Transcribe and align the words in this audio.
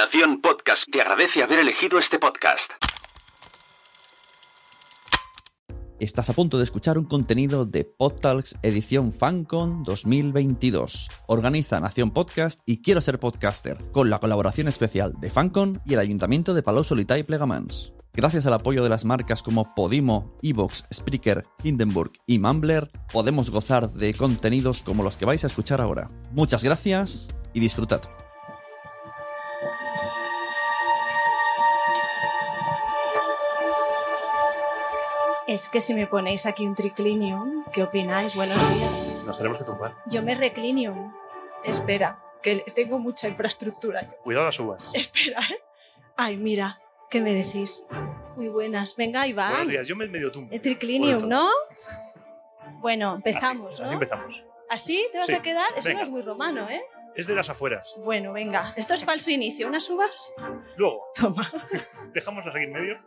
Nación 0.00 0.40
Podcast 0.40 0.84
te 0.90 1.02
agradece 1.02 1.42
haber 1.42 1.58
elegido 1.58 1.98
este 1.98 2.18
podcast. 2.18 2.72
Estás 5.98 6.30
a 6.30 6.32
punto 6.32 6.56
de 6.56 6.64
escuchar 6.64 6.96
un 6.96 7.04
contenido 7.04 7.66
de 7.66 7.84
PodTalks 7.84 8.56
edición 8.62 9.12
FanCon 9.12 9.82
2022. 9.82 11.10
Organiza 11.26 11.80
Nación 11.80 12.12
Podcast 12.12 12.60
y 12.64 12.80
Quiero 12.80 13.02
ser 13.02 13.20
podcaster, 13.20 13.76
con 13.92 14.08
la 14.08 14.20
colaboración 14.20 14.68
especial 14.68 15.12
de 15.20 15.28
FanCon 15.28 15.82
y 15.84 15.92
el 15.92 16.00
Ayuntamiento 16.00 16.54
de 16.54 16.62
Palau 16.62 16.82
Solità 16.82 17.18
y 17.18 17.22
Plegamans. 17.22 17.92
Gracias 18.14 18.46
al 18.46 18.54
apoyo 18.54 18.82
de 18.82 18.88
las 18.88 19.04
marcas 19.04 19.42
como 19.42 19.74
Podimo, 19.74 20.34
Evox, 20.40 20.86
Spreaker, 20.90 21.44
Hindenburg 21.62 22.12
y 22.26 22.38
Mumbler, 22.38 22.90
podemos 23.12 23.50
gozar 23.50 23.90
de 23.90 24.14
contenidos 24.14 24.82
como 24.82 25.02
los 25.02 25.18
que 25.18 25.26
vais 25.26 25.44
a 25.44 25.48
escuchar 25.48 25.82
ahora. 25.82 26.08
Muchas 26.32 26.64
gracias 26.64 27.28
y 27.52 27.60
disfrutad. 27.60 28.00
Es 35.50 35.68
que 35.68 35.80
si 35.80 35.94
me 35.94 36.06
ponéis 36.06 36.46
aquí 36.46 36.64
un 36.64 36.76
triclinium, 36.76 37.64
¿qué 37.72 37.82
opináis? 37.82 38.36
Buenos 38.36 38.56
días. 38.72 39.20
Nos 39.26 39.36
tenemos 39.36 39.58
que 39.58 39.64
tumbar. 39.64 39.96
Yo 40.06 40.22
me 40.22 40.36
reclinium. 40.36 41.12
Espera, 41.64 42.20
que 42.40 42.60
tengo 42.72 43.00
mucha 43.00 43.26
infraestructura. 43.26 44.08
Cuidado 44.22 44.46
las 44.46 44.60
uvas. 44.60 44.88
Espera, 44.94 45.40
¿eh? 45.50 45.60
Ay, 46.16 46.36
mira, 46.36 46.80
¿qué 47.10 47.20
me 47.20 47.34
decís? 47.34 47.82
Muy 48.36 48.46
buenas. 48.46 48.94
Venga, 48.94 49.24
va. 49.36 49.50
Buenos 49.50 49.68
días, 49.70 49.88
yo 49.88 49.96
me 49.96 50.06
medio 50.06 50.30
tumbo. 50.30 50.54
El 50.54 50.60
triclinium, 50.62 51.28
¿no? 51.28 51.48
Bueno, 52.78 53.16
empezamos, 53.16 53.74
Así, 53.74 53.82
¿no? 53.82 53.88
así 53.88 53.94
empezamos. 53.94 54.44
¿Así 54.70 55.08
te 55.10 55.18
vas 55.18 55.26
Sí. 55.26 55.34
a 55.34 55.42
quedar? 55.42 55.66
Eso 55.76 55.92
no 55.92 56.00
es 56.00 56.10
muy 56.10 56.22
romano, 56.22 56.70
¿eh? 56.70 56.80
Es 57.16 57.26
de 57.26 57.34
las 57.34 57.50
afueras. 57.50 57.92
Bueno, 58.04 58.32
venga. 58.32 58.72
Esto 58.76 58.94
es 58.94 59.04
falso 59.04 59.32
inicio. 59.32 59.66
¿Unas 59.66 59.90
uvas? 59.90 60.32
Luego, 60.76 61.06
Toma. 61.16 61.50
dejamos 62.14 62.46
aquí 62.46 62.62
en 62.62 62.72
medio. 62.72 62.98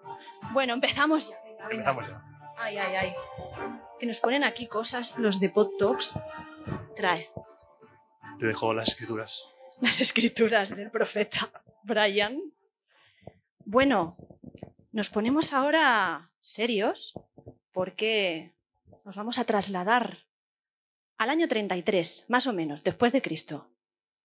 Bueno, 0.52 0.74
empezamos 0.74 1.30
ya. 1.30 1.38
Venga, 1.46 1.68
venga. 1.70 1.92
Empezamos 1.94 2.08
ya. 2.10 2.33
Ay, 2.64 2.78
ay, 2.78 2.96
ay. 2.96 3.14
Que 4.00 4.06
nos 4.06 4.22
ponen 4.22 4.46
aquí 4.46 4.68
cosas, 4.68 5.14
los 5.18 5.42
de 5.42 5.50
Pod 5.50 5.72
Talks. 5.78 6.14
Trae 6.96 7.30
Te 8.40 8.46
dejo 8.46 8.74
las 8.74 8.88
escrituras. 8.88 9.44
las 9.82 10.00
escrituras 10.00 10.74
del 10.74 10.90
profeta 10.90 11.52
Brian. 11.84 12.40
Bueno, 13.66 14.16
nos 14.94 15.10
ponemos 15.10 15.52
ahora 15.52 16.32
serios 16.40 17.20
porque 17.74 18.56
nos 19.04 19.18
vamos 19.18 19.40
a 19.40 19.44
trasladar 19.44 20.20
al 21.18 21.30
año 21.30 21.50
33, 21.50 22.28
más 22.30 22.48
o 22.48 22.54
menos, 22.54 22.82
después 22.82 23.12
de 23.12 23.22
Cristo, 23.22 23.68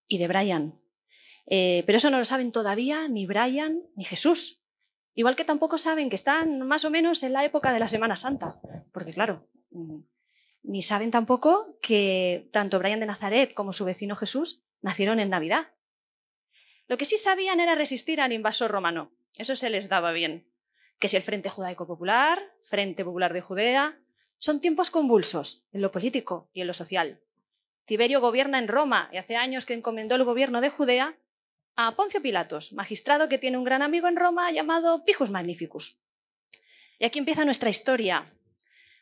y 0.07 0.19
de 0.19 0.29
Brian. 0.29 0.81
Eh, 1.47 1.83
pero 1.87 1.97
eso 1.97 2.11
no 2.11 2.19
lo 2.19 2.25
saben 2.25 2.53
todavía 2.53 3.09
ni 3.09 3.27
Brian 3.27 3.83
ni 3.97 4.05
Jesús. 4.05 4.63
Igual 5.19 5.35
que 5.35 5.45
tampoco 5.45 5.79
saben 5.79 6.11
que 6.11 6.15
están 6.15 6.61
más 6.61 6.85
o 6.85 6.91
menos 6.91 7.25
en 7.25 7.33
la 7.33 7.45
época 7.45 7.73
de 7.73 7.81
la 7.81 7.89
Semana 7.89 8.15
Santa. 8.15 8.61
Porque 8.93 9.13
claro, 9.13 9.49
mm, 9.73 9.99
ni 10.63 10.81
saben 10.81 11.11
tampoco 11.11 11.77
que 11.83 12.49
tanto 12.53 12.79
Brian 12.79 13.01
de 13.01 13.07
Nazaret 13.07 13.53
como 13.53 13.73
su 13.73 13.85
vecino 13.85 14.15
Jesús 14.15 14.63
nacieron 14.81 15.19
en 15.19 15.31
Navidad. 15.31 15.73
Lo 16.87 16.99
que 16.99 17.05
sí 17.05 17.17
sabían 17.17 17.59
era 17.59 17.75
resistir 17.75 18.21
al 18.21 18.33
invasor 18.33 18.71
romano. 18.71 19.11
Eso 19.37 19.57
se 19.57 19.71
les 19.71 19.89
daba 19.89 20.13
bien. 20.13 20.47
Que 21.01 21.09
si 21.09 21.17
el 21.17 21.25
Frente 21.25 21.51
Judaico 21.51 21.85
Popular, 21.85 22.41
Frente 22.63 23.05
Popular 23.05 23.33
de 23.33 23.41
Judea, 23.41 23.99
son 24.39 24.61
tiempos 24.61 24.89
convulsos 24.89 25.67
en 25.73 25.83
lo 25.83 25.91
político 25.91 26.49
y 26.53 26.61
en 26.61 26.69
lo 26.69 26.75
social. 26.75 27.21
Tiberio 27.87 28.21
gobierna 28.21 28.61
en 28.61 28.69
Roma 28.69 29.11
y 29.13 29.17
hace 29.17 29.35
años 29.35 29.67
que 29.67 29.75
encomendó 29.75 30.15
el 30.15 30.23
gobierno 30.23 30.61
de 30.61 30.71
Judea 30.71 31.19
a 31.81 31.95
Poncio 31.95 32.21
Pilatos, 32.21 32.73
magistrado 32.73 33.29
que 33.29 33.39
tiene 33.39 33.57
un 33.57 33.63
gran 33.63 33.83
amigo 33.83 34.09
en 34.09 34.17
Roma 34.17 34.51
llamado 34.51 35.05
Pijus 35.05 35.31
Magnificus. 35.31 36.01
Y 36.99 37.05
aquí 37.05 37.21
empieza 37.21 37.45
nuestra 37.45 37.71
historia, 37.71 38.33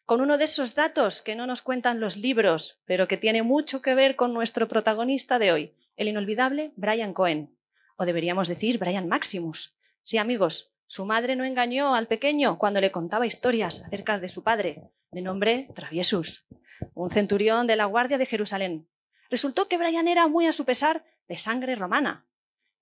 con 0.04 0.20
uno 0.20 0.37
de 0.37 0.44
esos 0.44 0.75
datos 0.75 1.22
que 1.22 1.34
no 1.34 1.47
nos 1.47 1.62
cuentan 1.62 2.00
los 2.00 2.19
libros, 2.19 2.82
pero 2.84 3.09
que 3.09 3.16
tiene 3.16 3.42
mucho 3.42 3.81
que 3.81 3.94
ver 3.94 4.15
con 4.15 4.34
nuestro 4.34 4.69
protagonista 4.69 5.38
de 5.38 5.53
hoy, 5.53 5.75
el 5.97 6.09
inolvidable 6.09 6.72
Brian 6.76 7.15
Cohen, 7.15 7.56
o 7.97 8.04
deberíamos 8.04 8.47
decir 8.47 8.76
Brian 8.76 9.09
Maximus. 9.09 9.75
Sí, 10.03 10.19
amigos, 10.19 10.70
su 10.86 11.06
madre 11.06 11.34
no 11.34 11.44
engañó 11.44 11.94
al 11.94 12.09
pequeño 12.09 12.59
cuando 12.59 12.82
le 12.82 12.92
contaba 12.92 13.25
historias 13.25 13.84
acerca 13.86 14.19
de 14.19 14.28
su 14.28 14.44
padre, 14.44 14.82
de 15.12 15.22
nombre 15.22 15.70
Traviesus, 15.75 16.44
un 16.92 17.10
centurión 17.10 17.66
de 17.66 17.76
la 17.76 17.86
Guardia 17.86 18.19
de 18.19 18.26
Jerusalén. 18.26 18.86
Resultó 19.31 19.66
que 19.66 19.78
Brian 19.78 20.09
era 20.09 20.28
muy 20.28 20.44
a 20.44 20.53
su 20.53 20.66
pesar 20.66 21.06
de 21.26 21.38
sangre 21.38 21.75
romana. 21.75 22.26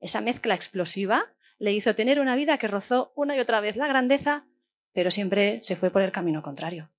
Esa 0.05 0.21
mezcla 0.21 0.55
explosiva 0.55 1.33
le 1.59 1.73
hizo 1.73 1.95
tener 1.95 2.21
una 2.21 2.37
vida 2.37 2.59
que 2.59 2.69
rozó 2.69 3.15
una 3.17 3.35
y 3.37 3.41
otra 3.41 3.61
vez 3.61 3.75
la 3.75 3.89
grandeza, 3.89 4.45
pero 4.93 5.11
siempre 5.11 5.61
se 5.63 5.77
fue 5.77 5.91
por 5.91 6.03
el 6.03 6.13
camino 6.13 6.43
contrario. 6.43 6.91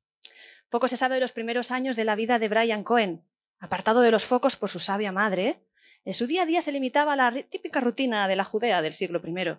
Poco 0.72 0.88
se 0.88 0.98
sabe 0.98 1.14
de 1.14 1.22
los 1.22 1.32
primeros 1.32 1.70
años 1.70 1.96
de 1.96 2.04
la 2.04 2.16
vida 2.16 2.40
de 2.40 2.50
Brian 2.50 2.84
Cohen. 2.84 3.24
Apartado 3.60 4.02
de 4.02 4.10
los 4.10 4.26
focos 4.26 4.56
por 4.56 4.70
su 4.70 4.80
sabia 4.80 5.12
madre, 5.12 5.62
en 6.04 6.16
su 6.16 6.26
día 6.26 6.42
a 6.42 6.46
día 6.48 6.62
se 6.62 6.72
limitaba 6.72 7.14
a 7.14 7.16
la 7.16 7.44
típica 7.44 7.80
rutina 7.80 8.28
de 8.28 8.38
la 8.38 8.44
Judea 8.44 8.82
del 8.82 8.94
siglo 8.94 9.22
I. 9.24 9.56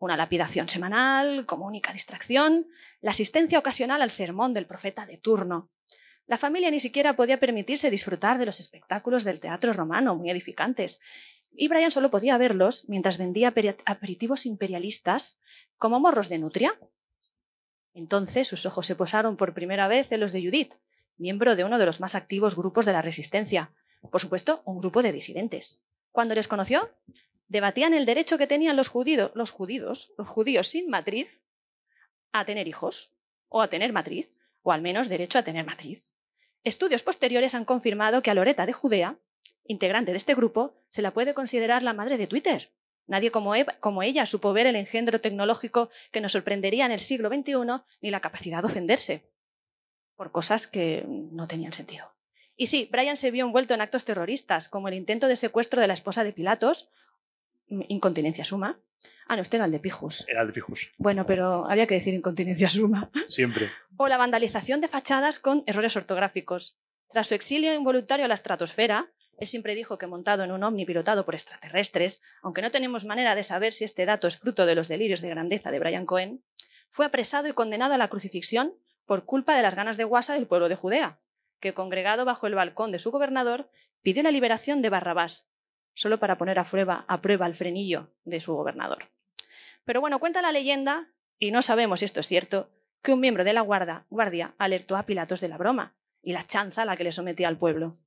Una 0.00 0.16
lapidación 0.16 0.68
semanal, 0.68 1.46
como 1.46 1.66
única 1.66 1.92
distracción, 1.92 2.66
la 3.00 3.12
asistencia 3.12 3.60
ocasional 3.60 4.02
al 4.02 4.10
sermón 4.10 4.54
del 4.54 4.66
profeta 4.66 5.06
de 5.06 5.18
turno. 5.18 5.70
La 6.26 6.36
familia 6.36 6.70
ni 6.70 6.80
siquiera 6.80 7.16
podía 7.16 7.38
permitirse 7.38 7.90
disfrutar 7.90 8.38
de 8.38 8.44
los 8.44 8.58
espectáculos 8.60 9.24
del 9.24 9.40
teatro 9.40 9.72
romano, 9.72 10.14
muy 10.14 10.30
edificantes, 10.30 11.00
y 11.52 11.68
Brian 11.68 11.90
solo 11.90 12.10
podía 12.10 12.38
verlos 12.38 12.88
mientras 12.88 13.18
vendía 13.18 13.54
peri- 13.54 13.76
aperitivos 13.84 14.46
imperialistas 14.46 15.40
como 15.76 16.00
morros 16.00 16.28
de 16.28 16.38
nutria. 16.38 16.78
Entonces 17.94 18.48
sus 18.48 18.64
ojos 18.66 18.86
se 18.86 18.94
posaron 18.96 19.36
por 19.36 19.54
primera 19.54 19.88
vez 19.88 20.12
en 20.12 20.20
los 20.20 20.32
de 20.32 20.42
Judith, 20.42 20.74
miembro 21.16 21.56
de 21.56 21.64
uno 21.64 21.78
de 21.78 21.86
los 21.86 22.00
más 22.00 22.14
activos 22.14 22.54
grupos 22.54 22.84
de 22.84 22.92
la 22.92 23.02
resistencia. 23.02 23.72
Por 24.10 24.20
supuesto, 24.20 24.62
un 24.64 24.78
grupo 24.78 25.02
de 25.02 25.12
disidentes. 25.12 25.80
Cuando 26.12 26.34
les 26.34 26.46
conoció, 26.46 26.90
debatían 27.48 27.94
el 27.94 28.06
derecho 28.06 28.38
que 28.38 28.46
tenían 28.46 28.76
los 28.76 28.88
judíos, 28.88 29.32
los 29.34 29.50
judíos, 29.50 30.12
los 30.16 30.28
judíos 30.28 30.68
sin 30.68 30.88
matriz, 30.88 31.42
a 32.30 32.44
tener 32.44 32.68
hijos, 32.68 33.12
o 33.48 33.62
a 33.62 33.68
tener 33.68 33.92
matriz, 33.92 34.30
o 34.62 34.70
al 34.70 34.82
menos 34.82 35.08
derecho 35.08 35.38
a 35.38 35.42
tener 35.42 35.64
matriz. 35.64 36.04
Estudios 36.62 37.02
posteriores 37.02 37.54
han 37.54 37.64
confirmado 37.64 38.22
que 38.22 38.30
a 38.30 38.34
Loreta 38.34 38.66
de 38.66 38.72
Judea, 38.72 39.18
integrante 39.68 40.10
de 40.10 40.16
este 40.16 40.34
grupo, 40.34 40.74
se 40.90 41.02
la 41.02 41.12
puede 41.12 41.34
considerar 41.34 41.82
la 41.84 41.92
madre 41.92 42.18
de 42.18 42.26
Twitter. 42.26 42.70
Nadie 43.06 43.30
como, 43.30 43.54
Eva- 43.54 43.76
como 43.80 44.02
ella 44.02 44.26
supo 44.26 44.52
ver 44.52 44.66
el 44.66 44.76
engendro 44.76 45.20
tecnológico 45.20 45.88
que 46.10 46.20
nos 46.20 46.32
sorprendería 46.32 46.84
en 46.86 46.92
el 46.92 46.98
siglo 46.98 47.28
XXI 47.28 47.52
ni 48.00 48.10
la 48.10 48.20
capacidad 48.20 48.60
de 48.60 48.66
ofenderse 48.66 49.22
por 50.16 50.32
cosas 50.32 50.66
que 50.66 51.04
no 51.06 51.46
tenían 51.46 51.72
sentido. 51.72 52.12
Y 52.56 52.66
sí, 52.66 52.88
Brian 52.90 53.16
se 53.16 53.30
vio 53.30 53.46
envuelto 53.46 53.72
en 53.74 53.80
actos 53.80 54.04
terroristas, 54.04 54.68
como 54.68 54.88
el 54.88 54.94
intento 54.94 55.28
de 55.28 55.36
secuestro 55.36 55.80
de 55.80 55.86
la 55.86 55.94
esposa 55.94 56.24
de 56.24 56.32
Pilatos, 56.32 56.90
mm, 57.68 57.82
incontinencia 57.88 58.44
suma. 58.44 58.80
Ah, 59.28 59.36
no, 59.36 59.42
este 59.42 59.56
era 59.58 59.66
el 59.66 59.72
de 59.72 59.78
Pijus. 59.78 60.26
Era 60.28 60.40
el 60.40 60.48
de 60.48 60.52
Pijus. 60.54 60.90
Bueno, 60.98 61.24
pero 61.24 61.70
había 61.70 61.86
que 61.86 61.94
decir 61.94 62.14
incontinencia 62.14 62.68
suma. 62.68 63.10
Siempre. 63.28 63.70
O 64.00 64.06
la 64.08 64.16
vandalización 64.16 64.80
de 64.80 64.86
fachadas 64.88 65.38
con 65.40 65.64
errores 65.66 65.96
ortográficos. 65.96 66.76
Tras 67.10 67.26
su 67.26 67.34
exilio 67.34 67.74
involuntario 67.74 68.24
a 68.24 68.28
la 68.28 68.34
estratosfera, 68.34 69.10
él 69.38 69.46
siempre 69.46 69.74
dijo 69.74 69.98
que 69.98 70.06
montado 70.06 70.42
en 70.42 70.50
un 70.50 70.64
ovni 70.64 70.84
pilotado 70.84 71.24
por 71.24 71.34
extraterrestres, 71.34 72.22
aunque 72.42 72.60
no 72.60 72.70
tenemos 72.70 73.04
manera 73.04 73.34
de 73.34 73.44
saber 73.44 73.72
si 73.72 73.84
este 73.84 74.04
dato 74.04 74.26
es 74.26 74.36
fruto 74.36 74.66
de 74.66 74.74
los 74.74 74.88
delirios 74.88 75.20
de 75.20 75.28
grandeza 75.30 75.70
de 75.70 75.78
Brian 75.78 76.06
Cohen, 76.06 76.42
fue 76.90 77.06
apresado 77.06 77.46
y 77.48 77.52
condenado 77.52 77.94
a 77.94 77.98
la 77.98 78.08
crucifixión 78.08 78.74
por 79.06 79.24
culpa 79.24 79.54
de 79.54 79.62
las 79.62 79.76
ganas 79.76 79.96
de 79.96 80.04
guasa 80.04 80.34
del 80.34 80.48
pueblo 80.48 80.68
de 80.68 80.74
Judea, 80.74 81.20
que 81.60 81.72
congregado 81.72 82.24
bajo 82.24 82.46
el 82.46 82.56
balcón 82.56 82.90
de 82.90 82.98
su 82.98 83.12
gobernador 83.12 83.70
pidió 84.02 84.22
la 84.24 84.32
liberación 84.32 84.82
de 84.82 84.90
Barrabás, 84.90 85.48
solo 85.94 86.18
para 86.18 86.36
poner 86.36 86.58
a 86.58 86.64
prueba, 86.64 87.04
a 87.06 87.46
el 87.46 87.54
frenillo 87.54 88.12
de 88.24 88.40
su 88.40 88.54
gobernador. 88.54 89.04
Pero 89.84 90.00
bueno, 90.00 90.18
cuenta 90.18 90.42
la 90.42 90.52
leyenda, 90.52 91.12
y 91.38 91.52
no 91.52 91.62
sabemos 91.62 92.00
si 92.00 92.06
esto 92.06 92.20
es 92.20 92.26
cierto, 92.26 92.70
que 93.02 93.12
un 93.12 93.20
miembro 93.20 93.44
de 93.44 93.52
la 93.52 93.60
guardia 93.62 94.54
alertó 94.58 94.96
a 94.96 95.06
Pilatos 95.06 95.40
de 95.40 95.48
la 95.48 95.58
broma 95.58 95.96
y 96.22 96.32
la 96.32 96.44
chanza 96.44 96.82
a 96.82 96.84
la 96.84 96.96
que 96.96 97.04
le 97.04 97.12
sometía 97.12 97.48
al 97.48 97.58
pueblo. 97.58 97.98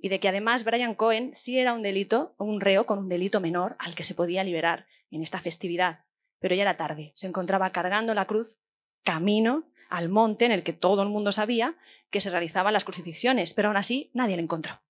Y 0.00 0.08
de 0.08 0.18
que 0.18 0.28
además 0.28 0.64
Brian 0.64 0.94
Cohen 0.94 1.30
sí 1.34 1.58
era 1.58 1.74
un 1.74 1.82
delito, 1.82 2.34
un 2.38 2.60
reo 2.60 2.86
con 2.86 2.98
un 2.98 3.08
delito 3.08 3.40
menor 3.40 3.76
al 3.78 3.94
que 3.94 4.04
se 4.04 4.14
podía 4.14 4.44
liberar 4.44 4.86
en 5.10 5.22
esta 5.22 5.40
festividad. 5.40 6.04
Pero 6.38 6.54
ya 6.54 6.62
era 6.62 6.76
tarde, 6.76 7.12
se 7.14 7.26
encontraba 7.26 7.70
cargando 7.70 8.14
la 8.14 8.26
cruz 8.26 8.56
camino 9.04 9.70
al 9.90 10.08
monte 10.08 10.46
en 10.46 10.52
el 10.52 10.62
que 10.62 10.72
todo 10.72 11.02
el 11.02 11.08
mundo 11.08 11.32
sabía 11.32 11.76
que 12.10 12.20
se 12.20 12.30
realizaban 12.30 12.72
las 12.72 12.84
crucifixiones, 12.84 13.54
pero 13.54 13.68
aún 13.68 13.76
así 13.76 14.10
nadie 14.14 14.36
le 14.36 14.42
encontró. 14.42 14.80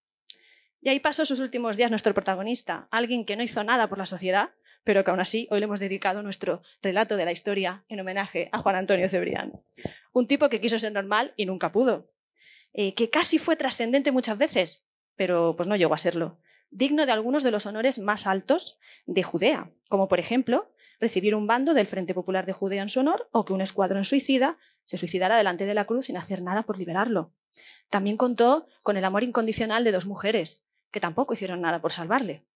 Y 0.81 0.89
ahí 0.89 1.01
pasó 1.01 1.25
sus 1.25 1.41
últimos 1.41 1.77
días 1.77 1.91
nuestro 1.91 2.15
protagonista, 2.15 2.89
alguien 2.91 3.25
que 3.25 3.37
no 3.37 3.43
hizo 3.43 3.65
nada 3.65 3.89
por 3.89 3.99
la 3.99 4.07
sociedad, 4.07 4.51
pero 4.85 5.05
que 5.05 5.11
aún 5.11 5.21
así 5.21 5.47
hoy 5.51 5.61
le 5.61 5.65
hemos 5.65 5.81
dedicado 5.81 6.23
nuestro 6.23 6.63
relato 6.83 7.17
de 7.17 7.25
la 7.25 7.33
historia 7.33 7.85
en 7.89 8.01
homenaje 8.01 8.49
a 8.53 8.59
Juan 8.59 8.77
Antonio 8.77 9.09
Cebrián. 9.09 9.61
Un 10.13 10.27
tipo 10.27 10.49
que 10.49 10.61
quiso 10.61 10.79
ser 10.79 10.93
normal 10.93 11.35
y 11.37 11.45
nunca 11.45 11.73
pudo, 11.73 12.11
eh, 12.73 12.95
que 12.95 13.11
casi 13.11 13.39
fue 13.39 13.57
trascendente 13.57 14.13
muchas 14.13 14.39
veces, 14.39 14.87
pero 15.21 15.55
pues 15.55 15.69
no 15.69 15.77
llegó 15.77 15.93
a 15.93 15.99
serlo. 15.99 16.39
digno 16.71 17.05
de 17.05 17.13
algunos 17.13 17.43
de 17.43 17.51
los 17.51 17.67
honores 17.67 17.99
más 17.99 18.27
altos 18.27 18.79
de 19.05 19.23
Judea, 19.23 19.71
como 19.91 20.09
por 20.09 20.19
ejemplo 20.19 20.73
recibir 20.99 21.35
un 21.35 21.47
bando 21.47 21.75
del 21.75 21.87
Frente 21.87 22.15
Popular 22.15 22.47
de 22.47 22.55
Judea 22.55 22.81
en 22.81 22.89
su 22.89 23.01
honor 23.01 23.29
o 23.31 23.45
que 23.45 23.53
un 23.53 23.61
escuadrón 23.61 24.07
suicida 24.07 24.57
se 24.87 24.97
suicidara 24.97 25.37
delante 25.37 25.67
de 25.67 25.75
la 25.75 25.85
cruz 25.85 26.07
sin 26.07 26.17
hacer 26.17 26.41
nada 26.41 26.63
por 26.63 26.79
liberarlo. 26.79 27.35
También 27.91 28.17
contó 28.17 28.67
con 28.83 28.97
el 28.97 29.05
amor 29.05 29.23
incondicional 29.23 29.85
de 29.85 29.93
dos 29.93 30.07
mujeres, 30.07 30.65
que 30.91 31.01
tampoco 31.01 31.35
hicieron 31.35 31.61
nada 31.61 31.83
por 31.83 31.93
salvarle. 31.93 32.47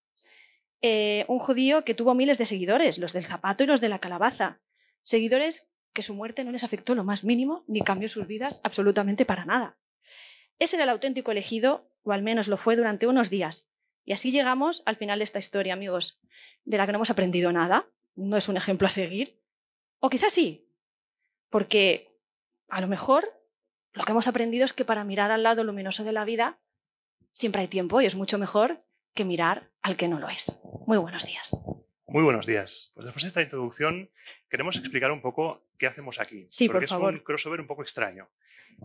Eh, 0.80 1.26
un 1.28 1.40
judío 1.40 1.84
que 1.84 1.92
tuvo 1.92 2.14
miles 2.14 2.38
de 2.38 2.46
seguidores, 2.46 2.98
los 2.98 3.12
del 3.12 3.26
zapato 3.26 3.64
y 3.64 3.66
los 3.66 3.82
de 3.82 3.90
la 3.90 3.98
calabaza. 3.98 4.58
Seguidores 5.02 5.68
que 5.92 6.00
su 6.00 6.14
muerte 6.14 6.44
no 6.44 6.50
les 6.50 6.64
afectó 6.64 6.94
lo 6.94 7.04
más 7.04 7.24
mínimo 7.24 7.62
ni 7.66 7.82
cambió 7.82 8.08
sus 8.08 8.26
vidas 8.26 8.62
absolutamente 8.64 9.26
para 9.26 9.44
nada. 9.44 9.76
Ese 10.58 10.76
era 10.76 10.84
el 10.84 10.90
auténtico 10.90 11.30
elegido, 11.30 11.90
o 12.04 12.12
al 12.12 12.22
menos 12.22 12.48
lo 12.48 12.56
fue 12.56 12.76
durante 12.76 13.06
unos 13.06 13.30
días. 13.30 13.68
Y 14.04 14.12
así 14.12 14.30
llegamos 14.30 14.82
al 14.86 14.96
final 14.96 15.18
de 15.18 15.24
esta 15.24 15.38
historia, 15.38 15.72
amigos, 15.72 16.20
de 16.64 16.76
la 16.76 16.86
que 16.86 16.92
no 16.92 16.98
hemos 16.98 17.10
aprendido 17.10 17.52
nada, 17.52 17.88
no 18.14 18.36
es 18.36 18.48
un 18.48 18.56
ejemplo 18.56 18.86
a 18.86 18.90
seguir. 18.90 19.40
O 19.98 20.10
quizás 20.10 20.32
sí, 20.32 20.68
porque 21.48 22.18
a 22.68 22.80
lo 22.80 22.86
mejor 22.86 23.28
lo 23.92 24.04
que 24.04 24.12
hemos 24.12 24.28
aprendido 24.28 24.64
es 24.64 24.72
que 24.72 24.84
para 24.84 25.04
mirar 25.04 25.30
al 25.30 25.42
lado 25.42 25.64
luminoso 25.64 26.04
de 26.04 26.12
la 26.12 26.24
vida 26.24 26.58
siempre 27.32 27.62
hay 27.62 27.68
tiempo 27.68 28.00
y 28.00 28.06
es 28.06 28.14
mucho 28.14 28.38
mejor 28.38 28.84
que 29.14 29.24
mirar 29.24 29.70
al 29.80 29.96
que 29.96 30.08
no 30.08 30.18
lo 30.18 30.28
es. 30.28 30.60
Muy 30.86 30.98
buenos 30.98 31.24
días. 31.26 31.56
Muy 32.06 32.22
buenos 32.22 32.46
días. 32.46 32.92
Pues 32.94 33.06
después 33.06 33.22
de 33.22 33.28
esta 33.28 33.42
introducción 33.42 34.10
queremos 34.48 34.76
explicar 34.76 35.10
un 35.10 35.22
poco 35.22 35.66
qué 35.78 35.86
hacemos 35.86 36.20
aquí. 36.20 36.46
Sí, 36.48 36.68
porque 36.68 36.86
por 36.86 36.88
favor. 36.88 37.14
es 37.14 37.20
un 37.20 37.24
crossover 37.24 37.60
un 37.60 37.66
poco 37.66 37.82
extraño. 37.82 38.28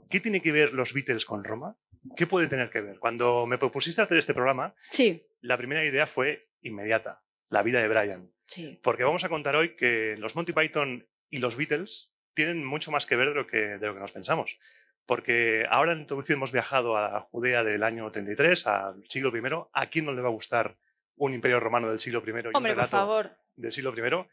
¿Qué 0.09 0.19
tiene 0.19 0.41
que 0.41 0.51
ver 0.51 0.73
los 0.73 0.93
Beatles 0.93 1.25
con 1.25 1.43
Roma? 1.43 1.75
¿Qué 2.15 2.27
puede 2.27 2.47
tener 2.47 2.69
que 2.69 2.81
ver? 2.81 2.99
Cuando 2.99 3.45
me 3.45 3.57
propusiste 3.57 4.01
hacer 4.01 4.17
este 4.17 4.33
programa, 4.33 4.73
Sí, 4.89 5.25
la 5.41 5.57
primera 5.57 5.83
idea 5.83 6.07
fue 6.07 6.49
inmediata, 6.61 7.21
la 7.49 7.63
vida 7.63 7.81
de 7.81 7.87
Brian. 7.87 8.31
sí. 8.47 8.79
Porque 8.83 9.03
vamos 9.03 9.23
a 9.23 9.29
contar 9.29 9.55
hoy 9.55 9.75
que 9.75 10.15
los 10.17 10.35
Monty 10.35 10.53
Python 10.53 11.07
y 11.29 11.39
los 11.39 11.55
Beatles 11.57 12.11
tienen 12.33 12.63
mucho 12.65 12.91
más 12.91 13.05
que 13.05 13.15
ver 13.15 13.29
de 13.29 13.35
lo 13.35 13.47
que, 13.47 13.57
de 13.57 13.87
lo 13.87 13.93
que 13.93 13.99
nos 13.99 14.11
pensamos. 14.11 14.57
Porque 15.05 15.65
ahora 15.69 15.91
en 15.93 15.99
introducción 16.01 16.37
hemos 16.37 16.51
viajado 16.51 16.95
a 16.97 17.19
Judea 17.21 17.63
del 17.63 17.83
año 17.83 18.11
33, 18.11 18.67
al 18.67 19.03
siglo 19.09 19.35
I. 19.35 19.41
¿A 19.73 19.87
quién 19.87 20.05
no 20.05 20.13
le 20.13 20.21
va 20.21 20.27
a 20.29 20.31
gustar 20.31 20.77
un 21.15 21.33
imperio 21.33 21.59
romano 21.59 21.89
del 21.89 21.99
siglo 21.99 22.21
I 22.25 22.29
y 22.29 22.31
un 22.31 22.37
Hombre, 22.37 22.53
por 22.53 22.63
relato 22.77 22.91
favor. 22.91 23.31
del 23.55 23.71
siglo 23.71 23.93
I? 23.97 24.25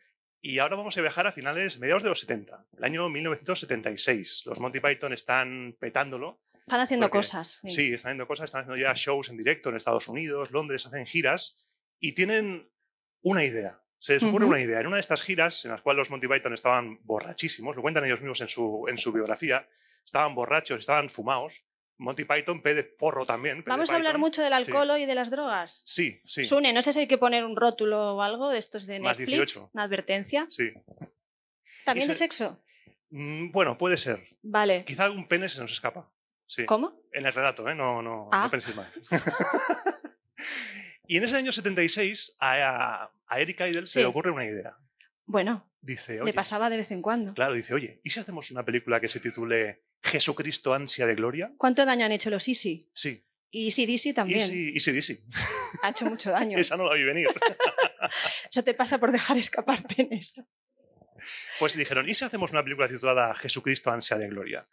Y 0.42 0.58
ahora 0.58 0.76
vamos 0.76 0.96
a 0.98 1.00
viajar 1.00 1.26
a 1.26 1.32
finales, 1.32 1.78
mediados 1.80 2.02
de 2.02 2.10
los 2.10 2.20
70, 2.20 2.66
el 2.76 2.84
año 2.84 3.08
1976. 3.08 4.42
Los 4.46 4.60
Monty 4.60 4.80
Python 4.80 5.12
están 5.12 5.74
petándolo. 5.80 6.40
Están 6.66 6.80
haciendo 6.80 7.06
Porque- 7.06 7.18
cosas. 7.18 7.60
Sí, 7.64 7.92
están 7.94 8.10
haciendo 8.10 8.26
cosas, 8.26 8.46
están 8.46 8.62
haciendo 8.62 8.76
ya 8.82 8.92
shows 8.94 9.28
en 9.28 9.36
directo 9.36 9.68
en 9.68 9.76
Estados 9.76 10.08
Unidos, 10.08 10.50
Londres, 10.50 10.84
hacen 10.86 11.06
giras 11.06 11.56
y 12.00 12.12
tienen 12.12 12.68
una 13.22 13.44
idea. 13.44 13.80
Se 13.98 14.14
les 14.14 14.24
ocurre 14.24 14.46
una 14.46 14.60
idea. 14.60 14.80
En 14.80 14.88
una 14.88 14.96
de 14.96 15.00
estas 15.00 15.22
giras, 15.22 15.64
en 15.64 15.70
las 15.70 15.80
cuales 15.80 15.98
los 16.00 16.10
Monty 16.10 16.26
Python 16.26 16.52
estaban 16.54 16.98
borrachísimos, 17.04 17.76
lo 17.76 17.82
cuentan 17.82 18.04
ellos 18.04 18.20
mismos 18.20 18.40
en 18.40 18.48
su, 18.48 18.84
en 18.88 18.98
su 18.98 19.12
biografía, 19.12 19.66
estaban 20.04 20.34
borrachos, 20.34 20.80
estaban 20.80 21.08
fumados. 21.08 21.54
Monty 21.98 22.24
Python, 22.24 22.60
P 22.60 22.74
de 22.74 22.82
porro 22.84 23.24
también. 23.24 23.62
P 23.62 23.70
Vamos 23.70 23.90
a 23.90 23.96
hablar 23.96 24.18
mucho 24.18 24.42
del 24.42 24.52
alcohol 24.52 24.98
y 24.98 25.06
de 25.06 25.14
las 25.14 25.30
drogas. 25.30 25.82
Sí, 25.84 26.20
sí. 26.24 26.44
Sune, 26.44 26.72
no 26.72 26.82
sé 26.82 26.92
si 26.92 27.00
hay 27.00 27.08
que 27.08 27.16
poner 27.16 27.44
un 27.44 27.56
rótulo 27.56 28.16
o 28.16 28.22
algo 28.22 28.50
de 28.50 28.58
estos 28.58 28.86
de 28.86 28.98
Más 29.00 29.18
Netflix, 29.18 29.36
18. 29.54 29.70
una 29.72 29.84
advertencia. 29.84 30.46
sí. 30.50 30.72
¿También 31.84 32.08
de 32.08 32.14
se- 32.14 32.18
sexo? 32.18 32.60
Mm, 33.10 33.52
Bueno, 33.52 33.78
puede 33.78 33.96
ser. 33.96 34.28
Vale. 34.42 34.84
Quizá 34.84 35.04
algún 35.04 35.26
pene 35.28 35.48
se 35.48 35.60
nos 35.60 35.70
escapa. 35.72 36.12
Sí. 36.46 36.64
¿Cómo? 36.64 37.00
En 37.12 37.26
el 37.26 37.32
relato, 37.32 37.68
¿eh? 37.68 37.74
No, 37.74 38.02
no, 38.02 38.28
Ah. 38.32 38.44
no 38.44 38.50
penséis 38.50 38.76
mal. 38.76 38.92
y 41.06 41.16
en 41.16 41.24
ese 41.24 41.36
año 41.36 41.52
76, 41.52 42.36
a, 42.40 43.10
a, 43.26 43.40
Eric 43.40 43.60
Idle 43.60 43.86
se 43.86 44.00
le 44.00 44.06
ocurre 44.06 44.30
una 44.30 44.44
idea. 44.44 44.76
Bueno, 45.24 45.68
Dice, 45.80 46.22
le 46.22 46.32
pasaba 46.32 46.68
de 46.70 46.76
vez 46.78 46.90
en 46.90 47.02
cuando. 47.02 47.34
claro, 47.34 47.54
dice, 47.54 47.74
oye, 47.74 48.00
¿y 48.02 48.10
si 48.10 48.20
hacemos 48.20 48.50
una 48.50 48.64
película 48.64 49.00
que 49.00 49.08
se 49.08 49.20
titule 49.20 49.82
Jesucristo 50.02 50.74
ansia 50.74 51.06
de 51.06 51.14
gloria? 51.14 51.52
¿Cuánto 51.58 51.84
daño 51.84 52.04
han 52.06 52.12
hecho 52.12 52.30
los 52.30 52.46
Easy? 52.48 52.88
Sí. 52.92 53.24
Y 53.50 53.66
Easy 53.66 53.86
Dizzy 53.86 54.12
también. 54.12 54.40
Easy, 54.40 54.72
easy, 54.74 54.90
easy. 54.90 55.24
Ha 55.82 55.90
hecho 55.90 56.06
mucho 56.06 56.30
daño. 56.30 56.58
Esa 56.58 56.76
no 56.76 56.84
la 56.88 56.94
vi 56.94 57.04
venir. 57.04 57.28
Eso 58.50 58.64
te 58.64 58.74
pasa 58.74 58.98
por 58.98 59.12
dejar 59.12 59.36
escapar 59.38 59.82
penes. 59.86 60.42
Pues 61.58 61.76
dijeron, 61.76 62.08
¿y 62.08 62.14
si 62.14 62.24
hacemos 62.24 62.50
una 62.52 62.62
película 62.62 62.88
titulada 62.88 63.34
Jesucristo 63.34 63.90
ansia 63.90 64.16
de 64.18 64.28
gloria? 64.28 64.66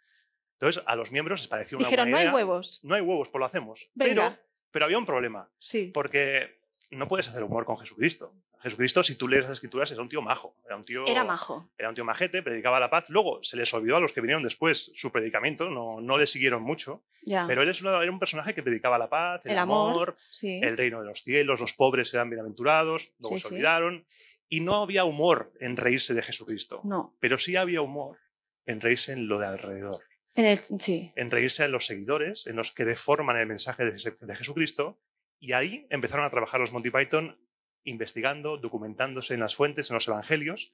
Entonces, 0.64 0.82
a 0.86 0.96
los 0.96 1.12
miembros 1.12 1.40
les 1.40 1.48
pareció 1.48 1.76
una 1.78 1.86
Dijeron, 1.86 2.06
no 2.08 2.16
buena 2.16 2.18
hay 2.20 2.24
idea. 2.26 2.34
huevos. 2.34 2.80
No 2.82 2.94
hay 2.94 3.00
huevos, 3.02 3.28
pues 3.28 3.40
lo 3.40 3.44
hacemos. 3.46 3.90
Venga. 3.94 4.30
Pero, 4.30 4.42
pero 4.70 4.84
había 4.86 4.98
un 4.98 5.04
problema. 5.06 5.50
Sí. 5.58 5.90
Porque 5.92 6.58
no 6.90 7.06
puedes 7.08 7.28
hacer 7.28 7.42
humor 7.42 7.64
con 7.64 7.76
Jesucristo. 7.78 8.32
Jesucristo, 8.62 9.02
si 9.02 9.16
tú 9.16 9.28
lees 9.28 9.42
las 9.42 9.52
escrituras, 9.52 9.92
era 9.92 10.00
un 10.00 10.08
tío 10.08 10.22
majo. 10.22 10.56
Era 10.64 10.76
un 10.76 10.86
tío, 10.86 11.06
Era 11.06 11.22
majo. 11.22 11.68
era 11.76 11.90
un 11.90 11.94
tío 11.94 12.04
majete, 12.06 12.42
predicaba 12.42 12.80
la 12.80 12.88
paz. 12.88 13.04
Luego 13.10 13.42
se 13.42 13.58
les 13.58 13.74
olvidó 13.74 13.96
a 13.96 14.00
los 14.00 14.14
que 14.14 14.22
vinieron 14.22 14.42
después 14.42 14.90
su 14.94 15.12
predicamento, 15.12 15.68
no, 15.68 16.00
no 16.00 16.16
le 16.16 16.26
siguieron 16.26 16.62
mucho. 16.62 17.02
Ya. 17.26 17.46
Pero 17.46 17.60
él 17.62 17.68
es 17.68 17.82
una- 17.82 18.00
era 18.02 18.10
un 18.10 18.18
personaje 18.18 18.54
que 18.54 18.62
predicaba 18.62 18.96
la 18.96 19.10
paz, 19.10 19.42
el, 19.44 19.52
El 19.52 19.58
amor, 19.58 20.16
sí. 20.30 20.60
el 20.62 20.78
reino 20.78 21.00
de 21.02 21.08
los 21.08 21.22
cielos, 21.22 21.60
los 21.60 21.74
pobres 21.74 22.14
eran 22.14 22.30
bienaventurados, 22.30 23.12
luego 23.18 23.36
Sí, 23.36 23.40
se 23.42 23.48
sí. 23.48 23.54
olvidaron. 23.54 24.06
Y 24.48 24.60
no 24.60 24.76
había 24.76 25.04
humor 25.04 25.52
en 25.60 25.76
reírse 25.76 26.14
de 26.14 26.22
Jesucristo. 26.22 26.80
No. 26.84 27.14
Pero 27.20 27.36
sí 27.38 27.56
había 27.56 27.82
humor 27.82 28.18
en 28.64 28.80
reírse 28.80 29.12
en 29.12 29.28
lo 29.28 29.38
de 29.38 29.46
alrededor 29.46 30.02
En 30.34 30.46
el... 30.46 30.58
Sí. 30.58 31.12
en 31.14 31.30
reírse 31.30 31.64
en 31.64 31.72
los 31.72 31.86
seguidores, 31.86 32.46
en 32.46 32.56
los 32.56 32.72
que 32.72 32.84
deforman 32.84 33.36
el 33.36 33.46
mensaje 33.46 33.84
de, 33.84 34.16
de 34.20 34.36
Jesucristo. 34.36 34.98
Y 35.38 35.52
ahí 35.52 35.86
empezaron 35.90 36.24
a 36.24 36.30
trabajar 36.30 36.60
los 36.60 36.72
Monty 36.72 36.90
Python 36.90 37.38
investigando, 37.84 38.56
documentándose 38.56 39.34
en 39.34 39.40
las 39.40 39.54
fuentes, 39.54 39.90
en 39.90 39.94
los 39.94 40.08
evangelios. 40.08 40.72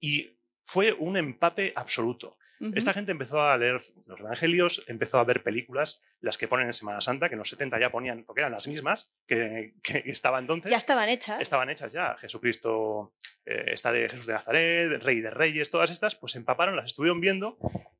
Y 0.00 0.36
fue 0.64 0.92
un 0.92 1.16
empape 1.16 1.72
absoluto. 1.76 2.36
Esta 2.74 2.92
gente 2.92 3.12
empezó 3.12 3.40
a 3.40 3.56
leer 3.56 3.80
los 4.06 4.20
evangelios, 4.20 4.84
empezó 4.86 5.18
a 5.18 5.24
ver 5.24 5.42
películas, 5.42 6.02
las 6.20 6.36
que 6.36 6.46
ponen 6.46 6.66
en 6.66 6.74
Semana 6.74 7.00
Santa, 7.00 7.28
que 7.28 7.34
en 7.34 7.38
los 7.38 7.48
70 7.48 7.80
ya 7.80 7.90
ponían, 7.90 8.24
porque 8.24 8.42
eran 8.42 8.52
las 8.52 8.68
mismas 8.68 9.10
que, 9.26 9.74
que 9.82 10.02
estaban 10.06 10.44
entonces. 10.44 10.70
Ya 10.70 10.76
estaban 10.76 11.08
hechas. 11.08 11.40
Estaban 11.40 11.70
hechas 11.70 11.90
ya. 11.92 12.16
Jesucristo, 12.18 13.14
eh, 13.46 13.64
esta 13.68 13.92
de 13.92 14.08
Jesús 14.10 14.26
de 14.26 14.34
Nazaret, 14.34 15.02
Rey 15.02 15.20
de 15.20 15.30
Reyes, 15.30 15.70
todas 15.70 15.90
estas, 15.90 16.16
pues 16.16 16.32
se 16.32 16.38
empaparon, 16.38 16.76
las 16.76 16.86
estuvieron 16.86 17.20
viendo 17.20 17.56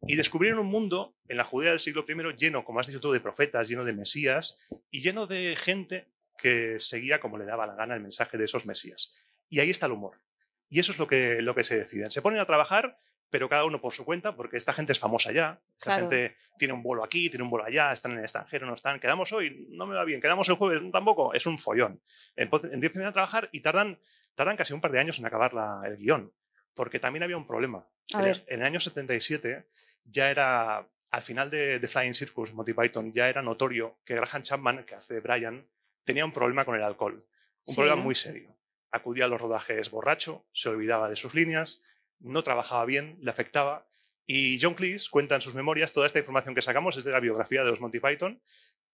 y 0.06 0.16
descubrieron 0.16 0.58
un 0.58 0.66
mundo 0.66 1.14
en 1.28 1.38
la 1.38 1.44
Judea 1.44 1.70
del 1.70 1.80
siglo 1.80 2.04
I 2.06 2.36
lleno, 2.36 2.64
como 2.64 2.80
has 2.80 2.86
dicho 2.86 3.00
tú, 3.00 3.12
de 3.12 3.20
profetas, 3.20 3.68
lleno 3.68 3.84
de 3.84 3.94
mesías 3.94 4.58
y 4.90 5.00
lleno 5.00 5.26
de 5.26 5.56
gente 5.56 6.08
que 6.36 6.78
seguía 6.78 7.20
como 7.20 7.38
le 7.38 7.44
daba 7.44 7.66
la 7.66 7.74
gana 7.74 7.94
el 7.94 8.00
mensaje 8.00 8.36
de 8.36 8.44
esos 8.44 8.66
mesías. 8.66 9.16
Y 9.48 9.60
ahí 9.60 9.70
está 9.70 9.86
el 9.86 9.92
humor. 9.92 10.20
Y 10.68 10.80
eso 10.80 10.92
es 10.92 10.98
lo 10.98 11.06
que, 11.06 11.42
lo 11.42 11.54
que 11.54 11.64
se 11.64 11.78
deciden. 11.78 12.10
Se 12.10 12.22
ponen 12.22 12.40
a 12.40 12.46
trabajar, 12.46 12.98
pero 13.30 13.48
cada 13.48 13.64
uno 13.64 13.80
por 13.80 13.92
su 13.92 14.04
cuenta, 14.04 14.34
porque 14.36 14.56
esta 14.56 14.72
gente 14.72 14.92
es 14.92 14.98
famosa 14.98 15.32
ya. 15.32 15.60
Esta 15.78 15.84
Claro. 15.96 16.10
gente 16.10 16.36
tiene 16.58 16.74
un 16.74 16.82
vuelo 16.82 17.04
aquí, 17.04 17.30
tiene 17.30 17.44
un 17.44 17.50
vuelo 17.50 17.64
allá, 17.66 17.92
están 17.92 18.12
en 18.12 18.18
el 18.18 18.24
extranjero, 18.24 18.66
no 18.66 18.74
están. 18.74 18.98
Quedamos 19.00 19.32
hoy, 19.32 19.66
no 19.70 19.86
me 19.86 19.94
va 19.94 20.04
bien. 20.04 20.20
Quedamos 20.20 20.48
el 20.48 20.56
jueves, 20.56 20.82
tampoco. 20.92 21.32
Es 21.32 21.46
un 21.46 21.58
follón. 21.58 22.00
Entonces, 22.36 22.72
empiezan 22.72 23.04
a 23.04 23.12
trabajar 23.12 23.48
y 23.52 23.60
tardan, 23.60 23.98
tardan 24.34 24.56
casi 24.56 24.72
un 24.74 24.80
par 24.80 24.90
de 24.92 24.98
años 25.00 25.18
en 25.18 25.26
acabar 25.26 25.54
la- 25.54 25.80
el 25.86 25.96
guion. 25.96 26.32
Porque 26.74 26.98
también 27.00 27.22
había 27.22 27.36
un 27.36 27.46
problema. 27.46 27.86
En. 28.08 28.20
El, 28.26 28.44
en 28.48 28.60
el 28.60 28.66
año 28.66 28.80
77 28.80 29.66
ya 30.04 30.30
era, 30.30 30.86
al 31.10 31.22
final 31.22 31.50
de, 31.50 31.78
de 31.78 31.88
Flying 31.88 32.14
Circus, 32.14 32.52
Monty 32.52 32.72
Python, 32.72 33.12
ya 33.12 33.28
era 33.28 33.42
notorio 33.42 33.98
que 34.04 34.14
Graham 34.16 34.42
Chapman, 34.42 34.84
que 34.84 34.94
hace 34.96 35.20
Brian, 35.20 35.66
tenía 36.04 36.24
un 36.24 36.32
problema 36.32 36.64
con 36.64 36.74
el 36.76 36.82
alcohol. 36.82 37.14
Un 37.14 37.24
Sí, 37.64 37.76
problema 37.76 37.96
muy 38.02 38.14
serio. 38.14 38.56
Acudía 38.92 39.26
a 39.26 39.28
los 39.28 39.40
rodajes 39.40 39.90
borracho, 39.90 40.44
se 40.52 40.68
olvidaba 40.68 41.08
de 41.08 41.14
sus 41.16 41.34
líneas, 41.34 41.80
no 42.20 42.42
trabajaba 42.42 42.84
bien, 42.84 43.18
le 43.20 43.30
afectaba. 43.30 43.86
Y 44.26 44.58
John 44.60 44.74
Cleese 44.74 45.08
cuenta 45.10 45.34
en 45.34 45.40
sus 45.40 45.54
memorias, 45.54 45.92
toda 45.92 46.06
esta 46.06 46.18
información 46.20 46.54
que 46.54 46.62
sacamos 46.62 46.96
es 46.96 47.04
de 47.04 47.10
la 47.12 47.20
biografía 47.20 47.64
de 47.64 47.70
los 47.70 47.80
Monty 47.80 47.98
Python, 48.00 48.40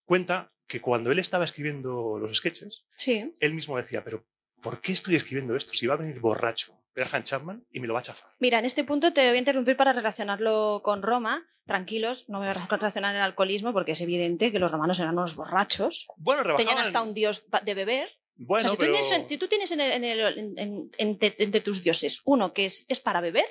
cuenta 0.04 0.52
que 0.66 0.80
cuando 0.80 1.12
él 1.12 1.18
estaba 1.18 1.45
escribiendo 1.45 2.18
los 2.18 2.37
sketches, 2.38 2.87
Sí. 2.97 3.35
él 3.38 3.54
mismo 3.54 3.76
decía, 3.76 4.02
pero 4.02 4.25
¿por 4.62 4.80
qué 4.80 4.92
estoy 4.92 5.14
escribiendo 5.16 5.54
esto? 5.56 5.75
Si 5.75 5.87
va 5.87 5.95
a 5.95 5.99
venir 5.99 6.21
borracho 6.21 6.80
Graham 6.95 7.23
Chapman 7.23 7.66
y 7.71 7.80
me 7.80 7.87
lo 7.87 7.92
va 7.95 8.00
a 8.00 8.02
chafar. 8.02 8.30
Mira, 8.38 8.59
en 8.59 8.64
este 8.64 8.83
punto 8.85 9.12
te 9.12 9.26
voy 9.28 9.37
a 9.37 9.38
interrumpir 9.38 9.76
para 9.76 9.92
relacionarlo 9.92 10.80
con 10.83 11.02
Roma. 11.02 11.45
Tranquilos, 11.66 12.25
no 12.28 12.40
me 12.40 12.47
voy 12.47 12.54
a 12.56 12.66
relacionar 12.71 13.14
el 13.14 13.21
alcoholismo 13.21 13.73
porque 13.75 13.92
es 13.92 14.00
evidente 14.00 14.50
que 14.50 14.59
los 14.59 14.71
romanos 14.73 14.99
eran 15.00 15.12
unos 15.12 15.37
borrachos. 15.37 16.06
Bueno, 16.16 16.42
rebajaban... 16.42 16.66
Tenían 16.66 16.83
hasta 16.87 17.02
un 17.02 17.12
dios 17.12 17.45
de 17.64 17.75
beber. 17.75 18.09
Bueno, 18.37 18.66
o 18.66 18.69
sea, 18.69 18.71
si, 18.71 18.76
pero... 18.76 18.93
tú 18.93 18.99
tienes, 19.09 19.28
si 19.28 19.38
tú 19.38 19.49
tienes 19.49 19.73
en 19.73 19.81
el- 19.81 19.93
en 19.93 20.05
el- 20.05 20.38
en- 20.38 20.59
en- 20.59 20.90
entre, 20.99 21.35
entre 21.38 21.61
tus 21.61 21.83
dioses 21.83 22.23
uno 22.25 22.52
que 22.52 22.66
es, 22.66 22.85
es 22.88 23.00
para 23.00 23.21
beber, 23.21 23.47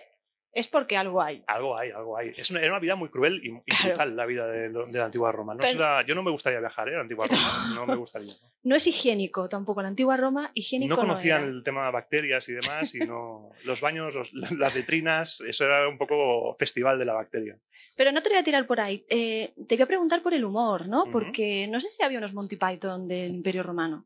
es 0.51 0.69
porque 0.69 0.95
algo 0.95 1.21
hay. 1.21 1.43
Algo 1.47 1.77
hay, 1.77 1.91
algo 1.91 2.15
hay. 2.17 2.31
Es 2.37 2.49
una, 2.49 2.61
era 2.61 2.69
una 2.69 2.79
vida 2.79 2.95
muy 2.95 3.09
cruel 3.09 3.41
y, 3.43 3.49
y 3.49 3.61
Claro. 3.65 3.87
brutal 3.89 4.15
la 4.15 4.25
vida 4.25 4.47
de, 4.47 4.69
de 4.69 4.97
la 4.99 5.05
antigua 5.05 5.29
Roma. 5.33 5.53
No 5.53 5.59
Pero- 5.59 5.79
la- 5.79 6.05
yo 6.07 6.15
no 6.15 6.23
me 6.23 6.31
gustaría 6.31 6.59
viajar 6.61 6.87
¿eh? 6.87 6.93
a 6.93 6.95
la 6.97 7.01
antigua 7.01 7.27
Roma, 7.27 7.73
no 7.75 7.85
me 7.85 7.95
gustaría. 7.97 8.31
¿no? 8.41 8.49
No 8.63 8.75
es 8.77 8.87
higiénico 8.87 9.49
tampoco. 9.49 9.81
La 9.81 9.89
antigua 9.89 10.15
Roma, 10.15 10.51
higiénico 10.53 10.95
No 10.95 11.01
no, 11.01 11.07
conocían 11.09 11.41
era. 11.41 11.49
el 11.51 11.61
tema 11.63 11.85
de 11.87 11.91
bacterias 11.91 12.47
y 12.47 12.53
demás, 12.53 12.95
y 12.95 12.99
no, 12.99 13.49
los 13.65 13.81
baños, 13.81 14.13
los- 14.13 14.31
las 14.51 14.73
letrinas, 14.75 15.41
eso 15.41 15.65
era 15.65 15.89
un 15.89 15.97
poco 15.97 16.55
festival 16.57 16.97
de 16.99 17.05
la 17.05 17.13
bacteria. 17.15 17.57
Pero 17.97 18.13
no 18.13 18.21
te 18.23 18.29
voy 18.29 18.37
a 18.37 18.43
tirar 18.43 18.65
por 18.65 18.79
ahí. 18.79 19.05
Eh, 19.09 19.53
te 19.67 19.75
voy 19.75 19.83
a 19.83 19.87
preguntar 19.87 20.21
por 20.21 20.33
el 20.33 20.45
humor, 20.45 20.87
¿no? 20.87 21.05
Porque 21.11 21.67
no 21.67 21.79
sé 21.81 21.89
si 21.89 22.01
había 22.03 22.17
unos 22.19 22.33
Monty 22.33 22.55
Python 22.55 23.07
del 23.09 23.31
Imperio 23.35 23.63
Romano. 23.63 24.05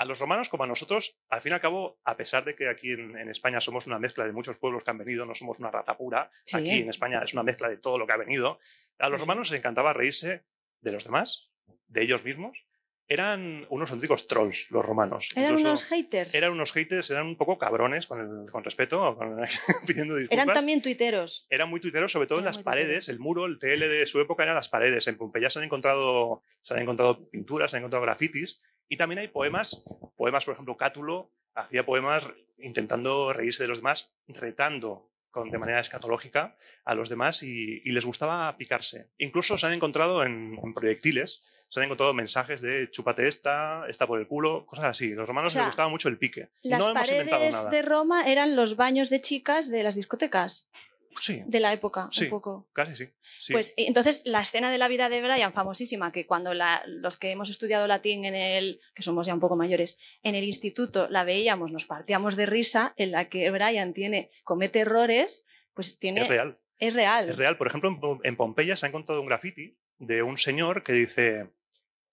A 0.00 0.04
los 0.06 0.18
romanos 0.18 0.48
como 0.48 0.64
a 0.64 0.66
nosotros, 0.66 1.18
al 1.28 1.42
fin 1.42 1.52
y 1.52 1.54
al 1.56 1.60
cabo, 1.60 1.98
a 2.04 2.16
pesar 2.16 2.44
de 2.44 2.54
que 2.54 2.68
aquí 2.70 2.90
en, 2.90 3.18
en 3.18 3.28
España 3.28 3.60
somos 3.60 3.86
una 3.86 3.98
mezcla 3.98 4.24
de 4.24 4.32
muchos 4.32 4.56
pueblos 4.58 4.82
que 4.82 4.90
han 4.90 4.96
venido, 4.98 5.26
no 5.26 5.34
somos 5.34 5.58
una 5.58 5.70
raza 5.70 5.96
pura, 5.98 6.30
Sí. 6.46 6.56
aquí 6.56 6.70
en 6.78 6.88
España 6.88 7.20
es 7.22 7.34
una 7.34 7.42
mezcla 7.42 7.68
de 7.68 7.76
todo 7.76 7.98
lo 7.98 8.06
que 8.06 8.12
ha 8.14 8.16
venido, 8.16 8.58
a 8.98 9.08
los 9.10 9.20
romanos 9.20 9.50
les 9.50 9.58
encantaba 9.58 9.92
reírse 9.92 10.44
de 10.80 10.92
los 10.92 11.04
demás, 11.04 11.50
de 11.88 12.02
ellos 12.02 12.24
mismos. 12.24 12.64
Eran 13.08 13.66
unos 13.70 13.90
auténticos 13.90 14.28
trolls 14.28 14.70
los 14.70 14.84
romanos. 14.84 15.30
Eran 15.34 15.50
Incluso 15.50 15.68
unos 15.68 15.84
haters. 15.84 16.32
eran 16.32 16.52
unos 16.52 16.72
haters, 16.72 17.10
eran 17.10 17.26
un 17.26 17.36
poco 17.36 17.58
cabrones, 17.58 18.06
con, 18.06 18.20
el- 18.20 18.50
con 18.52 18.62
respeto, 18.62 19.16
con- 19.18 19.36
pidiendo 19.84 20.14
disculpas. 20.14 20.44
Eran 20.44 20.54
también 20.54 20.80
tuiteros. 20.80 21.46
Eran 21.50 21.68
muy 21.68 21.80
tuiteros, 21.80 22.12
sobre 22.12 22.28
todo 22.28 22.38
en 22.38 22.44
las 22.44 22.58
paredes. 22.58 23.06
tuiteros. 23.06 23.08
El 23.08 23.18
muro, 23.18 23.46
el 23.46 23.58
TL 23.58 23.80
de 23.88 24.06
su 24.06 24.20
época 24.20 24.44
eran 24.44 24.54
las 24.54 24.68
paredes. 24.68 25.08
En 25.08 25.16
Pompeya 25.16 25.50
se 25.50 25.58
han 25.58 25.64
encontrado, 25.64 26.42
se 26.62 26.72
han 26.74 26.80
encontrado 26.80 27.28
pinturas, 27.28 27.72
se 27.72 27.76
han 27.78 27.82
encontrado 27.82 28.04
grafitis. 28.04 28.62
Y 28.90 28.96
también 28.96 29.20
hay 29.20 29.28
poemas, 29.28 29.84
poemas, 30.16 30.44
por 30.44 30.52
ejemplo, 30.52 30.76
Cátulo 30.76 31.30
hacía 31.54 31.86
poemas 31.86 32.24
intentando 32.58 33.32
reírse 33.32 33.62
de 33.62 33.68
los 33.68 33.78
demás, 33.78 34.12
retando 34.26 35.08
con, 35.30 35.48
de 35.48 35.58
manera 35.58 35.80
escatológica 35.80 36.56
a 36.84 36.94
los 36.96 37.08
demás 37.08 37.44
y, 37.44 37.80
y 37.84 37.92
les 37.92 38.04
gustaba 38.04 38.56
picarse. 38.56 39.08
Incluso 39.18 39.56
se 39.56 39.66
han 39.66 39.74
encontrado 39.74 40.24
en, 40.24 40.58
en 40.60 40.74
proyectiles, 40.74 41.40
se 41.68 41.78
han 41.78 41.84
encontrado 41.84 42.12
mensajes 42.14 42.60
de 42.62 42.90
chúpate 42.90 43.28
esta, 43.28 43.88
esta 43.88 44.08
por 44.08 44.18
el 44.18 44.26
culo, 44.26 44.66
cosas 44.66 44.86
así. 44.86 45.14
Los 45.14 45.28
romanos 45.28 45.52
O 45.52 45.54
sea, 45.54 45.62
les 45.62 45.68
gustaba 45.68 45.88
mucho 45.88 46.08
el 46.08 46.18
pique. 46.18 46.48
Las 46.62 46.80
no 46.80 46.90
hemos 46.90 47.08
inventado 47.08 47.38
paredes 47.38 47.54
nada. 47.54 47.70
de 47.70 47.82
Roma 47.82 48.24
eran 48.26 48.56
los 48.56 48.74
baños 48.74 49.08
de 49.08 49.20
chicas 49.20 49.70
de 49.70 49.84
las 49.84 49.94
discotecas 49.94 50.68
Sí, 51.16 51.42
de 51.46 51.60
la 51.60 51.72
época, 51.72 52.08
Sí. 52.12 52.24
un 52.24 52.30
poco. 52.30 52.68
casi 52.72 52.94
sí. 52.96 53.12
sí. 53.38 53.52
Pues 53.52 53.74
y 53.76 53.86
entonces 53.86 54.22
la 54.24 54.40
escena 54.40 54.70
de 54.70 54.78
la 54.78 54.88
vida 54.88 55.08
de 55.08 55.20
Brian, 55.22 55.52
famosísima, 55.52 56.12
que 56.12 56.26
cuando 56.26 56.54
la- 56.54 56.82
los 56.86 57.16
que 57.16 57.30
hemos 57.32 57.50
estudiado 57.50 57.86
latín 57.86 58.24
en 58.24 58.34
el, 58.34 58.80
que 58.94 59.02
somos 59.02 59.26
ya 59.26 59.34
un 59.34 59.40
poco 59.40 59.56
mayores, 59.56 59.98
en 60.22 60.34
el 60.34 60.44
instituto 60.44 61.08
la 61.08 61.24
veíamos, 61.24 61.72
nos 61.72 61.84
partíamos 61.86 62.36
de 62.36 62.46
risa, 62.46 62.94
en 62.96 63.10
la 63.10 63.28
que 63.28 63.50
Brian 63.50 63.92
tiene, 63.92 64.30
comete 64.44 64.80
errores, 64.80 65.44
pues 65.74 65.98
tiene. 65.98 66.22
es 66.22 66.28
real. 66.28 66.58
Es 66.78 66.94
real. 66.94 67.28
Es 67.28 67.36
real. 67.36 67.56
Por 67.58 67.66
ejemplo, 67.66 67.90
en 67.90 68.00
Pom- 68.00 68.20
en 68.24 68.36
Pompeya 68.36 68.76
se 68.76 68.86
ha 68.86 68.88
encontrado 68.88 69.20
un 69.20 69.26
graffiti 69.26 69.76
de 69.98 70.22
un 70.22 70.38
señor 70.38 70.82
que 70.82 70.92
dice 70.92 71.50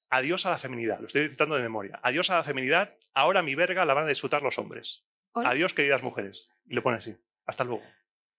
adiós 0.09 0.45
a 0.45 0.49
la 0.49 0.57
feminidad. 0.57 0.99
Lo 0.99 1.07
estoy 1.07 1.27
citando 1.29 1.55
de 1.55 1.61
memoria. 1.61 1.99
Adiós 2.03 2.29
a 2.29 2.35
la 2.37 2.43
feminidad. 2.43 2.95
Ahora 3.13 3.43
mi 3.43 3.55
verga 3.55 3.85
la 3.85 3.93
van 3.93 4.05
a 4.05 4.09
disfrutar 4.09 4.41
los 4.41 4.57
hombres. 4.59 5.05
Hola. 5.33 5.49
Adiós, 5.49 5.73
queridas 5.73 6.03
mujeres. 6.03 6.49
Y 6.65 6.75
le 6.75 6.81
pone 6.81 6.97
así. 6.97 7.15
Hasta 7.45 7.63
luego. 7.63 7.83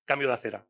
Cambio 0.08 0.26
de 0.28 0.34
acera. 0.34 0.64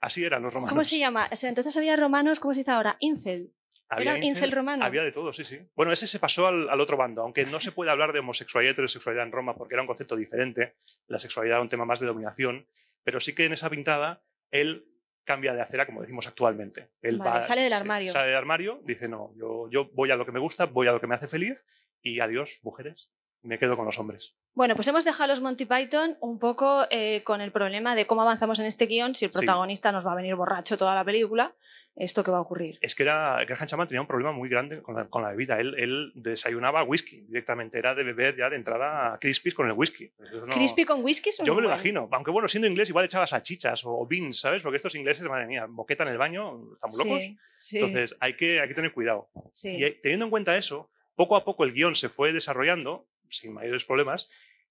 Así 0.00 0.24
eran 0.24 0.42
los 0.42 0.52
romanos. 0.52 0.70
¿Cómo 0.72 0.82
se 0.82 0.98
llama? 0.98 1.28
O 1.30 1.36
sea, 1.36 1.48
entonces 1.48 1.76
había 1.76 1.94
romanos, 1.94 2.40
¿cómo 2.40 2.52
se 2.52 2.60
dice 2.60 2.72
ahora? 2.72 2.96
Incel. 2.98 3.52
Había 3.88 4.16
Era 4.16 4.24
incel 4.24 4.50
romano. 4.50 4.84
Había 4.84 5.04
de 5.04 5.12
todo, 5.12 5.32
sí, 5.32 5.44
sí. 5.44 5.60
Bueno, 5.76 5.92
ese 5.92 6.06
se 6.08 6.18
pasó 6.18 6.48
al, 6.48 6.68
al 6.68 6.80
otro 6.80 6.96
bando, 6.96 7.22
aunque 7.22 7.46
no 7.46 7.60
se 7.60 7.70
puede 7.70 7.90
hablar 7.92 8.12
de 8.12 8.18
homosexualidad 8.18 8.70
y 8.70 8.72
heterosexualidad 8.72 9.26
en 9.26 9.32
Roma 9.32 9.54
porque 9.54 9.74
era 9.74 9.82
un 9.82 9.86
concepto 9.86 10.16
diferente. 10.16 10.74
La 11.06 11.18
sexualidad 11.20 11.56
era 11.58 11.62
un 11.62 11.68
tema 11.68 11.84
más 11.84 12.00
de 12.00 12.06
dominación, 12.06 12.66
pero 13.04 13.20
sí 13.20 13.32
que 13.34 13.44
en 13.44 13.52
esa 13.52 13.70
pintada 13.70 14.22
él 14.50 14.86
cambia 15.24 15.54
de 15.54 15.60
acera, 15.62 15.86
como 15.86 16.00
decimos 16.00 16.26
actualmente. 16.26 16.90
Él 17.00 17.18
Vale, 17.18 17.30
va- 17.30 17.42
sale 17.42 17.62
del 17.62 17.72
armario. 17.72 18.10
Sale 18.10 18.26
del 18.28 18.36
armario, 18.36 18.80
dice, 18.84 19.06
no, 19.06 19.32
yo, 19.36 19.68
yo 19.70 19.88
voy 19.92 20.10
a 20.10 20.16
lo 20.16 20.26
que 20.26 20.32
me 20.32 20.40
gusta, 20.40 20.66
voy 20.66 20.88
a 20.88 20.92
lo 20.92 21.00
que 21.00 21.06
me 21.06 21.14
hace 21.14 21.28
feliz 21.28 21.56
y 22.02 22.18
adiós, 22.20 22.58
mujeres, 22.62 23.12
me 23.42 23.58
quedo 23.58 23.76
con 23.76 23.86
los 23.86 23.98
hombres. 23.98 24.34
Bueno, 24.54 24.74
pues 24.74 24.88
hemos 24.88 25.04
dejado 25.04 25.24
a 25.24 25.26
los 25.28 25.40
Monty 25.40 25.64
Python 25.64 26.16
un 26.20 26.38
poco 26.38 26.84
eh, 26.90 27.22
con 27.24 27.40
el 27.40 27.52
problema 27.52 27.94
de 27.94 28.06
cómo 28.06 28.22
avanzamos 28.22 28.58
en 28.58 28.66
este 28.66 28.86
guion, 28.86 29.14
si 29.14 29.24
el 29.26 29.32
Sí. 29.32 29.38
protagonista 29.38 29.92
nos 29.92 30.06
va 30.06 30.12
a 30.12 30.16
venir 30.16 30.34
borracho 30.34 30.76
toda 30.76 30.94
la 30.94 31.04
película, 31.04 31.54
esto 31.94 32.24
que 32.24 32.30
va 32.32 32.38
a 32.38 32.40
ocurrir. 32.40 32.78
Es 32.80 32.94
que 32.94 33.04
era, 33.04 33.44
Graham 33.44 33.66
Chapman 33.66 33.86
tenía 33.88 34.00
un 34.00 34.06
problema 34.08 34.32
muy 34.32 34.48
grande 34.48 34.82
con 34.82 34.96
la, 34.96 35.06
con 35.08 35.22
la 35.22 35.30
bebida. 35.30 35.60
Él, 35.60 35.74
él 35.78 36.12
desayunaba 36.14 36.82
whisky 36.82 37.20
directamente, 37.22 37.78
era 37.78 37.94
de 37.94 38.02
beber 38.04 38.36
ya 38.36 38.50
de 38.50 38.56
entrada 38.56 39.18
Crispies 39.20 39.54
con 39.54 39.66
el 39.68 39.72
whisky. 39.72 40.10
No- 40.18 40.46
¿Crispy 40.46 40.84
con 40.84 41.04
whisky? 41.04 41.30
Yo 41.44 41.54
me 41.54 41.62
lo 41.62 41.68
imagino. 41.68 42.08
Aunque 42.10 42.30
bueno, 42.32 42.48
siendo 42.48 42.66
inglés, 42.66 42.88
igual 42.88 43.04
echaba 43.04 43.26
salchichas 43.28 43.82
o 43.84 44.04
beans, 44.06 44.40
¿sabes? 44.40 44.62
Porque 44.62 44.76
estos 44.76 44.94
ingleses, 44.96 45.24
madre 45.28 45.46
mía, 45.46 45.66
boqueta 45.68 46.02
en 46.04 46.10
el 46.10 46.18
baño, 46.18 46.60
están 46.74 46.90
muy 46.90 46.98
locos. 47.04 47.22
Sí, 47.22 47.38
sí, 47.56 47.78
Entonces, 47.78 48.16
hay 48.20 48.34
que, 48.34 48.60
hay 48.60 48.68
que 48.68 48.74
tener 48.74 48.92
cuidado. 48.92 49.28
sí. 49.52 49.70
Y 49.76 49.84
eh, 49.84 50.00
teniendo 50.02 50.24
en 50.26 50.30
cuenta 50.30 50.56
eso, 50.56 50.90
poco 51.14 51.36
a 51.36 51.44
poco 51.44 51.64
el 51.64 51.72
guion 51.72 51.94
se 51.94 52.08
fue 52.08 52.32
desarrollando, 52.32 53.06
sin 53.30 53.52
mayores 53.54 53.84
problemas, 53.84 54.28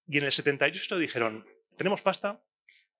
y 0.08 0.18
en 0.20 0.25
el 0.25 0.32
78 0.32 0.98
dijeron, 0.98 1.46
tenemos 1.78 2.01
pasta, 2.01 2.42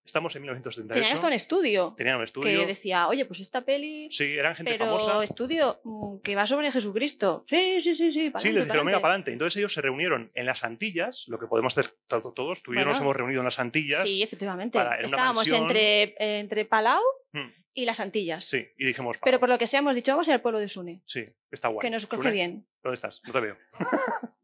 estamos 0.06 0.36
en 0.36 0.42
1978. 0.44 0.94
Tenían 1.00 1.14
hasta 1.14 1.28
un 1.28 1.34
estudio 1.34 1.94
tenían 1.98 2.18
un 2.18 2.24
estudio. 2.24 2.60
que 2.62 2.66
decía, 2.66 3.08
oye, 3.08 3.26
pues 3.26 3.40
esta 3.42 3.62
peli, 3.62 4.10
Sí, 4.10 4.24
eran 4.38 4.56
gente 4.56 4.72
pero 4.72 4.86
famosa. 4.86 5.24
estudio 5.24 5.80
mm, 5.84 6.20
que 6.24 6.36
va 6.36 6.48
sobre 6.48 6.72
Jesucristo. 6.72 7.44
Sí, 7.46 7.80
sí, 7.82 7.96
sí, 7.96 8.12
sí. 8.12 8.32
Sí, 8.38 8.52
les 8.52 8.66
dijeron, 8.66 8.86
venga, 8.88 9.00
para 9.02 9.14
adelante. 9.14 9.32
Entonces 9.34 9.58
ellos 9.58 9.72
se 9.74 9.82
reunieron 9.82 10.32
en 10.34 10.46
las 10.48 10.64
Antillas, 10.64 11.26
lo 11.28 11.38
que 11.38 11.46
podemos 11.48 11.78
hacer 11.78 11.94
tanto 12.08 12.32
todos. 12.34 12.64
Tú 12.64 12.74
y 12.74 12.78
yo 12.78 12.86
nos 12.86 13.00
hemos 13.00 13.16
reunido 13.16 13.42
en 13.42 13.46
las 13.46 13.60
Antillas. 13.60 14.02
Sí, 14.02 14.24
efectivamente. 14.24 14.80
para- 14.80 14.94
en 14.96 15.00
una 15.02 15.06
Estábamos 15.06 15.52
entre, 15.52 16.16
entre 16.40 16.66
Palau 16.66 17.04
Hmm, 17.32 17.52
y 17.76 17.86
las 17.86 18.00
Antillas. 18.00 18.46
sí, 18.46 18.66
y 18.80 18.86
dijimos, 18.88 19.18
Pero 19.24 19.40
por 19.40 19.50
lo 19.50 19.60
que 19.60 19.68
sea, 19.68 19.82
hemos 19.82 19.94
dicho, 19.96 20.12
vamos 20.14 20.28
a 20.28 20.32
ir 20.32 20.36
al 20.36 20.42
pueblo 20.42 20.60
de 20.60 20.68
Sune, 20.70 21.04
sí, 21.06 21.24
está 21.52 21.68
guay. 21.68 21.82
que 21.86 21.92
nos 21.92 22.08
coge 22.08 22.22
Sune, 22.24 22.32
bien. 22.34 22.68
¿Dónde 22.82 22.96
estás? 22.96 23.22
No 23.28 23.34
te 23.34 23.42
veo. 23.42 23.58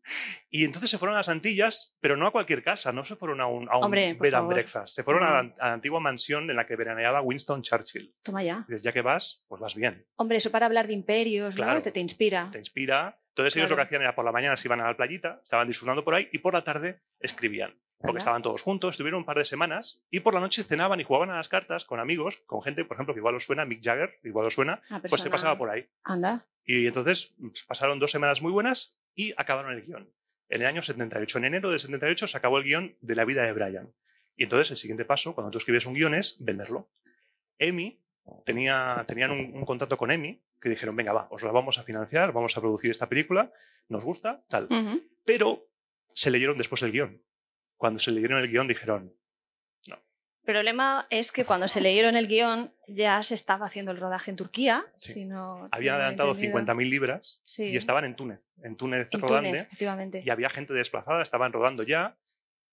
y 0.50 0.66
entonces 0.66 0.90
se 0.90 0.98
fueron 0.98 1.16
a 1.16 1.20
las 1.20 1.30
Antillas, 1.30 1.96
pero 2.00 2.16
no 2.18 2.28
a 2.28 2.32
cualquier 2.32 2.64
casa, 2.64 2.92
no 2.92 3.04
se 3.06 3.16
fueron 3.16 3.42
a 3.42 3.48
un, 3.48 3.70
a 3.70 3.78
un 3.78 3.86
Hombre, 3.86 4.14
bed 4.14 4.34
and 4.34 4.48
breakfast. 4.48 4.96
Se 4.96 5.04
fueron 5.04 5.24
a, 5.24 5.32
la, 5.32 5.44
No. 5.44 5.54
a 5.60 5.68
la 5.68 5.74
antigua 5.74 6.00
mansión 6.00 6.50
en 6.50 6.56
la 6.56 6.66
que 6.66 6.76
veraneaba 6.76 7.22
Winston 7.22 7.62
Churchill. 7.62 8.14
Toma 8.24 8.44
ya. 8.44 8.66
Y 8.68 8.72
dices, 8.72 8.84
ya 8.84 8.92
que 8.92 9.02
vas, 9.02 9.44
pues 9.48 9.60
vas 9.62 9.76
bien. 9.76 10.06
Hombre, 10.16 10.38
eso 10.38 10.52
para 10.52 10.66
hablar 10.66 10.88
de 10.88 10.94
imperios, 10.94 11.56
Claro. 11.56 11.76
¿no? 11.76 11.82
Te, 11.82 11.92
te 11.92 12.00
inspira. 12.00 12.50
Te 12.52 12.60
inspira. 12.60 13.20
Entonces 13.30 13.56
ellos 13.58 13.70
lo 13.70 13.76
que 13.76 13.82
hacían 13.82 14.02
era 14.02 14.16
por 14.16 14.24
la 14.24 14.32
mañana 14.32 14.56
se 14.56 14.68
iban 14.70 14.80
a 14.80 14.86
la 14.88 14.96
playita, 14.96 15.42
estaban 15.44 15.68
disfrutando 15.68 16.06
por 16.06 16.14
ahí 16.14 16.30
y 16.32 16.38
por 16.38 16.54
la 16.54 16.64
tarde 16.64 17.02
escribían. 17.20 17.76
Porque 18.00 18.20
estaban 18.20 18.42
todos 18.42 18.62
juntos, 18.62 18.92
estuvieron 18.92 19.20
un 19.20 19.26
par 19.26 19.38
de 19.38 19.46
semanas 19.46 20.04
y 20.12 20.20
por 20.20 20.34
la 20.34 20.40
noche 20.40 20.64
cenaban 20.64 21.00
y 21.00 21.04
jugaban 21.04 21.32
a 21.32 21.38
las 21.38 21.50
cartas 21.50 21.86
con 21.86 22.00
amigos, 22.00 22.38
con 22.46 22.62
gente, 22.62 22.86
por 22.86 22.96
ejemplo, 22.96 23.14
que 23.14 23.20
igual 23.20 23.36
os 23.36 23.46
suena, 23.46 23.66
Mick 23.66 23.82
Jagger, 23.84 24.20
igual 24.24 24.46
os 24.46 24.54
suena, 24.54 24.82
pues 25.10 25.22
se 25.22 25.30
pasaba 25.30 25.58
por 25.58 25.70
ahí. 25.70 25.88
Anda. 26.04 26.46
Y 26.66 26.88
entonces 26.88 27.34
pues, 27.40 27.64
pasaron 27.64 28.00
dos 28.00 28.12
semanas 28.12 28.42
muy 28.42 28.52
buenas 28.52 28.96
y 29.16 29.34
acabaron 29.38 29.74
el 29.74 29.84
guion. 29.84 30.10
En 30.50 30.62
el 30.62 30.68
año 30.68 30.82
78, 30.82 31.38
en 31.40 31.46
enero 31.46 31.72
del 31.72 31.80
78, 31.80 32.28
se 32.28 32.38
acabó 32.38 32.60
el 32.60 32.66
guion 32.66 32.96
de 33.02 33.16
la 33.16 33.26
vida 33.26 33.44
de 33.44 33.54
Brian. 33.54 33.92
Y 34.36 34.44
entonces 34.44 34.72
el 34.72 34.78
siguiente 34.78 35.06
paso, 35.06 35.34
cuando 35.34 35.50
tú 35.52 35.58
escribes 35.58 35.86
un 35.86 35.94
guion, 35.94 36.14
es 36.14 36.38
venderlo. 36.40 36.90
Emi 37.58 38.00
tenía, 38.46 39.04
tenían 39.08 39.32
un, 39.32 39.56
un 39.56 39.66
contrato 39.66 39.98
con 39.98 40.12
Emi 40.12 40.42
que 40.62 40.70
dijeron, 40.70 40.96
venga, 40.96 41.14
va, 41.14 41.28
os 41.32 41.44
la 41.44 41.52
vamos 41.52 41.78
a 41.78 41.84
financiar, 41.84 42.32
vamos 42.34 42.58
a 42.58 42.62
producir 42.62 42.92
esta 42.92 43.08
película, 43.08 43.52
nos 43.88 44.04
gusta, 44.04 44.44
tal. 44.50 44.68
Pero 45.24 45.68
se 46.14 46.32
leyeron 46.32 46.58
después 46.58 46.82
el 46.82 46.92
guion. 46.92 47.22
Cuando 47.78 48.00
se 48.00 48.12
leyeron 48.12 48.40
el 48.40 48.50
guion 48.50 48.68
dijeron, 48.68 49.14
problema 50.46 51.08
es 51.10 51.32
que 51.32 51.44
cuando 51.46 51.68
se 51.68 51.82
leyeron 51.82 52.16
el 52.16 52.28
guion 52.28 52.74
ya 52.88 53.22
se 53.24 53.34
estaba 53.34 53.66
haciendo 53.66 53.92
el 53.92 54.00
rodaje 54.00 54.32
en 54.32 54.38
Turquía. 54.38 54.86
Sí. 54.98 55.14
Si 55.14 55.26
no 55.26 55.68
habían 55.72 55.96
adelantado 55.96 56.32
entendido. 56.32 56.60
50.000 56.60 56.90
libras 56.90 57.42
Sí. 57.44 57.66
y 57.66 57.78
estaban 57.78 58.06
en 58.06 58.16
Túnez, 58.16 58.40
en 58.64 58.76
Túnez 58.78 59.08
en 59.12 59.20
rodando. 59.22 59.50
Túnez, 59.50 59.68
y 60.26 60.30
había 60.30 60.50
gente 60.50 60.74
desplazada, 60.74 61.22
estaban 61.22 61.52
rodando 61.52 61.84
ya, 61.84 62.18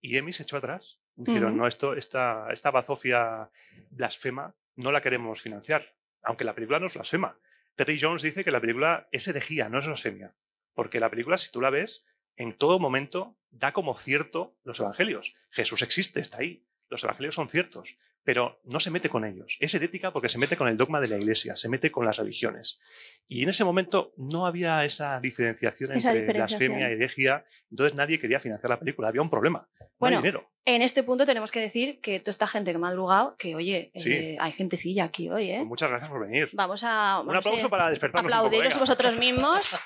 y 0.00 0.16
Emi 0.16 0.32
se 0.32 0.42
echó 0.44 0.56
atrás. 0.56 0.98
Dijeron, 1.14 1.56
no, 1.56 1.66
esto, 1.66 1.94
esta, 1.94 2.46
esta 2.52 2.70
bazofia 2.70 3.50
blasfema 3.90 4.54
no 4.76 4.92
la 4.92 5.02
queremos 5.02 5.42
financiar, 5.42 5.94
aunque 6.22 6.44
la 6.44 6.54
película 6.54 6.78
no 6.78 6.86
es 6.86 6.94
blasfema. 6.94 7.38
Terry 7.76 7.98
Jones 8.00 8.22
dice 8.22 8.44
que 8.44 8.50
la 8.50 8.60
película 8.60 9.08
es 9.12 9.28
herejía, 9.28 9.68
no 9.68 9.78
es 9.78 9.86
blasfemia, 9.86 10.34
porque 10.74 11.00
la 11.00 11.10
película, 11.10 11.36
si 11.36 11.50
tú 11.52 11.60
la 11.60 11.70
ves, 11.70 12.06
en 12.36 12.56
todo 12.56 12.78
momento 12.78 13.36
da 13.50 13.72
como 13.72 13.96
cierto 13.96 14.56
los 14.64 14.80
evangelios. 14.80 15.34
Jesús 15.50 15.82
existe, 15.82 16.20
está 16.20 16.38
ahí, 16.38 16.64
los 16.92 17.02
evangelios 17.02 17.34
son 17.34 17.48
ciertos, 17.48 17.96
pero 18.22 18.60
no 18.64 18.78
se 18.78 18.90
mete 18.90 19.08
con 19.08 19.24
ellos. 19.24 19.56
Es 19.58 19.74
herética 19.74 20.12
porque 20.12 20.28
se 20.28 20.38
mete 20.38 20.56
con 20.56 20.68
el 20.68 20.76
dogma 20.76 21.00
de 21.00 21.08
la 21.08 21.16
iglesia, 21.16 21.56
se 21.56 21.68
mete 21.68 21.90
con 21.90 22.04
las 22.04 22.18
religiones. 22.18 22.78
Y 23.26 23.42
en 23.42 23.48
ese 23.48 23.64
momento 23.64 24.12
no 24.16 24.46
había 24.46 24.84
esa 24.84 25.18
diferenciación 25.18 25.92
Esa 25.96 26.12
entre 26.12 26.34
blasfemia 26.34 26.90
y 26.90 26.92
herejía, 26.92 27.44
entonces 27.70 27.96
nadie 27.96 28.20
quería 28.20 28.38
financiar 28.38 28.70
la 28.70 28.78
película, 28.78 29.08
había 29.08 29.22
un 29.22 29.30
problema, 29.30 29.66
no 29.80 29.86
Bueno, 29.98 30.18
hay 30.18 30.22
dinero. 30.22 30.48
En 30.64 30.82
este 30.82 31.02
punto 31.02 31.26
tenemos 31.26 31.50
que 31.50 31.60
decir 31.60 32.00
que 32.00 32.20
toda 32.20 32.30
esta 32.30 32.46
gente 32.46 32.70
que 32.72 32.78
me 32.78 32.86
ha 32.86 32.90
madrugado, 32.90 33.34
que 33.36 33.56
oye, 33.56 33.90
Sí. 33.96 34.12
eh, 34.12 34.36
hay 34.38 34.52
gentecilla 34.52 35.04
aquí 35.04 35.28
hoy, 35.28 35.50
¿eh? 35.50 35.56
Pues 35.56 35.68
muchas 35.68 35.88
gracias 35.90 36.10
por 36.10 36.20
venir. 36.20 36.50
Vamos 36.52 36.84
a. 36.84 37.20
Un 37.20 37.34
aplauso 37.34 37.68
para 37.68 37.90
despertarnos 37.90 38.30
un 38.30 38.38
poco, 38.38 38.46
aplaudiros 38.46 38.78
vosotros 38.78 39.16
mismos. 39.16 39.80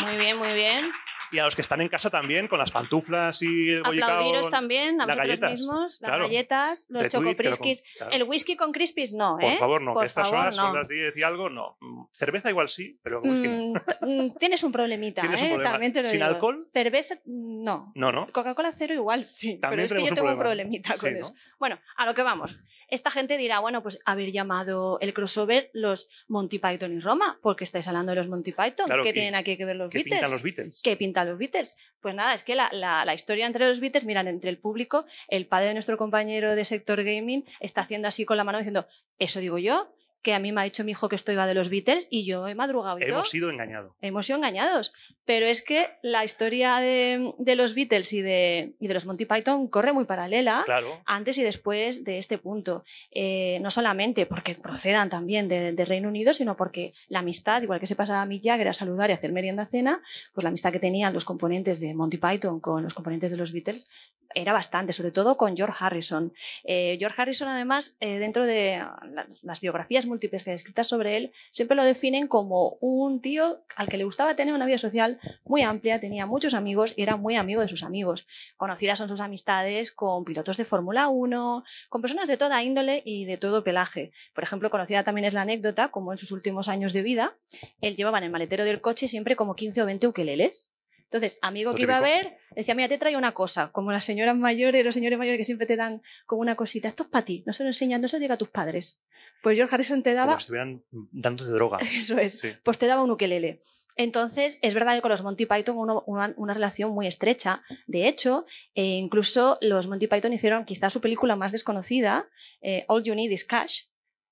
Muy 0.00 0.16
bien, 0.16 0.36
muy 0.36 0.52
bien. 0.52 0.90
Y 1.32 1.38
a 1.38 1.44
los 1.44 1.56
que 1.56 1.62
están 1.62 1.80
en 1.80 1.88
casa 1.88 2.08
también, 2.10 2.46
con 2.48 2.58
las 2.58 2.70
pantuflas 2.70 3.42
y 3.42 3.70
el 3.70 3.84
Aplaudiros 3.84 4.48
también 4.50 5.00
a 5.00 5.06
las 5.06 5.16
vosotros 5.16 5.26
galletas, 5.40 5.50
mismos, 5.52 5.98
las 6.00 6.08
claro. 6.10 6.24
galletas, 6.24 6.86
los 6.88 7.08
con- 7.08 7.34
claro. 7.34 8.12
El 8.12 8.22
whisky 8.24 8.56
con 8.56 8.72
crispies 8.72 9.12
no, 9.14 9.36
Por 9.40 9.44
¿eh? 9.50 9.56
favor, 9.58 9.82
no, 9.82 9.92
Por 9.94 10.02
que 10.02 10.06
estas 10.06 10.28
favor, 10.28 10.40
horas 10.44 10.56
son 10.56 10.74
las 10.74 10.88
10 10.88 11.16
y 11.16 11.22
algo, 11.22 11.48
no. 11.50 11.78
Cerveza 12.12 12.48
igual 12.50 12.68
sí, 12.68 12.98
pero. 13.02 13.20
Mm, 13.24 13.72
mm, 14.02 14.34
tienes 14.38 14.62
un 14.62 14.72
problemita, 14.72 15.22
¿Tienes 15.22 15.40
un 15.40 15.46
¿eh? 15.46 15.50
problema? 15.50 15.72
También 15.72 15.92
te 15.92 16.02
lo 16.02 16.06
¿Sin 16.08 16.18
digo. 16.20 16.30
alcohol? 16.30 16.66
Cerveza, 16.72 17.18
no. 17.24 17.92
No, 17.94 18.12
no. 18.12 18.28
Coca-Cola 18.32 18.72
cero 18.72 18.94
igual, 18.94 19.24
sí. 19.26 19.58
También 19.58 19.70
pero 19.70 19.82
es 19.84 19.92
que 19.92 19.98
yo 20.04 20.08
un 20.10 20.14
tengo 20.14 20.28
un 20.32 20.38
problemita 20.38 20.94
Sí, 20.94 21.00
con 21.00 21.12
¿no? 21.14 21.18
eso. 21.20 21.34
Bueno, 21.58 21.78
a 21.96 22.06
lo 22.06 22.14
que 22.14 22.22
vamos. 22.22 22.60
Esta 22.88 23.10
gente 23.10 23.36
dirá, 23.36 23.58
bueno, 23.58 23.82
pues 23.82 23.98
haber 24.04 24.30
llamado 24.32 24.98
el 25.00 25.12
crossover 25.12 25.70
los 25.72 26.08
Monty 26.28 26.58
Python 26.58 26.92
y 26.96 27.00
Roma, 27.00 27.38
porque 27.42 27.64
estáis 27.64 27.88
hablando 27.88 28.12
de 28.12 28.16
los 28.16 28.28
Monty 28.28 28.52
Python. 28.52 28.86
Claro, 28.86 29.02
¿Qué 29.02 29.12
tienen 29.12 29.34
aquí 29.34 29.56
que 29.56 29.64
ver 29.64 29.76
los 29.76 29.90
¿Qué 29.90 29.98
Beatles? 29.98 30.14
pintan 30.14 30.30
los 30.30 30.42
Beatles? 30.42 30.80
¿Qué 30.82 30.96
pintan 30.96 31.28
los 31.28 31.38
Beatles? 31.38 31.76
Pues 32.00 32.14
nada, 32.14 32.34
es 32.34 32.42
que 32.44 32.54
la, 32.54 32.68
la- 32.72 33.04
la 33.04 33.14
historia 33.14 33.46
entre 33.46 33.66
los 33.68 33.80
Beatles, 33.80 34.04
miran, 34.04 34.28
entre 34.28 34.50
el 34.50 34.58
público, 34.58 35.04
el 35.28 35.46
padre 35.46 35.68
de 35.68 35.72
nuestro 35.74 35.96
compañero 35.98 36.54
de 36.54 36.64
sector 36.64 37.02
gaming 37.02 37.44
está 37.60 37.80
haciendo 37.80 38.08
así 38.08 38.24
con 38.24 38.36
la 38.36 38.44
mano 38.44 38.58
diciendo, 38.58 38.86
eso 39.18 39.40
digo 39.40 39.58
yo, 39.58 39.92
que 40.26 40.34
a 40.34 40.40
mí 40.40 40.50
me 40.50 40.60
ha 40.60 40.64
dicho 40.64 40.82
mi 40.82 40.90
hijo 40.90 41.08
que 41.08 41.14
esto 41.14 41.30
iba 41.30 41.46
de 41.46 41.54
los 41.54 41.68
Beatles 41.68 42.08
y 42.10 42.24
yo 42.24 42.48
he 42.48 42.56
madrugado 42.56 42.98
y 42.98 43.02
todo. 43.02 43.10
Hemos 43.18 43.30
sido 43.30 43.48
engañados. 43.48 43.92
Hemos 44.00 44.26
sido 44.26 44.38
engañados. 44.38 44.92
Pero 45.24 45.46
es 45.46 45.62
que 45.62 45.88
la 46.02 46.24
historia 46.24 46.78
de, 46.78 47.32
de 47.38 47.54
los 47.54 47.76
Beatles 47.76 48.12
y 48.12 48.22
de, 48.22 48.74
y 48.80 48.88
de 48.88 48.94
los 48.94 49.06
Monty 49.06 49.24
Python 49.24 49.68
corre 49.68 49.92
muy 49.92 50.04
paralela 50.04 50.62
Claro. 50.64 51.00
antes 51.06 51.38
y 51.38 51.44
después 51.44 52.02
de 52.02 52.18
este 52.18 52.38
punto. 52.38 52.82
Eh, 53.12 53.58
no 53.62 53.70
solamente 53.70 54.26
porque 54.26 54.56
procedan 54.56 55.08
también 55.10 55.46
de, 55.46 55.70
de 55.72 55.84
Reino 55.84 56.08
Unido, 56.08 56.32
sino 56.32 56.56
porque 56.56 56.92
la 57.06 57.20
amistad, 57.20 57.62
igual 57.62 57.78
que 57.78 57.86
se 57.86 57.94
pasaba 57.94 58.22
a 58.22 58.26
Mick 58.26 58.42
Jagger 58.44 58.66
a 58.66 58.72
saludar 58.72 59.10
y 59.10 59.12
hacer 59.12 59.30
merienda 59.30 59.66
cena, 59.66 60.02
pues 60.34 60.42
la 60.42 60.48
amistad 60.48 60.72
que 60.72 60.80
tenían 60.80 61.14
los 61.14 61.24
componentes 61.24 61.78
de 61.78 61.94
Monty 61.94 62.16
Python 62.16 62.58
con 62.58 62.82
los 62.82 62.94
componentes 62.94 63.30
de 63.30 63.36
los 63.36 63.52
Beatles 63.52 63.88
era 64.34 64.52
bastante, 64.52 64.92
sobre 64.92 65.12
todo 65.12 65.36
con 65.36 65.56
George 65.56 65.76
Harrison. 65.78 66.32
Eh, 66.64 66.96
George 66.98 67.22
Harrison, 67.22 67.48
además, 67.48 67.96
eh, 68.00 68.18
dentro 68.18 68.44
de 68.44 68.84
las, 69.12 69.42
las 69.44 69.60
biografías 69.60 70.04
múltiples 70.16 70.44
que 70.44 70.52
escritas 70.54 70.88
sobre 70.88 71.16
él, 71.16 71.32
siempre 71.50 71.76
lo 71.76 71.84
definen 71.84 72.26
como 72.26 72.78
un 72.80 73.20
tío 73.20 73.60
al 73.76 73.88
que 73.88 73.98
le 73.98 74.04
gustaba 74.04 74.34
tener 74.34 74.54
una 74.54 74.64
vida 74.64 74.78
social 74.78 75.20
muy 75.44 75.62
amplia, 75.62 76.00
tenía 76.00 76.24
muchos 76.24 76.54
amigos 76.54 76.94
y 76.96 77.02
era 77.02 77.16
muy 77.16 77.36
amigo 77.36 77.60
de 77.60 77.68
sus 77.68 77.82
amigos. 77.82 78.26
Conocidas 78.56 78.98
son 78.98 79.08
sus 79.08 79.20
amistades 79.20 79.92
con 79.92 80.24
pilotos 80.24 80.56
de 80.56 80.64
Fórmula 80.64 81.08
1, 81.08 81.64
con 81.90 82.00
personas 82.00 82.28
de 82.28 82.38
toda 82.38 82.62
índole 82.62 83.02
y 83.04 83.26
de 83.26 83.36
todo 83.36 83.62
pelaje. 83.62 84.12
Por 84.34 84.44
ejemplo, 84.44 84.70
conocida 84.70 85.04
también 85.04 85.26
es 85.26 85.34
la 85.34 85.42
anécdota, 85.42 85.90
como 85.90 86.12
en 86.12 86.18
sus 86.18 86.32
últimos 86.32 86.68
años 86.68 86.92
de 86.94 87.02
vida, 87.02 87.36
él 87.80 87.94
llevaba 87.94 88.18
en 88.18 88.24
el 88.24 88.30
maletero 88.30 88.64
del 88.64 88.80
coche 88.80 89.08
siempre 89.08 89.36
como 89.36 89.54
15 89.54 89.82
o 89.82 89.86
20 89.86 90.06
ukeleles. 90.08 90.72
Entonces, 91.10 91.38
amigo 91.40 91.74
que 91.74 91.82
iba 91.82 91.96
a 91.96 92.00
ver, 92.00 92.36
decía, 92.50 92.74
mira, 92.74 92.88
te 92.88 92.98
traigo 92.98 93.16
una 93.18 93.32
cosa, 93.32 93.70
como 93.72 93.92
las 93.92 94.04
señoras 94.04 94.36
mayores, 94.36 94.84
los 94.84 94.94
señores 94.94 95.18
mayores 95.18 95.38
que 95.38 95.44
siempre 95.44 95.66
te 95.66 95.76
dan 95.76 96.02
como 96.26 96.40
una 96.42 96.56
cosita, 96.56 96.88
esto 96.88 97.04
es 97.04 97.08
para 97.08 97.24
ti, 97.24 97.42
no 97.46 97.52
se 97.52 97.62
lo 97.62 97.68
enseñan, 97.68 98.00
no 98.00 98.08
se 98.08 98.16
lo 98.16 98.20
diga 98.22 98.34
a 98.34 98.38
tus 98.38 98.48
padres. 98.50 99.00
Pues 99.42 99.56
George 99.56 99.72
Harrison 99.74 100.02
te 100.02 100.10
Como 100.10 100.26
daba, 100.26 100.38
si 100.40 100.44
estuvieran 100.44 100.82
dándote 100.90 101.50
droga. 101.50 101.78
eso 101.94 102.18
es, 102.18 102.38
Sí. 102.40 102.48
pues 102.64 102.78
te 102.78 102.86
daba 102.86 103.02
un 103.02 103.10
ukelele. 103.12 103.62
Entonces, 103.98 104.58
es 104.60 104.74
verdad 104.74 104.94
que 104.94 105.00
con 105.00 105.10
los 105.10 105.22
Monty 105.22 105.46
Python 105.46 105.78
uno- 105.78 106.02
una, 106.06 106.34
una 106.36 106.52
relación 106.52 106.90
muy 106.90 107.06
estrecha. 107.06 107.62
De 107.86 108.06
hecho, 108.08 108.44
eh, 108.74 108.82
incluso 108.98 109.56
los 109.62 109.86
Monty 109.86 110.06
Python 110.06 110.32
hicieron 110.34 110.64
quizás 110.66 110.92
su 110.92 111.00
película 111.00 111.34
más 111.34 111.52
desconocida, 111.52 112.28
eh, 112.60 112.84
All 112.88 113.02
You 113.04 113.14
Need 113.14 113.30
Is 113.30 113.44
Cash, 113.46 113.84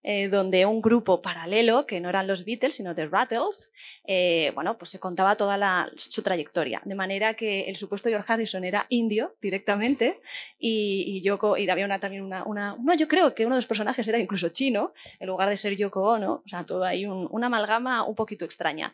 eh, 0.04 0.28
donde 0.28 0.66
un 0.66 0.80
grupo 0.82 1.20
paralelo, 1.22 1.86
que 1.86 1.98
no 1.98 2.08
eran 2.10 2.26
los 2.28 2.44
Beatles, 2.44 2.76
sino 2.76 2.94
The 2.94 3.06
Rattles, 3.06 3.72
eh, 4.06 4.52
bueno, 4.54 4.78
pues 4.78 4.90
se 4.90 5.00
contaba 5.00 5.34
toda 5.36 5.88
su 5.96 6.22
trayectoria. 6.22 6.82
De 6.84 6.94
manera 6.94 7.34
que 7.34 7.62
el 7.62 7.76
supuesto 7.76 8.10
George 8.10 8.32
Harrison 8.32 8.62
era 8.64 8.86
indio 8.90 9.34
directamente 9.40 10.20
y, 10.58 11.04
y 11.16 11.22
Yoko, 11.22 11.56
y 11.56 11.68
había 11.68 11.86
una, 11.86 11.98
también 11.98 12.22
una, 12.22 12.76
No, 12.78 12.94
yo 12.94 13.08
creo 13.08 13.34
que 13.34 13.46
uno 13.46 13.54
de 13.56 13.58
los 13.58 13.66
personajes 13.66 14.06
era 14.06 14.18
incluso 14.18 14.50
chino, 14.50 14.92
en 15.18 15.26
lugar 15.26 15.48
de 15.48 15.56
ser 15.56 15.74
Yoko 15.76 16.02
Ono. 16.02 16.42
O 16.44 16.48
sea, 16.48 16.64
todo 16.64 16.84
ahí 16.84 17.06
un- 17.06 17.26
una 17.30 17.46
amalgama 17.46 18.04
un 18.04 18.14
poquito 18.14 18.44
extraña. 18.44 18.92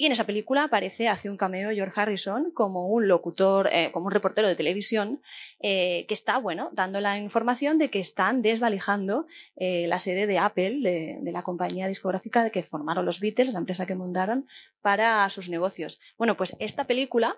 Y 0.00 0.06
en 0.06 0.12
esa 0.12 0.24
película 0.24 0.64
aparece, 0.64 1.08
hace 1.08 1.28
un 1.28 1.36
cameo 1.36 1.72
George 1.72 2.00
Harrison 2.00 2.52
como 2.52 2.88
un 2.88 3.06
locutor, 3.06 3.68
eh, 3.70 3.90
como 3.92 4.06
un 4.06 4.12
reportero 4.12 4.48
de 4.48 4.56
televisión, 4.56 5.20
eh, 5.60 6.06
que 6.08 6.14
está, 6.14 6.38
bueno, 6.38 6.70
dando 6.72 7.02
la 7.02 7.18
información 7.18 7.76
de 7.76 7.90
que 7.90 8.00
están 8.00 8.40
desvalijando 8.40 9.26
eh, 9.56 9.84
la 9.88 10.00
sede 10.00 10.26
de 10.26 10.38
Apple, 10.38 10.80
de, 11.20 11.30
la 11.30 11.42
compañía 11.42 11.86
discográfica 11.86 12.48
que 12.48 12.62
formaron 12.62 13.04
los 13.04 13.20
Beatles, 13.20 13.52
la 13.52 13.58
empresa 13.58 13.84
que 13.84 13.94
montaron 13.94 14.48
para 14.80 15.28
sus 15.28 15.50
negocios. 15.50 16.00
Bueno, 16.16 16.34
pues 16.34 16.56
esta 16.60 16.84
película, 16.84 17.36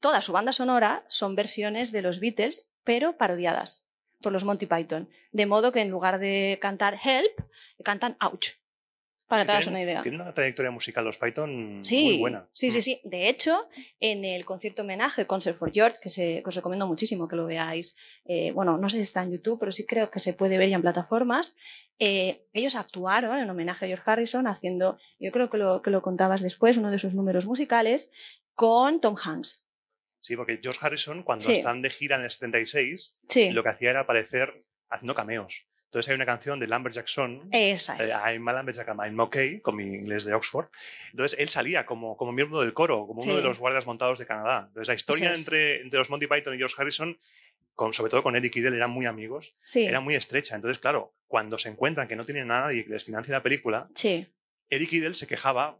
toda 0.00 0.22
su 0.22 0.32
banda 0.32 0.52
sonora 0.52 1.04
son 1.08 1.34
versiones 1.34 1.92
de 1.92 2.00
los 2.00 2.18
Beatles, 2.18 2.72
pero 2.82 3.18
parodiadas 3.18 3.90
por 4.22 4.32
los 4.32 4.44
Monty 4.44 4.64
Python. 4.64 5.10
De 5.32 5.44
modo 5.44 5.70
que 5.70 5.82
en 5.82 5.90
lugar 5.90 6.18
de 6.18 6.58
cantar 6.62 6.98
Help, 7.04 7.42
cantan 7.84 8.16
Ouch. 8.20 8.58
Para 9.30 9.44
que 9.46 9.52
tienen- 9.52 9.68
una 9.70 9.82
idea. 9.82 10.02
Tienen 10.02 10.20
una 10.20 10.34
trayectoria 10.34 10.70
musical 10.70 11.04
los 11.04 11.16
Python 11.16 11.80
Sí, 11.84 12.04
muy 12.04 12.18
buena. 12.18 12.48
sí, 12.52 12.70
sí, 12.70 12.78
Mm. 12.78 12.82
sí. 12.82 13.00
De 13.04 13.28
hecho, 13.30 13.68
en 14.00 14.24
el 14.26 14.44
concierto 14.44 14.82
homenaje 14.82 15.26
Concert 15.26 15.56
for 15.56 15.72
George, 15.72 15.96
que, 16.02 16.10
se, 16.10 16.42
que 16.42 16.48
os 16.48 16.54
recomiendo 16.54 16.86
muchísimo 16.86 17.28
que 17.28 17.36
lo 17.36 17.46
veáis, 17.46 17.96
eh, 18.26 18.50
bueno, 18.52 18.76
no 18.76 18.88
sé 18.90 18.96
si 18.96 19.02
está 19.02 19.22
en 19.22 19.30
YouTube, 19.32 19.58
pero 19.58 19.72
sí 19.72 19.86
creo 19.86 20.10
que 20.10 20.18
se 20.20 20.34
puede 20.34 20.58
ver 20.58 20.68
ya 20.68 20.76
en 20.76 20.82
plataformas, 20.82 21.56
eh, 21.98 22.44
ellos 22.52 22.74
actuaron 22.74 23.38
en 23.38 23.48
homenaje 23.48 23.84
a 23.84 23.88
George 23.88 24.04
Harrison 24.10 24.46
haciendo, 24.46 24.98
yo 25.18 25.30
creo 25.32 25.48
que 25.48 25.56
lo, 25.58 25.80
que 25.80 25.90
lo 25.90 26.02
contabas 26.02 26.42
después, 26.42 26.76
uno 26.76 26.90
de 26.90 26.98
sus 26.98 27.14
números 27.14 27.46
musicales, 27.46 28.10
con 28.54 29.00
Tom 29.00 29.14
Hanks. 29.22 29.68
Sí, 30.18 30.36
porque 30.36 30.58
George 30.62 30.80
Harrison, 30.82 31.22
cuando 31.22 31.46
Sí. 31.46 31.52
están 31.52 31.80
de 31.80 31.88
gira 31.88 32.16
en 32.16 32.24
el 32.24 32.30
76, 32.30 33.16
Sí, 33.28 33.50
lo 33.52 33.62
que 33.62 33.70
hacía 33.70 33.90
era 33.90 34.00
aparecer 34.00 34.64
haciendo 34.90 35.14
cameos. 35.14 35.66
Entonces 35.90 36.08
hay 36.08 36.14
una 36.14 36.24
canción 36.26 36.60
de 36.60 36.68
Lambert 36.68 36.94
Jackson, 36.94 37.48
esa 37.50 37.96
es. 37.96 38.10
eh, 38.10 38.12
I'm 38.32 38.46
a 38.48 38.52
Lambert 38.52 38.76
Jackson, 38.76 38.98
I'm 39.04 39.18
okay, 39.18 39.58
con 39.58 39.74
mi 39.74 39.82
inglés 39.82 40.24
de 40.24 40.32
Oxford. 40.34 40.66
Entonces 41.10 41.36
él 41.36 41.48
salía 41.48 41.84
como, 41.84 42.16
como 42.16 42.30
miembro 42.30 42.60
del 42.60 42.72
coro, 42.72 43.08
como 43.08 43.20
uno 43.22 43.32
Sí. 43.32 43.36
de 43.36 43.42
los 43.42 43.58
guardias 43.58 43.86
montados 43.86 44.20
de 44.20 44.24
Canadá. 44.26 44.66
Entonces 44.68 44.86
la 44.86 44.94
historia 44.94 45.32
es. 45.32 45.40
entre, 45.40 45.80
entre 45.82 45.98
los 45.98 46.08
Monty 46.08 46.28
Python 46.28 46.54
y 46.54 46.58
George 46.58 46.76
Harrison, 46.78 47.18
con, 47.74 47.92
sobre 47.92 48.08
todo 48.10 48.22
con 48.22 48.36
Eric 48.36 48.54
Idle, 48.54 48.76
eran 48.76 48.90
muy 48.92 49.06
amigos, 49.06 49.52
Sí, 49.64 49.84
era 49.84 49.98
muy 49.98 50.14
estrecha. 50.14 50.54
Entonces, 50.54 50.78
claro, 50.78 51.12
cuando 51.26 51.58
se 51.58 51.68
encuentran 51.70 52.06
que 52.06 52.14
no 52.14 52.24
tienen 52.24 52.48
a 52.52 52.60
nadie 52.60 52.84
que 52.84 52.90
les 52.90 53.02
financie 53.04 53.32
la 53.32 53.42
película, 53.42 53.88
sí, 53.96 54.28
Eric 54.68 54.92
Idle 54.92 55.14
se 55.14 55.26
quejaba, 55.26 55.76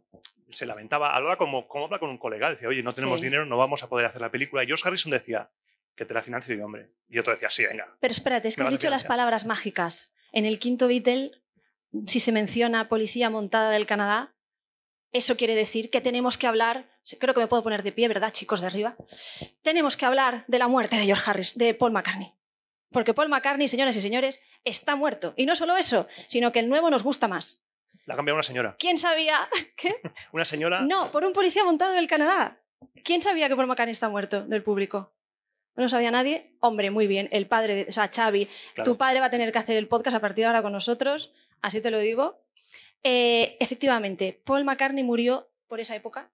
se 0.49 0.65
lamentaba, 0.65 1.15
hablaba 1.15 1.37
como, 1.37 1.69
como 1.69 1.85
habla 1.85 1.99
con 1.99 2.09
un 2.09 2.17
colega, 2.17 2.49
decía, 2.49 2.67
oye, 2.67 2.83
no 2.83 2.91
tenemos 2.93 3.21
Sí. 3.21 3.27
dinero, 3.27 3.45
no 3.45 3.55
vamos 3.55 3.81
a 3.81 3.87
poder 3.87 4.07
hacer 4.07 4.19
la 4.19 4.29
película. 4.29 4.61
Y 4.63 4.67
George 4.67 4.85
Harrison 4.85 5.09
decía, 5.09 5.49
que 5.95 6.05
te 6.05 6.13
la 6.13 6.21
yo, 6.21 6.65
hombre. 6.65 6.89
Y 7.09 7.19
otro 7.19 7.33
decía, 7.33 7.49
sí, 7.49 7.65
venga. 7.65 7.95
Pero 7.99 8.11
espérate, 8.11 8.47
es 8.47 8.55
que 8.55 8.63
has 8.63 8.69
dicho 8.69 8.89
las 8.89 9.03
palabras 9.03 9.45
mágicas. 9.45 10.13
En 10.31 10.45
el 10.45 10.59
quinto 10.59 10.87
Beatle, 10.87 11.31
si 12.07 12.19
se 12.19 12.31
menciona 12.31 12.87
policía 12.87 13.29
montada 13.29 13.69
del 13.69 13.85
Canadá, 13.85 14.33
eso 15.11 15.35
quiere 15.35 15.55
decir 15.55 15.89
que 15.89 16.01
tenemos 16.01 16.37
que 16.37 16.47
hablar. 16.47 16.89
Creo 17.19 17.33
que 17.33 17.41
me 17.41 17.47
puedo 17.47 17.63
poner 17.63 17.83
de 17.83 17.91
pie, 17.91 18.07
¿verdad, 18.07 18.31
chicos 18.31 18.61
de 18.61 18.67
arriba? 18.67 18.95
Tenemos 19.61 19.97
que 19.97 20.05
hablar 20.05 20.45
de 20.47 20.59
la 20.59 20.67
muerte 20.67 20.95
de 20.95 21.05
George 21.05 21.29
Harris, 21.29 21.57
de 21.57 21.73
Paul 21.73 21.91
McCartney. 21.91 22.33
Porque 22.91 23.13
Paul 23.13 23.29
McCartney, 23.29 23.67
señoras 23.67 23.95
y 23.95 24.01
señores, 24.01 24.41
está 24.63 24.95
muerto. 24.95 25.33
Y 25.35 25.45
no 25.45 25.55
solo 25.55 25.77
eso, 25.77 26.07
sino 26.27 26.51
que 26.51 26.59
el 26.59 26.69
nuevo 26.69 26.89
nos 26.89 27.03
gusta 27.03 27.27
más. 27.27 27.63
La 28.05 28.13
ha 28.13 28.17
cambiado 28.17 28.37
una 28.37 28.43
señora. 28.43 28.75
¿Quién 28.79 28.97
sabía? 28.97 29.49
¿Qué? 29.75 29.95
Una 30.31 30.45
señora. 30.45 30.81
No, 30.81 31.11
por 31.11 31.23
un 31.25 31.33
policía 31.33 31.63
montado 31.63 31.93
del 31.93 32.07
Canadá. 32.07 32.61
¿Quién 33.03 33.21
sabía 33.21 33.47
que 33.47 33.55
Paul 33.55 33.67
McCartney 33.67 33.91
está 33.91 34.09
muerto 34.09 34.45
del 34.45 34.63
público? 34.63 35.13
¿No 35.75 35.89
sabía 35.89 36.11
nadie? 36.11 36.53
Hombre, 36.59 36.91
muy 36.91 37.07
bien. 37.07 37.29
El 37.31 37.47
padre, 37.47 37.75
de, 37.75 37.85
o 37.89 37.91
sea, 37.91 38.09
Xavi, 38.13 38.47
claro. 38.73 38.91
tu 38.91 38.97
padre 38.97 39.19
va 39.19 39.27
a 39.27 39.31
tener 39.31 39.51
que 39.51 39.59
hacer 39.59 39.77
el 39.77 39.87
podcast 39.87 40.15
a 40.17 40.21
partir 40.21 40.43
de 40.43 40.47
ahora 40.47 40.61
con 40.61 40.73
nosotros, 40.73 41.33
así 41.61 41.81
te 41.81 41.91
lo 41.91 41.99
digo. 41.99 42.43
Eh, 43.03 43.57
efectivamente, 43.59 44.41
Paul 44.43 44.63
McCartney 44.63 45.03
murió 45.03 45.49
por 45.67 45.79
esa 45.79 45.95
época, 45.95 46.29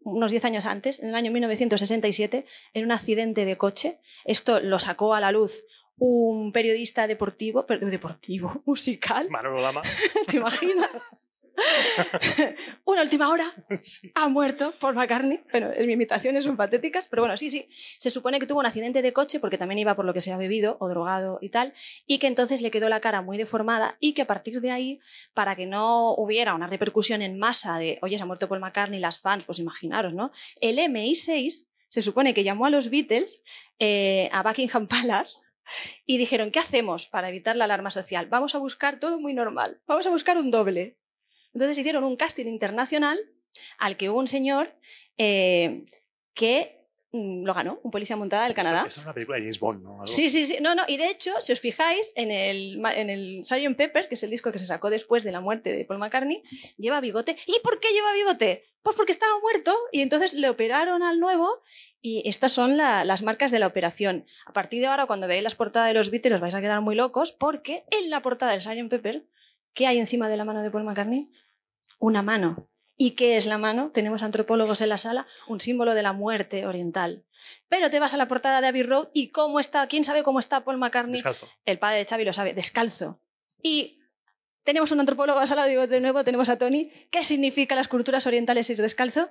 unos 0.00 0.30
10 0.30 0.44
años 0.44 0.66
antes, 0.66 1.00
en 1.00 1.08
el 1.08 1.14
año 1.14 1.32
1967, 1.32 2.46
en 2.74 2.84
un 2.84 2.92
accidente 2.92 3.44
de 3.44 3.56
coche. 3.56 3.98
Esto 4.24 4.60
lo 4.60 4.78
sacó 4.78 5.14
a 5.14 5.20
la 5.20 5.32
luz 5.32 5.64
un 5.98 6.52
periodista 6.52 7.06
deportivo, 7.06 7.66
pero 7.66 7.86
deportivo, 7.86 8.62
musical, 8.66 9.30
Manolo 9.30 9.60
Lama. 9.60 9.82
¿te 10.26 10.36
imaginas? 10.36 11.10
Una 12.84 13.02
última 13.02 13.28
hora, 13.28 13.52
Sí. 13.82 14.10
ha 14.14 14.28
muerto 14.28 14.74
Paul 14.78 14.94
McCartney. 14.94 15.40
Bueno, 15.50 15.70
mis 15.78 15.90
imitaciones 15.90 16.44
son 16.44 16.56
patéticas, 16.56 17.06
pero 17.08 17.22
bueno, 17.22 17.36
sí, 17.36 17.50
sí. 17.50 17.68
Se 17.98 18.10
supone 18.10 18.38
que 18.40 18.46
tuvo 18.46 18.60
un 18.60 18.66
accidente 18.66 19.02
de 19.02 19.12
coche 19.12 19.40
porque 19.40 19.58
también 19.58 19.78
iba 19.78 19.94
por 19.96 20.04
lo 20.04 20.12
que 20.14 20.20
se 20.20 20.32
ha 20.32 20.36
bebido 20.36 20.76
o 20.80 20.88
drogado 20.88 21.38
y 21.40 21.50
tal, 21.50 21.72
y 22.06 22.18
que 22.18 22.26
entonces 22.26 22.62
le 22.62 22.70
quedó 22.70 22.88
la 22.88 23.00
cara 23.00 23.22
muy 23.22 23.36
deformada 23.36 23.96
y 24.00 24.12
que 24.12 24.22
a 24.22 24.26
partir 24.26 24.60
de 24.60 24.70
ahí, 24.70 25.00
para 25.34 25.56
que 25.56 25.66
no 25.66 26.14
hubiera 26.14 26.54
una 26.54 26.66
repercusión 26.66 27.22
en 27.22 27.38
masa 27.38 27.78
de, 27.78 27.98
oye, 28.02 28.16
se 28.16 28.22
ha 28.22 28.26
muerto 28.26 28.48
Paul 28.48 28.60
McCartney, 28.60 29.00
las 29.00 29.20
fans, 29.20 29.44
pues 29.44 29.58
imaginaros, 29.58 30.14
¿no? 30.14 30.32
El 30.60 30.78
MI6 30.78 31.66
se 31.88 32.02
supone 32.02 32.34
que 32.34 32.44
llamó 32.44 32.66
a 32.66 32.70
los 32.70 32.90
Beatles 32.90 33.42
eh, 33.78 34.28
a 34.32 34.42
Buckingham 34.42 34.86
Palace 34.88 35.42
y 36.04 36.18
dijeron, 36.18 36.50
¿qué 36.50 36.58
hacemos 36.60 37.06
para 37.06 37.28
evitar 37.28 37.56
la 37.56 37.64
alarma 37.64 37.90
social? 37.90 38.26
Vamos 38.26 38.54
a 38.54 38.58
buscar 38.58 39.00
todo 39.00 39.18
muy 39.20 39.34
normal, 39.34 39.80
vamos 39.86 40.06
a 40.06 40.10
buscar 40.10 40.36
un 40.36 40.50
doble. 40.50 40.96
Entonces 41.56 41.78
hicieron 41.78 42.04
un 42.04 42.16
casting 42.16 42.44
internacional 42.46 43.18
al 43.78 43.96
que 43.96 44.10
hubo 44.10 44.18
un 44.18 44.26
señor 44.26 44.74
eh, 45.16 45.84
que 46.34 46.84
mm, 47.12 47.44
lo 47.44 47.54
ganó, 47.54 47.80
un 47.82 47.90
policía 47.90 48.14
montada 48.14 48.44
del 48.44 48.52
Canadá. 48.54 48.84
Es 48.86 48.98
una 48.98 49.14
película 49.14 49.36
de 49.38 49.44
James 49.44 49.58
Bond, 49.58 49.82
¿no? 49.82 49.92
Algo. 49.94 50.06
Sí, 50.06 50.28
sí, 50.28 50.46
sí. 50.46 50.58
No, 50.60 50.74
no. 50.74 50.82
Y 50.86 50.98
de 50.98 51.08
hecho, 51.08 51.32
si 51.40 51.52
os 51.52 51.60
fijáis, 51.60 52.12
en 52.14 52.30
el, 52.30 52.84
en 52.94 53.08
el 53.08 53.40
Sgt. 53.46 53.74
Peppers, 53.74 54.06
que 54.06 54.16
es 54.16 54.22
el 54.22 54.28
disco 54.28 54.52
que 54.52 54.58
se 54.58 54.66
sacó 54.66 54.90
después 54.90 55.24
de 55.24 55.32
la 55.32 55.40
muerte 55.40 55.72
de 55.72 55.86
Paul 55.86 55.98
McCartney, 55.98 56.42
lleva 56.76 57.00
bigote. 57.00 57.36
¿Y 57.46 57.58
por 57.62 57.80
qué 57.80 57.88
lleva 57.94 58.12
bigote? 58.12 58.64
Pues 58.82 58.94
porque 58.94 59.12
estaba 59.12 59.32
muerto 59.40 59.74
y 59.92 60.02
entonces 60.02 60.34
le 60.34 60.50
operaron 60.50 61.02
al 61.02 61.18
nuevo 61.20 61.62
y 62.02 62.22
estas 62.28 62.52
son 62.52 62.76
la- 62.76 63.04
las 63.06 63.22
marcas 63.22 63.50
de 63.50 63.60
la 63.60 63.66
operación. 63.66 64.26
A 64.44 64.52
partir 64.52 64.80
de 64.80 64.86
ahora, 64.88 65.06
cuando 65.06 65.26
veáis 65.26 65.42
las 65.42 65.54
portadas 65.54 65.88
de 65.88 65.94
los 65.94 66.10
Beatles, 66.10 66.34
os 66.34 66.40
vais 66.42 66.54
a 66.54 66.60
quedar 66.60 66.82
muy 66.82 66.94
locos 66.96 67.32
porque 67.32 67.84
en 67.98 68.10
la 68.10 68.20
portada 68.20 68.52
del 68.52 68.60
Sgt. 68.60 68.90
Pepper, 68.90 69.24
¿qué 69.72 69.86
hay 69.86 69.98
encima 69.98 70.28
de 70.28 70.36
la 70.36 70.44
mano 70.44 70.62
de 70.62 70.70
Paul 70.70 70.84
McCartney? 70.84 71.30
Una 71.98 72.22
mano. 72.22 72.68
¿Y 72.98 73.10
qué 73.12 73.36
es 73.36 73.46
la 73.46 73.58
mano? 73.58 73.90
Tenemos 73.92 74.22
antropólogos 74.22 74.80
en 74.80 74.88
la 74.88 74.96
sala, 74.96 75.26
un 75.48 75.60
símbolo 75.60 75.94
de 75.94 76.02
la 76.02 76.12
muerte 76.14 76.66
oriental. 76.66 77.24
Pero 77.68 77.90
te 77.90 78.00
vas 78.00 78.14
a 78.14 78.16
la 78.16 78.26
portada 78.26 78.60
de 78.60 78.68
Abbey 78.68 78.82
Road 78.82 79.08
y 79.12 79.28
cómo 79.28 79.60
está, 79.60 79.86
quién 79.86 80.02
sabe 80.02 80.22
cómo 80.22 80.38
está 80.38 80.64
Paul 80.64 80.78
McCartney, 80.78 81.16
Descalzo. 81.16 81.48
el 81.66 81.78
padre 81.78 81.98
de 81.98 82.06
Xavi 82.06 82.24
lo 82.24 82.32
sabe, 82.32 82.54
descalzo. 82.54 83.20
Y 83.62 84.00
tenemos 84.64 84.90
un 84.92 85.00
antropólogo 85.00 85.38
en 85.38 85.42
la 85.42 85.46
sala, 85.46 85.66
digo 85.66 85.86
de 85.86 86.00
nuevo, 86.00 86.24
tenemos 86.24 86.48
a 86.48 86.58
Tony. 86.58 86.90
¿Qué 87.10 87.22
significa 87.22 87.74
las 87.74 87.88
culturas 87.88 88.26
orientales 88.26 88.68
ir 88.70 88.78
descalzo? 88.78 89.28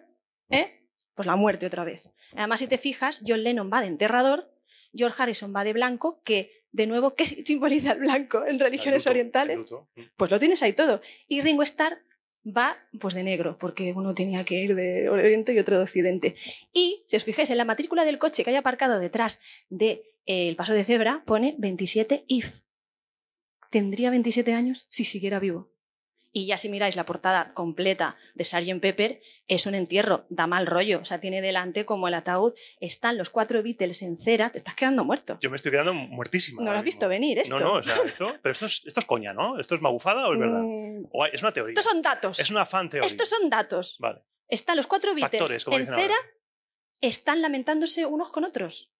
¿Eh? 0.50 0.88
Pues 1.16 1.26
la 1.26 1.36
muerte 1.36 1.66
otra 1.66 1.84
vez. 1.84 2.08
Además, 2.34 2.60
si 2.60 2.68
te 2.68 2.78
fijas, 2.78 3.24
John 3.26 3.44
Lennon 3.44 3.72
va 3.74 3.82
de 3.82 3.88
enterrador, 3.88 4.52
George 4.94 5.22
Harrison 5.22 5.54
va 5.56 5.64
de 5.64 5.74
blanco, 5.74 6.22
que, 6.24 6.66
de 6.72 6.86
nuevo, 6.86 7.16
¿qué 7.16 7.26
simboliza 7.26 7.94
el 7.94 8.00
blanco 8.00 8.46
en 8.46 8.60
religiones 8.60 9.06
luto, 9.06 9.10
orientales? 9.10 9.66
Pues 10.16 10.32
lo 10.32 10.40
tienes 10.40 10.62
ahí 10.62 10.74
todo. 10.74 11.02
Y 11.28 11.42
Ringo 11.42 11.64
Starr 11.64 12.00
va 12.46 12.78
pues 13.00 13.14
de 13.14 13.24
negro, 13.24 13.58
porque 13.58 13.94
uno 13.94 14.14
tenía 14.14 14.46
que 14.46 14.56
ir 14.56 14.76
de 14.76 15.10
oriente 15.10 15.54
y 15.54 15.60
otro 15.60 15.78
de 15.78 15.84
occidente. 15.84 16.36
Y 16.74 17.04
si 17.08 17.18
os 17.18 17.24
fijáis 17.24 17.50
en 17.50 17.58
la 17.58 17.66
matrícula 17.66 18.06
del 18.06 18.20
coche 18.20 18.44
que 18.44 18.52
hay 18.52 18.56
aparcado 18.56 19.00
detrás 19.00 19.42
del 19.70 20.56
paso 20.56 20.74
de 20.74 20.84
cebra, 20.84 21.24
pone 21.26 21.56
27 21.58 22.26
if. 22.28 22.62
Tendría 23.70 24.12
27 24.12 24.54
años 24.54 24.86
si 24.90 25.04
siguiera 25.04 25.40
vivo. 25.40 25.75
Y 26.38 26.48
ya 26.48 26.58
si 26.58 26.68
miráis 26.68 26.98
la 26.98 27.06
portada 27.06 27.54
completa 27.54 28.18
de 28.34 28.44
Sgt. 28.44 28.82
Pepper, 28.82 29.22
es 29.48 29.66
un 29.68 29.74
entierro, 29.74 30.26
da 30.28 30.48
mal 30.48 30.68
rollo. 30.68 31.00
O 31.00 31.06
sea, 31.06 31.22
tiene 31.22 31.42
delante 31.42 31.86
como 31.86 32.10
el 32.10 32.14
ataúd, 32.14 32.54
están 32.82 33.18
los 33.18 33.30
cuatro 33.30 33.64
Beatles 33.64 34.02
en 34.02 34.18
cera, 34.20 34.50
te 34.52 34.58
estás 34.58 34.76
quedando 34.76 35.06
muerto. 35.06 35.38
Yo 35.40 35.50
me 35.50 35.56
estoy 35.56 35.72
quedando 35.72 35.94
muertísima. 35.94 36.62
No 36.62 36.72
lo 36.72 36.78
has 36.78 36.84
mismo. 36.84 36.98
visto 37.00 37.08
venir 37.08 37.40
esto. 37.40 37.58
No, 37.58 37.66
no, 37.66 37.74
o 37.76 37.84
sea, 37.84 37.96
esto, 38.06 38.34
pero 38.42 38.52
esto 38.52 38.66
es, 38.66 38.84
esto 38.86 39.00
es 39.00 39.06
coña, 39.06 39.32
¿no? 39.32 39.58
¿Esto 39.62 39.76
es 39.76 39.82
magufada 39.82 40.28
o 40.28 40.34
es 40.34 40.40
verdad? 40.40 40.60
Mm, 40.62 41.06
O 41.14 41.24
hay- 41.24 41.32
es 41.34 41.42
una 41.42 41.54
teoría. 41.54 41.72
Estos 41.72 41.86
son 41.90 42.02
datos. 42.02 42.38
Es 42.40 42.52
una 42.52 42.66
fan 42.66 42.90
teoría. 42.90 43.08
Estos 43.08 43.30
son 43.30 43.50
datos. 43.50 43.96
Vale. 44.00 44.22
Están 44.50 44.76
los 44.76 44.88
cuatro 44.88 45.16
Beatles 45.16 45.40
Factores, 45.42 45.66
en 45.72 45.86
cera, 45.88 46.16
están 47.00 47.42
lamentándose 47.42 48.06
unos 48.06 48.30
con 48.32 48.44
otros. 48.44 48.92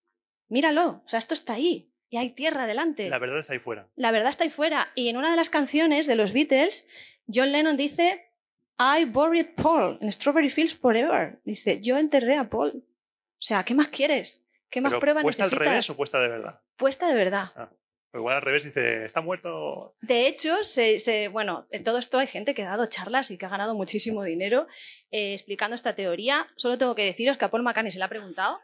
Míralo, 0.48 1.02
o 1.06 1.10
sea, 1.10 1.20
esto 1.20 1.34
está 1.34 1.54
ahí. 1.54 1.92
Y 2.16 2.18
hay 2.18 2.30
tierra 2.30 2.66
delante. 2.66 3.10
La 3.10 3.20
verdad 3.20 3.40
está 3.40 3.52
ahí 3.52 3.60
fuera. 3.60 3.90
La 3.98 4.12
verdad 4.12 4.30
está 4.30 4.46
ahí 4.46 4.50
fuera. 4.50 4.88
Y 4.96 5.10
en 5.10 5.18
una 5.18 5.30
de 5.32 5.36
las 5.36 5.50
canciones 5.50 6.08
de 6.08 6.16
los 6.16 6.32
Beatles, 6.32 6.88
John 7.28 7.52
Lennon 7.52 7.76
dice, 7.76 8.30
I 8.80 9.04
buried 9.04 9.48
Paul 9.62 9.98
in 10.00 10.10
Strawberry 10.14 10.50
Fields 10.50 10.76
forever. 10.78 11.40
Dice, 11.44 11.82
yo 11.82 11.98
enterré 11.98 12.38
a 12.38 12.50
Paul. 12.50 12.72
O 12.78 13.42
sea, 13.42 13.66
¿qué 13.66 13.74
más 13.74 13.90
quieres? 13.90 14.42
¿Qué 14.70 14.80
más 14.80 14.94
pruebas 14.96 15.24
¿Puesta 15.24 15.44
al 15.44 15.48
necesitas? 15.48 15.68
revés 15.68 15.90
o 15.90 15.98
puesta 15.98 16.22
de 16.22 16.28
verdad? 16.30 16.62
Puesta 16.78 17.08
de 17.10 17.16
verdad. 17.16 17.52
Pues 17.54 18.22
igual 18.22 18.38
al 18.38 18.42
revés 18.44 18.64
dice, 18.64 19.04
está 19.04 19.20
muerto. 19.20 19.98
De 20.00 20.26
hecho, 20.28 20.64
se, 20.64 21.00
se- 21.00 21.28
bueno, 21.28 21.68
en 21.70 21.84
todo 21.84 21.98
esto 21.98 22.18
hay 22.20 22.28
gente 22.28 22.56
que 22.56 22.64
ha 22.64 22.70
dado 22.70 22.86
charlas 22.86 23.30
y 23.30 23.38
que 23.38 23.46
ha 23.46 23.50
ganado 23.50 23.76
muchísimo 23.76 24.24
dinero 24.24 24.68
eh, 25.12 25.34
explicando 25.34 25.76
esta 25.76 25.96
teoría. 25.96 26.48
Solo 26.56 26.78
tengo 26.78 26.96
que 26.96 27.04
deciros 27.04 27.38
que 27.38 27.44
a 27.44 27.52
Paul 27.52 27.64
McCartney 27.64 27.92
se 27.92 28.00
le 28.00 28.06
ha 28.06 28.10
preguntado 28.10 28.58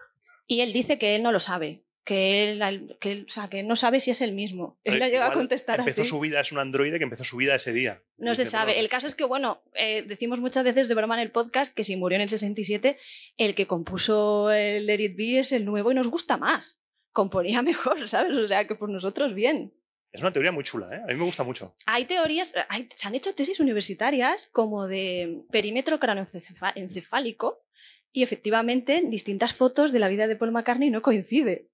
y 0.48 0.62
él 0.62 0.72
dice 0.72 0.98
que 0.98 1.18
él 1.18 1.22
no 1.24 1.34
lo 1.34 1.40
sabe. 1.40 1.82
Que 2.04 2.52
él, 2.52 2.98
que 3.00 3.12
él- 3.12 3.26
o 3.28 3.32
sea, 3.32 3.48
que 3.48 3.62
no 3.62 3.76
sabe 3.76 4.00
si 4.00 4.10
es 4.10 4.22
el 4.22 4.32
mismo. 4.34 4.80
Él 4.84 5.00
Eh, 5.02 5.10
llega 5.12 5.28
a 5.28 5.34
contestar 5.34 5.80
Empezó 5.80 6.02
así. 6.02 6.10
su 6.10 6.20
vida, 6.20 6.42
es 6.42 6.52
un 6.52 6.58
androide 6.58 6.98
que 6.98 7.04
empezó 7.04 7.24
su 7.24 7.38
vida 7.38 7.54
ese 7.56 7.74
día. 7.74 8.02
No 8.18 8.34
se 8.34 8.44
sabe. 8.46 8.80
El 8.80 8.90
caso 8.90 9.06
es 9.08 9.14
que, 9.14 9.24
bueno, 9.24 9.62
eh, 9.76 10.04
decimos 10.08 10.40
muchas 10.40 10.64
veces 10.64 10.88
de 10.88 10.96
broma 10.96 11.14
en 11.16 11.22
el 11.22 11.32
podcast 11.32 11.74
que 11.76 11.84
si 11.84 11.96
murió 11.96 12.16
en 12.16 12.24
el 12.24 12.30
67, 12.30 12.98
el 13.38 13.54
que 13.54 13.68
compuso 13.68 14.50
el 14.52 14.88
Let 14.88 15.00
It 15.00 15.16
Be 15.16 15.40
es 15.40 15.52
el 15.52 15.64
nuevo 15.64 15.92
y 15.92 15.96
nos 15.96 16.08
gusta 16.08 16.38
más. 16.38 16.82
Componía 17.14 17.62
mejor, 17.98 18.08
¿sabes? 18.08 18.36
O 18.36 18.48
sea, 18.48 18.66
que 18.66 18.74
por 18.76 18.90
nosotros 18.90 19.36
bien. 19.36 19.72
Es 20.12 20.22
una 20.22 20.34
teoría 20.34 20.52
muy 20.52 20.64
chula, 20.64 20.90
¿eh? 20.94 21.02
A 21.04 21.08
mí 21.08 21.16
me 21.16 21.24
gusta 21.24 21.44
mucho. 21.44 21.76
Hay 21.86 22.06
teorías, 22.06 22.54
hay- 22.68 22.90
se 22.96 23.08
han 23.08 23.16
hecho 23.16 23.34
tesis 23.36 23.60
universitarias 23.62 24.48
como 24.52 24.88
de 24.88 25.44
perímetro 25.52 26.00
craneoencefálico 26.00 27.64
y 28.12 28.24
efectivamente 28.24 29.02
distintas 29.08 29.54
fotos 29.54 29.92
de 29.92 30.00
la 30.00 30.10
vida 30.10 30.28
de 30.28 30.36
Paul 30.36 30.52
McCartney 30.52 30.90
no 30.90 31.02
coincide. 31.02 31.68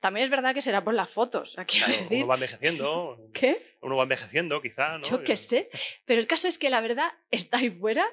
También 0.00 0.24
es 0.24 0.30
verdad 0.30 0.54
que 0.54 0.62
será 0.62 0.82
por 0.84 0.94
las 0.94 1.08
fotos, 1.10 1.54
quiero 1.66 1.86
Claro, 1.86 2.02
decir. 2.02 2.18
uno 2.18 2.26
va 2.26 2.34
envejeciendo, 2.34 3.18
¿Qué? 3.34 3.76
uno 3.82 3.96
va 3.96 4.02
envejeciendo 4.04 4.60
quizá, 4.62 4.98
¿no? 4.98 5.04
Yo 5.04 5.24
qué 5.24 5.36
sé. 5.36 5.70
Pero 6.04 6.20
el 6.20 6.26
caso 6.26 6.48
es 6.48 6.58
que 6.58 6.70
la 6.70 6.80
verdad 6.80 7.10
está 7.30 7.58
ahí 7.58 7.70
fuera 7.70 8.06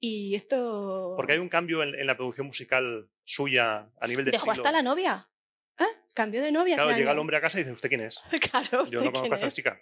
y 0.00 0.34
esto... 0.34 1.14
Porque 1.16 1.32
hay 1.34 1.38
un 1.38 1.48
cambio 1.48 1.82
en, 1.82 1.94
en 1.94 2.06
la 2.06 2.16
producción 2.16 2.46
musical 2.46 3.08
suya 3.24 3.88
a 4.00 4.06
nivel 4.06 4.24
de 4.24 4.30
Dejó 4.32 4.52
estilo. 4.52 4.66
hasta 4.66 4.76
la 4.76 4.82
novia. 4.82 5.28
¿Eh? 5.78 5.84
Cambió 6.14 6.42
de 6.42 6.50
novia. 6.50 6.74
Claro, 6.76 6.96
llega 6.96 7.12
el 7.12 7.18
hombre 7.18 7.36
a 7.36 7.40
casa 7.40 7.58
y 7.58 7.62
dice, 7.62 7.72
¿usted 7.72 7.88
quién 7.88 8.00
es? 8.02 8.20
claro, 8.50 8.68
Yo 8.70 8.82
¿usted 8.82 8.98
no 9.00 9.12
conozco 9.12 9.32
a 9.32 9.34
esta 9.36 9.46
es? 9.46 9.54
chica. 9.54 9.80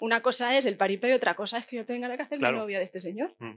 Una 0.00 0.20
cosa 0.22 0.56
es 0.56 0.66
el 0.66 0.76
paripé 0.76 1.10
y 1.10 1.12
otra 1.12 1.34
cosa 1.34 1.58
es 1.58 1.66
que 1.66 1.76
yo 1.76 1.84
tenga 1.86 2.14
que 2.16 2.22
hacer 2.22 2.38
Claro. 2.38 2.54
mi 2.54 2.60
novia 2.62 2.78
de 2.78 2.84
este 2.84 2.98
señor. 3.00 3.34
Mm. 3.38 3.54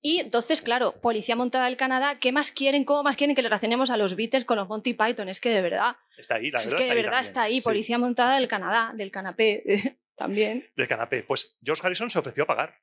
Y 0.00 0.18
entonces, 0.20 0.62
claro, 0.62 0.92
Policía 1.00 1.34
Montada 1.36 1.64
del 1.64 1.76
Canadá, 1.76 2.18
¿qué 2.20 2.30
más 2.32 2.52
quieren? 2.52 2.84
¿Cómo 2.84 3.02
más 3.02 3.16
quieren 3.16 3.34
que 3.34 3.42
le 3.42 3.48
relacionemos 3.48 3.90
a 3.90 3.96
los 3.96 4.14
Beatles 4.14 4.44
con 4.44 4.56
los 4.56 4.68
Monty 4.68 4.94
Python? 4.94 5.28
Es 5.28 5.40
que 5.40 5.50
de 5.50 5.60
verdad, 5.60 5.96
Está 6.16 6.36
ahí, 6.36 6.50
la 6.50 6.58
es 6.60 6.66
verdad 6.66 6.78
que 6.78 6.84
de 6.88 6.94
verdad 6.94 7.10
también. 7.12 7.28
está 7.28 7.42
ahí, 7.42 7.54
Sí, 7.56 7.60
Policía 7.62 7.98
Montada 7.98 8.36
del 8.36 8.46
Canadá, 8.48 8.92
del 8.94 9.10
canapé 9.10 9.98
también. 10.16 10.68
del 10.76 10.86
canapé. 10.88 11.22
Pues 11.24 11.58
George 11.64 11.82
Harrison 11.84 12.10
se 12.10 12.18
ofreció 12.18 12.44
a 12.44 12.46
pagar. 12.46 12.74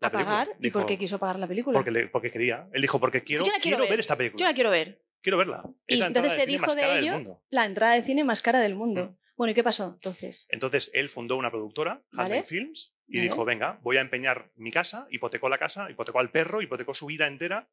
la 0.00 0.08
a 0.08 0.10
película. 0.10 0.36
pagar. 0.44 0.56
¿Y 0.58 0.62
Dijo, 0.64 0.78
por 0.80 0.88
qué 0.88 0.98
quiso 0.98 1.18
pagar 1.18 1.38
la 1.38 1.46
película? 1.48 1.78
Porque, 1.78 1.90
le- 1.90 2.08
porque 2.08 2.30
quería. 2.30 2.68
Él 2.72 2.82
dijo, 2.82 3.00
porque 3.00 3.22
quiero, 3.24 3.44
quiero 3.44 3.58
quiero 3.62 3.78
ver. 3.78 3.90
ver 3.90 4.00
esta 4.00 4.16
película. 4.16 4.38
Yo 4.40 4.46
la 4.46 4.54
quiero 4.54 4.70
ver. 4.70 5.02
Quiero 5.22 5.38
verla. 5.38 5.62
Y 5.86 5.94
Es 5.94 6.06
entonces 6.06 6.32
se 6.34 6.46
dijo 6.46 6.74
de 6.74 6.98
ello-. 7.00 7.40
La 7.50 7.64
entrada 7.64 7.94
de 7.94 8.02
cine 8.02 8.24
más 8.24 8.42
cara 8.42 8.60
del 8.60 8.74
mundo. 8.74 9.06
Mm. 9.06 9.16
Bueno, 9.36 9.50
¿y 9.52 9.54
qué 9.54 9.64
pasó 9.64 9.92
entonces? 9.94 10.46
Entonces 10.50 10.90
él 10.94 11.08
fundó 11.08 11.36
una 11.36 11.50
productora, 11.50 12.02
Vale. 12.12 12.34
Handmade 12.34 12.42
Films, 12.48 12.92
y 13.08 13.20
dijo, 13.20 13.44
venga, 13.44 13.78
voy 13.82 13.96
a 13.96 14.00
empeñar 14.02 14.50
mi 14.56 14.70
casa, 14.70 15.06
hipotecó 15.10 15.48
la 15.48 15.58
casa, 15.58 15.90
hipotecó 15.90 16.20
al 16.20 16.30
perro, 16.30 16.60
hipotecó 16.60 16.92
su 16.92 17.06
vida 17.06 17.26
entera 17.26 17.68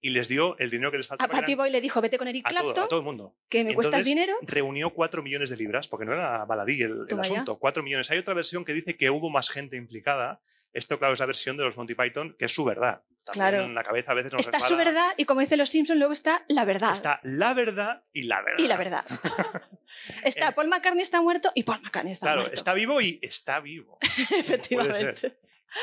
y 0.00 0.10
les 0.10 0.28
dio 0.28 0.56
el 0.58 0.70
dinero 0.70 0.90
que 0.90 0.98
les 0.98 1.06
A 1.06 1.10
faltaba. 1.10 1.28
que 1.28 1.40
Patty 1.40 1.54
Boy 1.54 1.70
le 1.70 1.80
dijo, 1.80 2.00
vete 2.00 2.18
con 2.18 2.28
Eric 2.28 2.46
a 2.46 2.50
todo, 2.50 2.62
Clapton, 2.62 2.84
a 2.84 2.88
todo 2.88 3.00
el 3.00 3.04
mundo. 3.04 3.34
que 3.48 3.64
me 3.64 3.74
cuesta 3.74 3.98
el 3.98 4.04
dinero. 4.04 4.36
Reunió 4.42 4.90
4 4.90 5.22
millones 5.22 5.50
de 5.50 5.56
libras, 5.56 5.88
porque 5.88 6.06
no 6.06 6.14
era 6.14 6.44
baladí 6.44 6.80
el, 6.82 7.06
asunto. 7.18 7.58
4 7.58 7.82
millones. 7.82 8.10
Hay 8.10 8.18
otra 8.18 8.34
versión 8.34 8.64
que 8.64 8.72
dice 8.72 8.96
que 8.96 9.10
hubo 9.10 9.28
más 9.28 9.50
gente 9.50 9.76
implicada. 9.76 10.40
Esto, 10.72 10.98
claro, 10.98 11.14
es 11.14 11.20
la 11.20 11.26
versión 11.26 11.56
de 11.56 11.64
los 11.64 11.76
Monty 11.76 11.94
Python, 11.94 12.36
que 12.38 12.44
es 12.44 12.54
su 12.54 12.64
verdad. 12.64 13.02
También 13.24 13.32
Claro. 13.50 13.62
En 13.64 13.74
la 13.74 13.84
cabeza 13.84 14.12
a 14.12 14.14
veces 14.14 14.32
nos 14.32 14.40
Está 14.46 14.60
su 14.60 14.76
verdad 14.76 15.10
y 15.16 15.24
como 15.24 15.40
dicen 15.40 15.58
los 15.58 15.68
Simpsons, 15.70 15.98
luego 15.98 16.12
está 16.12 16.44
la 16.48 16.64
verdad. 16.64 16.92
Está 16.92 17.20
la 17.24 17.52
verdad 17.54 18.02
y 18.12 18.22
la 18.22 18.40
verdad. 18.42 18.58
Y 18.64 18.68
la 18.68 18.76
verdad. 18.76 19.04
está 20.24 20.48
Eh, 20.48 20.52
Paul 20.54 20.68
McCartney 20.68 21.02
está 21.02 21.20
muerto 21.20 21.50
y 21.54 21.62
Paul 21.62 21.80
McCartney 21.82 22.12
está 22.12 22.26
Claro, 22.26 22.40
muerto. 22.42 22.54
está 22.54 22.74
vivo 22.74 23.00
y 23.00 23.18
está 23.22 23.60
vivo. 23.60 23.98
Efectivamente. 24.38 25.38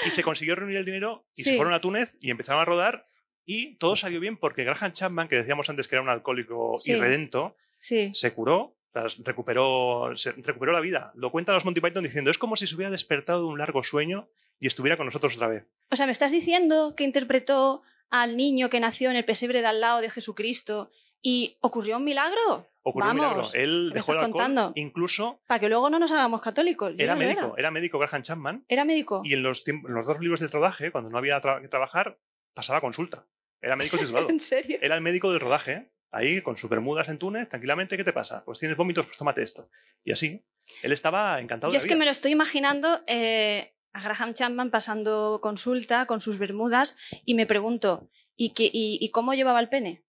Y 0.05 0.11
se 0.11 0.23
consiguió 0.23 0.55
reunir 0.55 0.77
el 0.77 0.85
dinero 0.85 1.27
y 1.35 1.43
Sí. 1.43 1.49
se 1.51 1.55
fueron 1.57 1.73
a 1.73 1.81
Túnez 1.81 2.15
y 2.19 2.31
empezaron 2.31 2.61
a 2.61 2.65
rodar 2.65 3.07
y 3.45 3.75
todo 3.77 3.95
salió 3.95 4.19
bien 4.19 4.37
porque 4.37 4.63
Graham 4.63 4.91
Chapman, 4.91 5.27
que 5.27 5.35
decíamos 5.35 5.69
antes 5.69 5.87
que 5.87 5.95
era 5.95 6.01
un 6.01 6.09
alcohólico 6.09 6.77
Sí. 6.79 6.93
irredento, 6.93 7.55
Sí. 7.79 8.09
se 8.13 8.33
curó, 8.33 8.75
recuperó, 9.23 10.11
se 10.15 10.31
recuperó 10.31 10.71
la 10.71 10.79
vida. 10.79 11.11
Lo 11.15 11.31
cuentan 11.31 11.53
los 11.55 11.65
Monty 11.65 11.81
Python 11.81 12.03
diciendo, 12.03 12.31
es 12.31 12.37
como 12.37 12.55
si 12.55 12.65
se 12.65 12.75
hubiera 12.75 12.89
despertado 12.91 13.41
de 13.41 13.47
un 13.47 13.59
largo 13.59 13.83
sueño 13.83 14.29
y 14.59 14.67
estuviera 14.67 14.97
con 14.97 15.05
nosotros 15.05 15.35
otra 15.35 15.47
vez. 15.47 15.65
O 15.91 15.95
sea, 15.95 16.05
me 16.05 16.11
estás 16.11 16.31
diciendo 16.31 16.95
que 16.95 17.03
interpretó 17.03 17.83
al 18.09 18.37
niño 18.37 18.69
que 18.69 18.79
nació 18.79 19.09
en 19.09 19.15
el 19.17 19.25
pesebre 19.25 19.61
de 19.61 19.67
al 19.67 19.81
lado 19.81 20.01
de 20.01 20.09
Jesucristo 20.09 20.91
y 21.21 21.57
ocurrió 21.61 21.97
un 21.97 22.03
milagro. 22.03 22.67
Ocurrió 22.83 23.09
un 23.11 23.15
milagro. 23.17 23.43
Él 23.53 23.91
dejó 23.93 24.11
el 24.11 24.19
alcohol, 24.19 24.31
contando? 24.31 24.71
incluso 24.75 25.39
Para 25.47 25.59
que 25.59 25.69
luego 25.69 25.89
no 25.89 25.97
nos 25.99 26.11
hagamos 26.11 26.41
católicos. 26.41 26.93
Yo 26.95 27.03
era 27.03 27.15
médico, 27.15 27.55
era. 27.57 27.71
médico 27.71 27.97
Graham 27.99 28.21
Chapman 28.21 28.63
Era 28.67 28.85
médico. 28.85 29.21
y 29.25 29.33
en 29.33 29.41
los, 29.43 29.67
en 29.67 29.81
los 29.87 30.05
dos 30.05 30.19
libros 30.19 30.39
del 30.39 30.51
rodaje, 30.51 30.91
cuando 30.91 31.09
no 31.09 31.17
había 31.17 31.41
tra- 31.41 31.61
que 31.61 31.67
trabajar, 31.67 32.19
pasaba 32.53 32.81
consulta. 32.81 33.25
Era 33.61 33.75
médico 33.75 33.97
titulado. 33.99 34.29
¿En 34.29 34.39
serio? 34.39 34.77
Era 34.81 34.95
el 34.95 35.01
médico 35.01 35.31
del 35.31 35.39
rodaje, 35.41 35.89
ahí 36.11 36.41
con 36.43 36.57
sus 36.57 36.69
bermudas 36.69 37.09
en 37.09 37.17
Túnez, 37.17 37.49
tranquilamente, 37.49 37.97
¿qué 37.97 38.03
te 38.03 38.13
pasa? 38.13 38.43
Pues 38.45 38.59
tienes 38.59 38.77
vómitos, 38.77 39.05
pues 39.07 39.17
tómate 39.17 39.41
esto. 39.41 39.67
Y 40.03 40.11
así, 40.11 40.45
él 40.83 40.91
estaba 40.91 41.39
encantado 41.41 41.71
Yo 41.71 41.73
de 41.73 41.77
es 41.79 41.83
la 41.85 41.87
que 41.87 41.95
vida. 41.95 41.99
me 41.99 42.05
lo 42.05 42.11
estoy 42.11 42.31
imaginando 42.31 43.01
eh, 43.07 43.73
a 43.95 44.01
Graham 44.01 44.33
Chapman 44.33 44.69
pasando 44.71 45.39
consulta 45.41 46.05
con 46.05 46.19
sus 46.21 46.37
bermudas 46.37 46.97
y 47.25 47.33
me 47.33 47.45
pregunto, 47.45 48.09
¿y, 48.35 48.49
qué, 48.53 48.65
y, 48.65 48.97
y 49.01 49.09
cómo 49.11 49.33
llevaba 49.33 49.59
el 49.61 49.69
pene? 49.69 50.03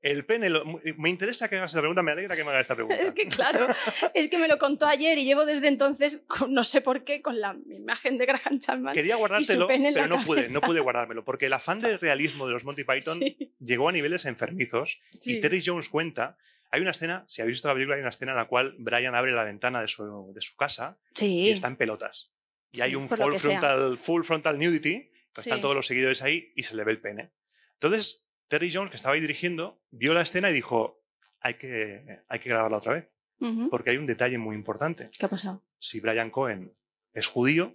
El 0.00 0.24
pene, 0.24 0.48
lo- 0.48 0.64
me 0.96 1.10
interesa 1.10 1.48
que 1.48 1.56
hagas 1.56 1.72
esta 1.72 1.80
pregunta, 1.80 2.02
me 2.02 2.12
alegra 2.12 2.36
que 2.36 2.44
me 2.44 2.50
hagas 2.50 2.60
esta 2.60 2.76
pregunta. 2.76 3.00
Es 3.02 3.10
que 3.10 3.26
claro, 3.26 3.66
es 4.14 4.28
que 4.28 4.38
me 4.38 4.46
lo 4.46 4.56
contó 4.56 4.86
ayer 4.86 5.18
y 5.18 5.24
llevo 5.24 5.44
desde 5.44 5.66
entonces, 5.66 6.22
con- 6.28 6.54
no 6.54 6.62
sé 6.62 6.80
por 6.80 7.02
qué, 7.02 7.20
con 7.20 7.40
la 7.40 7.56
imagen 7.68 8.16
de 8.16 8.26
Graham 8.26 8.60
Chapman. 8.60 8.94
Quería 8.94 9.16
guardártelo, 9.16 9.66
pero 9.66 10.06
no 10.06 10.24
pude, 10.24 10.48
no 10.50 10.60
pude 10.60 10.78
guardármelo, 10.78 11.24
porque 11.24 11.46
el 11.46 11.52
afán 11.52 11.80
del 11.80 11.98
realismo 11.98 12.46
de 12.46 12.52
los 12.52 12.62
Monty 12.62 12.84
Python 12.84 13.18
Sí, 13.18 13.52
llegó 13.58 13.88
a 13.88 13.92
niveles 13.92 14.24
enfermizos 14.26 15.00
sí. 15.18 15.38
y 15.38 15.40
Terry 15.40 15.60
Jones 15.66 15.88
cuenta, 15.88 16.36
hay 16.70 16.80
una 16.80 16.92
escena, 16.92 17.24
si 17.26 17.42
habéis 17.42 17.54
visto 17.56 17.66
la 17.66 17.74
película, 17.74 17.96
hay 17.96 18.00
una 18.02 18.10
escena 18.10 18.30
en 18.32 18.38
la 18.38 18.44
cual 18.46 18.76
Brian 18.78 19.16
abre 19.16 19.32
la 19.32 19.42
ventana 19.42 19.80
de 19.80 19.88
su, 19.88 20.32
de 20.32 20.40
su 20.40 20.54
casa 20.54 20.96
Sí. 21.14 21.26
y 21.40 21.50
está 21.50 21.66
en 21.66 21.74
pelotas. 21.76 22.30
Y 22.72 22.76
Sí, 22.78 22.82
hay 22.82 22.94
un 22.94 23.08
full 23.08 23.34
frontal, 23.36 23.98
full 23.98 24.22
frontal 24.24 24.58
nudity, 24.58 25.10
que 25.32 25.40
están 25.40 25.56
Sí. 25.58 25.60
todos 25.60 25.74
los 25.74 25.86
seguidores 25.86 26.22
ahí 26.22 26.52
y 26.54 26.62
se 26.64 26.76
le 26.76 26.84
ve 26.84 26.92
el 26.92 27.00
pene. 27.00 27.32
Entonces, 27.74 28.26
Terry 28.48 28.72
Jones, 28.72 28.90
que 28.90 28.96
estaba 28.96 29.14
ahí 29.14 29.20
dirigiendo, 29.20 29.80
vio 29.90 30.14
la 30.14 30.22
escena 30.22 30.50
y 30.50 30.54
dijo, 30.54 31.02
hay 31.40 31.54
que, 31.54 32.20
hay 32.28 32.38
que 32.40 32.48
grabarla 32.48 32.78
otra 32.78 32.94
vez, 32.94 33.08
Ujú. 33.40 33.70
porque 33.70 33.90
hay 33.90 33.96
un 33.96 34.06
detalle 34.06 34.38
muy 34.38 34.56
importante. 34.56 35.10
¿Qué 35.18 35.26
ha 35.26 35.28
pasado? 35.28 35.62
Si 35.78 36.00
Brian 36.00 36.30
Cohen 36.30 36.74
es 37.12 37.26
judío, 37.28 37.74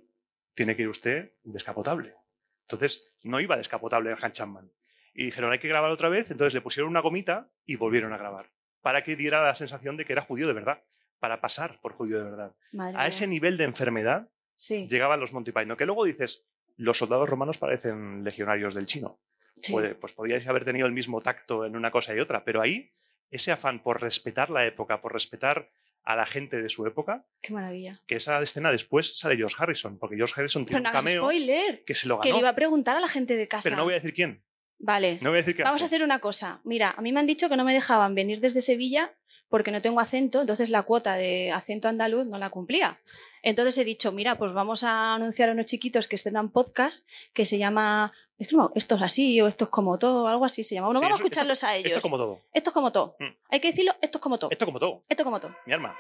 tiene 0.56 0.76
que 0.76 0.84
ir 0.84 0.90
usted 0.90 1.34
descapotable. 1.44 2.16
Entonces, 2.64 3.14
no 3.24 3.40
iba 3.40 3.58
descapotable 3.58 4.12
el 4.12 4.18
Han 4.22 4.32
Chapman. 4.32 4.72
Y 5.14 5.26
dijeron, 5.26 5.52
hay 5.52 5.60
que 5.60 5.68
grabar 5.68 5.92
otra 5.92 6.10
vez, 6.10 6.30
entonces 6.32 6.54
le 6.54 6.62
pusieron 6.62 6.90
una 6.90 7.00
gomita 7.02 7.50
y 7.66 7.76
volvieron 7.76 8.14
a 8.14 8.18
grabar. 8.18 8.52
Para 8.82 9.04
que 9.04 9.16
diera 9.16 9.44
la 9.44 9.56
sensación 9.56 9.96
de 9.96 10.06
que 10.06 10.14
era 10.14 10.24
judío 10.24 10.48
de 10.48 10.54
verdad. 10.54 10.84
Para 11.20 11.40
pasar 11.40 11.80
por 11.82 11.94
judío 11.94 12.18
de 12.18 12.24
verdad. 12.26 12.56
Madre 12.74 12.96
A 12.96 13.00
mía. 13.00 13.08
ese 13.08 13.28
nivel 13.28 13.56
de 13.58 13.64
enfermedad 13.64 14.30
Sí, 14.56 14.88
llegaban 14.90 15.20
los 15.20 15.34
Monty 15.34 15.52
Python. 15.52 15.76
Que 15.78 15.86
luego 15.86 16.06
dices, 16.06 16.46
los 16.78 16.98
soldados 16.98 17.30
romanos 17.30 17.58
parecen 17.58 18.24
legionarios 18.24 18.74
del 18.76 18.86
chino. 18.86 19.20
sí. 19.62 19.72
Puede- 19.72 19.96
pues 19.96 20.14
podíais 20.14 20.48
haber 20.48 20.66
tenido 20.66 20.88
el 20.88 20.94
mismo 20.94 21.22
tacto 21.22 21.66
en 21.66 21.76
una 21.76 21.92
cosa 21.92 22.14
y 22.16 22.20
otra, 22.20 22.44
pero 22.44 22.62
ahí 22.62 22.92
ese 23.32 23.52
afán 23.52 23.82
por 23.82 24.02
respetar 24.02 24.50
la 24.50 24.66
época, 24.66 25.00
por 25.02 25.14
respetar 25.14 25.70
a 26.04 26.16
la 26.18 26.26
gente 26.26 26.62
de 26.62 26.68
su 26.70 26.86
época, 26.86 27.24
Qué 27.42 27.54
maravilla. 27.54 28.02
que 28.08 28.16
esa 28.18 28.42
escena 28.42 28.72
después 28.72 29.18
sale 29.18 29.38
George 29.38 29.56
Harrison, 29.58 29.98
porque 29.98 30.18
George 30.18 30.34
Harrison 30.36 30.66
tiene 30.66 30.82
no 30.82 30.90
un 30.90 30.94
cameo 30.94 31.22
spoiler. 31.22 31.84
que 31.86 31.96
se 31.96 32.08
lo 32.10 32.20
Que 32.20 32.30
ganó. 32.30 32.38
le 32.38 32.40
iba 32.42 32.50
a 32.50 32.56
preguntar 32.56 32.98
a 32.98 33.00
la 33.00 33.08
gente 33.08 33.38
de 33.38 33.48
casa. 33.48 33.64
Pero 33.64 33.78
no 33.78 33.86
voy 33.86 33.94
a 33.94 33.98
decir 33.98 34.14
quién. 34.14 34.44
Vale. 34.80 35.20
No 35.22 35.30
voy 35.30 35.38
a 35.38 35.42
decir 35.44 35.56
qué 35.56 35.64
Vamos 35.64 35.82
a 35.82 35.86
hace. 35.86 35.96
hacer 35.96 36.04
una 36.04 36.20
cosa. 36.20 36.60
Mira, 36.66 36.92
a 36.98 37.02
mí 37.02 37.14
me 37.14 37.22
han 37.22 37.28
dicho 37.28 37.48
que 37.48 37.56
no 37.56 37.64
me 37.64 37.74
dejaban 37.74 38.16
venir 38.16 38.42
desde 38.42 38.60
Sevilla 38.62 39.14
porque 39.54 39.70
no 39.70 39.84
tengo 39.84 40.00
acento, 40.00 40.42
entonces 40.42 40.72
la 40.72 40.82
cuota 40.82 41.14
de 41.14 41.52
acento 41.52 41.88
andaluz 41.88 42.26
no 42.26 42.40
la 42.40 42.50
cumplía. 42.50 42.98
Entonces 43.44 43.78
he 43.78 43.84
dicho, 43.84 44.12
mira, 44.12 44.36
pues 44.36 44.52
vamos 44.52 44.84
a 44.84 45.14
anunciar 45.14 45.50
a 45.50 45.52
unos 45.52 45.68
chiquitos 45.68 46.08
que 46.08 46.16
estrenan 46.16 46.50
podcast 46.50 47.08
que 47.36 47.46
se 47.46 47.60
llama, 47.60 48.12
es 48.40 48.48
como, 48.50 48.72
esto 48.74 48.96
es 48.96 49.04
así 49.04 49.40
o 49.42 49.48
esto 49.48 49.66
es 49.66 49.70
como 49.70 50.00
todo, 50.00 50.28
algo 50.28 50.44
así 50.44 50.64
se 50.64 50.74
llama. 50.74 50.88
Bueno, 50.88 51.02
Sí, 51.02 51.06
vamos 51.06 51.20
eso- 51.20 51.24
a 51.24 51.28
escucharlos 51.28 51.64
a 51.64 51.76
ellos. 51.76 51.86
Esto 51.86 52.00
es 52.00 52.02
como 52.02 52.18
todo. 52.18 52.40
Esto 52.52 52.70
es 52.72 52.74
como 52.74 52.92
todo. 52.92 53.16
Mm. 53.20 53.26
Hay 53.52 53.60
que 53.60 53.68
decirlo, 53.68 53.94
esto 54.02 54.18
es 54.18 54.22
como 54.24 54.40
todo. 54.40 54.50
Esto 54.50 54.66
como 54.66 54.80
todo. 54.80 55.02
Esto 55.08 55.22
es 55.22 55.24
como 55.24 55.40
todo. 55.40 55.56
Mi 55.68 55.74
arma. 55.74 55.96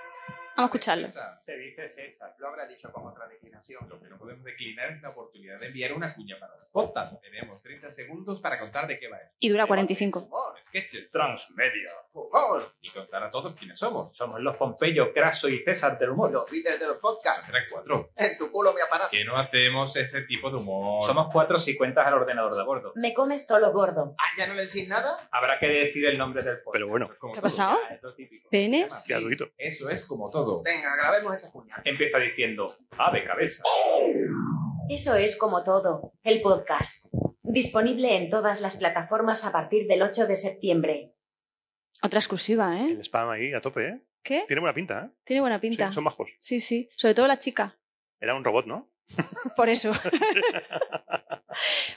Vamos 0.55 0.71
a 0.71 0.77
escucharlo. 0.77 1.07
Se 1.41 1.57
dice 1.57 1.87
César. 1.87 2.35
Lo 2.37 2.47
habrá 2.47 2.67
dicho 2.67 2.91
con 2.91 3.07
otra 3.07 3.27
declinación. 3.27 3.87
Lo 3.89 3.99
que 3.99 4.07
no 4.07 4.17
podemos 4.17 4.43
declinar 4.43 4.91
es 4.91 5.01
la 5.01 5.09
oportunidad 5.09 5.59
de 5.59 5.67
enviar 5.67 5.93
una 5.93 6.13
cuña 6.13 6.37
para 6.39 6.55
los 6.57 6.67
podcast. 6.71 7.21
Tenemos 7.21 7.61
30 7.61 7.89
segundos 7.89 8.39
para 8.41 8.59
contar 8.59 8.87
de 8.87 8.99
qué 8.99 9.07
va 9.07 9.17
esto. 9.17 9.35
Y 9.39 9.49
dura 9.49 9.65
45. 9.65 10.19
Humor, 10.19 10.55
sketches, 10.63 11.09
Transmedia. 11.09 11.91
humor. 12.13 12.73
Y 12.81 12.89
contar 12.89 13.23
a 13.23 13.31
todos 13.31 13.55
quiénes 13.55 13.79
somos. 13.79 14.15
Somos 14.15 14.41
los 14.41 14.55
Pompeyo, 14.57 15.11
Craso 15.13 15.49
y 15.49 15.59
César 15.63 15.97
del 15.97 16.11
humor. 16.11 16.31
Los 16.31 16.49
Beatles 16.49 16.79
de 16.79 16.87
los 16.87 16.97
podcasts. 16.97 17.41
Son 17.41 17.51
tres, 17.51 17.63
cuatro. 17.71 18.11
En 18.15 18.37
tu 18.37 18.51
culo 18.51 18.73
mi 18.73 18.81
aparato. 18.81 19.09
Que 19.11 19.25
no 19.25 19.37
hacemos 19.37 19.95
ese 19.95 20.21
tipo 20.23 20.49
de 20.49 20.57
humor. 20.57 21.03
Somos 21.03 21.29
cuatro 21.31 21.57
si 21.57 21.75
cuentas 21.75 22.05
al 22.07 22.13
ordenador 22.15 22.55
de 22.55 22.61
a 22.61 22.63
bordo. 22.63 22.91
Me 22.95 23.13
comes 23.13 23.47
todo 23.47 23.59
lo 23.59 23.71
gordo. 23.71 24.15
Ah, 24.19 24.25
¿ya 24.37 24.47
no 24.47 24.53
le 24.53 24.65
decís 24.65 24.87
nada? 24.87 25.27
Habrá 25.31 25.59
que 25.59 25.67
decir 25.67 26.05
el 26.05 26.17
nombre 26.17 26.43
del 26.43 26.57
podcast. 26.57 26.73
Pero 26.73 26.87
bueno, 26.87 27.09
¿Qué 27.31 27.39
ha 27.39 27.41
pasado? 27.41 27.79
Ya, 27.89 27.95
es 27.95 28.03
lo 28.03 28.13
típico. 28.13 28.49
¿Penes? 28.49 28.93
Sí, 29.03 29.13
gratuito. 29.13 29.49
Eso 29.57 29.89
es 29.89 30.05
como 30.05 30.29
todo. 30.29 30.42
Venga, 30.63 30.95
grabemos 30.95 31.36
esa 31.36 31.51
cuña. 31.51 31.82
Empieza 31.84 32.17
diciendo, 32.17 32.77
ave 32.97 33.23
cabeza. 33.25 33.63
Eso 34.89 35.15
es 35.15 35.38
como 35.38 35.63
todo. 35.63 36.13
El 36.23 36.41
podcast. 36.41 37.08
Disponible 37.41 38.15
en 38.15 38.29
todas 38.29 38.62
las 38.62 38.77
plataformas 38.77 39.45
a 39.45 39.51
partir 39.51 39.88
del 39.88 40.01
8 40.01 40.27
de 40.27 40.36
septiembre. 40.36 41.13
Otra 42.01 42.19
exclusiva, 42.19 42.77
¿eh? 42.77 42.91
El 42.91 43.01
spam 43.01 43.29
ahí 43.29 43.53
a 43.53 43.62
tope, 43.62 43.88
¿eh? 43.88 44.01
¿Qué? 44.23 44.43
Tiene 44.47 44.60
buena 44.60 44.73
pinta, 44.73 45.06
¿eh? 45.06 45.17
Tiene 45.23 45.41
buena 45.41 45.60
pinta. 45.60 45.88
Sí, 45.88 45.93
son 45.93 46.03
majos. 46.03 46.29
Sí, 46.39 46.60
sí. 46.60 46.89
Sobre 46.95 47.13
todo 47.13 47.27
la 47.27 47.38
chica. 47.38 47.77
Era 48.19 48.36
un 48.36 48.43
robot, 48.43 48.65
¿no? 48.65 48.89
Por 49.56 49.69
eso. 49.69 49.91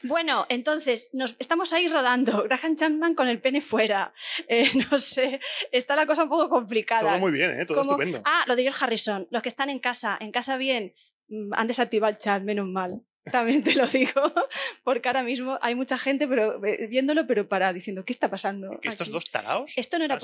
bueno, 0.02 0.46
entonces, 0.48 1.10
nos, 1.12 1.36
estamos 1.38 1.72
ahí 1.72 1.88
rodando. 1.88 2.44
Graham 2.44 2.76
Chapman 2.76 3.14
con 3.14 3.28
el 3.28 3.40
pene 3.40 3.60
fuera. 3.60 4.12
Eh, 4.48 4.68
no 4.90 4.98
sé, 4.98 5.40
está 5.72 5.96
la 5.96 6.06
cosa 6.06 6.24
un 6.24 6.28
poco 6.28 6.48
complicada. 6.48 7.10
Todo 7.10 7.18
muy 7.20 7.32
bien, 7.32 7.60
¿eh? 7.60 7.66
Todo 7.66 7.78
Como- 7.78 7.92
estupendo. 7.92 8.22
Ah, 8.24 8.44
lo 8.46 8.56
de 8.56 8.62
George 8.62 8.84
Harrison. 8.84 9.26
Los 9.30 9.42
que 9.42 9.48
están 9.48 9.70
en 9.70 9.78
casa, 9.78 10.16
en 10.20 10.32
casa 10.32 10.56
bien, 10.56 10.94
mm, 11.28 11.54
han 11.54 11.66
desactivado 11.66 12.10
el 12.10 12.18
chat, 12.18 12.42
menos 12.42 12.66
mal. 12.66 13.02
También 13.32 13.62
te 13.64 13.74
lo 13.74 13.86
digo, 13.88 14.12
porque 14.84 15.08
ahora 15.08 15.22
mismo 15.24 15.58
hay 15.60 15.74
mucha 15.74 15.98
gente 15.98 16.28
pero, 16.28 16.64
eh, 16.64 16.86
viéndolo, 16.86 17.26
pero 17.26 17.48
para 17.48 17.72
diciendo, 17.72 18.04
¿qué 18.04 18.12
está 18.12 18.30
pasando? 18.30 18.78
Que 18.80 18.88
estos 18.88 19.08
aquí?". 19.08 19.12
dos 19.12 19.30
taraos 19.30 19.72
Esto 19.76 19.98
no 19.98 20.04
era 20.04 20.14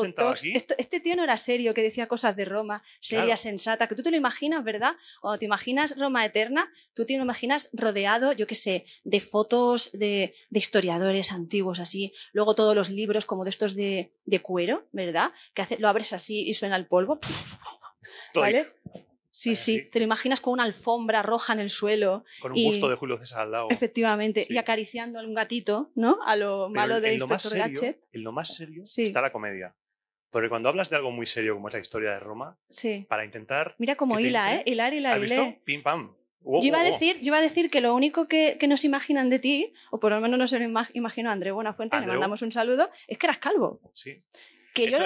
esto- 0.54 0.74
este 0.78 1.00
tío 1.00 1.16
no 1.16 1.24
era 1.24 1.36
serio, 1.36 1.74
que 1.74 1.82
decía 1.82 2.06
cosas 2.06 2.36
de 2.36 2.44
Roma, 2.44 2.82
seria, 3.00 3.24
Claro. 3.24 3.36
sensata, 3.38 3.88
que 3.88 3.94
tú 3.96 4.02
te 4.02 4.10
lo 4.12 4.16
imaginas, 4.16 4.62
¿verdad? 4.62 4.94
Cuando 5.20 5.38
te 5.38 5.44
imaginas 5.46 5.98
Roma 5.98 6.24
eterna, 6.24 6.72
tú 6.94 7.04
te 7.04 7.16
lo 7.16 7.24
imaginas 7.24 7.70
rodeado, 7.72 8.32
yo 8.32 8.46
qué 8.46 8.54
sé, 8.54 8.84
de 9.02 9.20
fotos 9.20 9.90
de, 9.92 10.34
de 10.50 10.58
historiadores 10.58 11.32
antiguos, 11.32 11.80
así, 11.80 12.12
luego 12.32 12.54
todos 12.54 12.76
los 12.76 12.88
libros 12.90 13.24
como 13.26 13.42
de 13.44 13.50
estos 13.50 13.74
de, 13.74 14.12
de 14.26 14.40
cuero, 14.40 14.86
¿verdad? 14.92 15.32
Que 15.54 15.62
hace- 15.62 15.78
lo 15.78 15.88
abres 15.88 16.12
así 16.12 16.48
y 16.48 16.54
suena 16.54 16.76
el 16.76 16.86
polvo, 16.86 17.18
¿vale? 18.34 18.66
Sí, 19.34 19.48
Ahí, 19.50 19.54
sí, 19.56 19.78
así. 19.80 19.90
te 19.90 19.98
lo 19.98 20.04
imaginas 20.04 20.40
con 20.42 20.52
una 20.52 20.62
alfombra 20.64 21.22
roja 21.22 21.54
en 21.54 21.60
el 21.60 21.70
suelo, 21.70 22.22
con 22.40 22.52
un 22.52 22.58
y- 22.58 22.66
busto 22.66 22.88
de 22.90 22.96
Julio 22.96 23.16
César 23.18 23.40
al 23.40 23.50
lado. 23.52 23.68
efectivamente, 23.70 24.44
Sí. 24.44 24.52
y 24.52 24.58
acariciando 24.58 25.18
a 25.18 25.22
un 25.22 25.32
gatito, 25.34 25.90
¿no? 25.94 26.18
A 26.26 26.36
lo 26.36 26.68
Pero 26.68 26.80
malo 26.80 27.00
de 27.00 27.14
Inspector 27.14 27.56
Gadget. 27.56 28.00
en 28.12 28.22
lo 28.24 28.30
más 28.32 28.54
serio 28.54 28.84
Sí. 28.84 29.04
está 29.04 29.22
la 29.22 29.32
comedia. 29.32 29.74
Porque 30.30 30.48
cuando 30.50 30.68
hablas 30.68 30.90
de 30.90 30.96
algo 30.96 31.10
muy 31.12 31.24
serio 31.26 31.54
como 31.54 31.68
es 31.68 31.74
la 31.74 31.80
historia 31.80 32.10
de 32.12 32.20
Roma, 32.20 32.58
Sí. 32.68 33.06
para 33.08 33.24
intentar... 33.24 33.74
Mira 33.78 33.96
cómo 33.96 34.20
hila, 34.20 34.54
¿eh? 34.56 34.62
Hilar, 34.66 34.92
hilar, 34.94 35.14
¿Has 35.14 35.20
visto? 35.22 35.54
Pim 35.64 35.82
pam. 35.82 36.14
Yo 36.44 36.58
iba, 36.62 36.80
a 36.80 36.84
decir, 36.84 37.16
yo 37.20 37.26
iba 37.28 37.38
a 37.38 37.40
decir 37.40 37.70
que 37.70 37.80
lo 37.80 37.94
único 37.94 38.26
que, 38.28 38.56
que 38.58 38.66
nos 38.66 38.84
imaginan 38.84 39.30
de 39.30 39.38
ti, 39.38 39.72
o 39.92 40.00
por 40.00 40.10
lo 40.10 40.20
menos 40.20 40.38
no 40.38 40.46
se 40.48 40.58
lo 40.58 40.64
ima- 40.64 40.90
imagino 40.92 41.30
a 41.30 41.32
André 41.32 41.52
Buenafuente, 41.52 41.98
le 42.00 42.06
mandamos 42.06 42.42
un 42.42 42.50
saludo, 42.50 42.90
es 43.06 43.16
que 43.16 43.26
eras 43.26 43.38
calvo. 43.38 43.80
Sí. 43.94 44.22
Que 44.74 44.90
yo 44.90 44.98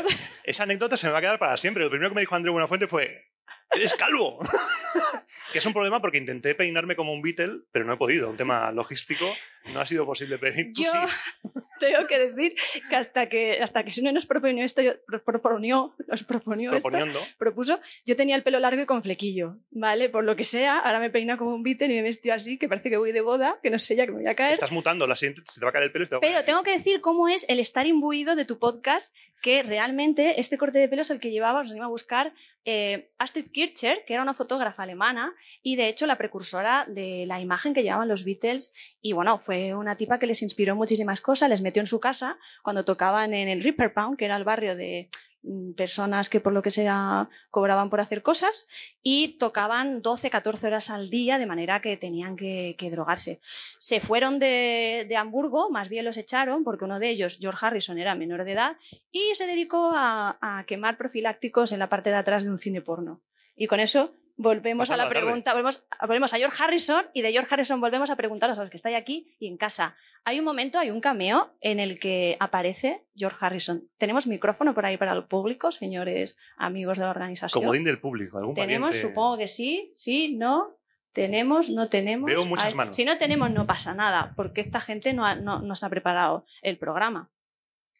esa 0.44 0.62
anécdota 0.62 0.96
se 0.96 1.06
me 1.08 1.12
va 1.12 1.18
a 1.18 1.20
quedar 1.20 1.38
para 1.38 1.56
siempre. 1.58 1.84
Lo 1.84 1.90
primero 1.90 2.08
que 2.10 2.14
me 2.14 2.20
dijo 2.22 2.34
André 2.34 2.50
Buenafuente 2.52 2.86
fue: 2.86 3.24
¡Eres 3.70 3.94
calvo! 3.94 4.38
que 5.52 5.59
es 5.59 5.66
un 5.66 5.72
problema 5.72 6.00
porque 6.00 6.18
intenté 6.18 6.55
peinarme 6.55 6.96
como 6.96 7.12
un 7.12 7.22
Beatle, 7.22 7.62
pero 7.72 7.85
no 7.85 7.94
he 7.94 7.96
podido. 7.96 8.31
Un 8.31 8.37
tema 8.37 8.70
logístico, 8.72 9.26
no 9.72 9.81
ha 9.81 9.87
sido 9.87 10.05
posible 10.07 10.38
pedir. 10.38 10.72
Yo 10.74 10.90
sí. 10.90 11.50
tengo 11.81 12.07
que 12.07 12.18
decir 12.18 12.55
que 12.88 12.96
hasta 12.96 13.29
que 13.29 13.61
hasta 13.62 13.85
que 13.85 13.92
Sune 13.92 14.12
nos 14.12 14.24
proponió 14.26 14.64
esto, 14.64 14.81
yo, 14.83 14.92
pro- 15.07 15.22
proponió, 15.22 15.94
nos 16.09 16.24
proponió 16.24 16.70
esto, 16.72 16.88
proponiendo. 16.88 17.20
propuso, 17.38 17.81
yo 18.07 18.16
tenía 18.16 18.35
el 18.37 18.42
pelo 18.42 18.59
largo 18.61 18.83
y 18.83 18.87
con 18.87 19.02
flequillo, 19.02 19.59
¿vale? 19.70 20.09
Por 20.09 20.24
lo 20.24 20.37
que 20.37 20.44
sea, 20.44 20.79
ahora 20.79 21.00
me 21.00 21.11
peino 21.11 21.37
como 21.37 21.55
un 21.55 21.62
Beatle 21.62 21.87
y 21.92 21.96
me 21.96 22.02
vestido 22.02 22.35
así, 22.35 22.59
que 22.59 22.68
parece 22.68 22.88
que 22.90 22.96
voy 22.96 23.12
de 23.12 23.20
boda, 23.20 23.59
que 23.62 23.70
no 23.70 23.79
sé 23.79 23.94
ya 23.96 24.07
que 24.07 24.12
me 24.12 24.18
voy 24.22 24.26
a 24.31 24.35
caer. 24.35 24.52
Estás 24.52 24.72
mutando, 24.72 25.07
la 25.07 25.16
siguiente 25.16 25.42
se 25.50 25.61
te 25.61 25.66
va 25.66 25.70
a 25.70 25.72
caer 25.72 25.85
el 25.85 25.92
pelo 25.92 26.05
y 26.05 26.09
te 26.09 26.14
va 26.14 26.18
a 26.18 26.20
Pero 26.20 26.44
tengo 26.44 26.62
que 26.62 26.70
decir 26.72 27.00
cómo 27.00 27.29
es 27.29 27.44
el 27.48 27.61
estar 27.61 27.87
imbuido 27.87 28.37
de 28.37 28.44
tu 28.46 28.59
podcast, 28.59 29.14
que 29.42 29.62
realmente 29.62 30.40
este 30.40 30.57
corte 30.57 30.79
de 30.79 30.88
pelo 30.88 31.02
es 31.02 31.11
el 31.11 31.20
que 31.20 31.31
llevaba, 31.31 31.61
os 31.61 31.70
iba 31.70 31.85
a 31.85 31.88
buscar 31.88 32.33
eh, 32.64 33.11
Astrid 33.18 33.50
Kircher, 33.52 34.02
que 34.07 34.14
era 34.14 34.22
una 34.22 34.33
fotógrafa 34.35 34.83
alemana 34.83 35.35
y 35.62 35.76
de 35.76 35.88
hecho 35.88 36.07
la 36.07 36.16
precursora 36.16 36.85
de 36.88 37.24
la 37.26 37.38
imagen 37.40 37.74
que 37.74 37.83
llevaban 37.83 38.09
los 38.09 38.24
Beatles. 38.24 38.72
Y 39.02 39.12
bueno, 39.12 39.38
fue 39.38 39.55
una 39.74 39.96
tipa 39.96 40.18
que 40.18 40.26
les 40.26 40.42
inspiró 40.42 40.76
muchísimas 40.76 41.20
cosas, 41.20 41.48
les 41.48 41.62
metió 41.62 41.80
en 41.80 41.86
su 41.86 42.00
casa 42.00 42.38
cuando 42.62 42.84
tocaban 42.84 43.34
en 43.34 43.48
el 43.48 43.62
Ripperpound, 43.62 44.16
que 44.16 44.24
era 44.24 44.36
el 44.36 44.44
barrio 44.44 44.76
de 44.76 45.08
mm, 45.42 45.72
personas 45.72 46.28
que 46.28 46.40
por 46.40 46.52
lo 46.52 46.62
que 46.62 46.70
sea 46.70 47.28
cobraban 47.50 47.90
por 47.90 48.00
hacer 48.00 48.22
cosas 48.22 48.68
y 49.02 49.38
tocaban 49.38 50.02
12, 50.02 50.30
14 50.30 50.66
horas 50.66 50.90
al 50.90 51.10
día 51.10 51.38
de 51.38 51.46
manera 51.46 51.80
que 51.80 51.96
tenían 51.96 52.36
que, 52.36 52.76
drogarse. 52.90 53.40
Se 53.78 54.00
fueron 54.00 54.38
de, 54.38 55.06
de 55.08 55.16
Hamburgo, 55.16 55.70
más 55.70 55.88
bien 55.88 56.04
los 56.04 56.16
echaron 56.16 56.64
porque 56.64 56.84
uno 56.84 56.98
de 56.98 57.10
ellos, 57.10 57.38
George 57.40 57.64
Harrison, 57.66 57.98
era 57.98 58.14
menor 58.14 58.44
de 58.44 58.52
edad 58.52 58.76
y 59.10 59.34
se 59.34 59.46
dedicó 59.46 59.92
a 59.94 60.64
quemar 60.66 60.96
profilácticos 60.96 61.72
en 61.72 61.78
la 61.78 61.88
parte 61.88 62.10
de 62.10 62.16
atrás 62.16 62.44
de 62.44 62.50
un 62.50 62.58
cine 62.58 62.82
porno. 62.82 63.22
Y 63.56 63.66
con 63.66 63.80
eso 63.80 64.14
volvemos 64.37 64.88
Pasando 64.88 65.03
a 65.03 65.07
la 65.07 65.11
pregunta, 65.11 65.53
volvemos, 65.53 65.85
volvemos 66.01 66.33
a 66.35 66.37
George 66.37 66.62
Harrison 66.62 67.07
y 67.14 67.22
de 67.22 67.33
George 67.33 67.53
Harrison 67.53 67.81
volvemos 67.81 68.11
a 68.11 68.16
preguntaros 68.16 68.59
a 68.59 68.62
los 68.62 68.70
que 68.70 68.77
estáis 68.77 68.96
aquí 68.96 69.35
y 69.38 69.46
en 69.49 69.57
casa. 69.57 69.96
Hay 70.25 70.38
un 70.40 70.44
momento, 70.44 70.79
hay 70.79 70.90
un 70.90 71.01
cameo 71.01 71.55
en 71.61 71.79
el 71.81 71.99
que 72.01 72.37
aparece 72.40 73.05
George 73.14 73.38
Harrison. 73.40 73.88
¿Tenemos 73.96 74.27
micrófono 74.27 74.75
por 74.75 74.85
ahí 74.85 74.96
para 74.96 75.12
el 75.12 75.25
público, 75.25 75.70
señores 75.72 76.37
amigos 76.57 76.99
de 76.99 77.05
la 77.05 77.11
organización? 77.11 77.62
Comodín 77.62 77.85
del 77.85 78.01
público. 78.01 78.38
¿Algún 78.38 78.55
Tenemos, 78.55 78.90
pariente? 78.90 79.09
supongo 79.09 79.38
que 79.38 79.46
sí, 79.46 79.90
sí, 79.94 80.35
no. 80.37 80.77
Tenemos, 81.12 81.70
no 81.70 81.88
tenemos. 81.88 82.27
Veo 82.27 82.44
muchas 82.44 82.75
manos. 82.75 82.94
Si 82.94 83.05
no 83.05 83.16
tenemos, 83.16 83.51
no 83.51 83.66
pasa 83.66 83.94
nada, 83.94 84.35
porque 84.37 84.61
esta 84.61 84.81
gente 84.81 85.14
no, 85.14 85.25
ha- 85.25 85.35
no, 85.37 85.61
no 85.61 85.75
se 85.75 85.87
ha 85.87 85.88
preparado 85.88 86.44
el 86.61 86.77
programa. 86.77 87.31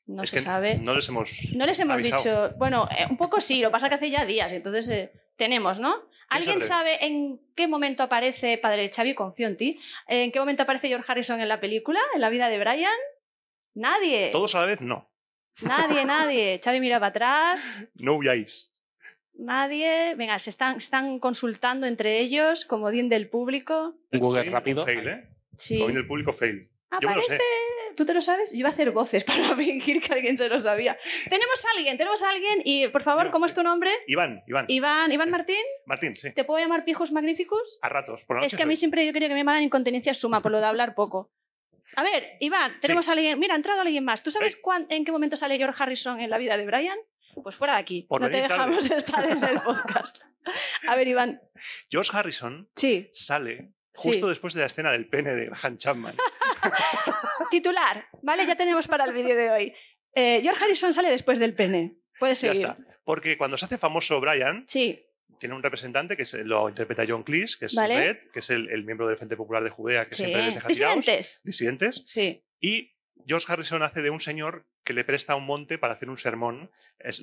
No 0.07 0.23
Es 0.23 0.31
se 0.31 0.41
sabe. 0.41 0.77
no 0.79 0.95
les 0.95 1.09
hemos. 1.09 1.31
No 1.55 1.65
les 1.65 1.81
hemos 1.81 1.95
avisado. 1.95 2.49
dicho. 2.49 2.59
Bueno, 2.59 2.89
eh, 2.91 3.07
un 3.09 3.17
poco 3.17 3.41
sí, 3.41 3.61
lo 3.63 3.71
pasa 3.71 3.89
que 3.89 3.95
hace 3.95 4.11
ya 4.11 4.27
días, 4.27 4.53
entonces 4.53 4.89
eh, 4.91 5.13
tenemos, 5.37 5.81
¿no? 5.81 5.95
¿Alguien 6.29 6.61
sabe 6.61 7.05
en 7.07 7.41
qué 7.55 7.69
momento 7.69 8.03
aparece, 8.03 8.59
padre 8.59 8.91
Xavi, 8.95 9.15
confío 9.15 9.47
en 9.47 9.57
ti, 9.57 9.81
en 10.09 10.33
qué 10.33 10.39
momento 10.39 10.65
aparece 10.65 10.89
George 10.89 11.11
Harrison 11.11 11.41
en 11.41 11.49
la 11.49 11.61
película, 11.61 12.01
en 12.15 12.21
la 12.21 12.31
vida 12.31 12.49
de 12.49 12.59
Brian? 12.59 12.99
Nadie. 13.75 14.31
Todos 14.33 14.55
a 14.55 14.61
la 14.61 14.67
vez, 14.67 14.81
no. 14.81 15.11
Nadie, 15.63 16.05
nadie. 16.05 16.61
Xavi 16.63 16.81
mira 16.81 16.99
para 16.99 17.09
atrás. 17.11 17.87
No 17.95 18.17
huyáis. 18.17 18.73
Nadie. 19.35 20.15
Venga, 20.17 20.39
se 20.39 20.51
están, 20.51 20.81
se 20.81 20.87
están 20.87 21.19
consultando 21.19 21.87
entre 21.87 22.21
ellos, 22.21 22.65
como 22.65 22.91
din 22.91 23.09
del 23.09 23.29
público. 23.29 23.95
Google 24.13 24.45
rápido. 24.45 24.85
Fail, 24.85 25.09
¿eh? 25.09 25.29
Sí. 25.57 25.79
Comodín 25.79 25.97
del 25.97 26.07
público, 26.07 26.33
fail. 26.33 26.71
Yo 27.01 27.09
me 27.09 27.17
lo 27.17 27.23
sé. 27.23 27.39
¿Tú 27.97 28.05
te 28.07 28.15
lo 28.15 28.21
sabes? 28.23 28.51
Yo 28.53 28.59
iba 28.59 28.69
a 28.69 28.73
hacer 28.73 28.91
voces 28.93 29.25
para 29.31 29.57
fingir 29.57 30.01
que 30.03 30.13
alguien 30.13 30.37
se 30.39 30.49
lo 30.49 30.61
sabía. 30.63 30.97
Tenemos 31.29 31.65
a 31.65 31.71
alguien, 31.77 31.97
tenemos 31.99 32.23
a 32.23 32.31
alguien 32.31 32.61
y 32.65 32.87
por 32.89 33.03
favor, 33.03 33.31
¿cómo 33.31 33.47
es 33.47 33.55
tu 33.55 33.63
nombre? 33.63 33.91
Iván, 34.07 34.43
Iván. 34.47 34.67
Iván, 34.69 35.11
Iván 35.13 35.31
Martín, 35.31 35.57
Martín, 35.87 36.15
sí. 36.15 36.31
¿te 36.33 36.45
puedo 36.45 36.61
llamar 36.61 36.85
Pijos 36.85 37.11
Magnificus? 37.13 37.79
A 37.83 37.89
ratos. 37.89 38.25
Por 38.25 38.37
la 38.37 38.47
Es 38.47 38.53
noche 38.53 38.57
que 38.59 38.63
a 38.63 38.67
mí 38.67 38.77
soy. 38.77 38.81
siempre 38.81 39.07
yo 39.07 39.13
quería 39.13 39.29
que 39.29 39.35
me 39.35 39.41
llamaran 39.41 39.63
incontinencia 39.63 40.15
suma 40.15 40.41
por 40.43 40.53
lo 40.53 40.61
de 40.61 40.67
hablar 40.67 40.95
poco. 40.95 41.33
A 41.95 42.03
ver, 42.03 42.37
Iván, 42.41 42.79
tenemos 42.81 43.09
a 43.09 43.13
alguien. 43.13 43.39
Mira, 43.39 43.55
ha 43.55 43.57
entrado 43.57 43.81
alguien 43.81 44.05
más. 44.05 44.23
¿Tú 44.23 44.31
sabes 44.31 44.57
cuán- 44.57 44.87
en 44.91 45.05
qué 45.05 45.13
momento 45.13 45.37
sale 45.37 45.57
George 45.57 45.81
Harrison 45.83 46.21
en 46.21 46.31
la 46.31 46.39
vida 46.39 46.57
de 46.57 46.67
Brian? 46.67 46.99
Pues 47.43 47.55
fuera 47.55 47.75
de 47.75 47.81
aquí. 47.81 48.03
Por 48.09 48.21
no 48.21 48.29
te 48.29 48.41
tarde. 48.41 48.49
dejamos 48.55 48.91
estar 48.91 49.25
en 49.31 49.43
el 49.45 49.61
podcast. 49.61 50.23
A 50.89 50.97
ver, 50.97 51.07
Iván. 51.09 51.41
George 51.91 52.11
Harrison 52.13 52.69
Sí, 52.77 53.09
sale 53.13 53.73
Sí. 53.95 54.09
justo 54.11 54.29
después 54.29 54.53
de 54.55 54.61
la 54.61 54.67
escena 54.67 54.93
del 54.93 55.09
pene 55.09 55.35
de 55.35 55.47
Graham 55.47 55.79
Chapman. 55.79 56.17
titular. 57.51 58.07
Vale, 58.23 58.47
ya 58.47 58.57
tenemos 58.57 58.87
para 58.89 59.05
el 59.05 59.13
vídeo 59.13 59.37
de 59.37 59.51
hoy. 59.51 59.75
Eh, 60.15 60.41
George 60.43 60.65
Harrison 60.65 60.93
sale 60.93 61.11
después 61.11 61.39
del 61.39 61.55
pene. 61.55 61.97
Puedes 62.19 62.41
ya 62.41 62.49
seguir. 62.53 62.67
está. 62.67 62.79
Porque 63.05 63.37
cuando 63.39 63.57
se 63.57 63.67
hace 63.67 63.79
famoso 63.79 64.21
Brian, 64.21 64.65
Sí, 64.67 65.03
tiene 65.39 65.55
un 65.55 65.63
representante 65.63 66.17
que 66.17 66.25
se- 66.25 66.45
lo 66.45 66.69
interpreta 66.69 67.05
John 67.07 67.23
Cleese, 67.23 67.57
que 67.59 67.67
es 67.67 67.75
Vale. 67.75 67.97
Red, 67.99 68.17
que 68.33 68.39
es 68.41 68.51
el, 68.51 68.71
el 68.71 68.85
miembro 68.85 69.07
del 69.07 69.17
Frente 69.17 69.37
Popular 69.37 69.63
de 69.63 69.71
Judea, 69.71 70.05
que 70.07 70.15
sí. 70.15 70.23
siempre 70.25 70.43
les 70.47 70.55
deja 70.55 70.67
tirados. 70.69 70.97
Disidentes. 70.97 71.41
Disidentes. 71.45 72.03
Sí, 72.07 72.43
Y 72.61 72.95
George 73.27 73.47
Harrison 73.53 73.83
hace 73.83 74.03
de 74.03 74.11
un 74.11 74.21
señor 74.21 74.67
que 74.85 74.93
le 74.93 75.05
presta 75.05 75.37
un 75.37 75.45
monte 75.45 75.79
para 75.79 75.95
hacer 75.95 76.09
un 76.09 76.17
sermón 76.17 76.71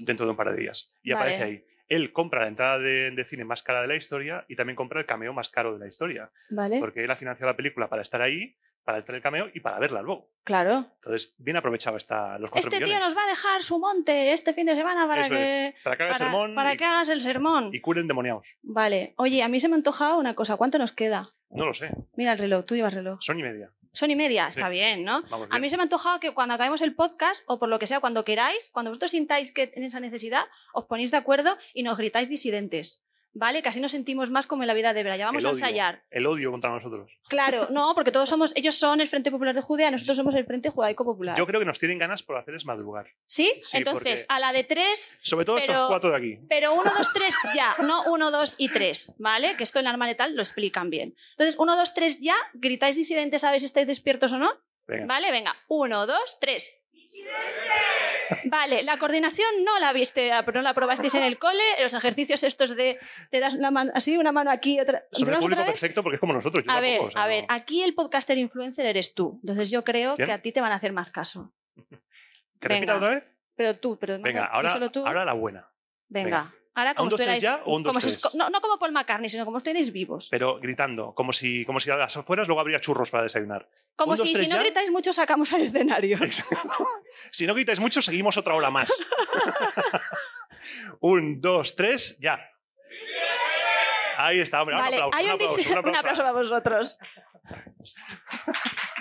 dentro 0.01 0.25
de 0.25 0.31
un 0.31 0.37
par 0.37 0.51
de 0.51 0.61
días. 0.61 0.93
Y 1.01 1.11
Vale. 1.13 1.21
aparece 1.35 1.43
ahí. 1.43 1.65
Él 1.87 2.11
compra 2.13 2.41
la 2.41 2.47
entrada 2.47 2.79
de, 2.79 3.11
de 3.11 3.23
cine 3.25 3.43
más 3.45 3.61
cara 3.63 3.81
de 3.81 3.87
la 3.87 3.95
historia 3.95 4.45
y 4.47 4.55
también 4.55 4.75
compra 4.75 4.99
el 4.99 5.05
cameo 5.05 5.33
más 5.33 5.49
caro 5.49 5.73
de 5.73 5.79
la 5.79 5.87
historia. 5.87 6.31
vale. 6.49 6.79
Porque 6.79 7.03
él 7.03 7.11
ha 7.11 7.15
financiado 7.15 7.51
la 7.51 7.57
película 7.57 7.89
para 7.89 8.01
estar 8.01 8.21
ahí, 8.21 8.55
para 8.83 8.97
el 8.99 9.21
cameo 9.21 9.49
y 9.53 9.59
para 9.59 9.79
verla 9.79 10.01
luego. 10.01 10.29
Claro. 10.43 10.85
Entonces, 10.95 11.33
bien 11.37 11.57
aprovechado 11.57 11.97
está 11.97 12.37
los 12.37 12.51
cuatro 12.51 12.69
Este 12.69 12.83
tío 12.83 12.99
nos 12.99 13.15
va 13.15 13.23
a 13.23 13.27
dejar 13.27 13.63
su 13.63 13.79
monte 13.79 14.33
este 14.33 14.53
fin 14.53 14.65
de 14.65 14.75
semana 14.75 15.07
para 15.07 15.21
Eso 15.21 15.29
que. 15.31 15.67
es. 15.69 15.75
Para 15.83 15.95
que 15.97 16.03
haga 16.03 16.11
el 16.11 16.17
Para, 16.17 16.25
sermón 16.31 16.55
para 16.55 16.73
y, 16.73 16.77
que 16.77 16.85
hagas 16.85 17.09
el 17.09 17.21
sermón. 17.21 17.69
y 17.73 17.79
curen 17.81 18.07
demoniados. 18.07 18.45
Vale. 18.61 19.13
Oye, 19.17 19.41
a 19.43 19.47
mí 19.47 19.59
se 19.59 19.67
me 19.69 19.75
ha 19.75 19.77
antojado 19.77 20.17
una 20.17 20.35
cosa. 20.35 20.57
¿Cuánto 20.57 20.77
nos 20.77 20.91
queda? 20.91 21.29
No 21.49 21.65
lo 21.65 21.73
sé. 21.73 21.91
Mira 22.15 22.33
el 22.33 22.39
reloj, 22.39 22.65
tú 22.65 22.75
llevas 22.75 22.93
reloj. 22.93 23.19
Son 23.21 23.39
y 23.39 23.43
media. 23.43 23.71
Son 23.95 24.09
y 24.09 24.15
media, 24.15 24.51
Sí. 24.51 24.57
está 24.59 24.69
bien, 24.69 25.03
¿no? 25.03 25.21
Vamos 25.29 25.47
A 25.51 25.55
mí 25.55 25.61
bien. 25.61 25.69
se 25.69 25.77
me 25.77 25.81
ha 25.81 25.85
antojado 25.85 26.19
que 26.19 26.33
cuando 26.33 26.55
acabemos 26.55 26.81
el 26.81 26.95
podcast, 26.95 27.43
o 27.45 27.59
por 27.59 27.69
lo 27.69 27.77
que 27.77 27.85
sea, 27.85 27.99
cuando 27.99 28.25
queráis, 28.25 28.69
cuando 28.73 28.89
vosotros 28.89 29.11
sintáis 29.11 29.51
que 29.53 29.67
tenéis 29.67 29.93
esa 29.93 29.99
necesidad, 29.99 30.45
os 30.73 30.85
ponéis 30.85 31.11
de 31.11 31.17
acuerdo 31.17 31.55
y 31.75 31.83
nos 31.83 31.95
gritáis 31.95 32.27
disidentes. 32.27 33.05
¿Vale? 33.35 33.63
Que 33.63 33.69
así 33.69 33.79
nos 33.79 33.91
sentimos 33.91 34.29
más 34.29 34.45
como 34.45 34.61
en 34.61 34.67
la 34.67 34.75
vida 34.75 34.93
de 34.93 35.01
Brian. 35.01 35.25
Vamos 35.27 35.41
El 35.43 35.47
a 35.47 35.49
odio. 35.49 35.57
ensayar. 35.57 36.03
El 36.11 36.27
odio 36.27 36.51
contra 36.51 36.69
nosotros. 36.69 37.11
Claro, 37.27 37.67
no, 37.71 37.95
porque 37.95 38.11
todos 38.11 38.29
somos, 38.29 38.55
ellos 38.55 38.75
son 38.75 39.01
el 39.01 39.07
Frente 39.07 39.31
Popular 39.31 39.55
de 39.55 39.61
Judea, 39.61 39.89
nosotros 39.89 40.17
somos 40.17 40.35
el 40.35 40.45
Frente 40.45 40.69
Judaico 40.69 41.03
Popular. 41.03 41.35
Yo 41.35 41.47
creo 41.47 41.59
que 41.59 41.65
nos 41.65 41.79
tienen 41.79 41.97
ganas 41.97 42.21
por 42.21 42.37
hacerles 42.37 42.63
madrugar. 42.65 43.07
¿Sí? 43.25 43.51
Sí, 43.63 43.77
Entonces, 43.77 44.21
porque- 44.23 44.33
a 44.35 44.39
la 44.39 44.53
de 44.53 44.63
tres, 44.63 45.17
Sobre 45.23 45.45
todo 45.45 45.55
Pero- 45.55 45.73
estos 45.73 45.87
cuatro 45.87 46.11
de 46.11 46.17
aquí. 46.17 46.39
pero 46.47 46.73
uno, 46.73 46.91
dos, 46.95 47.11
tres 47.13 47.35
ya, 47.55 47.75
no 47.81 48.03
uno, 48.11 48.29
dos 48.29 48.53
y 48.59 48.69
tres, 48.69 49.13
¿vale? 49.17 49.57
Que 49.57 49.63
esto 49.63 49.79
en 49.79 49.87
Arma 49.87 50.05
Letal 50.05 50.35
lo 50.35 50.41
explican 50.43 50.91
bien. 50.91 51.15
Entonces, 51.31 51.55
uno, 51.57 51.75
dos, 51.75 51.95
tres 51.95 52.19
ya, 52.19 52.35
gritáis 52.53 52.95
disidentes 52.95 53.43
a 53.43 53.49
ver 53.51 53.59
si 53.59 53.65
estáis 53.65 53.87
despiertos 53.87 54.31
o 54.33 54.37
no. 54.37 54.51
Venga. 54.85 55.05
Vale, 55.07 55.31
venga. 55.31 55.55
Uno, 55.69 56.05
dos, 56.05 56.37
tres. 56.39 56.75
Vale, 58.45 58.83
la 58.83 58.97
coordinación 58.97 59.47
no 59.63 59.79
la 59.79 59.93
viste, 59.93 60.31
pero 60.45 60.59
no 60.59 60.63
la 60.63 60.73
probasteis 60.73 61.15
en 61.15 61.23
el 61.23 61.37
cole. 61.39 61.63
Los 61.81 61.93
ejercicios 61.93 62.43
estos 62.43 62.75
de 62.75 62.99
te 63.31 63.39
das 63.39 63.55
una 63.55 63.71
mano 63.71 63.91
así, 63.95 64.17
una 64.17 64.31
mano 64.31 64.51
aquí, 64.51 64.79
otra. 64.79 64.99
Son 65.11 65.27
el 65.27 65.33
¿Empezamos 65.35 65.43
público 65.45 65.65
perfecto 65.65 66.03
porque 66.03 66.15
es 66.15 66.19
como 66.19 66.33
nosotros. 66.33 66.63
Yo 66.65 66.71
A 66.71 66.79
ver, 66.79 66.99
o 67.01 67.11
sea, 67.11 67.21
a 67.21 67.25
no- 67.25 67.29
ver, 67.29 67.45
aquí 67.49 67.81
el 67.83 67.93
podcaster 67.95 68.37
influencer 68.37 68.85
eres 68.85 69.13
tú. 69.13 69.39
Entonces 69.41 69.69
yo 69.71 69.83
creo 69.83 70.15
¿Quién? 70.15 70.27
que 70.27 70.31
a 70.33 70.41
ti 70.41 70.51
te 70.51 70.61
van 70.61 70.71
a 70.71 70.75
hacer 70.75 70.93
más 70.93 71.11
caso. 71.11 71.53
¿Que 72.59 72.67
repita 72.69 72.93
venga. 72.93 72.95
otra 72.95 73.09
vez? 73.09 73.23
Pero 73.55 73.77
tú, 73.79 73.97
pero 73.99 74.19
Venga, 74.19 74.41
Maja, 74.41 74.53
ahora, 74.53 74.69
solo 74.69 74.91
tú. 74.91 75.05
ahora 75.05 75.25
la 75.25 75.33
buena. 75.33 75.67
venga. 76.09 76.25
venga. 76.49 76.55
Ahora 76.75 76.95
como 76.95 77.09
estuvierais 77.09 77.45
como 77.65 77.99
si- 78.01 78.19
no, 78.37 78.49
no 78.49 78.59
como 78.61 78.79
Paul 78.79 78.91
McCartney, 78.93 79.29
sino 79.29 79.45
como 79.45 79.57
estuvierais 79.57 79.91
vivos. 79.93 80.27
Pero 80.31 80.59
gritando, 80.59 81.13
como 81.13 81.31
si, 81.31 81.65
como 81.65 81.79
si 81.79 81.91
a 81.91 81.95
las 81.95 82.17
afueras 82.17 82.47
luego 82.47 82.61
habría 82.61 82.79
churros 82.81 83.11
para 83.11 83.23
desayunar. 83.23 83.69
como 83.95 84.17
si, 84.17 84.33
si 84.33 84.47
no 84.47 84.57
gritáis 84.57 84.89
mucho 84.89 85.13
sacamos 85.13 85.53
al 85.53 85.61
escenario. 85.61 86.17
si 87.31 87.45
no 87.45 87.53
gritáis 87.53 87.79
mucho, 87.79 88.01
seguimos 88.01 88.37
otra 88.37 88.55
hora 88.55 88.71
más. 88.71 88.91
un, 91.01 91.41
dos, 91.41 91.75
tres, 91.75 92.17
ya. 92.19 92.39
Ahí 94.17 94.39
está, 94.39 94.61
hombre. 94.61 94.75
Vale, 94.75 94.97
un 94.97 95.03
aplauso, 95.03 95.17
hay 95.17 95.25
un 95.25 95.31
un, 95.31 95.35
aplauso, 95.35 95.69
un 95.71 95.77
un 95.89 95.95
aplauso. 95.95 96.21
para 96.21 96.31
vosotros. 96.33 96.97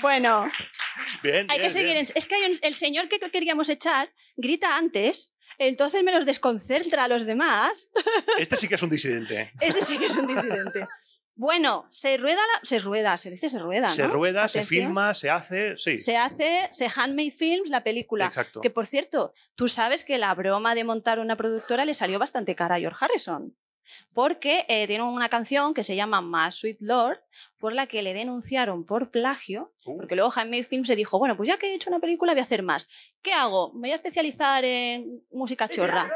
Bueno, 0.01 0.47
Bien, 1.23 1.49
hay 1.49 1.59
bien, 1.59 1.63
que 1.63 1.71
seguir. 1.71 1.93
bien. 1.93 2.05
Es 2.15 2.27
que 2.27 2.35
hay 2.35 2.51
un- 2.51 2.59
el 2.63 2.75
señor 2.75 3.09
que 3.09 3.21
queríamos 3.31 3.69
echar 3.69 4.11
grita 4.37 4.77
antes, 4.77 5.33
entonces 5.69 6.03
me 6.03 6.13
los 6.13 6.25
desconcentra 6.27 7.05
a 7.05 7.09
los 7.09 7.27
demás. 7.27 7.91
Este 8.39 8.57
sí 8.57 8.69
que 8.69 8.75
es 8.77 8.83
un 8.83 8.91
disidente. 8.91 9.53
Ese 9.61 9.83
sí 9.83 9.99
que 9.99 10.07
es 10.07 10.17
un 10.17 10.27
disidente. 10.27 10.87
Bueno, 11.35 11.87
se 11.91 12.19
rueda, 12.19 12.37
la- 12.41 12.61
se 12.63 12.79
rueda, 12.79 13.17
se 13.17 13.31
dice 13.31 13.49
se 13.49 13.59
rueda, 13.59 13.89
Se 13.89 14.07
¿no? 14.07 14.13
rueda, 14.13 14.49
se 14.49 14.65
filma, 14.65 15.15
se 15.15 15.31
hace. 15.31 15.77
Sí, 15.79 15.99
Se 15.99 16.17
hace, 16.19 16.69
se 16.71 16.89
handmade 16.95 17.31
films 17.31 17.71
la 17.71 17.83
película. 17.83 18.27
exacto. 18.27 18.61
Que 18.61 18.69
por 18.71 18.87
cierto, 18.87 19.33
tú 19.55 19.67
sabes 19.67 20.05
que 20.05 20.19
la 20.19 20.35
broma 20.35 20.75
de 20.75 20.85
montar 20.85 21.19
una 21.19 21.37
productora 21.37 21.87
le 21.87 21.95
salió 21.95 22.19
bastante 22.19 22.55
cara 22.55 22.75
a 22.75 22.79
George 22.81 22.99
Harrison. 23.03 23.57
Porque 24.15 24.65
eh, 24.69 24.87
tiene 24.87 25.05
una 25.05 25.29
canción 25.29 25.75
que 25.75 25.83
se 25.83 25.97
llama 25.97 26.21
Más 26.21 26.57
Sweet 26.57 26.79
Lord, 26.81 27.21
por 27.59 27.73
la 27.73 27.87
que 27.87 28.03
le 28.03 28.15
denunciaron 28.15 28.85
por 28.85 29.11
plagio. 29.11 29.73
Uh, 29.85 29.97
Porque 29.97 30.17
luego 30.17 30.33
Handmade 30.35 30.65
Films 30.65 30.89
se 30.89 30.97
dijo, 30.97 31.19
bueno, 31.19 31.37
pues 31.37 31.49
ya 31.49 31.57
que 31.59 31.67
he 31.71 31.75
hecho 31.75 31.91
una 31.91 32.01
película 32.01 32.33
voy 32.33 32.41
a 32.41 32.45
hacer 32.45 32.63
más. 32.63 32.89
¿Qué 33.23 33.33
hago? 33.33 33.73
Me 33.73 33.81
voy 33.81 33.93
a 33.93 33.97
especializar 33.97 34.65
en 34.65 35.23
música 35.31 35.69
chorra. 35.69 36.11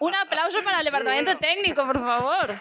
Un 0.00 0.14
aplauso 0.14 0.62
para 0.64 0.78
el 0.78 0.84
departamento 0.84 1.36
técnico, 1.38 1.86
por 1.86 2.00
favor. 2.00 2.58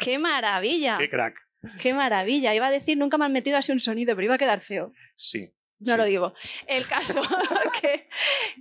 ¡Qué 0.00 0.18
maravilla! 0.18 0.96
Qué 0.98 1.08
crack. 1.08 1.36
¡Qué 1.80 1.92
maravilla! 1.92 2.54
Iba 2.54 2.66
a 2.66 2.70
decir, 2.70 2.96
nunca 2.96 3.18
me 3.18 3.24
han 3.24 3.32
metido 3.32 3.56
así 3.56 3.72
un 3.72 3.80
sonido, 3.80 4.14
pero 4.14 4.26
iba 4.26 4.34
a 4.34 4.38
quedar 4.38 4.60
feo. 4.60 4.92
Sí. 5.16 5.52
No 5.80 5.92
Sí. 5.92 5.98
lo 5.98 6.04
digo. 6.04 6.34
El 6.66 6.86
caso 6.86 7.20
que, 7.80 8.08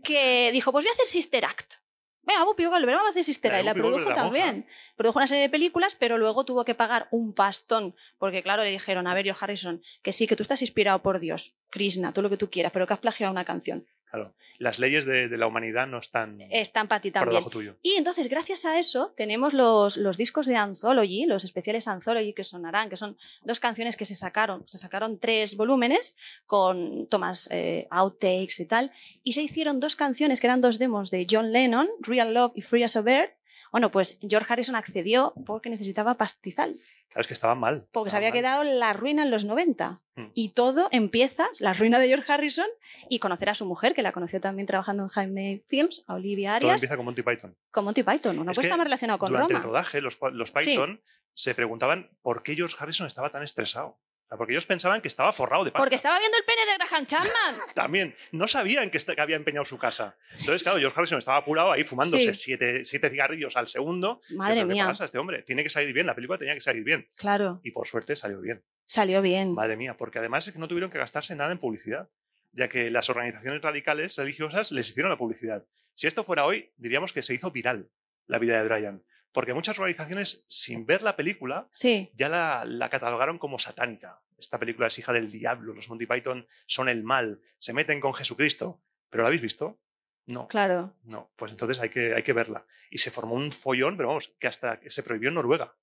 que 0.03 0.51
dijo, 0.51 0.71
pues 0.71 0.86
voy 0.86 0.89
a 0.89 0.93
hacer 0.93 1.06
Sister 1.06 1.45
Act. 1.45 1.75
Venga, 2.23 2.43
Whoopi 2.43 2.65
Goldberg, 2.65 2.97
vamos 2.97 3.08
a 3.08 3.10
hacer 3.12 3.23
Sister 3.23 3.53
Act. 3.53 3.63
Y 3.63 3.65
la 3.65 3.73
produjo 3.73 4.13
también. 4.13 4.67
Produjo 4.97 5.17
una 5.19 5.27
serie 5.27 5.43
de 5.43 5.49
películas, 5.49 5.95
pero 5.95 6.17
luego 6.17 6.43
tuvo 6.43 6.65
que 6.65 6.75
pagar 6.75 7.08
un 7.12 7.34
pastón. 7.34 7.95
Porque, 8.17 8.43
claro, 8.43 8.63
le 8.63 8.69
dijeron, 8.71 9.08
a 9.08 9.13
ver, 9.13 9.25
yo 9.25 9.34
Harrison, 9.39 9.82
que 10.03 10.12
sí, 10.12 10.27
que 10.27 10.36
tú 10.36 10.43
estás 10.43 10.62
inspirado 10.62 11.01
por 11.01 11.19
Dios, 11.21 11.56
Krishna, 11.69 12.12
todo 12.12 12.23
lo 12.23 12.30
que 12.30 12.36
tú 12.38 12.49
quieras, 12.49 12.73
pero 12.73 12.86
que 12.86 12.93
has 12.93 12.99
plagiado 12.99 13.32
una 13.32 13.45
canción. 13.45 13.88
Claro. 14.10 14.34
Las 14.58 14.80
leyes 14.80 15.06
de, 15.06 15.28
de 15.28 15.38
la 15.38 15.48
humanidad 15.48 15.86
no 15.86 16.00
están 16.00 16.41
Están 16.50 16.88
para 16.88 17.02
ti 17.02 17.12
por 17.12 17.28
debajo 17.28 17.50
tuyo. 17.50 17.76
Y 17.82 17.93
entonces, 17.93 18.28
gracias 18.30 18.65
a 18.65 18.80
eso, 18.80 19.13
tenemos 19.15 19.54
los, 19.54 19.98
los 19.98 20.17
discos 20.17 20.48
de 20.48 20.56
Anthology, 20.56 21.26
los 21.26 21.43
especiales 21.43 21.88
Anthology 21.88 22.34
que 22.34 22.43
sonarán, 22.43 22.89
que 22.89 22.96
son 22.96 23.17
dos 23.43 23.60
canciones 23.60 23.98
que 23.98 24.06
se 24.06 24.15
sacaron. 24.15 24.67
Se 24.67 24.78
sacaron 24.78 25.20
tres 25.20 25.58
volúmenes 25.58 26.15
con 26.46 27.08
tomas 27.08 27.50
eh, 27.52 27.88
outtakes 27.91 28.60
y 28.60 28.65
tal. 28.65 28.91
Y 29.24 29.34
se 29.34 29.43
hicieron 29.43 29.80
dos 29.80 29.96
canciones 29.96 30.41
que 30.41 30.48
eran 30.48 30.62
dos 30.62 30.80
demos 30.80 31.12
de 31.12 31.28
John 31.30 31.52
Lennon, 31.52 31.88
Real 32.00 32.34
Love 32.34 32.54
y 32.56 32.62
Free 32.62 32.84
as 32.84 32.96
a 32.96 33.02
Bird. 33.02 33.37
Bueno, 33.71 33.91
pues 33.91 34.19
George 34.27 34.51
Harrison 34.51 34.75
accedió 34.75 35.34
porque 35.45 35.69
necesitaba 35.69 36.15
pastizal, 36.15 36.75
Claro, 37.10 37.21
es 37.21 37.27
que 37.27 37.34
estaban 37.34 37.58
mal. 37.60 37.88
porque 37.91 38.10
se 38.12 38.17
había 38.17 38.30
mal. 38.30 38.38
quedado 38.38 38.63
la 38.63 38.91
ruina 38.93 39.23
en 39.23 39.32
los 39.32 39.45
90. 39.45 40.01
Mm. 40.15 40.25
Y 40.34 40.49
todo 40.49 40.88
empieza, 40.91 41.47
la 41.60 41.73
ruina 41.73 41.99
de 41.99 42.08
George 42.08 42.32
Harrison, 42.32 42.67
y 43.10 43.19
conocer 43.19 43.49
a 43.49 43.56
su 43.56 43.65
mujer, 43.65 43.93
que 43.93 44.01
la 44.01 44.12
conoció 44.12 44.41
también 44.41 44.65
trabajando 44.67 45.03
en 45.03 45.10
Jaime 45.10 45.63
Films, 45.67 46.03
a 46.08 46.15
Olivia 46.15 46.60
Todo 46.60 46.69
Arias, 46.69 46.82
empieza 46.84 46.97
con 46.97 47.06
Monty 47.06 47.21
Python. 47.23 47.56
con 47.71 47.86
Monty 47.86 48.03
Python. 48.03 48.39
Uno 48.39 48.51
Es 48.51 48.58
puede 48.58 48.65
que 48.65 48.67
estar 48.67 48.77
más 48.77 48.86
relacionado 48.86 49.19
con 49.19 49.30
Durante 49.32 49.53
Roma. 49.53 49.60
el 49.60 49.65
rodaje, 49.65 50.01
los 50.01 50.51
Python 50.51 51.01
se 51.34 51.53
preguntaban 51.56 52.10
por 52.21 52.41
qué 52.43 52.56
George 52.56 52.75
Harrison 52.80 53.06
estaba 53.08 53.30
tan 53.30 53.43
estresado. 53.43 53.99
Porque 54.35 54.53
ellos 54.53 54.65
pensaban 54.65 55.01
que 55.01 55.07
estaba 55.07 55.31
forrado 55.31 55.63
de 55.63 55.71
pasta. 55.71 55.81
Porque 55.83 55.95
estaba 55.95 56.19
viendo 56.19 56.37
el 56.37 56.43
pene 56.43 56.65
de 56.65 56.77
Graham 56.77 57.05
Chapman. 57.05 57.55
También 57.75 58.15
no 58.31 58.47
sabían 58.47 58.89
que, 58.89 58.99
había 59.17 59.35
empeñado 59.37 59.65
su 59.65 59.77
casa. 59.77 60.17
Entonces, 60.31 60.63
claro, 60.63 60.79
George 60.79 60.99
Harrison 60.99 61.17
estaba 61.19 61.37
apurado 61.37 61.71
ahí 61.71 61.83
fumándose 61.85 62.33
Sí. 62.33 62.41
siete, 62.43 62.83
siete 62.83 63.09
cigarrillos 63.09 63.55
al 63.55 63.67
segundo. 63.67 64.19
Madre 64.35 64.55
Pero, 64.55 64.67
¿Qué 64.67 64.73
mía. 64.73 64.87
pasa 64.87 65.05
este 65.05 65.17
hombre? 65.17 65.43
Tiene 65.43 65.63
que 65.63 65.69
salir 65.69 65.93
bien. 65.93 66.05
La 66.07 66.15
película 66.15 66.37
tenía 66.37 66.53
que 66.53 66.61
salir 66.61 66.83
bien. 66.83 67.07
Claro, 67.15 67.61
Y 67.63 67.71
por 67.71 67.87
suerte 67.87 68.15
salió 68.17 68.41
bien. 68.41 68.63
salió 68.86 69.21
bien. 69.21 69.53
Madre 69.53 69.78
mía, 69.78 69.95
porque 69.97 70.19
además 70.19 70.45
es 70.47 70.53
que 70.53 70.59
no 70.59 70.67
tuvieron 70.67 70.89
que 70.91 70.97
gastarse 70.97 71.36
nada 71.36 71.51
en 71.53 71.59
publicidad, 71.59 72.09
ya 72.51 72.67
que 72.67 72.89
las 72.91 73.09
organizaciones 73.09 73.61
radicales 73.61 74.17
religiosas 74.17 74.71
les 74.71 74.89
hicieron 74.89 75.09
la 75.11 75.17
publicidad. 75.17 75.65
Si 75.93 76.05
esto 76.07 76.23
fuera 76.23 76.45
hoy, 76.45 76.71
diríamos 76.78 77.13
que 77.13 77.23
se 77.23 77.34
hizo 77.34 77.51
viral 77.51 77.89
la 78.28 78.39
vida 78.39 78.61
de 78.61 78.67
Brian, 78.67 79.03
porque 79.38 79.53
muchas 79.53 79.77
organizaciones, 79.77 80.45
sin 80.47 80.88
ver 80.88 81.03
la 81.03 81.15
película, 81.15 81.67
Sí, 81.71 82.09
ya 82.15 82.27
la, 82.27 82.65
la 82.65 82.89
catalogaron 82.89 83.38
como 83.38 83.59
satánica. 83.59 84.19
Esta 84.39 84.57
película 84.57 84.88
es 84.88 84.97
hija 84.97 85.13
del 85.13 85.29
diablo, 85.29 85.75
los 85.75 85.89
Monty 85.89 86.07
Python 86.07 86.47
son 86.65 86.89
el 86.89 87.03
mal, 87.03 87.39
se 87.59 87.71
meten 87.71 87.99
con 87.99 88.15
Jesucristo. 88.15 88.81
¿Pero 89.11 89.21
la 89.21 89.27
habéis 89.27 89.43
visto? 89.43 89.77
No. 90.25 90.47
claro. 90.47 90.95
No, 91.03 91.29
pues 91.35 91.51
entonces 91.51 91.79
hay 91.79 91.89
que, 91.89 92.15
hay 92.15 92.23
que 92.23 92.33
verla. 92.33 92.65
Y 92.89 92.97
se 92.97 93.11
formó 93.11 93.35
un 93.35 93.51
follón, 93.51 93.95
pero 93.95 94.07
vamos, 94.09 94.33
que 94.39 94.47
hasta 94.47 94.79
que 94.79 94.89
se 94.89 95.03
prohibió 95.03 95.29
en 95.29 95.35
Noruega. 95.35 95.75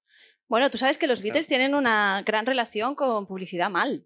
Bueno, 0.49 0.69
tú 0.69 0.77
sabes 0.77 0.99
que 0.99 1.07
los 1.07 1.23
Beatles 1.23 1.47
tienen 1.47 1.77
una 1.77 2.25
gran 2.27 2.47
relación 2.47 2.97
con 2.97 3.25
publicidad 3.25 3.71
mal. 3.71 4.05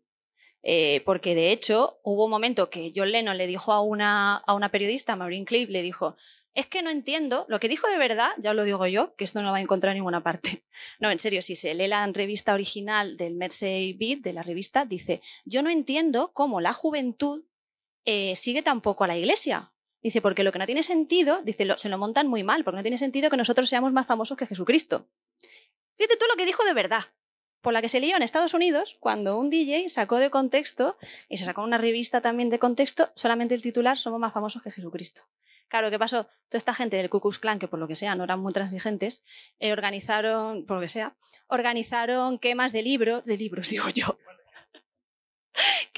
Eh, 0.63 1.01
porque 1.07 1.35
de 1.35 1.53
hecho 1.53 2.01
hubo 2.03 2.27
un 2.27 2.31
momento 2.31 2.69
que 2.69 2.93
John 2.95 3.13
Lennon 3.13 3.39
le 3.39 3.47
dijo 3.47 3.73
a 3.73 3.81
una, 3.81 4.37
a 4.37 4.53
una 4.53 4.71
periodista, 4.71 5.17
Maureen 5.17 5.47
Cliff, 5.47 5.71
le 5.71 5.81
dijo, 5.81 6.19
es 6.59 6.67
que 6.67 6.83
no 6.83 6.91
entiendo, 6.91 7.47
lo 7.49 7.61
que 7.61 7.69
dijo 7.69 7.87
de 7.87 7.99
verdad, 7.99 8.31
ya 8.39 8.51
os 8.51 8.57
lo 8.57 8.65
digo 8.65 8.85
yo, 8.89 9.15
que 9.15 9.23
esto 9.23 9.39
no 9.39 9.47
lo 9.47 9.53
va 9.53 9.59
a 9.59 9.61
encontrar 9.61 9.93
en 9.93 9.99
ninguna 9.99 10.25
parte. 10.25 10.65
No, 11.01 11.11
en 11.11 11.21
serio, 11.21 11.41
si 11.41 11.55
se 11.55 11.73
lee 11.75 11.87
la 11.87 12.03
entrevista 12.03 12.53
original 12.55 13.17
del 13.17 13.35
Mersey 13.35 13.93
Beat, 13.93 14.21
de 14.21 14.33
la 14.33 14.43
revista, 14.43 14.85
dice, 14.85 15.21
yo 15.45 15.63
no 15.63 15.71
entiendo 15.71 16.33
cómo 16.33 16.61
la 16.61 16.73
juventud 16.73 17.45
eh, 18.05 18.35
sigue 18.35 18.63
tan 18.63 18.81
poco 18.81 19.05
a 19.05 19.07
la 19.07 19.17
iglesia. 19.17 19.73
Dice, 20.03 20.21
porque 20.21 20.43
lo 20.43 20.51
que 20.51 20.59
no 20.59 20.67
tiene 20.67 20.83
sentido, 20.83 21.43
dice, 21.43 21.67
se 21.77 21.89
lo 21.89 21.99
montan 21.99 22.27
muy 22.27 22.43
mal, 22.43 22.65
porque 22.65 22.77
no 22.79 22.83
tiene 22.83 22.99
sentido 22.99 23.31
que 23.31 23.37
nosotros 23.37 23.69
seamos 23.69 23.93
más 23.93 24.07
famosos 24.07 24.37
que 24.37 24.47
Jesucristo. 24.47 25.07
Fíjate 25.97 26.17
tú 26.17 26.27
lo 26.29 26.37
que 26.37 26.47
dijo 26.47 26.65
de 26.65 26.75
verdad. 26.75 27.05
Por 27.61 27.73
la 27.73 27.83
que 27.83 27.89
se 27.89 28.01
lió 28.01 28.17
en 28.17 28.23
Estados 28.23 28.55
Unidos 28.55 28.97
cuando 28.99 29.39
un 29.39 29.51
DJ 29.51 29.89
sacó 29.89 30.17
de 30.17 30.31
contexto, 30.31 30.97
y 31.29 31.37
se 31.37 31.45
sacó 31.45 31.63
una 31.63 31.79
revista 31.79 32.21
también 32.21 32.51
de 32.51 32.59
contexto, 32.59 33.11
solamente 33.15 33.55
el 33.55 33.63
titular 33.63 33.97
Somos 33.97 34.19
más 34.19 34.33
famosos 34.33 34.63
que 34.63 34.73
Jesucristo. 34.73 35.23
Claro, 35.69 35.91
¿qué 35.91 35.99
pasó? 35.99 36.25
Toda 36.49 36.59
esta 36.59 36.75
gente 36.75 36.97
del 36.97 37.11
Ku 37.11 37.21
Klux 37.21 37.39
Klan, 37.39 37.59
que 37.59 37.69
por 37.69 37.79
lo 37.79 37.87
que 37.87 37.95
sea 37.95 38.15
no 38.15 38.25
eran 38.25 38.41
muy 38.41 38.53
transigentes, 38.53 39.25
eh, 39.61 39.73
organizaron, 39.73 40.65
por 40.67 40.77
lo 40.77 40.81
que 40.81 40.89
sea, 40.89 41.15
organizaron 41.47 42.39
quemas 42.39 42.73
de 42.73 42.83
libros, 42.83 43.25
de 43.25 43.37
libros, 43.37 43.69
digo 43.71 43.89
yo. 43.91 44.19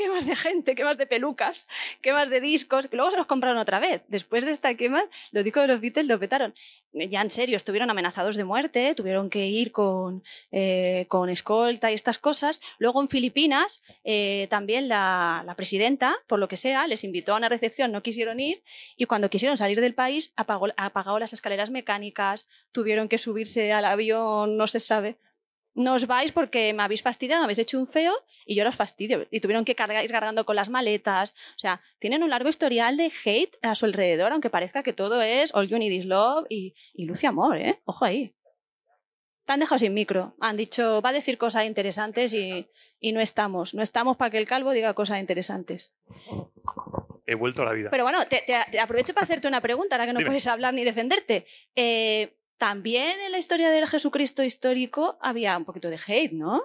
Quemas 0.01 0.27
de 0.27 0.35
gente, 0.35 0.75
quemas 0.75 0.97
de 0.97 1.07
pelucas, 1.07 1.69
quemas 2.01 2.31
de 2.31 2.41
discos, 2.41 2.89
luego 2.91 3.11
se 3.11 3.19
los 3.19 3.27
compraron 3.27 3.59
otra 3.59 3.81
vez. 3.81 4.01
Después 4.09 4.47
de 4.47 4.53
esta 4.53 4.75
quema, 4.75 5.05
los 5.31 5.45
discos 5.45 5.63
de 5.65 5.69
los 5.69 5.81
Beatles 5.81 6.07
los 6.07 6.19
petaron. 6.19 6.55
Ya 6.95 7.21
en 7.21 7.29
serio, 7.29 7.57
estuvieron 7.57 7.91
amenazados 7.91 8.37
de 8.37 8.45
muerte, 8.45 8.95
tuvieron 8.95 9.29
que 9.29 9.47
ir 9.47 9.73
con, 9.73 10.23
eh, 10.53 11.05
con 11.09 11.29
escolta 11.29 11.91
y 11.91 11.95
estas 11.95 12.19
cosas. 12.19 12.63
Luego 12.79 13.03
en 13.03 13.09
Filipinas, 13.09 13.83
eh, 14.05 14.47
también 14.49 14.89
la, 14.89 15.43
la 15.45 15.55
presidenta, 15.55 16.17
por 16.27 16.39
lo 16.39 16.49
que 16.49 16.57
sea, 16.57 16.87
les 16.87 17.05
invitó 17.05 17.35
a 17.35 17.37
una 17.37 17.51
recepción, 17.51 17.93
no 17.93 18.03
quisieron 18.03 18.41
ir, 18.41 18.63
y 18.97 19.05
cuando 19.05 19.29
quisieron 19.29 19.59
salir 19.59 19.83
del 19.83 19.95
país, 19.95 20.33
apagó, 20.35 20.69
apagó 20.79 21.19
las 21.19 21.35
escaleras 21.35 21.69
mecánicas, 21.71 22.49
tuvieron 22.73 23.09
que 23.09 23.19
subirse 23.19 23.73
al 23.75 23.85
avión, 23.85 24.57
no 24.57 24.67
se 24.67 24.81
sabe. 24.81 25.19
No 25.75 25.95
os 25.95 26.07
vais 26.07 26.33
porque 26.33 26.73
me 26.73 26.83
habéis 26.83 27.03
fastidiado, 27.03 27.43
me 27.43 27.45
habéis 27.45 27.61
hecho 27.61 27.79
un 27.79 27.87
feo 27.87 28.13
y 28.45 28.57
yo 28.57 28.65
los 28.65 28.75
fastidio. 28.75 29.27
Y 29.31 29.41
tuvieron 29.41 29.65
que 29.65 29.75
cargar, 29.77 30.05
ir 30.05 30.11
cargando 30.11 30.45
con 30.45 30.57
las 30.57 30.69
maletas. 30.69 31.33
O 31.57 31.59
sea, 31.59 31.81
tienen 32.01 32.23
un 32.25 32.31
largo 32.31 32.49
historial 32.49 32.97
de 32.97 33.13
hate 33.25 33.57
a 33.63 33.75
su 33.75 33.87
alrededor, 33.87 34.33
aunque 34.33 34.51
parezca 34.51 34.83
que 34.83 34.93
todo 34.93 35.23
es 35.23 35.55
All 35.55 35.69
You 35.69 35.79
Need 35.79 35.93
Is 35.93 36.07
Love 36.07 36.47
y, 36.49 36.75
y 36.93 37.05
Lucy 37.07 37.27
Amor, 37.27 37.57
¿eh? 37.59 37.81
Ojo 37.85 38.05
ahí. 38.05 38.35
Te 39.47 39.53
han 39.55 39.61
dejado 39.61 39.79
sin 39.79 39.95
micro. 39.95 40.35
Han 40.41 40.57
dicho, 40.57 41.01
va 41.03 41.11
a 41.11 41.13
decir 41.13 41.39
cosas 41.39 41.65
interesantes 41.65 42.35
y, 42.35 42.69
y 42.99 43.13
no 43.13 43.21
estamos. 43.21 43.73
No 43.75 43.83
estamos 43.83 44.17
para 44.17 44.31
que 44.31 44.39
el 44.39 44.47
calvo 44.47 44.73
diga 44.73 44.95
cosas 44.95 45.19
interesantes. 45.21 45.95
He 47.27 47.35
vuelto 47.37 47.63
a 47.63 47.67
la 47.67 47.73
vida. 47.73 47.89
Pero 47.91 48.03
bueno, 48.05 48.25
te, 48.27 48.43
te- 48.47 48.65
te 48.73 48.81
aprovecho 48.81 49.15
para 49.15 49.25
hacerte 49.25 49.47
una 49.47 49.61
pregunta, 49.61 49.95
ahora 49.95 50.07
que 50.07 50.13
no 50.13 50.19
Dime. 50.19 50.31
puedes 50.31 50.47
hablar 50.49 50.75
ni 50.75 50.85
defenderte. 50.85 51.47
Eh, 51.77 52.37
también 52.61 53.19
en 53.21 53.33
la 53.33 53.39
historia 53.39 53.71
del 53.71 53.89
Jesucristo 53.89 54.45
histórico 54.45 55.17
había 55.23 55.57
un 55.57 55.65
poquito 55.65 55.89
de 55.89 55.99
hate, 56.07 56.33
¿no? 56.33 56.63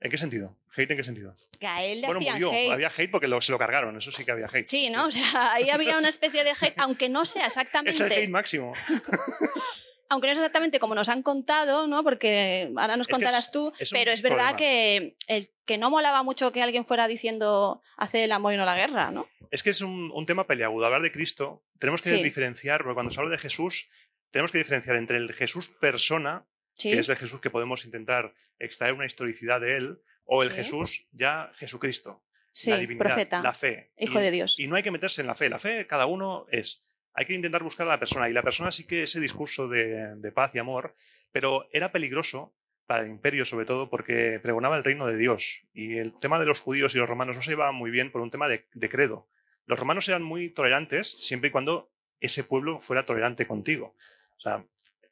¿En 0.00 0.10
qué 0.10 0.16
sentido? 0.16 0.56
¿Hate 0.74 0.90
en 0.92 0.96
qué 0.96 1.04
sentido? 1.04 1.36
Que 1.60 1.66
a 1.66 1.84
él 1.84 2.00
le 2.00 2.06
Bueno, 2.06 2.20
hacían 2.20 2.34
murió. 2.40 2.50
hate. 2.50 2.72
Había 2.72 2.88
hate 2.96 3.10
porque 3.10 3.28
lo- 3.28 3.40
se 3.42 3.52
lo 3.52 3.58
cargaron. 3.58 3.94
Eso 3.98 4.10
sí 4.10 4.24
que 4.24 4.32
había 4.32 4.46
hate. 4.52 4.66
Sí, 4.66 4.88
¿no? 4.88 5.06
O 5.06 5.10
sea, 5.10 5.52
ahí 5.52 5.68
había 5.68 5.98
una 5.98 6.08
especie 6.08 6.42
de 6.44 6.52
hate, 6.58 6.74
aunque 6.78 7.10
no 7.10 7.26
sea 7.26 7.46
Es 7.46 7.56
el 7.56 7.60
hate 7.60 7.68
exactamente, 7.88 8.28
máximo. 8.28 8.72
aunque 10.08 10.28
no 10.28 10.34
sea 10.34 10.42
exactamente 10.44 10.78
como 10.80 10.94
nos 10.94 11.08
han 11.08 11.22
contado, 11.22 11.86
¿no? 11.86 12.02
Porque 12.02 12.70
ahora 12.76 12.96
nos 12.96 13.06
Es 13.08 13.12
contarás 13.12 13.46
es- 13.46 13.50
tú, 13.52 13.72
es 13.78 13.90
pero 13.90 14.10
es 14.12 14.22
verdad 14.22 14.56
problema. 14.56 14.56
que 14.56 15.16
el 15.26 15.50
que 15.64 15.78
no 15.78 15.90
molaba 15.90 16.22
mucho 16.22 16.52
que 16.52 16.62
alguien 16.62 16.84
fuera 16.84 17.06
diciendo 17.06 17.82
hace 17.96 18.24
el 18.24 18.32
amor 18.32 18.52
y 18.54 18.56
no 18.56 18.64
la 18.64 18.76
guerra, 18.76 19.10
¿no? 19.10 19.28
Es 19.50 19.62
que 19.62 19.70
es 19.70 19.80
un, 19.82 20.10
un 20.12 20.26
tema 20.26 20.46
peleagudo. 20.46 20.86
Hablar 20.86 21.02
de 21.02 21.12
Cristo, 21.12 21.62
tenemos 21.78 22.00
que 22.02 22.08
Sí. 22.16 22.22
diferenciar, 22.22 22.82
porque 22.82 22.94
cuando 22.94 23.12
se 23.12 23.20
habla 23.20 23.30
de 23.30 23.38
Jesús, 23.38 23.88
tenemos 24.32 24.50
que 24.50 24.58
diferenciar 24.58 24.96
entre 24.96 25.18
el 25.18 25.32
Jesús 25.32 25.68
persona, 25.68 26.44
Sí. 26.74 26.90
que 26.90 26.98
es 26.98 27.08
el 27.08 27.16
Jesús 27.16 27.40
que 27.40 27.50
podemos 27.50 27.84
intentar 27.84 28.34
extraer 28.58 28.94
una 28.94 29.06
historicidad 29.06 29.60
de 29.60 29.76
él, 29.76 29.98
o 30.24 30.42
el 30.42 30.50
Sí. 30.50 30.56
Jesús 30.56 31.08
ya 31.12 31.52
Jesucristo, 31.56 32.24
Sí, 32.52 32.70
la 32.70 32.78
divinidad, 32.78 33.06
profeta, 33.06 33.42
la 33.42 33.54
fe. 33.54 33.92
hijo 33.98 34.18
Y- 34.20 34.22
de 34.22 34.30
Dios. 34.30 34.58
Y 34.58 34.66
no 34.66 34.76
hay 34.76 34.82
que 34.82 34.90
meterse 34.90 35.20
en 35.20 35.26
la 35.26 35.34
fe. 35.34 35.48
La 35.48 35.58
fe, 35.58 35.86
cada 35.86 36.06
uno 36.06 36.46
es. 36.50 36.84
Hay 37.14 37.26
que 37.26 37.34
intentar 37.34 37.62
buscar 37.62 37.86
a 37.86 37.90
la 37.90 37.98
persona. 37.98 38.28
Y 38.28 38.32
la 38.32 38.42
persona 38.42 38.70
sí 38.72 38.86
que 38.86 39.02
ese 39.02 39.20
discurso 39.20 39.68
de, 39.68 40.14
de 40.16 40.32
paz 40.32 40.54
y 40.54 40.58
amor, 40.58 40.94
pero 41.30 41.68
era 41.72 41.92
peligroso 41.92 42.54
para 42.86 43.02
el 43.04 43.10
imperio, 43.10 43.44
sobre 43.44 43.66
todo, 43.66 43.90
porque 43.90 44.40
pregonaba 44.42 44.76
el 44.78 44.84
reino 44.84 45.06
de 45.06 45.16
Dios. 45.16 45.62
Y 45.74 45.98
el 45.98 46.18
tema 46.18 46.38
de 46.38 46.46
los 46.46 46.60
judíos 46.60 46.94
y 46.94 46.98
los 46.98 47.08
romanos 47.08 47.36
no 47.36 47.42
se 47.42 47.50
llevaba 47.50 47.72
muy 47.72 47.90
bien 47.90 48.10
por 48.10 48.22
un 48.22 48.30
tema 48.30 48.48
de, 48.48 48.66
de 48.72 48.88
credo. 48.88 49.28
Los 49.66 49.78
romanos 49.78 50.08
eran 50.08 50.22
muy 50.22 50.48
tolerantes 50.50 51.10
siempre 51.10 51.48
y 51.48 51.50
cuando 51.52 51.90
ese 52.20 52.44
pueblo 52.44 52.80
fuera 52.80 53.04
tolerante 53.04 53.46
contigo. 53.46 53.94
O 54.42 54.48
sea, 54.50 54.64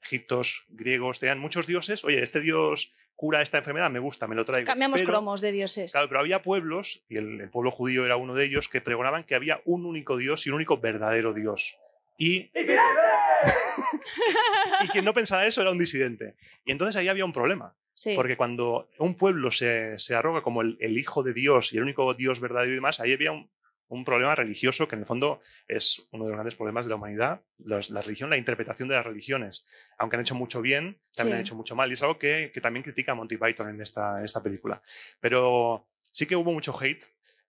egiptos, 0.02 0.64
griegos, 0.68 1.20
tenían 1.20 1.38
muchos 1.38 1.66
dioses. 1.66 2.04
Oye, 2.04 2.20
este 2.22 2.40
dios 2.40 2.92
cura 3.14 3.42
esta 3.42 3.58
enfermedad, 3.58 3.90
me 3.90 3.98
gusta, 3.98 4.26
me 4.26 4.34
lo 4.34 4.44
traigo. 4.44 4.66
Cambiamos 4.66 5.00
Pero- 5.00 5.12
cromos 5.12 5.40
de 5.40 5.52
dioses. 5.52 5.92
Claro, 5.92 6.08
pero 6.08 6.20
había 6.20 6.42
pueblos, 6.42 7.04
y 7.08 7.18
el, 7.18 7.40
el 7.42 7.50
pueblo 7.50 7.70
judío 7.70 8.04
era 8.06 8.16
uno 8.16 8.34
de 8.34 8.46
ellos, 8.46 8.68
que 8.68 8.80
pregonaban 8.80 9.24
que 9.24 9.34
había 9.34 9.60
un 9.66 9.84
único 9.86 10.16
Dios 10.16 10.46
y 10.46 10.48
un 10.50 10.56
único 10.56 10.78
verdadero 10.78 11.32
Dios. 11.34 11.76
Y, 12.18 12.50
y 14.82 14.88
quien 14.88 15.04
no 15.04 15.14
pensaba 15.14 15.46
eso 15.46 15.60
era 15.60 15.70
un 15.70 15.78
disidente. 15.78 16.34
Y 16.64 16.72
entonces 16.72 16.96
ahí 16.96 17.08
había 17.08 17.24
un 17.24 17.32
problema. 17.32 17.74
Sí. 17.94 18.14
Porque 18.14 18.36
cuando 18.36 18.88
un 18.98 19.14
pueblo 19.14 19.50
se, 19.50 19.98
se 19.98 20.14
arroga 20.14 20.40
como 20.42 20.62
el, 20.62 20.78
el 20.80 20.96
hijo 20.96 21.22
de 21.22 21.34
Dios 21.34 21.72
y 21.72 21.76
el 21.76 21.82
único 21.82 22.14
Dios 22.14 22.40
verdadero 22.40 22.72
y 22.72 22.76
demás, 22.76 23.00
ahí 23.00 23.12
había 23.12 23.32
un, 23.32 23.50
un 23.90 24.04
problema 24.04 24.34
religioso 24.34 24.88
que 24.88 24.94
en 24.94 25.00
el 25.00 25.06
fondo 25.06 25.40
es 25.68 26.08
uno 26.12 26.24
de 26.24 26.30
los 26.30 26.36
grandes 26.36 26.54
problemas 26.54 26.86
de 26.86 26.90
la 26.90 26.96
humanidad, 26.96 27.42
los- 27.58 27.90
la 27.90 28.00
religión, 28.02 28.30
la 28.30 28.36
interpretación 28.38 28.88
de 28.88 28.94
las 28.94 29.04
religiones. 29.04 29.66
Aunque 29.98 30.16
han 30.16 30.22
hecho 30.22 30.34
mucho 30.34 30.62
bien, 30.62 31.00
también 31.14 31.34
Sí. 31.34 31.38
han 31.38 31.40
hecho 31.40 31.54
mucho 31.56 31.76
mal. 31.76 31.90
Y 31.90 31.94
es 31.94 32.02
algo 32.02 32.18
que, 32.18 32.50
que 32.54 32.60
también 32.60 32.82
critica 32.82 33.14
Monty 33.14 33.36
Python 33.36 33.68
en 33.68 33.80
esta, 33.82 34.24
esta 34.24 34.42
película. 34.42 34.82
Pero 35.20 35.86
sí 36.00 36.26
que 36.26 36.36
hubo 36.36 36.52
mucho 36.52 36.72
hate 36.80 37.04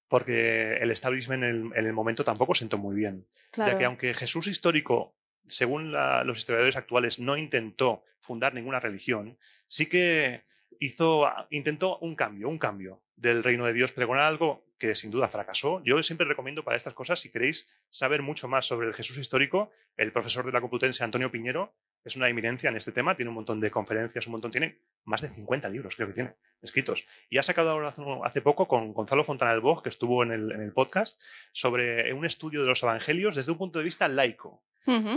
porque 0.08 0.74
el 0.78 0.92
establishment 0.92 1.44
en 1.44 1.50
el, 1.50 1.78
en 1.78 1.86
el 1.86 1.94
momento 1.94 2.24
tampoco 2.24 2.54
sentó 2.54 2.78
muy 2.78 2.96
bien. 2.96 3.28
claro. 3.52 3.72
Ya 3.72 3.78
que 3.78 3.86
aunque 3.86 4.14
Jesús 4.14 4.48
histórico, 4.48 5.16
según 5.48 5.92
la- 5.92 6.24
los 6.24 6.38
historiadores 6.40 6.76
actuales, 6.76 7.20
no 7.20 7.38
intentó 7.38 8.04
fundar 8.20 8.54
ninguna 8.54 8.80
religión, 8.80 9.38
sí 9.68 9.88
que 9.88 10.44
hizo, 10.80 11.30
intentó 11.50 11.98
un 12.00 12.16
cambio, 12.16 12.50
un 12.50 12.58
cambio 12.58 13.04
del 13.16 13.44
reino 13.44 13.66
de 13.66 13.74
Dios, 13.74 13.92
pregonar 13.92 14.26
algo 14.26 14.66
que 14.82 14.96
sin 14.96 15.12
duda 15.12 15.28
fracasó. 15.28 15.82
Yo 15.86 16.02
siempre 16.02 16.26
recomiendo 16.28 16.64
para 16.64 16.76
estas 16.76 16.96
cosas, 16.96 17.20
si 17.20 17.30
queréis 17.32 17.70
saber 17.92 18.24
mucho 18.24 18.48
más 18.48 18.66
sobre 18.66 18.88
el 18.88 18.96
Jesús 18.96 19.18
histórico, 19.20 19.70
el 19.96 20.12
profesor 20.12 20.44
de 20.44 20.52
la 20.52 20.60
Complutense, 20.60 21.04
Antonio 21.04 21.32
Piñero, 21.32 21.76
es 22.04 22.16
una 22.16 22.28
eminencia 22.28 22.68
en 22.72 22.76
este 22.78 22.92
tema, 22.92 23.16
tiene 23.16 23.30
un 23.30 23.36
montón 23.36 23.60
de 23.60 23.70
conferencias, 23.70 24.26
un 24.26 24.32
montón, 24.32 24.50
tiene 24.50 24.80
más 25.06 25.22
de 25.22 25.30
50 25.30 25.70
libros, 25.70 25.96
creo 25.96 26.08
que 26.08 26.16
tiene, 26.16 26.34
escritos. 26.64 27.06
Y 27.30 27.38
ha 27.38 27.44
sacado 27.44 27.70
ahora 27.70 27.94
hace- 28.26 28.42
poco 28.42 28.68
con 28.68 28.92
Gonzalo 28.92 29.24
Fontana 29.24 29.52
del 29.52 29.62
Boj, 29.62 29.84
que 29.84 29.90
estuvo 29.90 30.24
en 30.24 30.32
el, 30.32 30.52
en 30.52 30.62
el 30.62 30.74
podcast, 30.74 31.22
sobre 31.54 32.12
un 32.14 32.26
estudio 32.26 32.62
de 32.62 32.68
los 32.68 32.82
evangelios 32.82 33.36
desde 33.36 33.52
un 33.52 33.60
punto 33.60 33.78
de 33.78 33.86
vista 33.86 34.08
laico, 34.08 34.64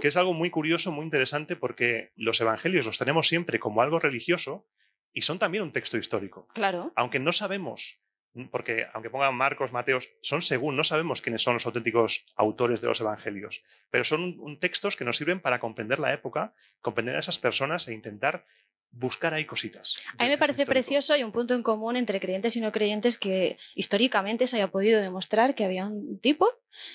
que 0.03 0.09
es 0.09 0.17
algo 0.19 0.35
muy 0.35 0.51
curioso, 0.51 0.93
muy 0.93 1.07
interesante, 1.07 1.57
porque 1.57 2.13
los 2.17 2.39
evangelios 2.43 2.85
los 2.85 2.99
tenemos 2.99 3.29
siempre 3.29 3.59
como 3.59 3.81
algo 3.81 3.99
religioso 3.99 4.67
y 5.11 5.23
son 5.23 5.39
también 5.39 5.65
un 5.65 5.73
texto 5.73 5.97
histórico. 5.97 6.49
Claro. 6.53 6.93
Aunque 6.97 7.19
no 7.19 7.33
sabemos, 7.33 8.03
porque 8.51 8.87
aunque 8.93 9.11
pongan 9.11 9.35
Marcos, 9.35 9.73
Mateos, 9.73 10.09
son 10.21 10.43
según, 10.43 10.77
no 10.77 10.85
sabemos 10.85 11.23
quiénes 11.23 11.43
son 11.43 11.55
los 11.55 11.67
auténticos 11.67 12.27
autores 12.37 12.81
de 12.81 12.89
los 12.89 13.01
evangelios, 13.01 13.63
pero 13.91 14.05
son 14.05 14.23
un- 14.23 14.37
un 14.41 14.59
textos 14.59 14.97
que 14.97 15.05
nos 15.05 15.17
sirven 15.17 15.41
para 15.41 15.61
comprender 15.61 15.99
la 15.99 16.13
época, 16.13 16.53
comprender 16.81 17.17
a 17.17 17.21
esas 17.21 17.39
personas 17.39 17.87
e 17.89 17.95
intentar 17.95 18.45
buscar 18.91 19.35
ahí 19.35 19.45
cositas. 19.45 20.03
A 20.19 20.23
mí 20.25 20.29
me 20.31 20.39
parece 20.39 20.63
histórico. 20.63 20.71
precioso 20.73 21.17
y 21.17 21.25
un 21.25 21.33
punto 21.33 21.55
en 21.55 21.63
común 21.65 21.97
entre 21.97 22.21
creyentes 22.21 22.57
y 22.57 22.61
no 22.61 22.71
creyentes 22.71 23.19
que 23.19 23.59
históricamente 23.75 24.47
se 24.47 24.57
haya 24.57 24.69
podido 24.71 25.01
demostrar 25.01 25.55
que 25.57 25.65
había 25.65 25.87
un 25.87 26.21
tipo, 26.21 26.49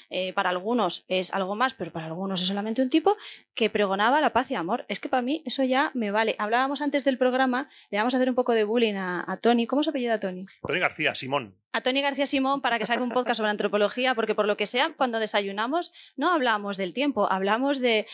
eh, 0.09 0.33
para 0.33 0.49
algunos 0.49 1.05
es 1.07 1.33
algo 1.33 1.55
más, 1.55 1.73
pero 1.73 1.91
para 1.91 2.07
algunos 2.07 2.41
es 2.41 2.47
solamente 2.47 2.81
un 2.81 2.89
tipo, 2.89 3.17
que 3.53 3.69
pregonaba 3.69 4.21
la 4.21 4.33
paz 4.33 4.49
y 4.51 4.55
amor. 4.55 4.85
Es 4.87 4.99
que 4.99 5.09
para 5.09 5.21
mí 5.21 5.43
eso 5.45 5.63
ya 5.63 5.91
me 5.93 6.11
vale. 6.11 6.35
Hablábamos 6.37 6.81
antes 6.81 7.03
del 7.03 7.17
programa, 7.17 7.69
le 7.91 7.97
vamos 7.97 8.13
a 8.13 8.17
hacer 8.17 8.29
un 8.29 8.35
poco 8.35 8.53
de 8.53 8.63
bullying 8.63 8.95
a, 8.95 9.23
a 9.27 9.37
Tony. 9.37 9.67
¿Cómo 9.67 9.83
se 9.83 9.89
apellida 9.89 10.19
Tony? 10.19 10.45
Tony 10.65 10.79
García, 10.79 11.15
Simón. 11.15 11.55
a 11.71 11.81
Tony 11.81 12.01
García 12.01 12.25
Simón 12.25 12.61
para 12.61 12.79
que 12.79 12.85
saque 12.85 13.03
un 13.03 13.11
podcast 13.11 13.37
sobre 13.37 13.51
antropología, 13.51 14.15
porque 14.15 14.33
por 14.33 14.47
lo 14.47 14.57
que 14.57 14.65
sea, 14.65 14.93
cuando 14.97 15.19
desayunamos 15.19 15.91
no 16.17 16.31
hablamos 16.33 16.77
del 16.77 16.93
tiempo, 16.93 17.31
hablamos 17.31 17.79
del 17.79 18.05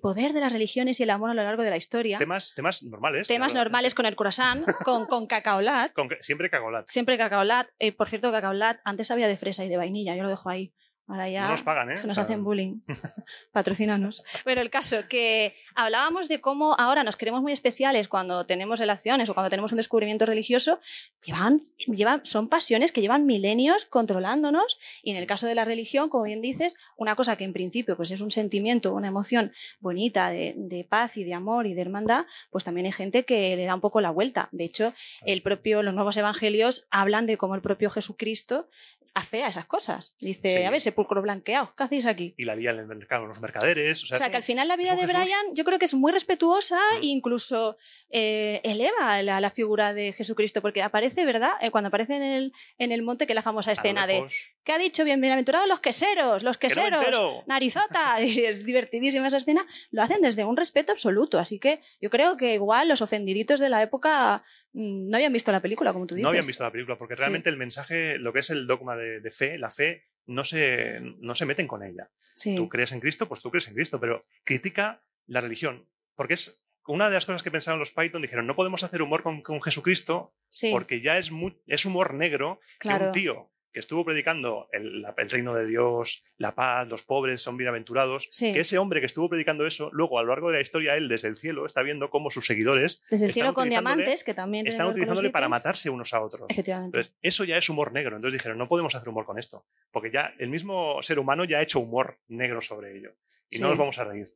poder 0.00 0.32
de 0.32 0.40
las 0.40 0.52
religiones 0.52 1.00
y 1.00 1.02
el 1.02 1.10
amor 1.10 1.30
a 1.30 1.34
lo 1.34 1.42
largo 1.42 1.62
de 1.62 1.70
la 1.70 1.76
historia. 1.76 2.18
Temas, 2.18 2.54
temas 2.54 2.82
normales. 2.82 3.26
Temas 3.26 3.54
normales 3.54 3.94
con 3.94 4.06
el 4.06 4.14
croissant, 4.14 4.64
con, 4.84 5.06
con 5.06 5.26
cacaolat. 5.26 5.92
Con 5.92 6.08
siempre 6.20 6.48
cagolat. 6.48 6.88
Siempre 6.88 7.18
cacaolat. 7.18 7.68
Eh, 7.78 7.92
por 7.92 8.08
cierto, 8.08 8.30
cacaolat 8.30 8.80
antes 8.84 9.10
había 9.10 9.28
de 9.28 9.36
fresa 9.36 9.64
y 9.64 9.68
de 9.68 9.76
vainilla, 9.76 10.14
yo 10.14 10.22
lo 10.22 10.28
dejo 10.28 10.48
ahí. 10.48 10.72
Ahora 11.08 11.28
ya 11.28 11.42
No 11.42 11.50
nos 11.50 11.62
pagan, 11.62 11.90
¿eh? 11.90 11.98
se 11.98 12.06
nos 12.06 12.16
hacen 12.16 12.44
bullying. 12.44 12.80
Patrocínanos. 13.52 14.22
Pero 14.44 14.60
el 14.60 14.70
caso, 14.70 15.08
que 15.08 15.54
hablábamos 15.74 16.28
de 16.28 16.40
cómo 16.40 16.74
ahora 16.78 17.02
nos 17.04 17.16
queremos 17.16 17.42
muy 17.42 17.52
especiales 17.52 18.08
cuando 18.08 18.46
tenemos 18.46 18.78
relaciones 18.78 19.28
o 19.28 19.34
cuando 19.34 19.50
tenemos 19.50 19.72
un 19.72 19.76
descubrimiento 19.76 20.26
religioso. 20.26 20.80
Llevan, 21.24 21.62
llevan, 21.86 22.24
son 22.24 22.48
pasiones 22.48 22.92
que 22.92 23.00
llevan 23.00 23.26
milenios 23.26 23.84
controlándonos. 23.84 24.78
Y 25.02 25.10
en 25.10 25.16
el 25.16 25.26
caso 25.26 25.46
de 25.46 25.54
la 25.54 25.64
religión, 25.64 26.08
como 26.08 26.24
bien 26.24 26.40
dices, 26.40 26.76
una 26.96 27.16
cosa 27.16 27.36
que 27.36 27.44
en 27.44 27.52
principio 27.52 27.96
pues 27.96 28.10
es 28.10 28.20
un 28.20 28.30
sentimiento, 28.30 28.94
una 28.94 29.08
emoción 29.08 29.52
bonita 29.80 30.30
de, 30.30 30.54
de 30.56 30.84
paz 30.84 31.16
y 31.16 31.24
de 31.24 31.34
amor 31.34 31.66
y 31.66 31.74
de 31.74 31.82
hermandad, 31.82 32.26
pues 32.50 32.64
también 32.64 32.86
hay 32.86 32.92
gente 32.92 33.24
que 33.24 33.56
le 33.56 33.64
da 33.64 33.74
un 33.74 33.80
poco 33.80 34.00
la 34.00 34.10
vuelta. 34.10 34.48
De 34.52 34.64
hecho, 34.64 34.94
el 35.26 35.42
propio, 35.42 35.82
los 35.82 35.94
nuevos 35.94 36.16
evangelios 36.16 36.86
hablan 36.90 37.26
de 37.26 37.36
cómo 37.36 37.54
el 37.54 37.60
propio 37.60 37.90
Jesucristo 37.90 38.68
hace 39.14 39.44
a 39.44 39.48
esas 39.48 39.66
cosas. 39.66 40.14
Dice, 40.20 40.48
Sí. 40.48 40.62
a 40.62 40.70
ver, 40.70 40.80
sepulcro 40.80 41.20
blanqueado, 41.20 41.74
¿qué 41.76 41.84
hacéis 41.84 42.06
aquí? 42.06 42.34
Y 42.38 42.44
la 42.46 42.54
lían 42.56 42.76
en 42.76 42.90
el 42.90 42.96
mercado, 42.96 43.26
los 43.26 43.40
mercaderes. 43.40 44.02
O 44.04 44.06
sea, 44.06 44.14
O 44.14 44.18
sea, 44.18 44.26
es 44.28 44.30
que 44.30 44.36
al 44.38 44.42
final 44.42 44.68
la 44.68 44.76
vida 44.76 44.94
de 44.96 45.02
Jesús- 45.02 45.14
Brian 45.16 45.46
yo 45.54 45.64
creo 45.64 45.78
que 45.78 45.84
es 45.84 45.94
muy 45.94 46.12
respetuosa 46.12 46.78
Mm. 46.98 47.02
e 47.02 47.06
incluso 47.06 47.76
eh, 48.10 48.60
eleva 48.64 49.22
la, 49.22 49.40
la 49.40 49.50
figura 49.50 49.92
de 49.94 50.12
Jesucristo, 50.14 50.62
porque 50.62 50.82
aparece, 50.82 51.24
¿verdad? 51.26 51.52
Eh, 51.60 51.70
cuando 51.70 51.88
aparece 51.88 52.16
en 52.16 52.22
el, 52.22 52.52
en 52.78 52.92
el 52.92 53.02
monte, 53.02 53.26
que 53.26 53.34
la 53.34 53.42
famosa 53.42 53.72
escena 53.72 54.06
de 54.06 54.26
¿qué 54.64 54.72
ha 54.72 54.78
dicho? 54.78 55.04
Bienaventurados 55.04 55.68
los 55.68 55.80
queseros, 55.80 56.42
los 56.42 56.58
¡Que 56.58 56.68
no 56.68 56.74
queseros, 56.74 57.46
narizota, 57.46 58.20
y 58.22 58.44
es 58.44 58.64
divertidísima 58.64 59.26
esa 59.26 59.38
escena, 59.38 59.66
lo 59.90 60.02
hacen 60.02 60.20
desde 60.22 60.44
un 60.44 60.56
respeto 60.56 60.92
absoluto, 60.92 61.38
así 61.38 61.58
que 61.58 61.80
yo 62.00 62.10
creo 62.10 62.36
que 62.36 62.54
igual 62.54 62.88
los 62.88 63.02
ofendiditos 63.02 63.60
de 63.60 63.68
la 63.68 63.82
época 63.82 64.44
mm, 64.72 65.10
no 65.10 65.16
habían 65.16 65.32
visto 65.32 65.52
la 65.52 65.60
película, 65.60 65.92
como 65.92 66.06
tú 66.06 66.14
dices. 66.14 66.22
No 66.24 66.28
habían 66.30 66.46
visto 66.46 66.64
la 66.64 66.70
película, 66.72 66.96
porque 66.98 67.14
Sí. 67.16 67.20
realmente 67.20 67.50
el 67.50 67.56
mensaje, 67.56 68.18
lo 68.18 68.32
que 68.32 68.40
es 68.40 68.50
el 68.50 68.66
dogma 68.66 68.96
de, 68.96 69.20
de 69.20 69.30
fe, 69.30 69.58
la 69.58 69.70
fe, 69.70 70.06
no 70.26 70.44
se, 70.44 71.00
no 71.00 71.34
se 71.34 71.46
meten 71.46 71.66
con 71.66 71.82
ella. 71.82 72.10
Sí. 72.34 72.54
Tú 72.54 72.68
crees 72.68 72.92
en 72.92 73.00
Cristo, 73.00 73.28
pues 73.28 73.42
tú 73.42 73.50
crees 73.50 73.68
en 73.68 73.74
Cristo, 73.74 73.98
pero 74.00 74.24
critica 74.44 75.02
la 75.26 75.40
religión. 75.40 75.88
Porque 76.14 76.34
es 76.34 76.64
una 76.86 77.08
de 77.08 77.14
las 77.14 77.26
cosas 77.26 77.42
que 77.42 77.50
pensaron 77.50 77.78
los 77.80 77.92
Python, 77.92 78.22
dijeron, 78.22 78.46
no 78.46 78.56
podemos 78.56 78.82
hacer 78.84 79.02
humor 79.02 79.22
con, 79.22 79.42
con 79.42 79.60
Jesucristo 79.62 80.34
sí, 80.50 80.70
porque 80.72 81.00
ya 81.00 81.18
es, 81.18 81.30
es 81.66 81.84
humor 81.84 82.14
negro 82.14 82.60
que 82.80 82.88
claro. 82.88 83.06
un 83.06 83.12
tío 83.12 83.51
que 83.72 83.80
estuvo 83.80 84.04
predicando 84.04 84.68
el, 84.72 85.06
reino 85.28 85.54
de 85.54 85.66
Dios, 85.66 86.22
la 86.36 86.54
paz, 86.54 86.86
los 86.88 87.02
pobres 87.02 87.42
son 87.42 87.56
bienaventurados, 87.56 88.28
Sí. 88.30 88.52
que 88.52 88.60
ese 88.60 88.78
hombre 88.78 89.00
que 89.00 89.06
estuvo 89.06 89.28
predicando 89.28 89.66
eso, 89.66 89.90
luego 89.92 90.18
a 90.18 90.22
lo 90.22 90.28
largo 90.28 90.48
de 90.48 90.56
la 90.56 90.60
historia, 90.60 90.94
él 90.96 91.08
desde 91.08 91.28
el 91.28 91.36
cielo 91.36 91.64
está 91.66 91.82
viendo 91.82 92.10
cómo 92.10 92.30
sus 92.30 92.46
seguidores 92.46 93.02
Desde 93.10 93.26
el 93.26 93.32
cielo 93.32 93.54
con 93.54 93.68
diamantes, 93.68 94.24
que 94.24 94.34
también 94.34 94.66
están 94.66 94.86
utilizándole 94.88 95.30
para 95.30 95.48
matarse 95.48 95.90
unos 95.90 96.12
a 96.12 96.20
otros. 96.20 96.46
Efectivamente. 96.50 96.98
Entonces, 96.98 97.16
eso 97.22 97.44
ya 97.44 97.56
es 97.56 97.68
humor 97.68 97.92
negro. 97.92 98.16
Entonces 98.16 98.38
dijeron, 98.38 98.58
no 98.58 98.68
podemos 98.68 98.94
hacer 98.94 99.08
humor 99.08 99.24
con 99.24 99.38
esto, 99.38 99.64
porque 99.90 100.10
ya 100.10 100.34
el 100.38 100.48
mismo 100.48 101.02
ser 101.02 101.18
humano 101.18 101.44
ya 101.44 101.58
ha 101.58 101.62
hecho 101.62 101.80
humor 101.80 102.18
negro 102.28 102.60
sobre 102.60 102.96
ello. 102.96 103.12
Y 103.50 103.56
Sí. 103.56 103.62
no 103.62 103.68
nos 103.68 103.78
vamos 103.78 103.98
a 103.98 104.04
reír. 104.04 104.32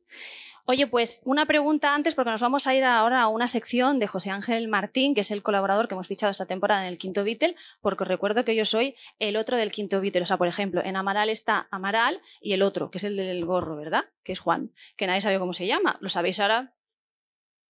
Oye, 0.69 0.85
pues 0.85 1.21
una 1.23 1.45
pregunta 1.45 1.95
antes, 1.95 2.13
porque 2.13 2.29
nos 2.31 2.41
vamos 2.41 2.67
a 2.67 2.75
ir 2.75 2.83
ahora 2.83 3.21
a 3.21 3.27
una 3.29 3.47
sección 3.47 3.99
de 3.99 4.07
José 4.07 4.31
Ángel 4.31 4.67
Martín, 4.67 5.15
que 5.15 5.21
es 5.21 5.31
el 5.31 5.41
colaborador 5.41 5.87
que 5.87 5.93
hemos 5.93 6.07
fichado 6.07 6.29
esta 6.29 6.45
temporada 6.45 6.81
en 6.81 6.89
el 6.89 6.97
Quinto 6.97 7.23
Beatle, 7.23 7.55
porque 7.79 8.03
os 8.03 8.07
recuerdo 8.09 8.43
que 8.43 8.53
yo 8.53 8.65
soy 8.65 8.93
el 9.17 9.37
otro 9.37 9.55
del 9.55 9.71
Quinto 9.71 10.01
Beatle. 10.01 10.23
O 10.23 10.25
sea, 10.25 10.35
por 10.35 10.49
ejemplo, 10.49 10.81
en 10.83 10.97
Amaral 10.97 11.29
está 11.29 11.69
Amaral 11.71 12.21
y 12.41 12.51
el 12.51 12.63
otro, 12.63 12.91
que 12.91 12.97
es 12.97 13.05
el 13.05 13.15
del 13.15 13.45
gorro, 13.45 13.77
¿verdad? 13.77 14.05
Que 14.25 14.33
es 14.33 14.39
Juan, 14.41 14.73
que 14.97 15.07
nadie 15.07 15.21
sabe 15.21 15.39
cómo 15.39 15.53
se 15.53 15.67
llama. 15.67 15.97
¿Lo 16.01 16.09
sabéis 16.09 16.39
ahora? 16.41 16.73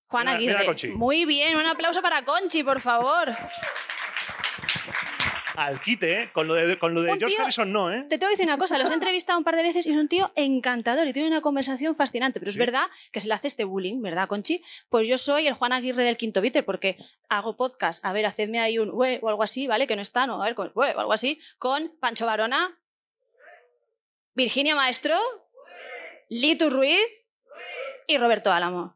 Juan 0.07 0.25
Mira- 0.25 0.37
mira 0.39 0.53
Aguirre. 0.55 0.65
Conchi. 0.65 0.87
Muy 0.87 1.25
bien, 1.25 1.55
un 1.55 1.67
aplauso 1.67 2.01
para 2.01 2.25
Conchi, 2.25 2.63
por 2.63 2.81
favor. 2.81 3.29
Al 5.57 5.81
quite, 5.81 6.21
¿eh? 6.21 6.29
Con 6.33 6.47
lo 6.47 6.53
de, 6.53 6.77
con 6.77 6.93
lo 6.93 7.01
de 7.01 7.17
George 7.17 7.35
tío- 7.35 7.41
Harrison 7.41 7.71
no, 7.73 7.91
¿eh? 7.91 8.05
Te 8.07 8.19
tengo 8.19 8.29
que 8.29 8.33
decir 8.35 8.45
una 8.45 8.59
cosa, 8.59 8.77
los 8.77 8.91
he 8.91 8.93
entrevistado 8.93 9.39
un 9.39 9.43
par 9.43 9.55
de 9.55 9.63
veces 9.63 9.87
y 9.87 9.89
es 9.89 9.97
un 9.97 10.07
tío 10.07 10.31
encantador 10.35 11.07
y 11.07 11.13
tiene 11.13 11.27
una 11.29 11.41
conversación 11.41 11.95
fascinante, 11.95 12.39
pero 12.39 12.51
Sí. 12.51 12.57
es 12.57 12.59
verdad 12.59 12.83
que 13.11 13.21
se 13.21 13.27
le 13.27 13.33
hace 13.33 13.47
este 13.47 13.63
bullying, 13.63 13.99
¿verdad, 14.03 14.27
Conchi? 14.27 14.63
Pues 14.89 15.07
yo 15.07 15.17
soy 15.17 15.47
el 15.47 15.55
Juan 15.55 15.73
Aguirre 15.73 16.03
del 16.03 16.15
Quinto 16.15 16.41
Beatle 16.41 16.61
porque 16.61 16.97
hago 17.27 17.57
podcast, 17.57 18.05
a 18.05 18.13
ver, 18.13 18.27
hacedme 18.27 18.59
ahí 18.59 18.77
un 18.77 18.91
"Ue", 18.93 19.17
o 19.23 19.29
algo 19.29 19.41
así, 19.41 19.65
¿vale? 19.65 19.87
Que 19.87 19.95
no 19.95 20.03
está, 20.03 20.27
no, 20.27 20.43
a 20.43 20.45
ver, 20.45 20.53
con 20.53 20.71
o 20.75 20.81
algo 20.83 21.11
así, 21.13 21.39
con 21.57 21.91
Pancho 21.99 22.27
Varona, 22.27 22.77
Virginia 24.35 24.75
Maestro, 24.75 25.15
Litu 26.29 26.69
Ruiz 26.69 27.01
y 28.05 28.17
Roberto 28.19 28.51
Álamo. 28.51 28.95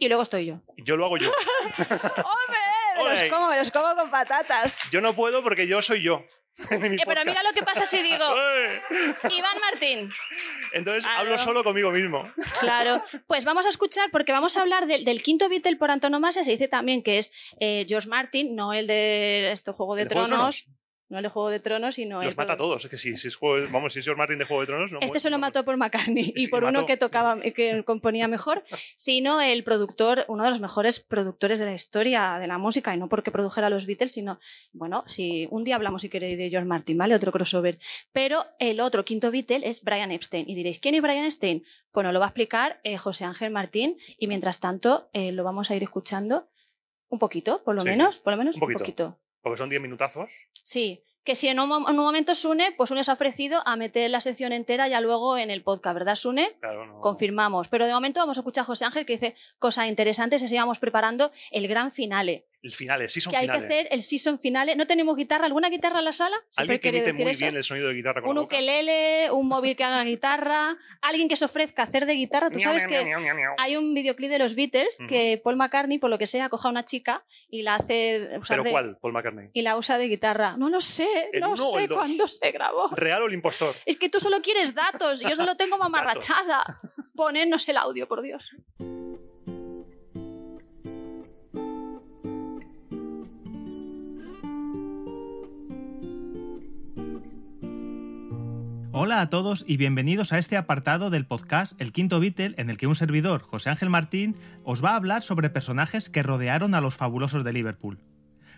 Y 0.00 0.08
luego 0.08 0.22
estoy 0.22 0.46
yo. 0.46 0.60
Yo 0.78 0.96
lo 0.96 1.04
hago 1.06 1.18
yo. 1.18 1.30
¡Hombre! 1.78 2.57
Me 3.04 3.10
los 3.20 3.22
como, 3.30 3.48
me 3.48 3.56
los 3.58 3.70
como 3.70 3.94
con 3.94 4.10
patatas. 4.10 4.80
Yo 4.90 5.00
no 5.00 5.14
puedo 5.14 5.42
porque 5.42 5.66
yo 5.66 5.82
soy 5.82 6.02
yo. 6.02 6.24
Eh, 6.70 6.96
pero 7.06 7.20
mira 7.24 7.40
lo 7.44 7.52
que 7.54 7.62
pasa 7.62 7.86
si 7.86 8.02
digo. 8.02 8.24
Iván 9.30 9.60
Martín. 9.60 10.10
Entonces 10.72 11.04
Claro. 11.04 11.20
hablo 11.20 11.38
solo 11.38 11.62
conmigo 11.62 11.92
mismo. 11.92 12.24
Claro, 12.58 13.00
pues 13.28 13.44
vamos 13.44 13.64
a 13.64 13.68
escuchar 13.68 14.10
porque 14.10 14.32
vamos 14.32 14.56
a 14.56 14.62
hablar 14.62 14.86
del, 14.88 15.04
del 15.04 15.22
quinto 15.22 15.48
Beatle 15.48 15.76
por 15.76 15.92
antonomasia. 15.92 16.42
Se 16.42 16.50
dice 16.50 16.66
también 16.66 17.04
que 17.04 17.18
es 17.18 17.32
eh, 17.60 17.86
George 17.88 18.08
Martin, 18.08 18.56
no 18.56 18.72
el 18.72 18.88
de 18.88 19.52
este 19.52 19.70
Juego 19.70 19.94
de 19.94 20.02
¿El 20.02 20.08
de 20.08 20.14
Juego 20.16 20.26
de 20.26 20.34
Tronos, 20.34 20.66
no 21.08 21.16
el 21.18 21.22
de 21.22 21.28
Juego 21.30 21.48
de 21.50 21.60
Tronos, 21.60 21.94
sino 21.94 22.22
Los 22.22 22.34
el 22.34 22.36
mata 22.36 22.52
a 22.52 22.56
todos. 22.56 22.84
Es 22.84 22.90
que 22.90 22.96
si, 22.96 23.16
si 23.16 23.28
es 23.28 23.36
juego, 23.36 23.60
de- 23.60 23.66
vamos, 23.68 23.92
si 23.92 23.98
es 24.00 24.04
George 24.04 24.18
Martin 24.18 24.38
de 24.38 24.44
Juego 24.44 24.60
de 24.62 24.66
Tronos, 24.66 24.92
no 24.92 24.98
Este 24.98 25.06
muere, 25.06 25.20
se 25.20 25.30
lo 25.30 25.36
no 25.38 25.40
mató 25.40 25.64
por 25.64 25.76
McCartney 25.76 26.32
y 26.36 26.40
Sí, 26.40 26.48
por 26.48 26.64
uno 26.64 26.84
que 26.86 26.96
tocaba, 26.96 27.40
que 27.40 27.82
componía 27.84 28.28
mejor, 28.28 28.62
sino 28.96 29.40
el 29.40 29.64
productor, 29.64 30.24
uno 30.28 30.44
de 30.44 30.50
los 30.50 30.60
mejores 30.60 31.00
productores 31.00 31.58
de 31.58 31.64
la 31.66 31.72
historia 31.72 32.36
de 32.40 32.46
la 32.46 32.58
música, 32.58 32.94
y 32.94 32.98
no 32.98 33.08
porque 33.08 33.30
produjera 33.30 33.70
los 33.70 33.86
Beatles, 33.86 34.12
sino, 34.12 34.38
bueno, 34.72 35.04
si 35.06 35.48
un 35.50 35.64
día 35.64 35.76
hablamos 35.76 36.02
si 36.02 36.08
queréis 36.08 36.36
de 36.38 36.50
George 36.50 36.68
Martin, 36.68 36.98
¿vale? 36.98 37.14
Otro 37.14 37.32
crossover. 37.32 37.78
Pero 38.12 38.44
el 38.58 38.80
otro 38.80 39.04
quinto 39.04 39.30
Beatle 39.30 39.66
es 39.68 39.82
Brian 39.82 40.10
Epstein. 40.12 40.48
Y 40.48 40.54
diréis, 40.54 40.78
¿quién 40.78 40.94
es 40.94 41.02
Brian 41.02 41.24
Epstein? 41.24 41.64
Pues 41.90 42.04
nos 42.04 42.12
lo 42.12 42.20
va 42.20 42.26
a 42.26 42.28
explicar 42.28 42.80
eh, 42.84 42.98
José 42.98 43.24
Ángel 43.24 43.50
Martín, 43.50 43.96
y 44.18 44.26
mientras 44.26 44.60
tanto 44.60 45.08
eh, 45.12 45.32
lo 45.32 45.42
vamos 45.44 45.70
a 45.70 45.76
ir 45.76 45.82
escuchando 45.82 46.48
un 47.08 47.18
poquito, 47.18 47.62
por 47.64 47.74
lo 47.74 47.80
Sí, 47.80 47.88
menos, 47.88 48.18
por 48.18 48.32
lo 48.34 48.36
menos 48.36 48.56
un 48.56 48.60
poquito. 48.72 49.18
Porque 49.42 49.56
son 49.58 49.70
10 49.70 49.80
minutazos. 49.82 50.30
Sí, 50.64 51.02
que 51.24 51.34
si 51.34 51.48
en 51.48 51.60
un, 51.60 51.68
mom- 51.68 51.88
en 51.90 51.98
un 51.98 52.04
momento 52.04 52.34
Sune, 52.34 52.72
pues 52.76 52.88
Sune 52.88 53.04
se 53.04 53.10
ha 53.10 53.14
ofrecido 53.14 53.60
a 53.66 53.76
meter 53.76 54.10
la 54.10 54.20
sección 54.20 54.52
entera 54.52 54.88
ya 54.88 55.00
luego 55.00 55.36
en 55.36 55.50
el 55.50 55.62
podcast, 55.62 55.94
¿verdad, 55.94 56.14
Sune? 56.14 56.56
Claro, 56.60 56.86
no. 56.86 57.00
Confirmamos. 57.00 57.68
Pero 57.68 57.86
de 57.86 57.92
momento 57.92 58.20
vamos 58.20 58.38
a 58.38 58.40
escuchar 58.40 58.62
a 58.62 58.66
José 58.66 58.84
Ángel 58.86 59.04
que 59.06 59.12
dice 59.14 59.34
cosas 59.58 59.86
interesantes. 59.88 60.42
Así 60.42 60.56
vamos 60.56 60.78
preparando 60.78 61.30
el 61.50 61.68
gran 61.68 61.92
finale. 61.92 62.46
El 62.60 62.72
finales, 62.72 63.12
sí 63.12 63.20
son 63.20 63.30
que 63.30 63.36
hay 63.36 63.42
finales. 63.44 63.68
que 63.68 63.74
hacer 63.74 63.88
el 63.92 64.02
season 64.02 64.40
finale. 64.40 64.74
¿No 64.74 64.86
tenemos 64.88 65.16
guitarra? 65.16 65.46
¿Alguna 65.46 65.68
guitarra 65.70 66.00
en 66.00 66.04
la 66.06 66.12
sala? 66.12 66.36
Alguien 66.56 66.80
que 66.80 66.88
imite 66.88 67.12
muy 67.12 67.30
eso. 67.30 67.40
bien 67.44 67.56
el 67.56 67.62
sonido 67.62 67.86
de 67.88 67.94
guitarra 67.94 68.20
con 68.20 68.30
Un 68.30 68.36
la 68.36 68.42
boca. 68.42 68.56
ukelele, 68.56 69.30
un 69.30 69.46
móvil 69.46 69.76
que 69.76 69.84
haga 69.84 70.02
guitarra, 70.02 70.76
alguien 71.00 71.28
que 71.28 71.36
se 71.36 71.44
ofrezca 71.44 71.82
a 71.82 71.84
hacer 71.86 72.04
de 72.06 72.14
guitarra. 72.14 72.50
Tú 72.50 72.58
sabes 72.58 72.84
que 72.86 72.96
hay 73.58 73.76
un 73.76 73.94
videoclip 73.94 74.28
de 74.30 74.38
los 74.40 74.56
Beatles 74.56 74.96
Ujú. 74.98 75.08
que 75.08 75.40
Paul 75.42 75.54
McCartney, 75.56 75.98
por 75.98 76.10
lo 76.10 76.18
que 76.18 76.26
sea, 76.26 76.48
coja 76.48 76.68
a 76.68 76.70
una 76.72 76.84
chica 76.84 77.24
y 77.48 77.62
la 77.62 77.76
hace 77.76 78.28
usar 78.40 78.56
¿Pero 78.56 78.64
de- 78.64 78.70
cuál? 78.72 78.98
Paul 79.00 79.12
McCartney. 79.12 79.50
y 79.52 79.62
la 79.62 79.76
usa 79.76 79.96
de 79.96 80.08
guitarra. 80.08 80.56
No 80.56 80.68
lo 80.68 80.80
sé, 80.80 81.06
¿El 81.32 81.40
no 81.40 81.56
sé 81.56 81.84
el 81.84 81.88
cuándo 81.88 82.26
se 82.26 82.50
grabó. 82.50 82.88
¿Real 82.96 83.22
o 83.22 83.26
el 83.26 83.34
impostor? 83.34 83.76
Es 83.86 83.96
que 83.98 84.08
tú 84.08 84.18
solo 84.18 84.40
quieres 84.42 84.74
datos, 84.74 85.20
yo 85.20 85.36
solo 85.36 85.56
tengo 85.56 85.78
mamarrachada. 85.78 86.64
Ponernos 87.14 87.68
el 87.68 87.76
audio, 87.76 88.08
por 88.08 88.20
Dios. 88.22 88.50
Hola 98.90 99.20
a 99.20 99.28
todos 99.28 99.64
y 99.66 99.76
bienvenidos 99.76 100.32
a 100.32 100.38
este 100.38 100.56
apartado 100.56 101.10
del 101.10 101.26
podcast 101.26 101.78
El 101.78 101.92
Quinto 101.92 102.20
Beatle 102.20 102.54
en 102.56 102.70
el 102.70 102.78
que 102.78 102.86
un 102.86 102.94
servidor, 102.94 103.42
José 103.42 103.68
Ángel 103.68 103.90
Martín, 103.90 104.34
os 104.64 104.82
va 104.82 104.92
a 104.92 104.96
hablar 104.96 105.20
sobre 105.20 105.50
personajes 105.50 106.08
que 106.08 106.22
rodearon 106.22 106.74
a 106.74 106.80
los 106.80 106.96
fabulosos 106.96 107.44
de 107.44 107.52
Liverpool. 107.52 108.00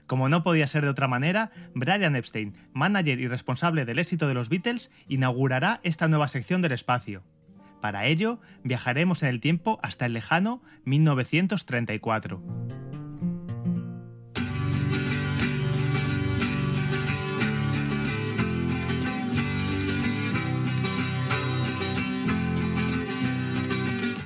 Como 0.07 0.29
no 0.29 0.45
podía 0.45 0.69
ser 0.69 0.85
de 0.85 0.91
otra 0.91 1.09
manera, 1.09 1.51
Brian 1.75 2.15
Epstein, 2.15 2.55
manager 2.73 3.19
y 3.19 3.27
responsable 3.27 3.85
del 3.85 3.99
éxito 3.99 4.29
de 4.29 4.35
los 4.35 4.49
Beatles, 4.49 4.93
inaugurará 5.09 5.81
esta 5.83 6.07
nueva 6.07 6.29
sección 6.29 6.63
del 6.63 6.73
espacio. 6.73 7.25
Para 7.81 8.07
ello, 8.07 8.41
viajaremos 8.63 9.25
en 9.25 9.31
el 9.31 9.41
tiempo 9.41 9.81
hasta 9.83 10.07
el 10.07 10.13
lejano 10.13 10.63
1934. 10.85 12.41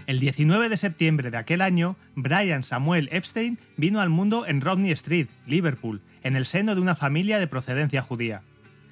El 0.07 0.21
19 0.21 0.69
de 0.69 0.77
septiembre 0.77 1.31
de 1.31 1.39
aquel 1.39 1.63
año, 1.63 1.97
Brian 2.15 2.63
Samuel 2.63 3.09
Epstein 3.11 3.59
vino 3.79 4.01
al 4.01 4.11
mundo 4.11 4.47
en 4.47 4.61
Rodney 4.61 4.91
Street, 4.93 5.29
Liverpool, 5.47 6.03
en 6.23 6.37
el 6.37 6.45
seno 6.45 6.75
de 6.75 6.83
una 6.83 6.95
familia 6.95 7.39
de 7.39 7.47
procedencia 7.47 8.03
judía. 8.03 8.43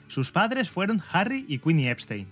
Sus 0.09 0.33
padres 0.33 0.71
fueron 0.71 1.03
Harry 1.13 1.45
y 1.49 1.59
Queenie 1.59 1.91
Epstein. 1.91 2.29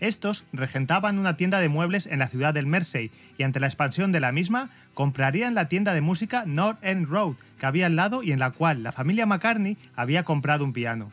Estos 0.00 0.44
regentaban 0.54 1.18
una 1.18 1.36
tienda 1.36 1.60
de 1.60 1.68
muebles 1.68 2.06
en 2.06 2.18
la 2.18 2.28
ciudad 2.28 2.54
del 2.54 2.66
Mersey 2.66 3.10
y 3.36 3.42
ante 3.42 3.60
la 3.60 3.66
expansión 3.66 4.10
de 4.10 4.20
la 4.20 4.32
misma 4.32 4.70
comprarían 4.94 5.54
la 5.54 5.68
tienda 5.68 5.92
de 5.92 6.00
música 6.00 6.44
North 6.46 6.78
End 6.82 7.06
Road 7.06 7.34
que 7.58 7.66
había 7.66 7.86
al 7.86 7.96
lado 7.96 8.22
y 8.22 8.32
en 8.32 8.38
la 8.38 8.52
cual 8.52 8.82
la 8.82 8.92
familia 8.92 9.26
McCartney 9.26 9.76
había 9.96 10.24
comprado 10.24 10.64
un 10.64 10.72
piano. 10.72 11.12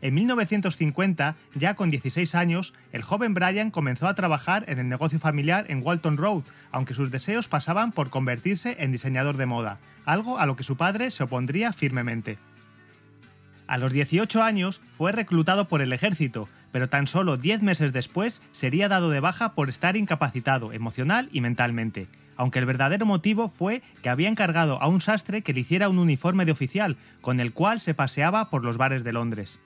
En 0.00 0.14
1950, 0.14 1.34
ya 1.56 1.74
con 1.74 1.90
16 1.90 2.36
años, 2.36 2.72
el 2.92 3.02
joven 3.02 3.34
Brian 3.34 3.72
comenzó 3.72 4.06
a 4.06 4.14
trabajar 4.14 4.64
en 4.68 4.78
el 4.78 4.88
negocio 4.88 5.18
familiar 5.18 5.66
en 5.68 5.84
Walton 5.84 6.16
Road, 6.16 6.44
aunque 6.70 6.94
sus 6.94 7.10
deseos 7.10 7.48
pasaban 7.48 7.90
por 7.90 8.08
convertirse 8.08 8.76
en 8.78 8.92
diseñador 8.92 9.36
de 9.36 9.46
moda, 9.46 9.78
algo 10.04 10.38
a 10.38 10.46
lo 10.46 10.54
que 10.54 10.62
su 10.62 10.76
padre 10.76 11.10
se 11.10 11.24
opondría 11.24 11.72
firmemente. 11.72 12.38
A 13.66 13.76
los 13.76 13.92
18 13.92 14.42
años 14.42 14.80
fue 14.96 15.10
reclutado 15.10 15.66
por 15.66 15.82
el 15.82 15.92
ejército, 15.92 16.48
pero 16.70 16.88
tan 16.88 17.08
solo 17.08 17.36
10 17.36 17.62
meses 17.62 17.92
después 17.92 18.40
sería 18.52 18.88
dado 18.88 19.10
de 19.10 19.20
baja 19.20 19.54
por 19.54 19.68
estar 19.68 19.96
incapacitado 19.96 20.72
emocional 20.72 21.28
y 21.32 21.40
mentalmente, 21.40 22.06
aunque 22.36 22.60
el 22.60 22.66
verdadero 22.66 23.04
motivo 23.04 23.48
fue 23.48 23.82
que 24.00 24.10
había 24.10 24.28
encargado 24.28 24.80
a 24.80 24.86
un 24.86 25.00
sastre 25.00 25.42
que 25.42 25.52
le 25.52 25.60
hiciera 25.60 25.88
un 25.88 25.98
uniforme 25.98 26.44
de 26.44 26.52
oficial, 26.52 26.96
con 27.20 27.40
el 27.40 27.52
cual 27.52 27.80
se 27.80 27.94
paseaba 27.94 28.48
por 28.48 28.64
los 28.64 28.78
bares 28.78 29.02
de 29.02 29.12
Londres. 29.12 29.58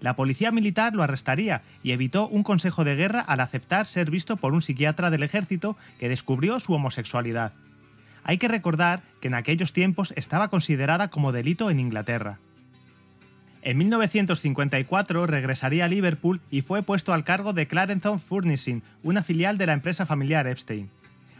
La 0.00 0.14
policía 0.14 0.52
militar 0.52 0.94
lo 0.94 1.02
arrestaría 1.02 1.62
y 1.82 1.92
evitó 1.92 2.28
un 2.28 2.42
consejo 2.42 2.84
de 2.84 2.94
guerra 2.94 3.20
al 3.20 3.40
aceptar 3.40 3.86
ser 3.86 4.10
visto 4.10 4.36
por 4.36 4.52
un 4.52 4.62
psiquiatra 4.62 5.10
del 5.10 5.24
ejército 5.24 5.76
que 5.98 6.08
descubrió 6.08 6.60
su 6.60 6.72
homosexualidad. 6.72 7.52
Hay 8.22 8.38
que 8.38 8.48
recordar 8.48 9.02
que 9.20 9.28
en 9.28 9.34
aquellos 9.34 9.72
tiempos 9.72 10.12
estaba 10.16 10.48
considerada 10.48 11.08
como 11.08 11.32
delito 11.32 11.70
en 11.70 11.80
Inglaterra. 11.80 12.38
En 13.62 13.76
1954 13.78 15.26
regresaría 15.26 15.84
a 15.84 15.88
Liverpool 15.88 16.40
y 16.50 16.62
fue 16.62 16.82
puesto 16.82 17.12
al 17.12 17.24
cargo 17.24 17.52
de 17.52 17.66
Clarenton 17.66 18.20
Furnishing, 18.20 18.82
una 19.02 19.22
filial 19.22 19.58
de 19.58 19.66
la 19.66 19.72
empresa 19.72 20.06
familiar 20.06 20.46
Epstein. 20.46 20.90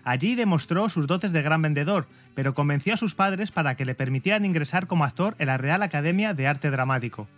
Allí 0.02 0.34
demostró 0.34 0.88
sus 0.88 1.06
dotes 1.06 1.32
de 1.32 1.42
gran 1.42 1.62
vendedor, 1.62 2.06
pero 2.34 2.54
convenció 2.54 2.94
a 2.94 2.96
sus 2.96 3.14
padres 3.14 3.52
para 3.52 3.76
que 3.76 3.84
le 3.84 3.94
permitieran 3.94 4.44
ingresar 4.44 4.86
como 4.86 5.04
actor 5.04 5.36
en 5.38 5.46
la 5.46 5.58
Real 5.58 5.82
Academia 5.82 6.34
de 6.34 6.48
Arte 6.48 6.70
Dramático. 6.70 7.28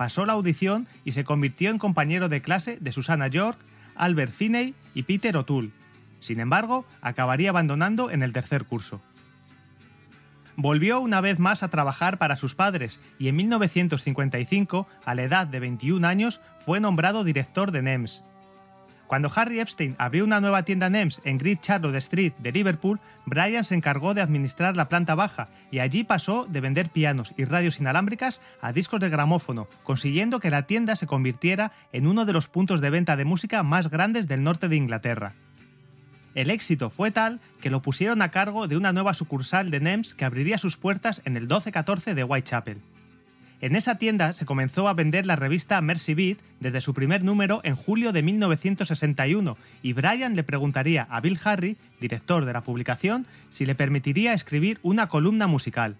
Pasó 0.00 0.24
la 0.24 0.32
audición 0.32 0.86
y 1.04 1.12
se 1.12 1.24
convirtió 1.24 1.68
en 1.68 1.76
compañero 1.76 2.30
de 2.30 2.40
clase 2.40 2.78
de 2.80 2.90
Susana 2.90 3.28
York, 3.28 3.58
Albert 3.94 4.32
Finney 4.32 4.74
y 4.94 5.02
Peter 5.02 5.36
O'Toole. 5.36 5.72
Sin 6.20 6.40
embargo, 6.40 6.86
acabaría 7.02 7.50
abandonando 7.50 8.10
en 8.10 8.22
el 8.22 8.32
tercer 8.32 8.64
curso. 8.64 9.02
Volvió 10.56 11.00
una 11.00 11.20
vez 11.20 11.38
más 11.38 11.62
a 11.62 11.68
trabajar 11.68 12.16
para 12.16 12.36
sus 12.36 12.54
padres 12.54 12.98
y 13.18 13.28
en 13.28 13.36
1955, 13.36 14.88
a 15.04 15.14
la 15.14 15.22
edad 15.22 15.46
de 15.46 15.60
21 15.60 16.08
años, 16.08 16.40
fue 16.64 16.80
nombrado 16.80 17.22
director 17.22 17.70
de 17.70 17.82
NEMS. 17.82 18.22
Cuando 19.10 19.28
Harry 19.34 19.58
Epstein 19.58 19.96
abrió 19.98 20.22
una 20.22 20.40
nueva 20.40 20.62
tienda 20.62 20.88
NEMS 20.88 21.20
en 21.24 21.36
Great 21.36 21.62
Charlotte 21.62 21.96
Street 21.96 22.32
de 22.38 22.52
Liverpool, 22.52 23.00
Brian 23.26 23.64
se 23.64 23.74
encargó 23.74 24.14
de 24.14 24.20
administrar 24.20 24.76
la 24.76 24.88
planta 24.88 25.16
baja 25.16 25.48
y 25.72 25.80
allí 25.80 26.04
pasó 26.04 26.46
de 26.48 26.60
vender 26.60 26.90
pianos 26.90 27.34
y 27.36 27.44
radios 27.44 27.80
inalámbricas 27.80 28.40
a 28.60 28.72
discos 28.72 29.00
de 29.00 29.08
gramófono, 29.08 29.66
consiguiendo 29.82 30.38
que 30.38 30.50
la 30.50 30.68
tienda 30.68 30.94
se 30.94 31.08
convirtiera 31.08 31.72
en 31.92 32.06
uno 32.06 32.24
de 32.24 32.32
los 32.32 32.46
puntos 32.46 32.80
de 32.80 32.90
venta 32.90 33.16
de 33.16 33.24
música 33.24 33.64
más 33.64 33.90
grandes 33.90 34.28
del 34.28 34.44
norte 34.44 34.68
de 34.68 34.76
Inglaterra. 34.76 35.32
El 36.36 36.48
éxito 36.48 36.88
fue 36.88 37.10
tal 37.10 37.40
que 37.60 37.70
lo 37.70 37.82
pusieron 37.82 38.22
a 38.22 38.30
cargo 38.30 38.68
de 38.68 38.76
una 38.76 38.92
nueva 38.92 39.14
sucursal 39.14 39.72
de 39.72 39.80
NEMS 39.80 40.14
que 40.14 40.24
abriría 40.24 40.56
sus 40.56 40.76
puertas 40.76 41.20
en 41.24 41.34
el 41.34 41.48
1214 41.48 42.14
de 42.14 42.22
Whitechapel. 42.22 42.80
En 43.62 43.76
esa 43.76 43.96
tienda 43.96 44.32
se 44.32 44.46
comenzó 44.46 44.88
a 44.88 44.94
vender 44.94 45.26
la 45.26 45.36
revista 45.36 45.80
Mercy 45.82 46.14
Beat 46.14 46.38
desde 46.60 46.80
su 46.80 46.94
primer 46.94 47.22
número 47.22 47.60
en 47.62 47.76
julio 47.76 48.10
de 48.10 48.22
1961 48.22 49.58
y 49.82 49.92
Brian 49.92 50.34
le 50.34 50.44
preguntaría 50.44 51.06
a 51.10 51.20
Bill 51.20 51.38
Harry, 51.44 51.76
director 52.00 52.46
de 52.46 52.54
la 52.54 52.62
publicación, 52.62 53.26
si 53.50 53.66
le 53.66 53.74
permitiría 53.74 54.32
escribir 54.32 54.78
una 54.82 55.08
columna 55.08 55.46
musical. 55.46 55.96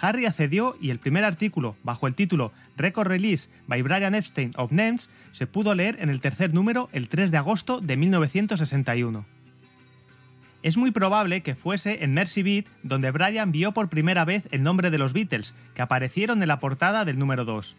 Harry 0.00 0.26
accedió 0.26 0.76
y 0.80 0.90
el 0.90 0.98
primer 0.98 1.24
artículo, 1.24 1.76
bajo 1.84 2.08
el 2.08 2.16
título 2.16 2.52
Record 2.76 3.06
Release 3.06 3.48
by 3.68 3.80
Brian 3.82 4.16
Epstein 4.16 4.50
of 4.56 4.72
NEMS, 4.72 5.08
se 5.30 5.46
pudo 5.46 5.76
leer 5.76 5.98
en 6.00 6.08
el 6.08 6.20
tercer 6.20 6.52
número 6.52 6.88
el 6.92 7.08
3 7.08 7.30
de 7.30 7.36
agosto 7.36 7.80
de 7.80 7.96
1961. 7.96 9.37
Es 10.62 10.76
muy 10.76 10.90
probable 10.90 11.42
que 11.42 11.54
fuese 11.54 12.02
en 12.02 12.14
Mercy 12.14 12.42
Beat 12.42 12.66
donde 12.82 13.12
Brian 13.12 13.52
vio 13.52 13.72
por 13.72 13.88
primera 13.88 14.24
vez 14.24 14.48
el 14.50 14.64
nombre 14.64 14.90
de 14.90 14.98
los 14.98 15.12
Beatles, 15.12 15.54
que 15.74 15.82
aparecieron 15.82 16.42
en 16.42 16.48
la 16.48 16.58
portada 16.58 17.04
del 17.04 17.18
número 17.18 17.44
2. 17.44 17.76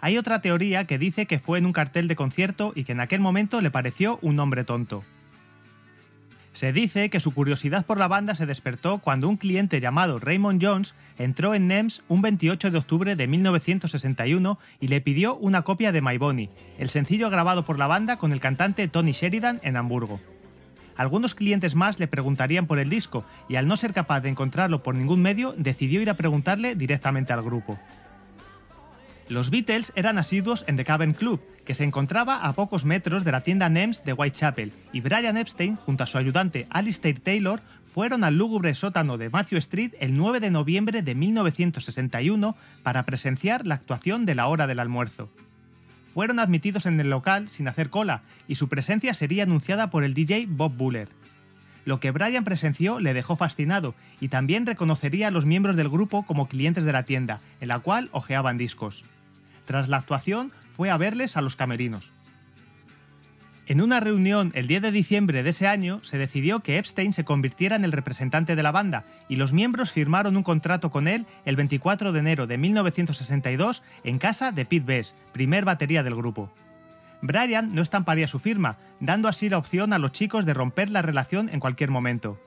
Hay 0.00 0.18
otra 0.18 0.40
teoría 0.40 0.84
que 0.84 0.98
dice 0.98 1.26
que 1.26 1.38
fue 1.38 1.58
en 1.58 1.66
un 1.66 1.72
cartel 1.72 2.08
de 2.08 2.16
concierto 2.16 2.72
y 2.74 2.84
que 2.84 2.92
en 2.92 3.00
aquel 3.00 3.20
momento 3.20 3.60
le 3.60 3.70
pareció 3.70 4.18
un 4.22 4.36
nombre 4.36 4.64
tonto. 4.64 5.02
Se 6.52 6.72
dice 6.72 7.08
que 7.08 7.20
su 7.20 7.32
curiosidad 7.32 7.86
por 7.86 7.98
la 7.98 8.08
banda 8.08 8.34
se 8.34 8.46
despertó 8.46 8.98
cuando 8.98 9.28
un 9.28 9.36
cliente 9.36 9.80
llamado 9.80 10.18
Raymond 10.18 10.60
Jones 10.60 10.94
entró 11.16 11.54
en 11.54 11.68
NEMS 11.68 12.02
un 12.08 12.20
28 12.20 12.72
de 12.72 12.78
octubre 12.78 13.14
de 13.14 13.28
1961 13.28 14.58
y 14.80 14.88
le 14.88 15.00
pidió 15.00 15.36
una 15.36 15.62
copia 15.62 15.92
de 15.92 16.02
My 16.02 16.18
Bonnie, 16.18 16.50
el 16.78 16.88
sencillo 16.88 17.30
grabado 17.30 17.64
por 17.64 17.78
la 17.78 17.86
banda 17.86 18.16
con 18.16 18.32
el 18.32 18.40
cantante 18.40 18.88
Tony 18.88 19.12
Sheridan 19.12 19.60
en 19.62 19.76
Hamburgo. 19.76 20.20
Algunos 20.98 21.36
clientes 21.36 21.76
más 21.76 22.00
le 22.00 22.08
preguntarían 22.08 22.66
por 22.66 22.80
el 22.80 22.90
disco 22.90 23.24
y 23.48 23.54
al 23.54 23.68
no 23.68 23.76
ser 23.76 23.94
capaz 23.94 24.20
de 24.20 24.30
encontrarlo 24.30 24.82
por 24.82 24.96
ningún 24.96 25.22
medio, 25.22 25.54
decidió 25.56 26.02
ir 26.02 26.10
a 26.10 26.14
preguntarle 26.14 26.74
directamente 26.74 27.32
al 27.32 27.40
grupo. 27.40 27.78
Los 29.28 29.50
Beatles 29.50 29.92
eran 29.94 30.18
asiduos 30.18 30.64
en 30.66 30.76
The 30.76 30.84
Cavern 30.84 31.12
Club, 31.12 31.40
que 31.64 31.74
se 31.74 31.84
encontraba 31.84 32.38
a 32.38 32.52
pocos 32.54 32.84
metros 32.84 33.24
de 33.24 33.30
la 33.30 33.42
tienda 33.42 33.68
NEMS 33.68 34.04
de 34.04 34.12
Whitechapel, 34.12 34.72
y 34.92 35.00
Brian 35.00 35.36
Epstein, 35.36 35.76
junto 35.76 36.02
a 36.02 36.06
su 36.06 36.18
ayudante 36.18 36.66
Alistair 36.70 37.20
Taylor, 37.20 37.60
fueron 37.84 38.24
al 38.24 38.36
lúgubre 38.36 38.74
sótano 38.74 39.18
de 39.18 39.30
Matthew 39.30 39.58
Street 39.58 39.92
el 40.00 40.16
9 40.16 40.40
de 40.40 40.50
noviembre 40.50 41.02
de 41.02 41.14
1961 41.14 42.56
para 42.82 43.04
presenciar 43.04 43.66
la 43.66 43.76
actuación 43.76 44.26
de 44.26 44.34
la 44.34 44.48
hora 44.48 44.66
del 44.66 44.80
almuerzo 44.80 45.30
fueron 46.12 46.38
admitidos 46.38 46.86
en 46.86 46.98
el 47.00 47.10
local 47.10 47.48
sin 47.48 47.68
hacer 47.68 47.90
cola 47.90 48.22
y 48.48 48.56
su 48.56 48.68
presencia 48.68 49.14
sería 49.14 49.44
anunciada 49.44 49.90
por 49.90 50.04
el 50.04 50.14
DJ 50.14 50.46
Bob 50.48 50.72
Buller. 50.76 51.08
Lo 51.84 52.00
que 52.00 52.10
Brian 52.10 52.44
presenció 52.44 53.00
le 53.00 53.14
dejó 53.14 53.36
fascinado 53.36 53.94
y 54.20 54.28
también 54.28 54.66
reconocería 54.66 55.28
a 55.28 55.30
los 55.30 55.46
miembros 55.46 55.76
del 55.76 55.88
grupo 55.88 56.26
como 56.26 56.48
clientes 56.48 56.84
de 56.84 56.92
la 56.92 57.04
tienda, 57.04 57.40
en 57.60 57.68
la 57.68 57.78
cual 57.78 58.10
hojeaban 58.12 58.58
discos. 58.58 59.04
Tras 59.64 59.88
la 59.88 59.98
actuación, 59.98 60.52
fue 60.76 60.90
a 60.90 60.96
verles 60.96 61.36
a 61.36 61.40
los 61.40 61.56
camerinos. 61.56 62.12
En 63.68 63.82
una 63.82 64.00
reunión 64.00 64.50
el 64.54 64.66
10 64.66 64.80
de 64.80 64.92
diciembre 64.92 65.42
de 65.42 65.50
ese 65.50 65.66
año 65.66 66.02
se 66.02 66.16
decidió 66.16 66.60
que 66.60 66.78
Epstein 66.78 67.12
se 67.12 67.26
convirtiera 67.26 67.76
en 67.76 67.84
el 67.84 67.92
representante 67.92 68.56
de 68.56 68.62
la 68.62 68.72
banda 68.72 69.04
y 69.28 69.36
los 69.36 69.52
miembros 69.52 69.92
firmaron 69.92 70.38
un 70.38 70.42
contrato 70.42 70.90
con 70.90 71.06
él 71.06 71.26
el 71.44 71.54
24 71.56 72.12
de 72.12 72.18
enero 72.18 72.46
de 72.46 72.56
1962 72.56 73.82
en 74.04 74.16
casa 74.16 74.52
de 74.52 74.64
Pete 74.64 74.86
Best, 74.86 75.18
primer 75.34 75.66
batería 75.66 76.02
del 76.02 76.14
grupo. 76.14 76.50
Brian 77.20 77.74
no 77.74 77.82
estamparía 77.82 78.26
su 78.26 78.38
firma, 78.38 78.78
dando 79.00 79.28
así 79.28 79.50
la 79.50 79.58
opción 79.58 79.92
a 79.92 79.98
los 79.98 80.12
chicos 80.12 80.46
de 80.46 80.54
romper 80.54 80.88
la 80.88 81.02
relación 81.02 81.50
en 81.50 81.60
cualquier 81.60 81.90
momento. 81.90 82.40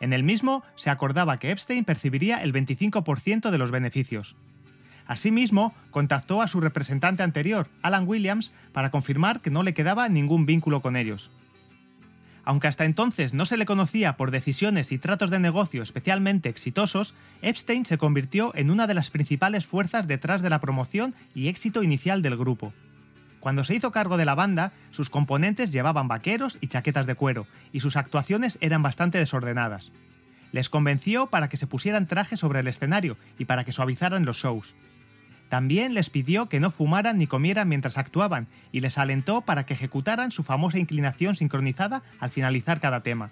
En 0.00 0.12
el 0.12 0.22
mismo 0.22 0.64
se 0.76 0.90
acordaba 0.90 1.38
que 1.38 1.50
Epstein 1.50 1.86
percibiría 1.86 2.42
el 2.42 2.52
25% 2.52 3.50
de 3.50 3.58
los 3.58 3.70
beneficios. 3.70 4.36
Asimismo, 5.12 5.74
contactó 5.90 6.40
a 6.40 6.48
su 6.48 6.62
representante 6.62 7.22
anterior, 7.22 7.68
Alan 7.82 8.08
Williams, 8.08 8.50
para 8.72 8.90
confirmar 8.90 9.42
que 9.42 9.50
no 9.50 9.62
le 9.62 9.74
quedaba 9.74 10.08
ningún 10.08 10.46
vínculo 10.46 10.80
con 10.80 10.96
ellos. 10.96 11.30
Aunque 12.44 12.66
hasta 12.66 12.86
entonces 12.86 13.34
no 13.34 13.44
se 13.44 13.58
le 13.58 13.66
conocía 13.66 14.16
por 14.16 14.30
decisiones 14.30 14.90
y 14.90 14.96
tratos 14.96 15.28
de 15.28 15.38
negocio 15.38 15.82
especialmente 15.82 16.48
exitosos, 16.48 17.12
Epstein 17.42 17.84
se 17.84 17.98
convirtió 17.98 18.52
en 18.54 18.70
una 18.70 18.86
de 18.86 18.94
las 18.94 19.10
principales 19.10 19.66
fuerzas 19.66 20.08
detrás 20.08 20.40
de 20.40 20.48
la 20.48 20.62
promoción 20.62 21.14
y 21.34 21.48
éxito 21.48 21.82
inicial 21.82 22.22
del 22.22 22.38
grupo. 22.38 22.72
Cuando 23.38 23.64
se 23.64 23.74
hizo 23.74 23.92
cargo 23.92 24.16
de 24.16 24.24
la 24.24 24.34
banda, 24.34 24.72
sus 24.92 25.10
componentes 25.10 25.72
llevaban 25.72 26.08
vaqueros 26.08 26.56
y 26.62 26.68
chaquetas 26.68 27.06
de 27.06 27.16
cuero, 27.16 27.46
y 27.70 27.80
sus 27.80 27.98
actuaciones 27.98 28.56
eran 28.62 28.82
bastante 28.82 29.18
desordenadas. 29.18 29.92
Les 30.52 30.70
convenció 30.70 31.26
para 31.26 31.50
que 31.50 31.58
se 31.58 31.66
pusieran 31.66 32.06
trajes 32.06 32.40
sobre 32.40 32.60
el 32.60 32.68
escenario 32.68 33.18
y 33.38 33.44
para 33.44 33.64
que 33.64 33.72
suavizaran 33.72 34.24
los 34.24 34.38
shows. 34.38 34.74
También 35.52 35.92
les 35.92 36.08
pidió 36.08 36.48
que 36.48 36.60
no 36.60 36.70
fumaran 36.70 37.18
ni 37.18 37.26
comieran 37.26 37.68
mientras 37.68 37.98
actuaban 37.98 38.46
y 38.72 38.80
les 38.80 38.96
alentó 38.96 39.42
para 39.42 39.66
que 39.66 39.74
ejecutaran 39.74 40.32
su 40.32 40.42
famosa 40.42 40.78
inclinación 40.78 41.36
sincronizada 41.36 42.02
al 42.20 42.30
finalizar 42.30 42.80
cada 42.80 43.02
tema. 43.02 43.28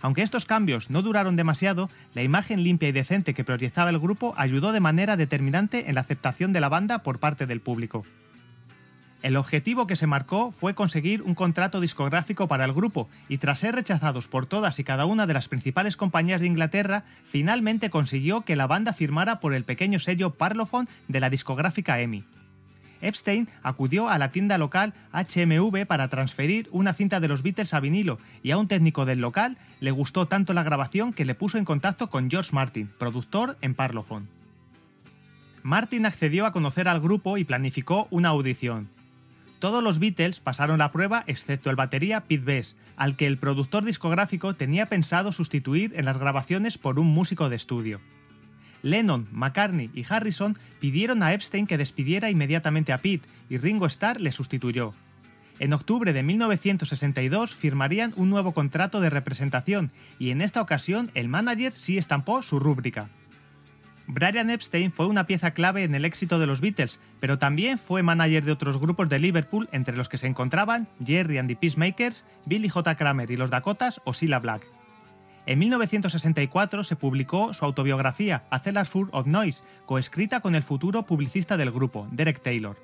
Aunque 0.00 0.22
estos 0.22 0.46
cambios 0.46 0.90
no 0.90 1.00
duraron 1.00 1.36
demasiado, 1.36 1.90
la 2.12 2.24
imagen 2.24 2.64
limpia 2.64 2.88
y 2.88 2.92
decente 2.92 3.34
que 3.34 3.44
proyectaba 3.44 3.90
el 3.90 4.00
grupo 4.00 4.34
ayudó 4.36 4.72
de 4.72 4.80
manera 4.80 5.16
determinante 5.16 5.88
en 5.88 5.94
la 5.94 6.00
aceptación 6.00 6.52
de 6.52 6.60
la 6.60 6.70
banda 6.70 7.04
por 7.04 7.20
parte 7.20 7.46
del 7.46 7.60
público. 7.60 8.02
El 9.20 9.36
objetivo 9.36 9.88
que 9.88 9.96
se 9.96 10.06
marcó 10.06 10.52
fue 10.52 10.74
conseguir 10.74 11.22
un 11.22 11.34
contrato 11.34 11.80
discográfico 11.80 12.46
para 12.46 12.64
el 12.64 12.72
grupo 12.72 13.08
y 13.28 13.38
tras 13.38 13.58
ser 13.58 13.74
rechazados 13.74 14.28
por 14.28 14.46
todas 14.46 14.78
y 14.78 14.84
cada 14.84 15.06
una 15.06 15.26
de 15.26 15.34
las 15.34 15.48
principales 15.48 15.96
compañías 15.96 16.40
de 16.40 16.46
Inglaterra, 16.46 17.02
finalmente 17.24 17.90
consiguió 17.90 18.42
que 18.42 18.54
la 18.54 18.68
banda 18.68 18.92
firmara 18.92 19.40
por 19.40 19.54
el 19.54 19.64
pequeño 19.64 19.98
sello 19.98 20.34
Parlophone 20.34 20.88
de 21.08 21.18
la 21.18 21.30
discográfica 21.30 22.00
EMI. 22.00 22.24
Epstein 23.00 23.48
acudió 23.62 24.08
a 24.08 24.18
la 24.18 24.30
tienda 24.30 24.56
local 24.56 24.94
HMV 25.12 25.86
para 25.86 26.08
transferir 26.08 26.68
una 26.70 26.94
cinta 26.94 27.20
de 27.20 27.28
los 27.28 27.42
Beatles 27.42 27.74
a 27.74 27.80
vinilo 27.80 28.18
y 28.42 28.52
a 28.52 28.58
un 28.58 28.68
técnico 28.68 29.04
del 29.04 29.20
local 29.20 29.56
le 29.80 29.90
gustó 29.90 30.26
tanto 30.26 30.52
la 30.52 30.62
grabación 30.62 31.12
que 31.12 31.24
le 31.24 31.34
puso 31.34 31.58
en 31.58 31.64
contacto 31.64 32.08
con 32.08 32.30
George 32.30 32.50
Martin, 32.52 32.90
productor 32.98 33.56
en 33.60 33.74
Parlophone. 33.74 34.26
Martin 35.62 36.06
accedió 36.06 36.46
a 36.46 36.52
conocer 36.52 36.88
al 36.88 37.00
grupo 37.00 37.36
y 37.36 37.44
planificó 37.44 38.06
una 38.10 38.28
audición. 38.28 38.88
Todos 39.58 39.82
los 39.82 39.98
Beatles 39.98 40.38
pasaron 40.38 40.78
la 40.78 40.92
prueba 40.92 41.24
excepto 41.26 41.70
el 41.70 41.76
batería 41.76 42.24
Pete 42.24 42.44
Best, 42.44 42.76
al 42.96 43.16
que 43.16 43.26
el 43.26 43.38
productor 43.38 43.84
discográfico 43.84 44.54
tenía 44.54 44.86
pensado 44.86 45.32
sustituir 45.32 45.92
en 45.96 46.04
las 46.04 46.18
grabaciones 46.18 46.78
por 46.78 47.00
un 47.00 47.08
músico 47.08 47.48
de 47.48 47.56
estudio. 47.56 48.00
Lennon, 48.82 49.26
McCartney 49.32 49.90
y 49.92 50.04
Harrison 50.08 50.56
pidieron 50.78 51.24
a 51.24 51.32
Epstein 51.32 51.66
que 51.66 51.78
despidiera 51.78 52.30
inmediatamente 52.30 52.92
a 52.92 52.98
Pete 52.98 53.28
y 53.50 53.58
Ringo 53.58 53.86
Starr 53.86 54.20
le 54.20 54.30
sustituyó. 54.30 54.92
En 55.58 55.72
octubre 55.72 56.12
de 56.12 56.22
1962 56.22 57.56
firmarían 57.56 58.12
un 58.14 58.30
nuevo 58.30 58.52
contrato 58.52 59.00
de 59.00 59.10
representación 59.10 59.90
y 60.20 60.30
en 60.30 60.40
esta 60.40 60.62
ocasión 60.62 61.10
el 61.14 61.26
manager 61.26 61.72
sí 61.72 61.98
estampó 61.98 62.42
su 62.42 62.60
rúbrica. 62.60 63.10
Brian 64.10 64.48
Epstein 64.48 64.90
fue 64.90 65.06
una 65.06 65.26
pieza 65.26 65.50
clave 65.50 65.84
en 65.84 65.94
el 65.94 66.06
éxito 66.06 66.38
de 66.38 66.46
los 66.46 66.62
Beatles, 66.62 66.98
pero 67.20 67.36
también 67.36 67.78
fue 67.78 68.02
manager 68.02 68.42
de 68.42 68.52
otros 68.52 68.78
grupos 68.78 69.10
de 69.10 69.18
Liverpool 69.18 69.68
entre 69.70 69.98
los 69.98 70.08
que 70.08 70.16
se 70.16 70.26
encontraban 70.26 70.88
Jerry 71.04 71.36
and 71.36 71.46
the 71.46 71.56
Peacemakers, 71.56 72.24
Billy 72.46 72.70
J. 72.70 72.96
Kramer 72.96 73.30
y 73.30 73.36
los 73.36 73.50
Dakotas 73.50 74.00
o 74.04 74.14
Cilla 74.14 74.38
Black. 74.38 74.66
En 75.44 75.58
1964 75.58 76.84
se 76.84 76.96
publicó 76.96 77.52
su 77.52 77.66
autobiografía 77.66 78.44
A 78.48 78.60
Cellar 78.60 78.86
Full 78.86 79.10
of 79.12 79.26
Noise, 79.26 79.62
coescrita 79.84 80.40
con 80.40 80.54
el 80.54 80.62
futuro 80.62 81.02
publicista 81.02 81.58
del 81.58 81.70
grupo, 81.70 82.08
Derek 82.10 82.40
Taylor. 82.40 82.78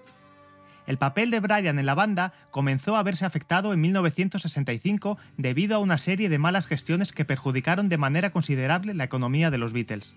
El 0.87 0.99
papel 0.99 1.31
de 1.31 1.41
Brian 1.41 1.79
en 1.79 1.87
la 1.87 1.95
banda 1.95 2.35
comenzó 2.51 2.97
a 2.97 3.03
verse 3.03 3.25
afectado 3.25 3.73
en 3.73 3.81
1965 3.81 5.17
debido 5.39 5.77
a 5.77 5.79
una 5.79 5.97
serie 5.97 6.29
de 6.29 6.39
malas 6.39 6.67
gestiones 6.67 7.13
que 7.13 7.25
perjudicaron 7.25 7.89
de 7.89 7.97
manera 7.97 8.29
considerable 8.29 8.93
la 8.93 9.05
economía 9.05 9.51
de 9.51 9.57
los 9.57 9.73
Beatles. 9.73 10.15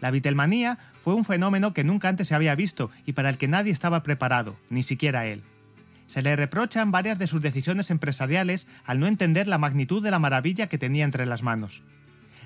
La 0.00 0.10
Beatlemanía 0.10 0.78
fue 1.02 1.14
un 1.14 1.24
fenómeno 1.24 1.72
que 1.72 1.84
nunca 1.84 2.08
antes 2.08 2.28
se 2.28 2.34
había 2.34 2.54
visto 2.54 2.90
y 3.06 3.12
para 3.12 3.30
el 3.30 3.38
que 3.38 3.48
nadie 3.48 3.72
estaba 3.72 4.02
preparado, 4.02 4.56
ni 4.70 4.82
siquiera 4.82 5.26
él. 5.26 5.42
Se 6.06 6.22
le 6.22 6.36
reprochan 6.36 6.90
varias 6.90 7.18
de 7.18 7.26
sus 7.26 7.40
decisiones 7.40 7.90
empresariales 7.90 8.66
al 8.84 9.00
no 9.00 9.06
entender 9.06 9.48
la 9.48 9.58
magnitud 9.58 10.02
de 10.02 10.10
la 10.10 10.18
maravilla 10.18 10.68
que 10.68 10.78
tenía 10.78 11.04
entre 11.04 11.26
las 11.26 11.42
manos. 11.42 11.82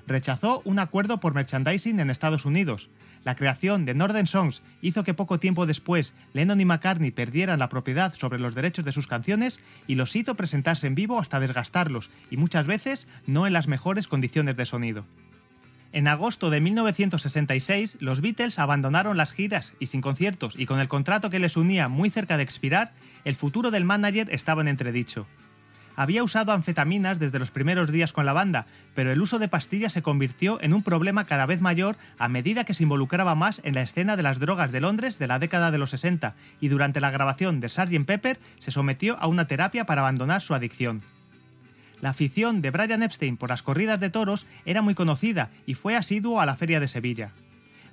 Rechazó 0.07 0.63
un 0.65 0.79
acuerdo 0.79 1.21
por 1.21 1.35
merchandising 1.35 2.01
en 2.01 2.11
Estados 2.11 2.45
Unidos. 2.45 2.89
La 3.23 3.35
creación 3.35 3.85
de 3.85 3.95
Northern 3.95 4.27
Songs 4.27 4.63
hizo 4.81 5.05
que 5.05 5.13
poco 5.13 5.39
tiempo 5.39 5.67
después 5.67 6.15
Lennon 6.33 6.61
y 6.61 6.65
McCartney 6.65 7.11
perdieran 7.11 7.59
la 7.59 7.69
propiedad 7.69 8.15
sobre 8.15 8.39
los 8.39 8.55
derechos 8.55 8.85
de 8.85 8.93
sus 8.93 9.07
canciones 9.07 9.61
y 9.87 9.97
los 9.97 10.17
hizo 10.17 10.35
presentarse 10.37 10.87
en 10.87 10.95
vivo 10.95 11.21
hasta 11.21 11.39
desgastarlos 11.39 12.11
y 12.31 12.39
muchas 12.39 12.67
veces 12.67 13.07
no 13.27 13.47
en 13.47 13.53
las 13.53 13.69
mejores 13.69 14.09
condiciones 14.09 14.57
de 14.57 14.65
sonido. 14.65 15.05
En 15.93 16.07
agosto 16.07 16.51
de 16.51 16.61
1966, 16.61 17.97
los 18.01 18.21
Beatles 18.21 18.61
abandonaron 18.61 19.17
las 19.17 19.33
giras 19.33 19.73
y 19.81 19.87
sin 19.87 20.01
conciertos 20.01 20.55
y 20.57 20.67
con 20.67 20.79
el 20.79 20.87
contrato 20.87 21.31
que 21.31 21.41
les 21.41 21.57
unía 21.57 21.89
muy 21.89 22.11
cerca 22.11 22.37
de 22.37 22.45
expirar, 22.45 22.93
el 23.25 23.35
futuro 23.35 23.73
del 23.73 23.85
manager 23.85 24.29
estaba 24.31 24.63
en 24.63 24.69
entredicho. 24.69 25.27
Había 25.97 26.23
usado 26.23 26.53
anfetaminas 26.53 27.19
desde 27.19 27.41
los 27.41 27.51
primeros 27.51 27.91
días 27.91 28.13
con 28.13 28.25
la 28.25 28.33
banda, 28.33 28.67
pero 28.95 29.13
el 29.13 29.21
uso 29.21 29.41
de 29.41 29.49
pastillas 29.49 29.93
se 29.93 30.01
convirtió 30.01 30.59
en 30.63 30.75
un 30.75 30.85
problema 30.85 31.25
cada 31.25 31.45
vez 31.45 31.61
mayor 31.61 31.97
a 32.19 32.29
medida 32.29 32.65
que 32.65 32.73
se 32.73 32.85
involucraba 32.85 33.35
más 33.35 33.61
en 33.65 33.75
la 33.75 33.83
escena 33.83 34.17
de 34.17 34.23
las 34.23 34.39
drogas 34.39 34.71
de 34.71 34.81
Londres 34.81 35.19
de 35.19 35.27
la 35.27 35.41
década 35.41 35.73
de 35.73 35.79
los 35.79 35.91
60 35.91 36.37
y 36.61 36.69
durante 36.69 37.01
la 37.01 37.11
grabación 37.11 37.59
de 37.59 37.69
Sgt. 37.69 38.07
Pepper 38.07 38.39
se 38.61 38.71
sometió 38.71 39.19
a 39.21 39.27
una 39.27 39.49
terapia 39.49 39.87
para 39.87 40.03
abandonar 40.03 40.41
su 40.41 40.55
adicción. 40.55 41.03
La 42.01 42.11
afición 42.11 42.63
de 42.63 42.71
Brian 42.71 43.03
Epstein 43.03 43.37
por 43.37 43.51
las 43.51 43.63
corridas 43.63 44.01
de 44.01 44.11
toros 44.11 44.47
era 44.65 44.83
muy 44.83 44.95
conocida 44.95 45.51
y 45.67 45.75
fue 45.75 45.97
asiduo 45.97 46.41
a 46.41 46.47
la 46.47 46.57
Feria 46.57 46.81
de 46.81 46.89
Sevilla. 46.89 47.33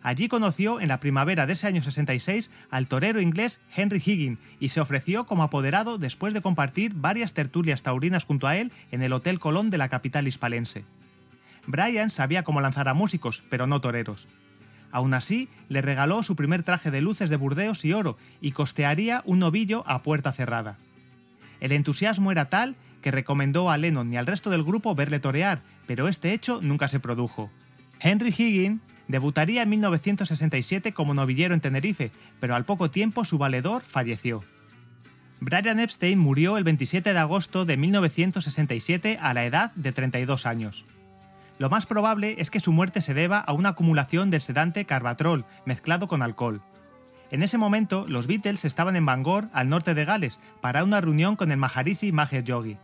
Allí 0.01 0.29
conoció 0.29 0.79
en 0.79 0.87
la 0.87 0.99
primavera 0.99 1.45
de 1.45 1.53
ese 1.53 1.67
año 1.67 1.81
66 1.81 2.51
al 2.69 2.87
torero 2.87 3.19
inglés 3.19 3.59
Henry 3.75 4.01
Higgin 4.03 4.39
y 4.59 4.69
se 4.69 4.79
ofreció 4.79 5.25
como 5.25 5.43
apoderado 5.43 5.97
después 5.97 6.33
de 6.33 6.41
compartir 6.41 6.93
varias 6.93 7.33
tertulias 7.33 7.83
taurinas 7.83 8.23
junto 8.23 8.47
a 8.47 8.55
él 8.55 8.71
en 8.91 9.01
el 9.01 9.11
Hotel 9.11 9.39
Colón 9.39 9.69
de 9.69 9.77
la 9.77 9.89
capital 9.89 10.27
hispalense. 10.27 10.85
Brian 11.65 12.09
sabía 12.09 12.43
cómo 12.43 12.61
lanzar 12.61 12.87
a 12.87 12.93
músicos, 12.93 13.43
pero 13.49 13.67
no 13.67 13.81
toreros. 13.81 14.27
Aún 14.91 15.13
así, 15.13 15.49
le 15.67 15.81
regaló 15.81 16.23
su 16.23 16.37
primer 16.37 16.63
traje 16.63 16.91
de 16.91 17.01
luces 17.01 17.29
de 17.29 17.35
burdeos 17.35 17.83
y 17.83 17.91
oro 17.91 18.17
y 18.39 18.51
costearía 18.51 19.21
un 19.25 19.39
novillo 19.39 19.83
a 19.85 20.01
puerta 20.03 20.31
cerrada. 20.31 20.77
El 21.59 21.73
entusiasmo 21.73 22.31
era 22.31 22.49
tal 22.49 22.75
recomendó 23.11 23.69
a 23.69 23.77
Lennon 23.77 24.11
y 24.11 24.17
al 24.17 24.27
resto 24.27 24.49
del 24.49 24.63
grupo 24.63 24.95
verle 24.95 25.19
torear, 25.19 25.61
pero 25.85 26.07
este 26.07 26.33
hecho 26.33 26.59
nunca 26.61 26.87
se 26.87 26.99
produjo. 26.99 27.51
Henry 27.99 28.29
Higgin 28.29 28.81
debutaría 29.07 29.63
en 29.63 29.69
1967 29.69 30.93
como 30.93 31.13
novillero 31.13 31.53
en 31.53 31.61
Tenerife, 31.61 32.11
pero 32.39 32.55
al 32.55 32.65
poco 32.65 32.91
tiempo 32.91 33.25
su 33.25 33.37
valedor 33.37 33.81
falleció. 33.81 34.43
Brian 35.39 35.79
Epstein 35.79 36.17
murió 36.17 36.57
el 36.57 36.63
27 36.63 37.13
de 37.13 37.19
agosto 37.19 37.63
de 37.63 37.77
1967 37.77 39.19
a 39.21 39.33
la 39.33 39.45
edad 39.45 39.71
de 39.75 39.91
32 39.91 40.45
años. 40.45 40.85
Lo 41.59 41.69
más 41.69 41.85
probable 41.85 42.35
es 42.39 42.49
que 42.49 42.59
su 42.59 42.71
muerte 42.71 43.01
se 43.01 43.13
deba 43.13 43.39
a 43.39 43.53
una 43.53 43.69
acumulación 43.69 44.29
del 44.29 44.41
sedante 44.41 44.85
carbatrol 44.85 45.45
mezclado 45.65 46.07
con 46.07 46.21
alcohol. 46.21 46.61
En 47.29 47.43
ese 47.43 47.57
momento, 47.57 48.05
los 48.07 48.25
Beatles 48.25 48.63
estaban 48.63 48.95
en 48.95 49.05
Bangor, 49.05 49.49
al 49.53 49.69
norte 49.69 49.93
de 49.93 50.05
Gales, 50.05 50.39
para 50.61 50.83
una 50.83 51.01
reunión 51.01 51.35
con 51.35 51.51
el 51.51 51.57
Maharishi 51.57 52.11
Mahesh 52.11 52.43
Yogi. 52.43 52.77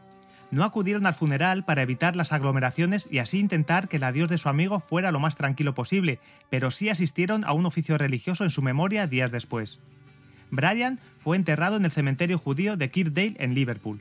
No 0.53 0.63
acudieron 0.63 1.07
al 1.07 1.15
funeral 1.15 1.65
para 1.65 1.81
evitar 1.81 2.15
las 2.15 2.31
aglomeraciones 2.31 3.07
y 3.09 3.17
así 3.17 3.39
intentar 3.39 3.87
que 3.87 3.97
el 3.97 4.03
adiós 4.03 4.29
de 4.29 4.37
su 4.37 4.49
amigo 4.49 4.79
fuera 4.79 5.11
lo 5.11 5.19
más 5.19 5.35
tranquilo 5.35 5.73
posible, 5.73 6.19
pero 6.51 6.69
sí 6.69 6.89
asistieron 6.89 7.43
a 7.43 7.53
un 7.53 7.65
oficio 7.65 7.97
religioso 7.97 8.43
en 8.43 8.51
su 8.51 8.61
memoria 8.61 9.07
días 9.07 9.31
después. 9.31 9.79
Brian 10.51 10.99
fue 11.23 11.37
enterrado 11.37 11.77
en 11.77 11.85
el 11.85 11.91
cementerio 11.91 12.37
judío 12.37 12.77
de 12.77 12.91
Kirkdale 12.91 13.35
en 13.39 13.55
Liverpool. 13.55 13.99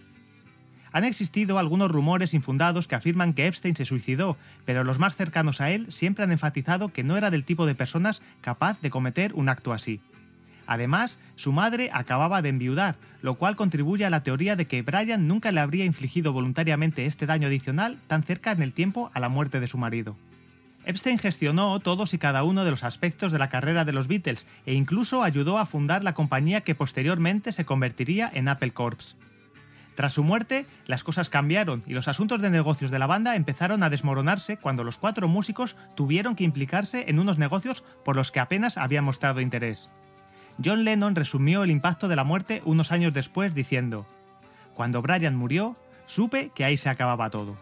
Han 0.93 1.05
existido 1.05 1.59
algunos 1.59 1.91
rumores 1.91 2.35
infundados 2.35 2.87
que 2.87 2.97
afirman 2.97 3.33
que 3.33 3.47
Epstein 3.47 3.75
se 3.75 3.87
suicidó, 3.87 4.37
pero 4.67 4.85
los 4.85 4.99
más 4.99 5.17
cercanos 5.17 5.63
a 5.63 5.71
él 5.71 5.87
siempre 5.91 6.23
han 6.23 6.33
enfatizado 6.33 6.91
que 6.91 7.03
no 7.03 7.17
era 7.17 7.31
del 7.31 7.45
tipo 7.45 7.65
de 7.65 7.75
personas 7.75 8.21
capaz 8.43 8.79
de 8.83 8.91
cometer 8.91 9.33
un 9.33 9.49
acto 9.49 9.73
así. 9.73 10.03
Además, 10.73 11.19
su 11.37 11.53
madre 11.53 11.91
acababa 11.93 12.41
de 12.41 12.49
enviudar, 12.49 12.97
lo 13.21 13.35
cual 13.35 13.57
contribuye 13.57 14.07
a 14.07 14.11
la 14.11 14.23
teoría 14.23 14.57
de 14.57 14.67
que 14.67 14.81
Brian 14.81 15.29
nunca 15.29 15.53
le 15.53 15.61
habría 15.61 15.85
infligido 15.85 16.33
voluntariamente 16.33 17.05
este 17.05 17.27
daño 17.27 17.49
adicional 17.49 17.99
tan 18.07 18.23
cerca 18.23 18.53
en 18.53 18.63
el 18.63 18.73
tiempo 18.73 19.11
a 19.13 19.21
la 19.21 19.29
muerte 19.29 19.61
de 19.61 19.67
su 19.67 19.77
marido. 19.77 20.17
Epstein 20.87 21.19
gestionó 21.19 21.79
todos 21.81 22.15
y 22.15 22.19
cada 22.19 22.43
uno 22.43 22.65
de 22.65 22.71
los 22.71 22.85
aspectos 22.85 23.33
de 23.33 23.39
la 23.39 23.51
carrera 23.51 23.85
de 23.85 23.93
los 23.93 24.09
Beatles 24.09 24.47
e 24.65 24.73
incluso 24.73 25.23
ayudó 25.23 25.59
a 25.59 25.67
fundar 25.67 26.05
la 26.05 26.15
compañía 26.15 26.63
que 26.63 26.75
posteriormente 26.75 27.53
se 27.53 27.67
convertiría 27.67 28.31
en 28.33 28.49
Apple 28.49 28.71
Corps. 28.71 29.15
Tras 29.95 30.15
su 30.15 30.25
muerte, 30.25 30.65
las 30.87 31.05
cosas 31.05 31.29
cambiaron 31.29 31.83
y 31.87 31.93
los 31.93 32.09
asuntos 32.09 32.41
de 32.41 32.49
negocios 32.49 32.91
de 32.91 32.99
la 32.99 33.07
banda 33.07 33.37
empezaron 33.37 33.83
a 33.83 33.91
desmoronarse 33.91 34.57
cuando 34.57 34.85
los 34.85 34.97
cuatro 34.97 35.29
músicos 35.29 35.77
tuvieron 35.97 36.35
que 36.35 36.45
implicarse 36.45 37.05
en 37.09 37.19
unos 37.19 37.37
negocios 37.37 37.85
por 38.07 38.17
los 38.17 38.33
que 38.33 38.41
apenas 38.41 38.79
habían 38.79 39.05
mostrado 39.05 39.43
interés. 39.43 39.91
John 40.63 40.85
Lennon 40.85 41.15
resumió 41.15 41.65
el 41.65 41.71
impacto 41.71 42.09
de 42.09 42.17
la 42.17 42.25
muerte 42.25 42.63
unos 42.65 42.93
años 42.93 43.15
después 43.15 43.55
diciendo, 43.55 44.07
Cuando 44.75 45.03
Brian 45.03 45.37
murió, 45.37 45.77
supe 46.07 46.51
que 46.55 46.65
ahí 46.65 46.77
se 46.77 46.89
acababa 46.89 47.31
todo. 47.31 47.57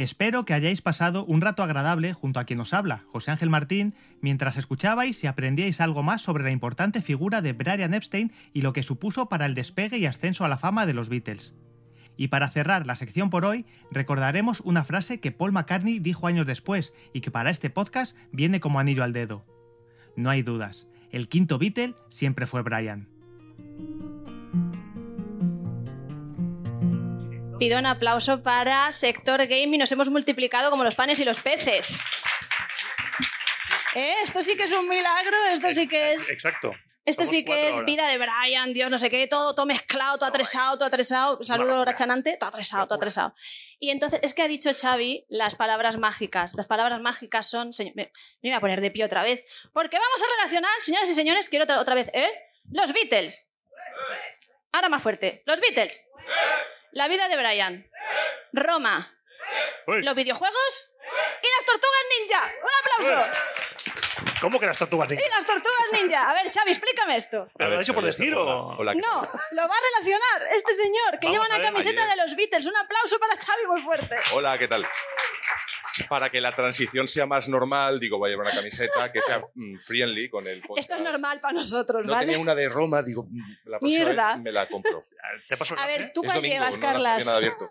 Espero 0.00 0.46
que 0.46 0.54
hayáis 0.54 0.80
pasado 0.80 1.26
un 1.26 1.42
rato 1.42 1.62
agradable 1.62 2.14
junto 2.14 2.40
a 2.40 2.44
quien 2.44 2.58
os 2.60 2.72
habla, 2.72 3.04
José 3.12 3.32
Ángel 3.32 3.50
Martín, 3.50 3.94
mientras 4.22 4.56
escuchabais 4.56 5.22
y 5.22 5.26
aprendíais 5.26 5.78
algo 5.82 6.02
más 6.02 6.22
sobre 6.22 6.42
la 6.42 6.50
importante 6.50 7.02
figura 7.02 7.42
de 7.42 7.52
Brian 7.52 7.92
Epstein 7.92 8.32
y 8.54 8.62
lo 8.62 8.72
que 8.72 8.82
supuso 8.82 9.28
para 9.28 9.44
el 9.44 9.54
despegue 9.54 9.98
y 9.98 10.06
ascenso 10.06 10.46
a 10.46 10.48
la 10.48 10.56
fama 10.56 10.86
de 10.86 10.94
los 10.94 11.10
Beatles. 11.10 11.52
Y 12.20 12.28
para 12.28 12.50
cerrar 12.50 12.86
la 12.86 12.96
sección 12.96 13.30
por 13.30 13.46
hoy, 13.46 13.64
recordaremos 13.90 14.60
una 14.60 14.84
frase 14.84 15.20
que 15.20 15.32
Paul 15.32 15.52
McCartney 15.52 16.00
dijo 16.00 16.26
años 16.26 16.46
después 16.46 16.92
y 17.14 17.22
que 17.22 17.30
para 17.30 17.48
este 17.48 17.70
podcast 17.70 18.14
viene 18.30 18.60
como 18.60 18.78
anillo 18.78 19.04
al 19.04 19.14
dedo. 19.14 19.46
No 20.16 20.28
hay 20.28 20.42
dudas, 20.42 20.86
el 21.12 21.30
quinto 21.30 21.56
Beatle 21.56 21.94
siempre 22.10 22.46
fue 22.46 22.60
Brian. 22.60 23.08
Pido 27.58 27.78
un 27.78 27.86
aplauso 27.86 28.42
para 28.42 28.92
Sector 28.92 29.46
Gaming. 29.46 29.80
Nos 29.80 29.90
hemos 29.90 30.10
multiplicado 30.10 30.68
como 30.68 30.84
los 30.84 30.94
panes 30.94 31.18
y 31.20 31.24
los 31.24 31.40
peces. 31.40 32.02
¿Eh? 33.94 34.16
Esto 34.22 34.42
sí 34.42 34.58
que 34.58 34.64
es 34.64 34.72
un 34.72 34.86
milagro, 34.86 35.36
esto 35.54 35.72
sí 35.72 35.88
que 35.88 36.12
es... 36.12 36.30
Exacto. 36.30 36.74
Esto 37.06 37.22
Somos 37.22 37.30
sí 37.30 37.44
que 37.44 37.68
es 37.68 37.84
vida 37.86 38.06
de 38.08 38.18
Brian, 38.18 38.72
Dios, 38.74 38.90
no 38.90 38.98
sé 38.98 39.08
qué, 39.10 39.26
todo, 39.26 39.54
todo 39.54 39.64
mezclado, 39.66 40.18
todo 40.18 40.28
atresado, 40.28 40.76
todo 40.76 40.86
atresado. 40.86 41.42
Saludo 41.42 41.80
grachanante, 41.80 42.36
todo 42.38 42.50
atresado, 42.50 42.86
todo 42.86 42.96
atresado. 42.96 43.34
Y 43.78 43.90
entonces, 43.90 44.20
es 44.22 44.34
que 44.34 44.42
ha 44.42 44.48
dicho 44.48 44.70
Xavi 44.78 45.24
las 45.30 45.54
palabras 45.54 45.96
mágicas. 45.96 46.54
Las 46.56 46.66
palabras 46.66 47.00
mágicas 47.00 47.48
son. 47.48 47.72
señor- 47.72 47.94
me, 47.96 48.12
me 48.42 48.50
voy 48.50 48.52
a 48.56 48.60
poner 48.60 48.80
de 48.82 48.90
pie 48.90 49.04
otra 49.04 49.22
vez. 49.22 49.42
Porque 49.72 49.98
vamos 49.98 50.22
a 50.22 50.26
relacionar, 50.36 50.70
señoras 50.80 51.08
y 51.08 51.14
señores, 51.14 51.48
quiero 51.48 51.64
otra, 51.64 51.80
otra 51.80 51.94
vez, 51.94 52.08
¿eh? 52.12 52.30
Los 52.70 52.92
Beatles. 52.92 53.48
Ahora 54.72 54.88
más 54.90 55.02
fuerte. 55.02 55.42
Los 55.46 55.58
Beatles. 55.60 56.04
La 56.92 57.08
vida 57.08 57.28
de 57.28 57.36
Brian. 57.36 57.90
Roma, 58.52 59.16
los 59.86 60.14
videojuegos 60.14 60.92
y 61.42 61.46
las 61.56 61.64
tortugas 61.64 62.00
ninja. 62.20 62.52
¡Un 62.62 63.08
aplauso! 63.14 63.40
¿Cómo 64.40 64.58
que 64.58 64.66
las 64.66 64.78
tortugas 64.78 65.08
ninja? 65.10 65.24
¡Y 65.26 65.30
las 65.30 65.46
tortugas 65.46 65.86
ninja! 65.92 66.30
A 66.30 66.34
ver, 66.34 66.50
Xavi, 66.50 66.70
explícame 66.70 67.16
esto. 67.16 67.48
¿Pero 67.56 67.70
lo 67.70 67.76
has 67.76 67.82
hecho 67.82 67.94
por 67.94 68.04
decir 68.04 68.34
o...? 68.34 68.76
Hola, 68.78 68.94
¿qué 68.94 69.00
No, 69.00 69.20
tal? 69.22 69.40
lo 69.52 69.62
va 69.68 69.74
a 69.74 69.80
relacionar 69.92 70.54
este 70.54 70.74
señor 70.74 71.18
que 71.20 71.26
Vamos 71.26 71.32
lleva 71.32 71.46
una 71.46 71.56
ver, 71.58 71.66
camiseta 71.66 72.02
ayer- 72.04 72.16
de 72.16 72.22
los 72.22 72.36
Beatles. 72.36 72.66
Un 72.66 72.76
aplauso 72.76 73.18
para 73.18 73.34
Xavi 73.36 73.66
muy 73.66 73.80
fuerte. 73.82 74.16
Hola, 74.32 74.58
¿qué 74.58 74.68
tal? 74.68 74.86
Para 76.08 76.30
que 76.30 76.40
la 76.40 76.52
transición 76.52 77.06
sea 77.08 77.26
más 77.26 77.48
normal, 77.48 78.00
digo, 78.00 78.16
voy 78.18 78.28
a 78.28 78.32
llevar 78.32 78.46
una 78.46 78.54
camiseta 78.54 79.12
que 79.12 79.20
sea 79.22 79.40
mm, 79.54 79.78
friendly 79.84 80.30
con 80.30 80.46
el 80.46 80.62
podcast. 80.62 80.78
Esto 80.90 80.94
es 80.94 81.02
normal 81.02 81.40
para 81.40 81.52
nosotros, 81.54 82.06
No 82.06 82.12
¿vale? 82.12 82.26
tenía 82.26 82.40
una 82.40 82.54
de 82.54 82.68
Roma, 82.68 83.02
digo, 83.02 83.24
mm, 83.28 83.38
la 83.64 83.78
próxima 83.78 84.04
Mierda. 84.04 84.34
vez 84.34 84.42
me 84.42 84.52
la 84.52 84.66
compro. 84.68 85.04
¿Te 85.48 85.56
paso 85.56 85.74
el 85.74 85.80
A 85.80 85.86
ver? 85.86 86.12
¿tú 86.14 86.22
Es 86.22 86.26
cuál 86.26 86.36
domingo, 86.36 86.54
llevas, 86.54 86.76
no 86.78 86.82
la- 86.86 86.92
Carlas? 86.92 87.26
nada 87.26 87.36
abierto. 87.38 87.68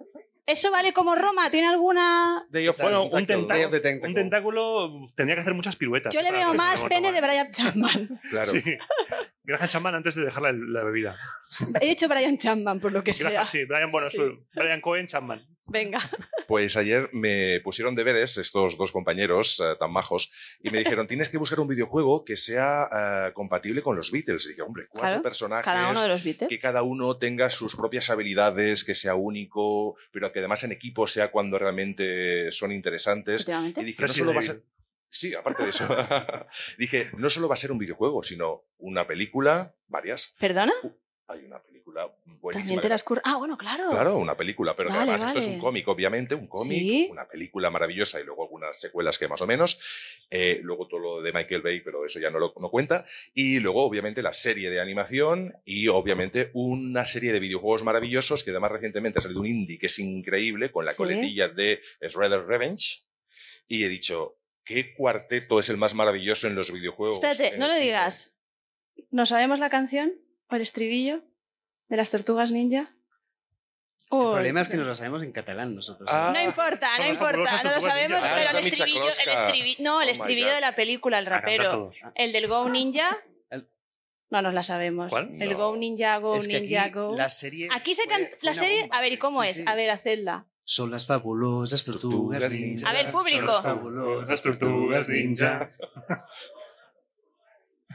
¿Eso 0.50 0.72
vale 0.72 0.94
como 0.94 1.14
Roma? 1.16 1.52
¿Tiene 1.52 1.68
alguna...? 1.68 2.46
Day 2.50 2.68
of 2.68 2.82
Bueno, 2.82 3.04
un 3.04 3.26
tentáculo, 3.28 3.70
the 3.70 3.80
Tentacle. 3.82 4.08
un 4.10 4.16
tentáculo 4.16 5.08
tendría 5.16 5.36
que 5.36 5.42
hacer 5.42 5.54
muchas 5.54 5.76
piruetas. 5.76 6.14
Yo 6.14 6.22
le 6.24 6.32
veo 6.32 6.54
más 6.56 6.84
pene 6.86 7.12
de. 7.12 7.22
Brian 7.22 7.52
Chapman. 7.52 8.20
Claro. 8.30 8.52
Sí. 8.52 8.64
Graham 9.44 9.68
Chapman 9.68 9.96
antes 9.96 10.16
de 10.16 10.24
dejar 10.26 10.44
la, 10.44 10.52
la 10.52 10.84
bebida. 10.84 11.18
He 11.82 11.88
dicho 11.88 12.08
Brian 12.08 12.38
Chapman, 12.38 12.80
por 12.80 12.92
lo 12.92 13.04
que 13.04 13.14
sea. 13.14 13.30
Graham, 13.32 13.48
sí, 13.48 13.66
Brian, 13.66 13.92
bueno, 13.92 14.10
Sí. 14.10 14.18
Brian 14.54 14.82
Cohen 14.82 15.08
Chapman. 15.08 15.42
Venga. 15.68 16.00
Pues 16.50 16.76
ayer 16.78 17.12
me 17.14 17.60
pusieron 17.60 17.94
deberes 17.94 18.36
estos 18.40 18.76
dos 18.76 18.92
compañeros 18.92 19.60
eh, 19.60 19.76
tan 19.80 19.94
majos 19.94 20.32
y 20.60 20.72
me 20.72 20.80
dijeron, 20.80 21.06
tienes 21.06 21.30
que 21.30 21.38
buscar 21.38 21.60
un 21.60 21.68
videojuego 21.68 22.26
que 22.26 22.36
sea 22.36 23.28
eh, 23.28 23.34
compatible 23.34 23.84
con 23.84 23.96
los 23.96 24.12
Beatles. 24.12 24.48
Y 24.48 24.50
dije, 24.50 24.64
hombre, 24.64 24.88
cuatro 24.90 25.10
Claro, 25.10 25.22
personajes, 25.22 25.64
Cada 25.64 25.92
uno 25.92 26.02
de 26.02 26.08
los 26.08 26.24
Beatles. 26.24 26.50
que 26.50 26.58
cada 26.58 26.82
uno 26.82 27.18
tenga 27.18 27.52
sus 27.52 27.76
propias 27.76 28.10
habilidades, 28.10 28.84
que 28.84 28.96
sea 28.96 29.14
único, 29.14 29.96
pero 30.12 30.32
que 30.32 30.40
además 30.40 30.64
en 30.64 30.72
equipo 30.72 31.06
sea 31.06 31.30
cuando 31.30 31.60
realmente 31.60 32.50
son 32.52 32.72
interesantes. 32.72 33.36
Efectivamente. 33.44 33.82
Y 33.82 33.84
dije, 33.86 34.02
no 34.02 34.08
solo 34.08 34.34
va 34.34 34.40
a 34.40 34.44
ser... 34.44 34.64
Sí, 35.12 35.36
aparte 35.36 35.62
de 35.62 35.70
eso. 35.70 35.88
dije, 36.80 37.12
no 37.16 37.30
solo 37.30 37.48
va 37.48 37.54
a 37.54 37.58
ser 37.58 37.72
un 37.72 37.78
videojuego, 37.78 38.24
sino 38.24 38.64
una 38.80 39.06
película, 39.06 39.76
varias. 39.88 40.34
¿Perdona? 40.40 40.74
Hay 41.30 41.46
una 41.46 41.60
película 41.62 42.12
buenísima. 42.26 42.82
También 42.82 42.98
te 42.98 43.04
cur... 43.06 43.22
Ah, 43.24 43.38
bueno, 43.38 43.56
claro. 43.56 43.92
Claro, 43.92 44.18
una 44.18 44.36
película, 44.36 44.76
pero 44.76 44.90
Vale, 44.90 45.02
además 45.12 45.24
esto 45.24 45.38
es 45.38 45.46
un 45.46 45.60
cómic, 45.60 45.88
obviamente, 45.88 46.34
un 46.34 46.48
cómic, 46.48 46.80
Sí. 46.80 47.08
una 47.12 47.28
película 47.28 47.70
maravillosa 47.70 48.20
y 48.20 48.24
luego 48.24 48.42
algunas 48.44 48.80
secuelas 48.82 49.20
que 49.20 49.28
más 49.28 49.40
o 49.42 49.46
menos. 49.46 49.80
Eh, 50.32 50.60
luego 50.64 50.88
todo 50.88 51.00
lo 51.00 51.22
de 51.22 51.32
Michael 51.32 51.62
Bay, 51.62 51.82
pero 51.82 52.04
eso 52.04 52.20
ya 52.20 52.32
no 52.32 52.40
lo 52.40 52.52
no 52.60 52.72
cuenta. 52.72 53.06
Y 53.36 53.60
luego, 53.60 53.84
obviamente, 53.84 54.24
la 54.24 54.34
serie 54.34 54.72
de 54.72 54.82
animación 54.82 55.54
y, 55.66 55.88
obviamente, 55.88 56.50
una 56.54 57.06
serie 57.06 57.32
de 57.32 57.40
videojuegos 57.40 57.84
maravillosos 57.84 58.44
que 58.44 58.50
además 58.50 58.72
recientemente 58.72 59.20
ha 59.20 59.22
salido 59.22 59.42
un 59.42 59.48
indie 59.48 59.78
que 59.78 59.86
es 59.86 60.00
increíble 60.00 60.72
con 60.72 60.84
la 60.86 60.94
Sí. 60.94 60.98
coletilla 60.98 61.48
de 61.50 61.80
Shredder 62.02 62.48
Revenge. 62.48 63.04
Y 63.68 63.84
he 63.84 63.88
dicho, 63.88 64.40
¿qué 64.64 64.96
cuarteto 64.96 65.60
es 65.60 65.70
el 65.70 65.78
más 65.78 65.94
maravilloso 65.94 66.48
en 66.48 66.56
los 66.56 66.72
videojuegos? 66.72 67.18
Espérate, 67.24 67.56
no 67.60 67.68
lo 67.68 67.76
digas. 67.76 68.36
¿No 69.12 69.28
sabemos 69.28 69.60
la 69.60 69.70
canción? 69.70 70.14
¿O 70.50 70.56
el 70.56 70.62
estribillo? 70.62 71.22
¿De 71.88 71.98
las 71.98 72.10
tortugas 72.12 72.52
ninja? 72.52 72.92
El 74.12 74.18
Uy, 74.18 74.34
problema 74.34 74.62
es 74.62 74.70
que 74.70 74.78
nos 74.78 74.88
lo 74.88 74.96
sabemos 74.96 75.22
en 75.24 75.32
catalán 75.32 75.76
nosotros. 75.76 76.10
¿eh? 76.10 76.14
Ah, 76.14 76.32
No 76.34 76.42
importa, 76.42 76.90
no 76.98 77.06
importa, 77.06 77.64
no 77.64 77.72
lo 77.76 77.82
sabemos, 77.82 78.22
ninja. 78.22 78.32
Ah, 78.36 78.44
pero 78.48 78.58
el 78.60 78.66
estribillo, 78.68 79.04
el 79.04 79.30
estribillo, 79.34 79.84
no, 79.84 80.02
el 80.02 80.10
Oh 80.10 80.12
estribillo 80.12 80.50
de 80.52 80.62
la 80.62 80.76
película, 80.76 81.20
el 81.20 81.26
rapero, 81.28 81.92
el 82.16 82.32
del 82.32 82.48
Go 82.48 82.68
Ninja, 82.70 83.16
no 84.32 84.42
nos 84.42 84.54
la 84.54 84.64
sabemos. 84.64 85.10
¿Cuál? 85.10 85.40
El 85.42 85.52
No. 85.52 85.58
Go 85.58 85.78
Ninja, 85.78 86.18
Go 86.18 86.36
Es 86.36 86.48
que 86.48 86.60
Ninja, 86.62 86.84
aquí 86.86 86.94
Go. 86.94 87.16
la 87.16 87.30
serie. 87.30 87.68
Aquí 87.72 87.94
se 87.94 88.06
canta 88.08 88.30
la 88.42 88.54
serie, 88.56 88.82
bomba. 88.82 88.98
a 88.98 89.02
ver, 89.02 89.14
¿y 89.14 89.18
cómo 89.18 89.44
Sí, 89.44 89.50
es? 89.50 89.58
sí. 89.58 89.64
A 89.68 89.76
ver, 89.76 89.90
hacedla. 89.92 90.46
Son 90.64 90.92
las 90.92 91.06
fabulosas 91.08 91.84
tortugas 91.84 92.42
Tortugas 92.42 92.54
ninja. 92.56 92.90
A 92.90 92.94
ver, 92.94 93.12
público. 93.12 93.46
Son 93.46 93.54
las 93.54 93.62
fabulosas 93.64 94.42
tortugas 94.44 95.10
ninja. 95.10 95.72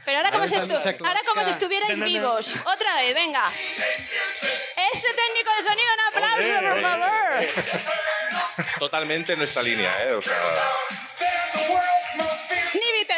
Pero 0.05 0.17
ahora 0.17 0.31
como, 0.31 0.47
si, 0.47 0.55
estu- 0.55 1.05
ahora 1.07 1.19
como 1.27 1.43
si 1.43 1.49
estuvierais 1.49 1.99
vivos. 1.99 2.55
Otra 2.65 2.95
vez, 2.95 3.13
venga. 3.15 3.51
Ese 4.93 5.07
técnico 5.13 5.51
de 5.57 5.61
sonido, 5.63 5.87
un 5.93 5.99
aplauso, 6.13 6.53
por 6.61 6.81
favor. 6.81 8.69
Totalmente 8.79 9.33
en 9.33 9.39
nuestra 9.39 9.61
línea, 9.63 9.91
¿eh? 10.03 10.13
O 10.13 10.21
sea, 10.21 10.33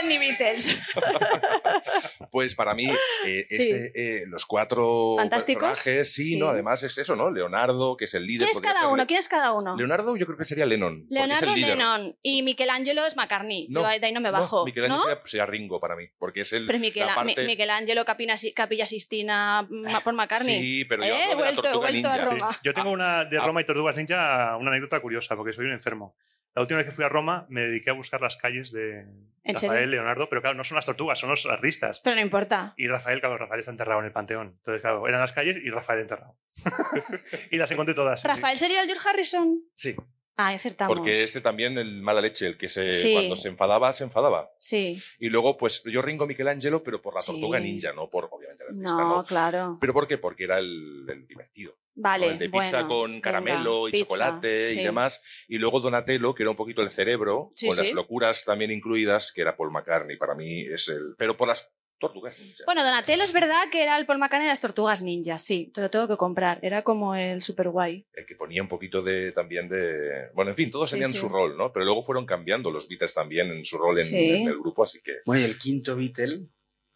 Ni 0.04 0.18
Beatles 0.18 0.68
ni 0.68 0.74
Beatles. 0.74 0.80
Pues 2.32 2.56
para 2.56 2.74
mí, 2.76 2.86
eh, 3.26 3.44
Sí. 3.46 3.56
este, 3.72 3.92
eh, 4.22 4.26
los 4.28 4.46
cuatro 4.46 5.16
¿Fantásticos? 5.18 5.70
personajes, 5.70 6.14
sí, 6.14 6.24
Sí. 6.34 6.40
¿no? 6.40 6.48
Además 6.50 6.84
es 6.84 6.98
eso, 6.98 7.16
¿no? 7.16 7.32
Leonardo, 7.32 7.96
que 7.98 8.06
es 8.06 8.14
el 8.14 8.26
líder. 8.26 8.48
¿Quién 8.50 8.56
es 8.58 8.62
cada 8.62 8.80
ser 8.82 8.90
uno? 8.90 9.08
¿Quién 9.08 9.20
es 9.20 9.28
cada 9.28 9.54
uno? 9.54 9.76
Leonardo 9.76 10.18
yo 10.18 10.26
creo 10.26 10.38
que 10.38 10.46
sería 10.46 10.66
Lennon. 10.66 11.06
Leonardo 11.10 11.46
es 11.46 11.50
el 11.50 11.56
líder. 11.56 11.78
Lennon 11.78 12.18
y 12.22 12.44
Michelangelo 12.44 13.06
es 13.06 13.16
McCartney. 13.16 13.68
No, 13.70 13.82
Yo 13.82 14.00
de 14.00 14.06
ahí 14.06 14.12
no 14.12 14.20
me 14.22 14.32
No, 14.32 14.40
bajo. 14.40 14.66
Michelangelo 14.66 14.98
¿no? 14.98 15.04
sería, 15.10 15.22
sería 15.26 15.46
Ringo 15.46 15.80
para 15.80 15.96
mí, 15.96 16.08
porque 16.18 16.42
es 16.42 16.54
el, 16.54 16.66
Pero 16.66 16.76
es 16.78 16.82
Michela- 16.82 17.06
la 17.08 17.16
parte... 17.16 17.36
Mi- 17.42 17.48
Michelangelo 17.48 18.06
Capina, 18.06 18.36
Capilla 18.56 18.86
Sistina 18.86 19.66
Ma- 19.70 20.02
por 20.02 20.14
McCartney. 20.14 20.60
Sí, 20.60 20.86
pero 20.86 21.06
yo 21.06 21.14
Eh, 21.14 21.20
de 21.20 21.28
la 21.30 21.36
vuelto, 21.36 21.62
he 21.62 21.64
Tortuga 21.64 21.88
a 21.88 21.92
Ninja. 21.92 22.18
Roma. 22.18 22.54
Sí. 22.54 22.60
Yo 22.64 22.74
tengo 22.74 22.92
una 22.92 23.26
de 23.26 23.38
Ah. 23.38 23.46
Roma 23.46 23.62
y 23.62 23.66
Tortugas 23.66 23.96
Ninja, 23.96 24.58
una 24.58 24.72
anécdota 24.72 25.00
curiosa, 25.00 25.36
porque 25.36 25.54
soy 25.54 25.66
un 25.66 25.74
enfermo. 25.74 26.16
La 26.56 26.62
última 26.62 26.78
vez 26.78 26.88
que 26.88 26.92
fui 26.92 27.06
a 27.06 27.10
Roma 27.10 27.46
me 27.50 27.62
dediqué 27.62 27.92
a 27.92 27.94
buscar 27.94 28.20
las 28.20 28.36
calles 28.36 28.72
de 28.72 29.02
¿En 29.02 29.30
Rafael, 29.54 29.72
serio? 29.72 29.88
Leonardo, 29.88 30.30
pero 30.30 30.42
claro, 30.42 30.58
no 30.58 30.64
son 30.64 30.76
las 30.76 30.86
tortugas, 30.86 31.20
son 31.20 31.30
los 31.30 31.46
artistas. 31.46 32.02
Pero 32.04 32.16
no 32.16 32.22
importa. 32.22 32.74
Y 32.78 32.88
Rafael, 32.88 33.20
claro, 33.20 33.38
Rafael 33.38 33.60
está 33.60 33.72
enterrado 33.72 34.00
en 34.00 34.06
el 34.06 34.12
Panteón. 34.12 34.56
Entonces, 34.58 34.82
claro, 34.82 35.08
eran 35.08 35.22
las 35.22 35.34
calles 35.34 35.58
y 35.58 35.70
Rafael 35.70 36.02
enterrado. 36.02 36.36
y 37.52 37.58
las 37.58 37.72
encontré 37.72 37.94
todas. 37.94 38.24
¿Rafael 38.24 38.58
sería 38.58 38.82
el 38.82 38.88
George 38.88 39.08
Harrison? 39.08 39.62
Sí, 39.74 39.96
Ah, 40.38 40.50
acertamos. 40.50 40.96
porque 40.96 41.24
ese 41.24 41.42
también, 41.42 41.78
el 41.80 42.02
mala 42.02 42.22
leche, 42.22 42.46
el 42.46 42.58
que 42.58 42.70
se, 42.70 42.94
Sí. 42.94 43.12
cuando 43.14 43.36
se 43.36 43.50
enfadaba, 43.50 43.92
se 43.92 44.04
enfadaba. 44.04 44.52
Sí. 44.60 45.02
Y 45.20 45.30
luego, 45.30 45.58
pues 45.58 45.84
yo 45.84 46.02
Ringo 46.02 46.28
Michelangelo, 46.28 46.84
pero 46.84 47.02
por 47.02 47.16
la 47.16 47.22
Sí. 47.22 47.32
Tortuga 47.32 47.60
Ninja, 47.60 47.92
no 47.94 48.10
por, 48.10 48.30
obviamente, 48.32 48.64
artista, 48.64 48.92
No, 48.94 49.16
¿no? 49.18 49.26
claro. 49.26 49.78
¿Pero 49.82 49.94
por 49.94 50.08
qué? 50.08 50.18
Porque 50.20 50.44
era 50.44 50.60
el, 50.60 51.06
el 51.10 51.28
divertido. 51.28 51.76
¿no? 51.96 52.04
Vale. 52.04 52.28
el 52.28 52.38
de 52.38 52.48
pizza 52.52 52.84
bueno, 52.84 52.88
con 52.90 53.22
caramelo 53.22 53.86
venga, 53.86 53.90
y 53.90 53.92
pizza, 53.94 54.04
chocolate 54.06 54.66
sí. 54.70 54.80
y 54.82 54.84
demás. 54.84 55.24
Y 55.48 55.58
luego 55.58 55.80
Donatello, 55.80 56.36
que 56.36 56.44
era 56.44 56.52
un 56.52 56.56
poquito 56.56 56.84
el 56.84 56.92
cerebro, 56.92 57.52
con 57.60 57.76
las 57.76 57.92
locuras 57.92 58.46
también 58.46 58.70
incluidas, 58.70 59.32
que 59.32 59.42
era 59.42 59.58
Paul 59.58 59.72
McCartney. 59.72 60.16
Para 60.16 60.36
mí 60.36 60.62
es 60.62 60.90
el. 60.90 61.16
Pero 61.18 61.36
por 61.36 61.48
las 61.48 61.72
tortugas 62.00 62.40
ninja. 62.40 62.64
Bueno, 62.66 62.84
Donatello 62.84 63.24
es 63.24 63.34
verdad 63.34 63.64
que 63.72 63.82
era 63.84 63.98
el 63.98 64.06
Paul 64.06 64.20
McCartney 64.20 64.46
de 64.48 64.52
las 64.52 64.62
tortugas 64.62 65.02
ninja, 65.02 65.38
sí, 65.40 65.72
te 65.74 65.82
lo 65.82 65.90
tengo 65.90 66.08
que 66.08 66.18
comprar. 66.18 66.60
Era 66.62 66.84
como 66.84 67.16
el 67.16 67.42
super 67.42 67.70
guay. 67.70 68.06
El 68.14 68.26
que 68.26 68.36
ponía 68.36 68.62
un 68.62 68.68
poquito 68.68 69.02
de 69.02 69.32
también 69.32 69.68
de. 69.70 70.30
Bueno, 70.34 70.52
en 70.52 70.58
fin, 70.58 70.70
todos 70.72 70.90
Sí, 70.90 70.96
tenían 70.96 71.12
sí. 71.12 71.18
su 71.18 71.30
rol, 71.30 71.58
¿no? 71.58 71.72
Pero 71.74 71.86
luego 71.86 72.04
fueron 72.04 72.26
cambiando 72.26 72.70
los 72.72 72.88
Beatles 72.88 73.14
también 73.14 73.52
en 73.52 73.66
su 73.66 73.78
rol 73.78 73.98
en, 74.00 74.06
Sí. 74.06 74.18
en 74.18 74.48
el 74.48 74.58
grupo, 74.60 74.84
así 74.84 75.00
que. 75.02 75.18
Bueno, 75.26 75.42
y 75.42 75.46
el 75.46 75.58
quinto 75.58 75.96
Beatle 75.96 76.48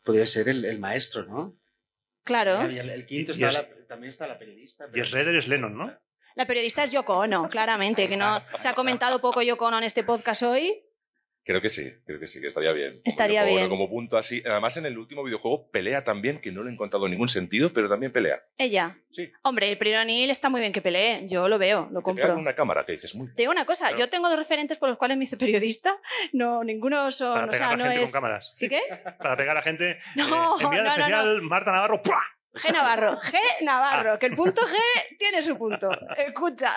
podría 0.04 0.26
ser 0.26 0.49
el, 0.49 0.64
el 0.66 0.80
maestro, 0.80 1.26
¿no? 1.26 1.56
Claro. 2.24 2.70
Y 2.72 2.78
el, 2.78 2.89
el 2.89 3.06
quinto 3.06 3.32
Y 3.32 3.34
está 3.34 3.49
es- 3.49 3.54
la- 3.56 3.88
también 3.88 4.10
está 4.12 4.28
la 4.28 4.38
periodista. 4.38 4.86
Y 4.88 4.91
pero- 4.93 5.06
Shredder 5.06 5.36
es 5.36 5.47
Lennon, 5.47 5.76
¿no? 5.78 5.97
La 6.36 6.45
periodista 6.47 6.84
es 6.84 6.91
Yoko 6.93 7.18
Ono, 7.18 7.49
claramente, 7.49 8.08
que 8.08 8.16
no 8.16 8.41
se 8.58 8.70
ha 8.70 8.74
comentado 8.74 9.20
poco 9.20 9.41
Yoko 9.41 9.66
Ono 9.66 9.80
en 9.80 9.84
este 9.84 10.04
podcast 10.04 10.43
hoy. 10.43 10.82
Creo 11.43 11.59
que 11.59 11.69
sí, 11.69 11.91
creo 12.05 12.19
que 12.19 12.27
sí, 12.27 12.39
que 12.39 12.47
estaría 12.47 12.71
bien. 12.71 13.01
Estaría 13.03 13.43
bien. 13.43 13.67
Como 13.67 13.89
punto 13.89 14.17
así. 14.17 14.43
Además, 14.45 14.77
en 14.77 14.85
el 14.85 14.97
último 14.97 15.23
videojuego 15.23 15.69
pelea 15.71 16.03
también, 16.03 16.39
que 16.39 16.51
no 16.51 16.61
lo 16.61 16.69
he 16.69 16.73
encontrado 16.73 17.05
en 17.07 17.11
ningún 17.13 17.29
sentido, 17.29 17.71
pero 17.73 17.89
también 17.89 18.11
pelea. 18.11 18.43
Ella. 18.57 18.97
Sí. 19.09 19.31
Hombre, 19.41 19.69
el 19.71 19.77
Prior 19.77 20.01
O'Neill 20.01 20.29
está 20.29 20.49
muy 20.49 20.61
bien 20.61 20.71
que 20.71 20.81
pelee, 20.81 21.27
yo 21.27 21.47
lo 21.47 21.57
veo, 21.57 21.89
lo 21.91 22.01
compro. 22.03 22.37
una 22.37 22.53
cámara, 22.53 22.85
que 22.85 22.91
dices, 22.93 23.15
muy 23.15 23.27
Te 23.33 23.41
digo 23.43 23.51
una 23.51 23.65
cosa, 23.65 23.87
Claro. 23.87 23.99
yo 23.99 24.09
tengo 24.09 24.29
dos 24.29 24.37
referentes 24.37 24.77
por 24.77 24.87
los 24.89 24.97
cuales 24.97 25.17
me 25.17 25.23
hice 25.23 25.35
periodista, 25.35 25.97
no, 26.33 26.63
ninguno 26.63 27.09
son, 27.11 27.33
Para 27.33 27.47
o 27.47 27.49
pegar 27.49 27.57
sea, 27.57 27.67
a 27.67 27.71
la 27.71 27.77
no 27.77 27.83
gente 27.89 28.03
es... 28.03 28.09
con 28.11 28.21
cámaras. 28.21 28.53
¿Sí 28.55 28.69
qué? 28.69 28.81
Para 29.17 29.35
pegar 29.35 29.57
a 29.57 29.61
gente. 29.63 29.97
No, 30.15 30.25
eh, 30.59 30.63
no, 30.63 30.87
especial 30.87 31.41
Marta 31.41 31.71
Navarro. 31.71 32.01
¡pua! 32.01 32.21
G 32.54 32.74
Navarro, 32.74 33.18
G 33.22 33.38
Navarro, 33.62 34.20
que 34.20 34.26
el 34.26 34.36
punto 34.36 34.62
G 34.62 34.76
tiene 35.18 35.41
su 35.41 35.58
punto. 35.58 35.89
Escucha, 36.18 36.74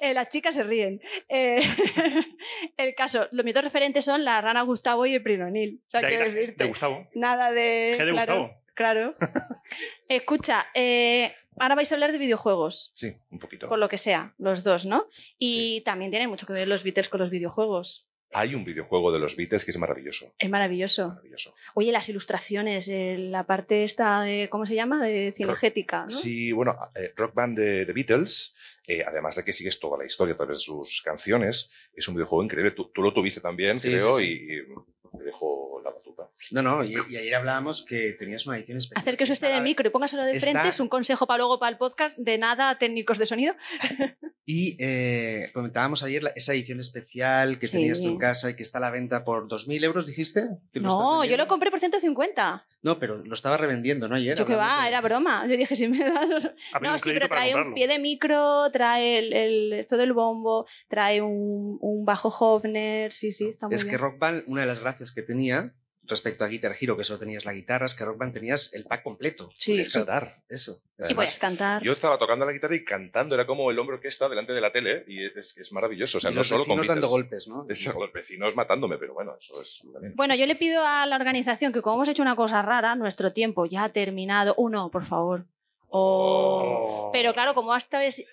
eh, 0.00 0.14
las 0.14 0.28
chicas 0.28 0.54
se 0.54 0.62
ríen. 0.62 1.00
Eh, 1.28 1.58
el 2.76 2.94
caso, 2.94 3.28
los 3.32 3.44
mis 3.44 3.54
dos 3.54 3.64
referentes 3.64 4.04
son 4.04 4.24
la 4.24 4.40
rana 4.40 4.62
Gustavo 4.62 5.04
y 5.06 5.14
el 5.14 5.22
Prinonil. 5.22 5.82
O 5.86 5.90
sea, 5.90 6.00
De 6.00 6.16
decirte, 6.18 6.64
de 6.64 6.68
Gustavo. 6.68 7.08
nada 7.14 7.50
de. 7.50 7.96
G 7.98 8.04
de 8.04 8.12
claro, 8.12 8.38
Gustavo. 8.40 8.62
Claro. 8.74 9.14
Escucha, 10.08 10.66
eh, 10.74 11.34
ahora 11.58 11.74
vais 11.74 11.90
a 11.90 11.94
hablar 11.94 12.12
de 12.12 12.18
videojuegos, 12.18 12.90
Sí, 12.94 13.16
un 13.30 13.38
poquito. 13.38 13.68
por 13.68 13.78
lo 13.78 13.88
que 13.88 13.98
sea, 13.98 14.34
los 14.38 14.62
dos, 14.64 14.86
¿no? 14.86 15.06
Y 15.38 15.82
también 15.82 16.10
tienen 16.10 16.28
mucho 16.30 16.46
que 16.46 16.52
ver 16.52 16.68
los 16.68 16.82
Beatles 16.82 17.08
con 17.08 17.20
los 17.20 17.30
videojuegos. 17.30 18.06
Hay 18.32 18.54
un 18.54 18.64
videojuego 18.64 19.12
de 19.12 19.18
los 19.18 19.36
Beatles 19.36 19.64
que 19.64 19.70
es 19.70 19.78
maravilloso. 19.78 20.32
Es 20.38 20.48
maravilloso. 20.48 21.08
Maravilloso. 21.08 21.54
Oye, 21.74 21.92
las 21.92 22.08
ilustraciones, 22.08 22.88
eh, 22.88 23.16
la 23.18 23.44
parte 23.44 23.84
esta 23.84 24.22
de, 24.22 24.48
¿cómo 24.50 24.64
se 24.66 24.74
llama? 24.74 25.04
De 25.04 25.32
cinegética, 25.36 26.04
¿no? 26.04 26.10
Sí, 26.10 26.52
bueno, 26.52 26.76
eh, 26.94 27.12
Rock 27.16 27.34
Band 27.34 27.58
de 27.58 27.84
The 27.84 27.92
Beatles, 27.92 28.56
eh, 28.88 29.04
además 29.06 29.36
de 29.36 29.44
que 29.44 29.52
sigues 29.52 29.78
toda 29.78 29.98
la 29.98 30.06
historia 30.06 30.34
a 30.34 30.36
través 30.36 30.58
de 30.58 30.64
sus 30.64 31.02
canciones, 31.02 31.70
es 31.94 32.08
un 32.08 32.14
videojuego 32.14 32.42
increíble. 32.44 32.72
Tú, 32.72 32.90
tú 32.92 33.02
lo 33.02 33.12
tuviste 33.12 33.40
también, 33.40 33.76
Sí, 33.76 33.90
creo, 33.90 34.16
sí, 34.16 34.46
y, 34.48 34.54
y 34.54 34.62
te 35.16 35.24
dejo 35.24 35.80
la 35.84 35.90
batuta. 35.90 36.28
No, 36.52 36.62
no, 36.62 36.84
y, 36.84 36.94
y 37.10 37.16
ayer 37.16 37.34
hablábamos 37.34 37.82
que 37.84 38.12
tenías 38.18 38.46
una 38.46 38.56
edición 38.56 38.78
especial. 38.78 39.02
Acérquese 39.02 39.32
usted 39.32 39.52
del 39.52 39.62
micro 39.62 39.86
y 39.86 39.90
póngaselo 39.90 40.24
de 40.24 40.36
está- 40.36 40.50
frente. 40.50 40.68
Es 40.68 40.80
un 40.80 40.88
consejo 40.88 41.26
para 41.26 41.38
luego 41.38 41.58
para 41.58 41.70
el 41.70 41.78
podcast 41.78 42.18
de 42.18 42.38
nada 42.38 42.78
técnicos 42.78 43.18
de 43.18 43.26
sonido. 43.26 43.54
Y 44.44 44.76
eh, 44.80 45.50
comentábamos 45.54 46.02
ayer 46.02 46.20
la- 46.20 46.30
esa 46.34 46.52
edición 46.52 46.80
especial 46.80 47.60
que 47.60 47.68
Sí. 47.68 47.74
tenías 47.76 48.00
tú 48.02 48.08
en 48.08 48.18
casa 48.18 48.50
y 48.50 48.56
que 48.56 48.64
está 48.64 48.78
a 48.78 48.80
la 48.80 48.90
venta 48.90 49.24
por 49.24 49.46
2.000 49.46 49.84
euros, 49.84 50.04
dijiste. 50.04 50.40
¿Que 50.72 50.80
lo 50.80 50.88
estás 50.88 51.00
No, 51.00 51.24
yo 51.24 51.36
lo 51.36 51.46
compré 51.46 51.70
por 51.70 51.78
150. 51.78 52.66
No, 52.82 52.98
pero 52.98 53.18
lo 53.18 53.34
estaba 53.34 53.56
revendiendo, 53.56 54.08
¿no? 54.08 54.16
Ayer. 54.16 54.36
Yo 54.36 54.44
que 54.44 54.56
va, 54.56 54.82
de- 54.82 54.88
era 54.88 55.00
broma. 55.00 55.46
Yo 55.46 55.56
dije, 55.56 55.76
si 55.76 55.86
me 55.86 56.00
das... 56.04 56.50
Había 56.72 56.90
No, 56.90 56.98
sí, 56.98 57.10
pero 57.14 57.28
trae 57.28 57.54
un 57.54 57.72
pie 57.74 57.86
de 57.86 58.00
micro, 58.00 58.68
trae 58.72 59.18
el, 59.20 59.32
el- 59.32 59.72
esto 59.74 59.96
del 59.96 60.12
bombo, 60.12 60.66
trae 60.88 61.22
un, 61.22 61.78
un 61.80 62.04
bajo 62.04 62.28
Hofner, 62.36 63.12
sí, 63.12 63.30
sí, 63.30 63.48
está 63.48 63.68
muy 63.68 63.76
Es 63.76 63.84
que 63.84 63.90
bien. 63.90 64.00
Rock 64.00 64.18
Band, 64.18 64.42
una 64.48 64.62
de 64.62 64.66
las 64.66 64.80
gracias 64.80 65.01
que 65.10 65.22
tenía 65.22 65.74
respecto 66.04 66.44
a 66.44 66.48
Guitar 66.48 66.74
Hero, 66.78 66.96
que 66.96 67.04
solo 67.04 67.18
tenías 67.18 67.44
la 67.44 67.52
guitarra, 67.52 67.86
es 67.86 67.94
que 67.94 68.04
Rock 68.04 68.18
Band 68.18 68.34
tenías 68.34 68.74
el 68.74 68.84
pack 68.84 69.02
completo. 69.04 69.50
Sí. 69.56 69.78
Es 69.78 69.92
cantar. 69.92 70.42
Eso. 70.48 70.74
Sí, 70.74 70.82
Además, 70.98 71.14
puedes 71.14 71.38
cantar. 71.38 71.82
Yo 71.82 71.92
estaba 71.92 72.18
tocando 72.18 72.44
la 72.44 72.52
guitarra 72.52 72.74
y 72.74 72.84
cantando, 72.84 73.34
era 73.34 73.46
como 73.46 73.70
el 73.70 73.78
hombre 73.78 74.00
que 74.00 74.08
está 74.08 74.28
delante 74.28 74.52
de 74.52 74.60
la 74.60 74.72
tele 74.72 75.04
y 75.06 75.24
es, 75.24 75.56
es 75.56 75.72
maravilloso. 75.72 76.18
O 76.18 76.20
sea, 76.20 76.30
Y 76.30 76.34
no 76.34 76.40
los 76.40 76.48
solo 76.48 76.64
con 76.64 76.78
vecinos 76.78 76.88
dando 76.88 77.06
Beatles. 77.06 77.46
golpes, 77.46 77.48
¿no? 77.48 77.66
Es 77.68 77.86
los 77.86 78.12
vecinos 78.12 78.56
matándome, 78.56 78.98
pero 78.98 79.14
bueno, 79.14 79.36
eso 79.38 79.62
es. 79.62 79.82
Bueno, 80.14 80.34
yo 80.34 80.46
le 80.46 80.56
pido 80.56 80.84
a 80.84 81.06
la 81.06 81.16
organización 81.16 81.72
que 81.72 81.82
como 81.82 81.96
hemos 81.96 82.08
hecho 82.08 82.22
una 82.22 82.36
cosa 82.36 82.62
rara, 82.62 82.96
nuestro 82.96 83.32
tiempo 83.32 83.66
ya 83.66 83.84
ha 83.84 83.92
terminado. 83.92 84.54
Uno, 84.56 84.90
por 84.90 85.04
favor. 85.04 85.46
O... 85.88 87.08
Oh. 87.08 87.10
Pero 87.12 87.32
claro, 87.32 87.54
como 87.54 87.72
hasta 87.74 87.98
vez... 87.98 88.24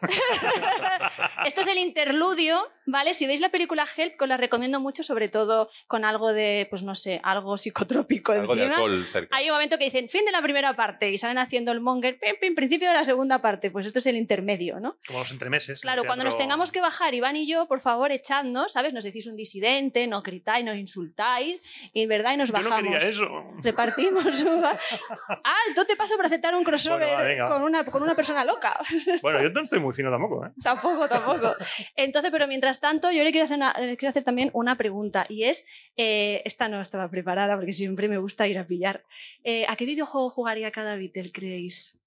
Esto 1.46 1.60
es 1.62 1.66
el 1.68 1.78
interludio, 1.78 2.68
¿vale? 2.86 3.14
Si 3.14 3.26
veis 3.26 3.40
la 3.40 3.48
película 3.48 3.86
Help, 3.96 4.16
que 4.18 4.24
os 4.24 4.28
la 4.28 4.36
recomiendo 4.36 4.80
mucho, 4.80 5.02
sobre 5.02 5.28
todo 5.28 5.70
con 5.86 6.04
algo 6.04 6.32
de, 6.32 6.66
pues 6.70 6.82
no 6.82 6.94
sé, 6.94 7.20
algo 7.22 7.56
psicotrópico 7.56 8.32
Algo 8.32 8.54
de 8.56 8.64
alcohol 8.64 9.04
cerca. 9.06 9.36
Hay 9.36 9.48
un 9.48 9.54
momento 9.54 9.78
que 9.78 9.84
dicen 9.84 10.08
fin 10.08 10.24
de 10.24 10.32
la 10.32 10.42
primera 10.42 10.74
parte 10.74 11.10
y 11.10 11.18
salen 11.18 11.38
haciendo 11.38 11.72
el 11.72 11.80
monger, 11.80 12.18
pim, 12.18 12.36
pim, 12.40 12.54
principio 12.54 12.88
de 12.88 12.94
la 12.94 13.04
segunda 13.04 13.40
parte. 13.40 13.70
Pues 13.70 13.86
esto 13.86 13.98
es 13.98 14.06
el 14.06 14.16
intermedio, 14.16 14.80
¿no? 14.80 14.96
Como 15.06 15.20
los 15.20 15.30
entremeses. 15.30 15.80
Claro, 15.80 16.04
cuando 16.04 16.24
nos 16.24 16.36
tengamos 16.36 16.72
que 16.72 16.80
bajar, 16.80 17.14
Iván 17.14 17.36
y 17.36 17.46
yo, 17.46 17.66
por 17.66 17.80
favor, 17.80 18.12
echadnos, 18.12 18.72
¿sabes? 18.72 18.92
Nos 18.92 19.04
decís 19.04 19.26
un 19.26 19.36
disidente, 19.36 20.06
no 20.06 20.22
gritáis, 20.22 20.64
nos 20.64 20.76
insultáis, 20.76 21.62
y 21.92 22.06
verdad, 22.06 22.34
y 22.34 22.36
nos 22.36 22.50
Yo 22.50 22.58
no 22.58 22.70
bajamos. 22.70 22.92
quería 22.92 23.08
eso. 23.08 23.28
Repartimos 23.62 24.42
uva. 24.42 24.78
Alto 25.68 25.84
te 25.86 25.96
paso 25.96 26.16
para 26.16 26.28
aceptar 26.28 26.54
un 26.54 26.64
crossover 26.64 27.14
Bueno, 27.14 27.44
va, 27.44 27.50
con, 27.50 27.62
una, 27.62 27.84
con 27.84 28.02
una 28.02 28.14
persona 28.14 28.44
loca. 28.44 28.78
Bueno, 29.22 29.42
yo 29.42 29.50
no 29.50 29.62
estoy 29.62 29.80
muy 29.80 29.94
fino 29.94 30.10
tampoco, 30.10 30.46
¿eh? 30.46 30.50
tampoco, 30.62 31.08
tampoco. 31.08 31.54
Entonces, 31.96 32.30
pero 32.30 32.46
mientras 32.46 32.73
tanto, 32.80 33.10
yo 33.12 33.24
le 33.24 33.30
quiero 33.32 33.44
hacer, 33.44 33.56
una- 33.56 33.72
le 33.78 33.96
quiero 33.96 34.10
hacer 34.10 34.24
también 34.24 34.50
una 34.52 34.76
pregunta, 34.76 35.26
y 35.28 35.44
es, 35.44 35.66
eh, 35.96 36.42
esta 36.44 36.68
no 36.68 36.80
estaba 36.80 37.08
preparada 37.10 37.56
porque 37.56 37.72
siempre 37.72 38.08
me 38.08 38.18
gusta 38.18 38.46
ir 38.48 38.58
a 38.58 38.66
pillar. 38.66 39.04
Eh, 39.42 39.64
¿A 39.68 39.76
qué 39.76 39.86
videojuego 39.86 40.30
jugaría 40.30 40.70
cada 40.70 40.96
Beatle, 40.96 41.32
creéis? 41.32 42.00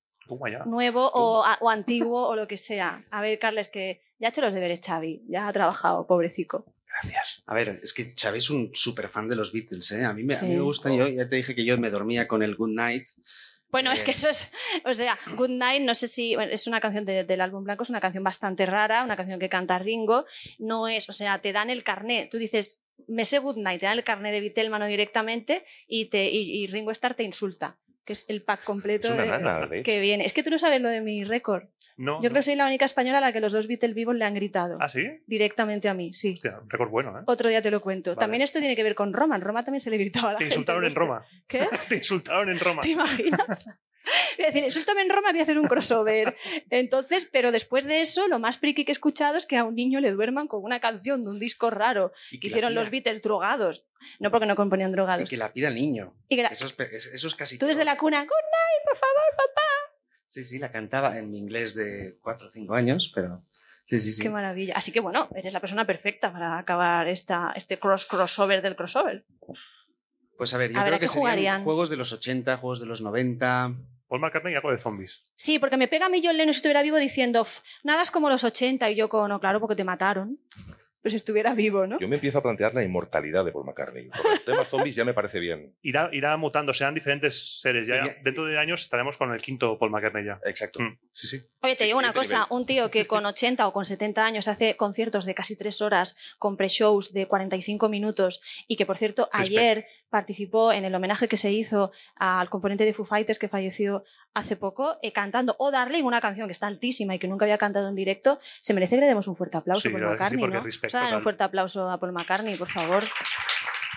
Nuevo 0.66 1.10
o, 1.14 1.44
a- 1.46 1.58
o 1.62 1.70
antiguo 1.70 2.28
o 2.28 2.36
lo 2.36 2.48
que 2.48 2.58
sea. 2.58 3.06
A 3.12 3.22
ver, 3.22 3.40
Carles, 3.40 3.70
que 3.70 4.02
ya 4.20 4.28
ha 4.28 4.30
hecho 4.30 4.42
los 4.42 4.54
deberes 4.54 4.82
Xavi, 4.86 5.24
ya 5.30 5.48
ha 5.48 5.54
trabajado, 5.54 6.06
pobrecico. 6.06 6.66
Gracias. 6.86 7.44
A 7.46 7.54
ver, 7.54 7.80
es 7.84 7.94
que 7.94 8.14
Xavi 8.20 8.40
es 8.40 8.50
un 8.50 8.72
súper 8.74 9.08
fan 9.08 9.30
de 9.30 9.36
los 9.36 9.54
Beatles, 9.54 9.92
¿eh? 9.92 10.04
A 10.04 10.14
mí 10.14 10.24
me, 10.24 10.34
a 10.36 10.42
mí 10.42 10.48
Sí. 10.48 10.54
me 10.56 10.60
gusta, 10.62 10.94
yo 10.94 11.08
ya 11.08 11.30
te 11.30 11.36
dije 11.38 11.54
que 11.56 11.64
yo 11.64 11.78
me 11.78 11.90
dormía 11.92 12.28
con 12.28 12.42
el 12.44 12.56
Good 12.56 12.72
Night. 12.72 13.08
Bueno, 13.70 13.92
es 13.92 14.02
que 14.04 14.12
eso 14.12 14.30
es, 14.30 14.52
o 14.86 14.94
sea, 14.94 15.18
Good 15.36 15.50
Night, 15.50 15.84
no 15.84 15.94
sé 15.94 16.08
si 16.08 16.36
bueno, 16.36 16.52
es 16.54 16.68
una 16.68 16.80
canción 16.80 17.04
de- 17.06 17.24
del 17.26 17.42
álbum 17.42 17.64
blanco, 17.64 17.84
es 17.84 17.90
una 17.90 18.00
canción 18.00 18.24
bastante 18.24 18.66
rara, 18.66 19.04
una 19.04 19.18
canción 19.18 19.40
que 19.40 19.50
canta 19.50 19.78
Ringo, 19.78 20.26
no 20.58 20.88
es, 20.88 21.10
o 21.10 21.14
sea, 21.14 21.40
te 21.42 21.52
dan 21.52 21.70
el 21.70 21.84
carné, 21.84 22.28
tú 22.32 22.38
dices, 22.38 22.82
me 23.08 23.26
sé 23.26 23.40
Good 23.40 23.58
Night, 23.58 23.80
te 23.82 23.86
dan 23.88 23.98
el 23.98 24.04
carné 24.04 24.32
de 24.32 24.40
Vitelmano 24.40 24.86
directamente 24.88 25.66
y, 25.88 26.06
te, 26.06 26.30
y, 26.32 26.64
y 26.64 26.68
Ringo 26.68 26.92
Starr 26.92 27.14
te 27.16 27.24
insulta, 27.24 27.78
que 28.08 28.14
es 28.14 28.26
el 28.30 28.42
pack 28.42 28.64
completo 28.64 29.08
Es 29.10 29.14
una 29.14 29.68
de- 29.68 29.84
que 29.84 30.00
viene. 30.00 30.26
Es 30.26 30.34
que 30.34 30.42
tú 30.42 30.50
no 30.50 30.58
sabes 30.58 30.82
lo 30.82 30.90
de 30.90 31.02
mi 31.02 31.24
récord. 31.24 31.66
No. 31.98 32.14
Yo 32.14 32.16
no. 32.16 32.20
creo 32.30 32.34
que 32.34 32.42
soy 32.44 32.56
la 32.56 32.66
única 32.68 32.86
española 32.86 33.18
a 33.18 33.22
la 33.22 33.34
que 33.34 33.40
los 33.40 33.52
dos 33.52 33.68
Beatles 33.68 33.96
vivos 33.96 34.16
le 34.16 34.24
han 34.24 34.36
gritado 34.36 34.78
¿Ah, 34.80 34.88
sí? 34.88 35.08
directamente 35.26 35.90
a 35.90 35.96
mí, 35.96 36.14
sí. 36.14 36.34
Hostia, 36.34 36.60
un 36.62 36.70
récord 36.70 36.90
bueno, 36.92 37.18
¿eh? 37.20 37.24
Otro 37.26 37.50
día 37.50 37.60
te 37.62 37.72
lo 37.72 37.82
cuento. 37.82 38.12
Vale. 38.12 38.20
También 38.20 38.42
esto 38.44 38.60
tiene 38.60 38.76
que 38.76 38.84
ver 38.84 38.94
con 38.96 39.14
Roma. 39.14 39.36
En 39.36 39.42
Roma 39.42 39.64
también 39.64 39.82
se 39.82 39.90
le 39.90 39.98
gritaba 39.98 40.30
a 40.30 40.34
la 40.34 40.38
Te 40.38 40.44
gente. 40.46 40.56
insultaron 40.56 40.86
en. 40.86 40.94
Roma. 40.96 41.26
¿Qué? 41.48 41.66
Te 41.90 41.96
insultaron 41.96 42.50
en 42.50 42.60
Roma. 42.60 42.82
¿Te 42.84 42.90
imaginas? 42.90 43.68
Voy 44.38 44.46
a 44.46 44.52
decir, 44.52 44.64
en 45.00 45.10
Roma, 45.10 45.32
voy 45.32 45.40
a 45.40 45.44
hacer 45.44 45.58
un 45.60 45.68
crossover. 45.68 46.36
Entonces, 46.70 47.28
pero 47.32 47.52
después 47.52 47.86
de 47.86 48.02
eso, 48.02 48.28
lo 48.28 48.40
más 48.40 48.58
friki 48.58 48.86
que 48.86 48.92
he 48.92 48.94
escuchado 48.94 49.38
es 49.38 49.46
que 49.46 49.58
a 49.58 49.64
un 49.64 49.76
niño 49.76 50.00
le 50.00 50.12
duerman 50.12 50.48
con 50.48 50.64
una 50.64 50.80
canción 50.80 51.22
de 51.22 51.30
un 51.30 51.40
disco 51.40 51.70
raro 51.70 52.12
Y 52.32 52.40
que 52.40 52.48
la 52.48 52.52
hicieron 52.52 52.76
los 52.76 52.90
Beatles 52.90 53.22
drogados. 53.22 53.86
No 54.20 54.32
porque 54.32 54.46
no 54.46 54.56
componían 54.56 54.90
Y 54.90 54.94
drogados. 54.94 55.30
que 55.30 55.38
la 55.38 55.52
pida 55.54 55.68
el 55.70 55.76
niño. 55.76 56.14
Y 56.30 56.36
que 56.38 56.44
la- 56.44 56.50
Eso, 56.50 56.66
es, 56.66 57.06
eso 57.08 57.28
casi 57.38 57.58
Tú 57.58 57.66
desde 57.66 57.82
todo. 57.82 57.86
la 57.86 57.98
cuna, 57.98 58.20
good 58.22 58.28
night, 58.28 58.84
por 58.86 58.98
favor, 58.98 59.24
papá. 59.36 59.62
Sí, 60.26 60.44
sí, 60.44 60.60
la 60.60 60.72
cantaba 60.72 61.18
en 61.18 61.32
mi 61.32 61.38
inglés 61.38 61.74
de 61.76 62.18
4 62.22 62.48
o 62.50 62.52
5 62.52 62.74
años, 62.74 63.12
pero... 63.16 63.44
Sí, 63.86 64.00
sí, 64.00 64.12
sí. 64.12 64.22
Qué 64.22 64.30
maravilla. 64.30 64.74
Así 64.76 64.92
que 64.92 65.00
bueno, 65.00 65.30
eres 65.34 65.54
la 65.54 65.62
persona 65.62 65.86
perfecta 65.88 66.34
para 66.34 66.58
acabar 66.60 67.08
esta, 67.08 67.54
este 67.56 67.80
cross 67.80 68.06
crossover 68.06 68.62
del 68.62 68.76
crossover. 68.76 69.24
Pues 70.38 70.54
a 70.54 70.58
ver, 70.58 70.72
yo 70.74 70.80
A 70.80 70.84
ver, 70.84 70.90
creo 70.92 70.98
¿a 70.98 71.00
que 71.00 71.08
serían 71.08 71.22
jugarían? 71.22 71.64
juegos 71.64 71.90
de 71.90 71.96
los 71.98 72.12
80, 72.12 72.58
juegos 72.58 72.80
de 72.82 72.86
los 72.86 73.00
90... 73.02 73.74
Paul 74.08 74.22
McCartney 74.22 74.54
y 74.54 74.56
algo 74.56 74.72
de 74.72 74.78
zombies. 74.78 75.22
Sí, 75.36 75.60
porque 75.60 75.78
me 75.78 75.88
pega 75.88 76.06
a 76.06 76.10
mí 76.10 76.22
John 76.24 76.38
Lennon 76.38 76.54
si 76.54 76.58
estuviera 76.60 76.82
vivo 76.82 76.98
diciendo, 76.98 77.42
"F, 77.42 77.62
nada 77.84 78.04
es 78.04 78.12
como 78.12 78.30
los 78.30 78.44
80 78.44 78.90
y 78.90 78.96
yo 78.96 79.10
con, 79.10 79.30
no, 79.30 79.40
claro, 79.40 79.60
porque 79.60 79.76
te 79.76 79.84
mataron. 79.84 80.40
Pues 81.02 81.12
si 81.14 81.18
estuviera 81.18 81.54
vivo, 81.54 81.86
¿no? 81.88 82.00
Yo 82.00 82.08
me 82.08 82.16
empiezo 82.16 82.40
a 82.40 82.44
plantear 82.44 82.74
la 82.74 82.84
inmortalidad 82.84 83.46
de 83.46 83.52
Paul 83.52 83.66
McCartney. 83.66 84.10
Por 84.10 84.34
el 84.34 84.44
tema 84.44 84.66
zombies 84.66 84.96
ya 84.96 85.06
me 85.06 85.14
parece 85.14 85.40
bien. 85.40 85.76
Irá, 85.82 86.10
irá 86.12 86.36
mutando, 86.38 86.74
sean 86.74 86.94
diferentes 86.96 87.62
seres. 87.62 87.88
Ya, 87.88 88.06
Ya- 88.06 88.16
dentro 88.24 88.46
de 88.46 88.58
años 88.58 88.82
estaremos 88.82 89.16
con 89.18 89.32
el 89.32 89.42
quinto 89.42 89.78
Paul 89.78 89.92
McCartney 89.92 90.26
ya. 90.26 90.40
Exacto. 90.44 90.80
Mm. 90.82 90.98
Sí, 91.12 91.28
sí. 91.28 91.42
Oye, 91.62 91.76
te 91.76 91.86
digo 91.86 91.98
una 92.00 92.14
cosa, 92.14 92.38
nivel. 92.40 92.48
un 92.52 92.66
tío 92.66 92.92
que 92.92 93.06
con 93.06 93.26
80 93.26 93.68
o 93.68 93.74
con 93.74 93.86
70 93.86 94.26
años 94.26 94.48
hace 94.48 94.76
conciertos 94.76 95.26
de 95.26 95.36
casi 95.36 95.56
tres 95.56 95.82
horas 95.82 96.18
con 96.40 96.58
pre-shows 96.58 97.14
de 97.14 97.28
45 97.28 97.90
minutos 97.90 98.42
y 98.68 98.76
que, 98.76 98.86
por 98.86 98.98
cierto, 98.98 99.30
Respect. 99.32 99.58
ayer 99.58 99.86
participó 100.10 100.72
en 100.72 100.86
el 100.86 100.96
homenaje 100.96 101.28
que 101.28 101.38
se 101.38 101.52
hizo 101.52 101.92
al 102.16 102.50
componente 102.50 102.86
de 102.86 102.94
Foo 102.94 103.06
Fighters 103.06 103.40
que 103.40 103.50
falleció 103.50 104.04
hace 104.34 104.56
poco, 104.56 104.98
eh, 105.02 105.12
cantando 105.12 105.56
O 105.60 105.72
Darling, 105.72 106.04
una 106.04 106.22
canción 106.22 106.48
que 106.48 106.52
está 106.52 106.68
altísima 106.68 107.16
y 107.16 107.20
que 107.20 107.28
nunca 107.28 107.46
había 107.46 107.58
cantado 107.58 107.90
en 107.90 107.96
directo, 107.96 108.40
se 108.62 108.74
merece 108.74 108.96
que 108.96 109.02
le 109.02 109.08
demos 109.08 109.28
un 109.28 109.36
fuerte 109.36 109.58
aplauso 109.58 109.82
Sí, 109.82 109.90
que 109.90 110.00
sí, 110.00 110.06
McCartney, 110.06 110.40
porque 110.40 110.58
¿no? 110.58 110.64
O 110.64 110.90
sea, 110.90 111.18
un 111.18 111.24
fuerte 111.24 111.44
aplauso 111.44 111.90
a 111.90 112.00
Paul 112.00 112.14
McCartney, 112.14 112.56
por 112.56 112.70
favor. 112.70 113.04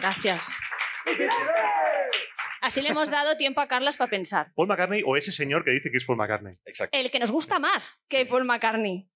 Gracias. 0.00 0.48
Así 2.60 2.82
le 2.82 2.90
hemos 2.90 3.10
dado 3.10 3.36
tiempo 3.36 3.60
a 3.60 3.68
Carlas 3.68 3.96
para 3.96 4.10
pensar. 4.10 4.52
Paul 4.54 4.68
McCartney 4.68 5.02
o 5.06 5.16
ese 5.16 5.32
señor 5.32 5.64
que 5.64 5.72
dice 5.72 5.90
que 5.90 5.96
es 5.96 6.04
Paul 6.04 6.18
McCartney. 6.18 6.56
Exacto. 6.66 6.96
El 6.96 7.10
que 7.10 7.18
nos 7.18 7.30
gusta 7.30 7.58
más 7.58 8.04
que 8.08 8.26
Paul 8.26 8.44
McCartney. 8.44 9.08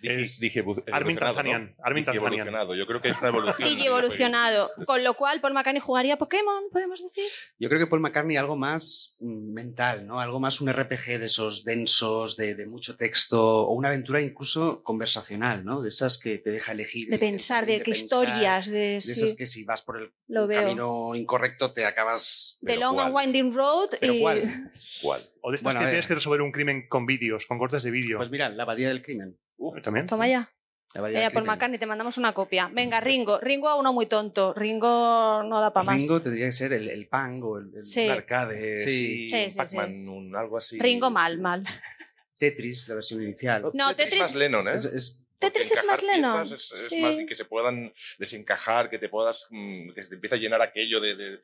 Dije, 0.00 0.22
Es 0.22 0.40
dije 0.40 0.64
Armin 0.92 1.16
Tanzanian, 1.16 1.74
¿no? 1.78 1.84
Armin 1.84 2.04
evolucionado. 2.12 2.74
Yo 2.74 2.86
creo 2.86 3.00
que 3.00 3.10
es 3.10 3.18
una 3.18 3.28
evolución. 3.28 3.68
Y 3.72 3.86
evolucionado. 3.86 4.70
Con 4.86 5.02
lo 5.02 5.14
cual, 5.14 5.40
Paul 5.40 5.54
McCartney 5.54 5.80
jugaría 5.80 6.18
Pokémon, 6.18 6.64
podemos 6.70 7.02
decir. 7.02 7.24
Yo 7.58 7.68
creo 7.68 7.80
que 7.80 7.86
Paul 7.86 8.00
McCartney 8.00 8.36
algo 8.36 8.56
más 8.56 9.16
mm, 9.20 9.52
mental, 9.52 10.06
¿no? 10.06 10.20
Algo 10.20 10.40
más 10.40 10.60
un 10.60 10.72
RPG 10.72 11.18
de 11.18 11.26
esos 11.26 11.64
densos, 11.64 12.36
de, 12.36 12.54
de 12.54 12.66
mucho 12.66 12.96
texto, 12.96 13.66
o 13.66 13.74
una 13.74 13.88
aventura 13.88 14.20
incluso 14.20 14.82
conversacional, 14.82 15.64
¿no? 15.64 15.82
De 15.82 15.88
esas 15.88 16.18
que 16.18 16.38
te 16.38 16.50
deja 16.50 16.72
elegir. 16.72 17.08
De 17.08 17.18
pensar, 17.18 17.66
de, 17.66 17.78
qué 17.78 17.84
pensar, 17.84 18.02
historias, 18.02 18.66
de, 18.66 18.94
De 18.94 19.00
sí, 19.00 19.12
esas 19.12 19.34
que 19.34 19.46
si 19.46 19.64
vas 19.64 19.82
por 19.82 20.00
el 20.00 20.12
lo 20.26 20.46
veo. 20.46 20.62
camino 20.62 21.14
incorrecto 21.14 21.72
te 21.72 21.84
acabas... 21.84 22.58
de 22.60 22.74
pero 22.74 22.86
Long 22.86 23.00
and. 23.00 23.14
Winding 23.14 23.52
Road 23.52 23.90
¿Pero 24.00 24.14
y 24.14 24.20
cuál? 24.20 24.72
¿Cuál? 25.02 25.22
O 25.40 25.50
de 25.50 25.56
estas 25.56 25.74
Bueno, 25.74 25.80
que 25.80 25.90
tienes 25.90 26.06
que 26.06 26.14
resolver 26.14 26.42
un 26.42 26.52
crimen 26.52 26.88
con 26.88 27.06
vídeos, 27.06 27.46
con 27.46 27.58
cortes 27.58 27.82
de 27.82 27.90
vídeo. 27.90 28.18
Pues 28.18 28.30
mira, 28.30 28.48
la 28.48 28.62
abadía 28.62 28.88
del 28.88 29.02
crimen. 29.02 29.38
También. 29.82 30.06
Toma 30.06 30.28
ya. 30.28 30.50
Abadía 30.94 31.20
Eh, 31.20 31.22
Paul 31.30 31.30
crimen. 31.32 31.46
McCartney, 31.46 31.78
te 31.78 31.86
mandamos 31.86 32.18
una 32.18 32.34
copia. 32.34 32.68
Venga, 32.74 33.00
Ringo. 33.00 33.38
Ringo 33.40 33.68
a 33.68 33.76
uno 33.76 33.92
muy 33.92 34.06
tonto. 34.06 34.52
Ringo 34.54 35.42
no 35.42 35.60
da 35.60 35.72
para 35.72 35.84
más. 35.84 35.96
Ringo 35.96 36.20
tendría 36.20 36.46
que 36.46 36.52
ser 36.52 36.72
el, 36.74 36.88
el 36.90 37.08
Pang 37.08 37.42
o 37.44 37.58
el, 37.58 37.74
el 37.76 37.86
Sí. 37.86 38.06
Arcade, 38.08 38.78
Sí. 38.80 39.30
sí, 39.30 39.50
Sí, 39.50 39.56
Pac-Man, 39.56 40.08
un 40.08 40.36
algo 40.36 40.58
así. 40.58 40.78
Ringo 40.78 41.10
mal, 41.10 41.36
Sí. 41.36 41.40
mal. 41.40 41.64
Tetris, 42.36 42.88
la 42.88 42.96
versión 42.96 43.22
inicial. 43.22 43.70
No, 43.72 43.94
Tetris 43.94 44.14
Tetris- 44.14 44.18
más 44.18 44.34
Lennon, 44.34 44.68
¿eh? 44.68 44.74
Es- 44.94 45.18
Tetris 45.38 45.72
es 45.72 45.84
más 45.86 46.02
Lennon. 46.02 46.42
Es, 46.42 46.52
es 46.52 46.68
Sí. 46.88 47.00
más 47.00 47.16
que 47.26 47.34
se 47.34 47.44
puedan 47.46 47.92
desencajar, 48.18 48.88
que 48.90 48.98
te 48.98 49.08
puedas, 49.08 49.48
mm, 49.50 49.90
que 49.92 50.02
se 50.02 50.08
te 50.10 50.14
empiece 50.16 50.36
a 50.36 50.38
llenar 50.38 50.60
aquello 50.62 51.00
de, 51.00 51.16
de- 51.16 51.40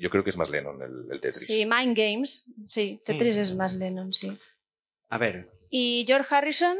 Yo 0.00 0.08
creo 0.10 0.22
que 0.24 0.30
es 0.30 0.36
más 0.38 0.48
Lennon 0.48 0.80
el, 0.80 1.12
el 1.12 1.20
Tetris. 1.20 1.44
Sí, 1.46 1.66
Mind 1.66 1.96
Games. 1.96 2.46
Sí, 2.68 3.02
Tetris 3.04 3.36
Mm. 3.36 3.40
es 3.40 3.54
más 3.54 3.74
Lennon, 3.74 4.12
sí. 4.12 4.32
A 5.08 5.18
ver, 5.18 5.50
Y 5.70 6.04
George 6.06 6.34
Harrison. 6.34 6.76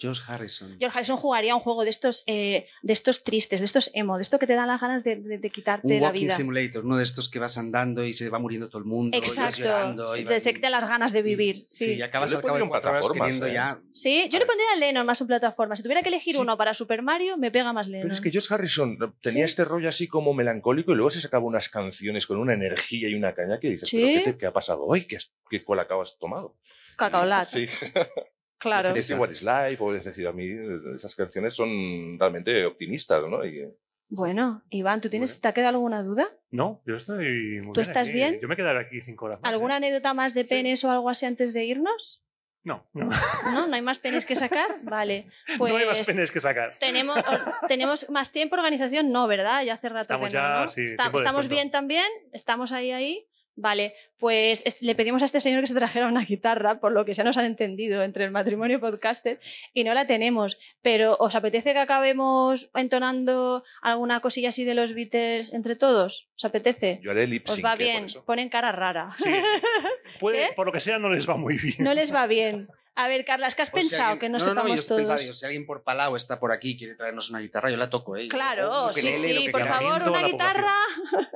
Josh 0.00 0.20
Harrison. 0.26 0.76
George 0.80 0.96
Harrison 0.98 1.16
jugaría 1.16 1.54
un 1.54 1.60
juego 1.60 1.84
de 1.84 1.90
estos, 1.90 2.24
eh, 2.26 2.66
de 2.82 2.92
estos 2.92 3.22
tristes, 3.22 3.60
de 3.60 3.66
estos 3.66 3.90
emo, 3.94 4.16
de 4.16 4.22
esto 4.22 4.38
que 4.38 4.46
te 4.46 4.54
dan 4.54 4.66
las 4.66 4.80
ganas 4.80 5.04
de, 5.04 5.16
de- 5.16 5.38
de 5.38 5.50
quitarte 5.50 5.86
Un 5.86 6.00
la 6.00 6.08
walking 6.08 6.22
vida. 6.26 6.34
simulator, 6.36 6.84
uno 6.84 6.96
de 6.96 7.04
estos 7.04 7.28
que 7.28 7.38
vas 7.38 7.56
andando 7.58 8.04
y 8.04 8.12
se 8.12 8.28
va 8.28 8.38
muriendo 8.40 8.68
todo 8.68 8.78
el 8.78 8.84
mundo. 8.84 9.16
y 9.16 9.20
vas 9.20 9.28
Exacto. 9.30 9.62
llorando, 9.62 10.08
Se 10.08 10.22
y 10.22 10.24
te 10.24 10.54
quita 10.54 10.70
las 10.70 10.88
ganas 10.88 11.12
de 11.12 11.22
vivir. 11.22 11.56
y- 11.56 11.64
Sí. 11.66 11.94
y 11.94 12.02
acabas 12.02 12.34
al 12.34 12.40
cabo 12.42 12.54
de 12.54 12.60
pondría 12.60 12.68
cuatro 12.70 12.90
horas 12.90 13.00
plataformas, 13.06 13.26
queriendo 13.28 13.46
¿eh? 13.46 13.52
ya. 13.54 13.80
Sí, 13.92 14.28
yo 14.30 14.38
le 14.38 14.46
pondría 14.46 14.66
a 14.74 14.76
Lennon 14.76 15.06
más 15.06 15.18
su 15.18 15.26
plataforma. 15.26 15.76
Si 15.76 15.82
tuviera 15.82 16.02
que 16.02 16.08
elegir 16.08 16.36
uno 16.38 16.56
para 16.56 16.74
Super 16.74 17.02
Mario, 17.02 17.36
me 17.36 17.50
pega 17.50 17.72
más 17.72 17.86
Lennon. 17.86 18.02
Pero 18.02 18.14
es 18.14 18.20
que 18.20 18.30
Josh 18.32 18.52
Harrison 18.52 18.98
tenía 19.20 19.46
Sí. 19.46 19.50
este 19.52 19.64
rollo 19.64 19.88
así 19.88 20.08
como 20.08 20.34
melancólico 20.34 20.92
y 20.92 20.94
luego 20.96 21.10
se 21.10 21.20
sacaba 21.20 21.44
unas 21.44 21.68
canciones 21.68 22.26
con 22.26 22.38
una 22.38 22.54
energía 22.54 23.08
y 23.08 23.14
una 23.14 23.34
caña 23.34 23.60
que 23.60 23.68
dices, 23.70 23.88
Sí. 23.88 23.98
¿pero 24.00 24.24
qué, 24.24 24.32
te- 24.32 24.38
qué 24.38 24.46
ha 24.46 24.52
pasado 24.52 24.84
hoy? 24.84 25.04
¿Qué, 25.06 25.16
has- 25.16 25.32
qué 25.48 25.62
cola 25.62 25.82
acabas 25.82 26.16
tomado? 26.18 26.56
Cacaolat. 26.96 27.46
Sí. 27.52 27.68
Claro. 28.62 28.94
Es 28.94 29.10
What 29.10 29.30
is 29.30 29.42
Life, 29.42 29.78
o 29.80 29.92
es 29.92 30.04
decir, 30.04 30.24
a 30.28 30.32
mí 30.32 30.44
eh, 30.44 30.94
esas 30.94 31.16
canciones 31.16 31.52
son 31.52 32.16
realmente 32.16 32.64
optimistas, 32.64 33.20
¿no? 33.28 33.44
Y, 33.44 33.68
Bueno, 34.08 34.62
Iván, 34.70 35.00
¿tú 35.00 35.10
tienes, 35.10 35.40
¿te 35.40 35.48
ha 35.48 35.52
quedado 35.52 35.74
alguna 35.78 36.04
duda? 36.04 36.28
No, 36.52 36.80
yo 36.86 36.94
estoy 36.94 37.60
muy 37.60 37.72
¿Tú 37.72 37.80
bien 37.80 37.88
estás 37.88 38.06
aquí. 38.06 38.12
bien? 38.16 38.38
Yo 38.40 38.46
me 38.46 38.54
quedaré 38.54 38.78
aquí 38.78 39.00
cinco 39.00 39.24
horas 39.24 39.40
más. 39.40 39.50
¿eh? 39.50 39.52
¿Alguna 39.52 39.76
anécdota 39.76 40.14
más 40.14 40.32
de 40.32 40.44
penes 40.44 40.84
o 40.84 40.90
algo 40.92 41.10
así 41.10 41.26
antes 41.26 41.52
de 41.52 41.64
irnos? 41.64 42.22
No, 42.62 42.86
no. 42.92 43.10
¿No? 43.52 43.66
¿No 43.66 43.74
hay 43.74 43.82
más 43.82 43.98
penes 43.98 44.24
que 44.24 44.36
sacar? 44.36 44.78
Vale. 44.84 45.26
Pues 45.58 45.72
no 45.72 45.78
hay 45.80 45.86
más 45.86 46.06
penes 46.06 46.30
que 46.30 46.38
sacar. 46.38 46.76
tenemos, 46.78 47.18
tenemos 47.66 48.08
más 48.10 48.30
tiempo, 48.30 48.54
organización, 48.54 49.10
no, 49.10 49.26
¿verdad? 49.26 49.64
Ya 49.64 49.74
hace 49.74 49.88
rato 49.88 50.02
Estamos 50.02 50.30
que 50.30 50.36
no, 50.36 50.42
ya, 50.42 50.62
¿no? 50.62 50.68
sí, 50.68 50.86
estamos 50.86 51.48
bien 51.48 51.72
también, 51.72 52.06
estamos 52.32 52.70
ahí, 52.70 52.92
ahí. 52.92 53.26
Vale, 53.54 53.94
pues 54.18 54.62
es- 54.64 54.80
le 54.80 54.94
pedimos 54.94 55.20
a 55.20 55.26
este 55.26 55.40
señor 55.40 55.60
que 55.60 55.66
se 55.66 55.74
trajera 55.74 56.06
una 56.08 56.24
guitarra, 56.24 56.80
por 56.80 56.92
lo 56.92 57.04
que 57.04 57.12
ya 57.12 57.22
nos 57.22 57.36
han 57.36 57.44
entendido 57.44 58.02
entre 58.02 58.24
el 58.24 58.30
matrimonio 58.30 58.78
y 58.78 58.80
podcaster, 58.80 59.40
y 59.74 59.84
no 59.84 59.92
la 59.92 60.06
tenemos. 60.06 60.58
Pero 60.80 61.16
¿os 61.20 61.34
apetece 61.34 61.72
que 61.74 61.78
acabemos 61.78 62.70
entonando 62.74 63.62
alguna 63.82 64.20
cosilla 64.20 64.48
así 64.48 64.64
de 64.64 64.74
los 64.74 64.94
Beatles 64.94 65.52
entre 65.52 65.76
todos? 65.76 66.30
¿Os 66.36 66.44
apetece? 66.46 67.00
yo 67.02 67.10
haré 67.10 67.26
lip 67.26 67.46
Os 67.48 67.62
va 67.62 67.74
¿eh? 67.74 67.78
bien, 67.78 68.06
ponen 68.24 68.48
cara 68.48 68.72
rara. 68.72 69.14
Sí. 69.18 69.30
Puede, 70.18 70.52
por 70.54 70.66
lo 70.66 70.72
que 70.72 70.80
sea, 70.80 70.98
no 70.98 71.10
les 71.10 71.28
va 71.28 71.36
muy 71.36 71.56
bien. 71.58 71.76
No 71.80 71.94
les 71.94 72.12
va 72.14 72.26
bien. 72.26 72.68
A 72.94 73.08
ver, 73.08 73.24
Carlas, 73.24 73.54
¿qué 73.54 73.62
has 73.62 73.68
si 73.68 73.74
pensado? 73.74 74.02
alguien- 74.12 74.18
que 74.20 74.28
no, 74.28 74.38
no, 74.38 74.44
no, 74.44 74.50
sepamos 74.50 74.80
yo 74.82 74.86
todos. 74.96 75.20
digo, 75.22 75.34
si 75.34 75.44
alguien 75.46 75.64
por 75.66 75.82
Palau 75.82 76.14
está 76.16 76.38
por 76.38 76.52
aquí 76.52 76.70
y 76.70 76.76
quiere 76.76 76.94
traernos 76.94 77.30
una 77.30 77.40
guitarra, 77.40 77.70
yo 77.70 77.76
la 77.78 77.88
toco, 77.88 78.16
¿eh? 78.16 78.28
Claro, 78.28 78.86
O 78.86 78.92
sí, 78.92 79.10
sí, 79.12 79.48
por 79.50 79.66
favor, 79.66 80.08
una 80.10 80.22
guitarra. 80.26 80.74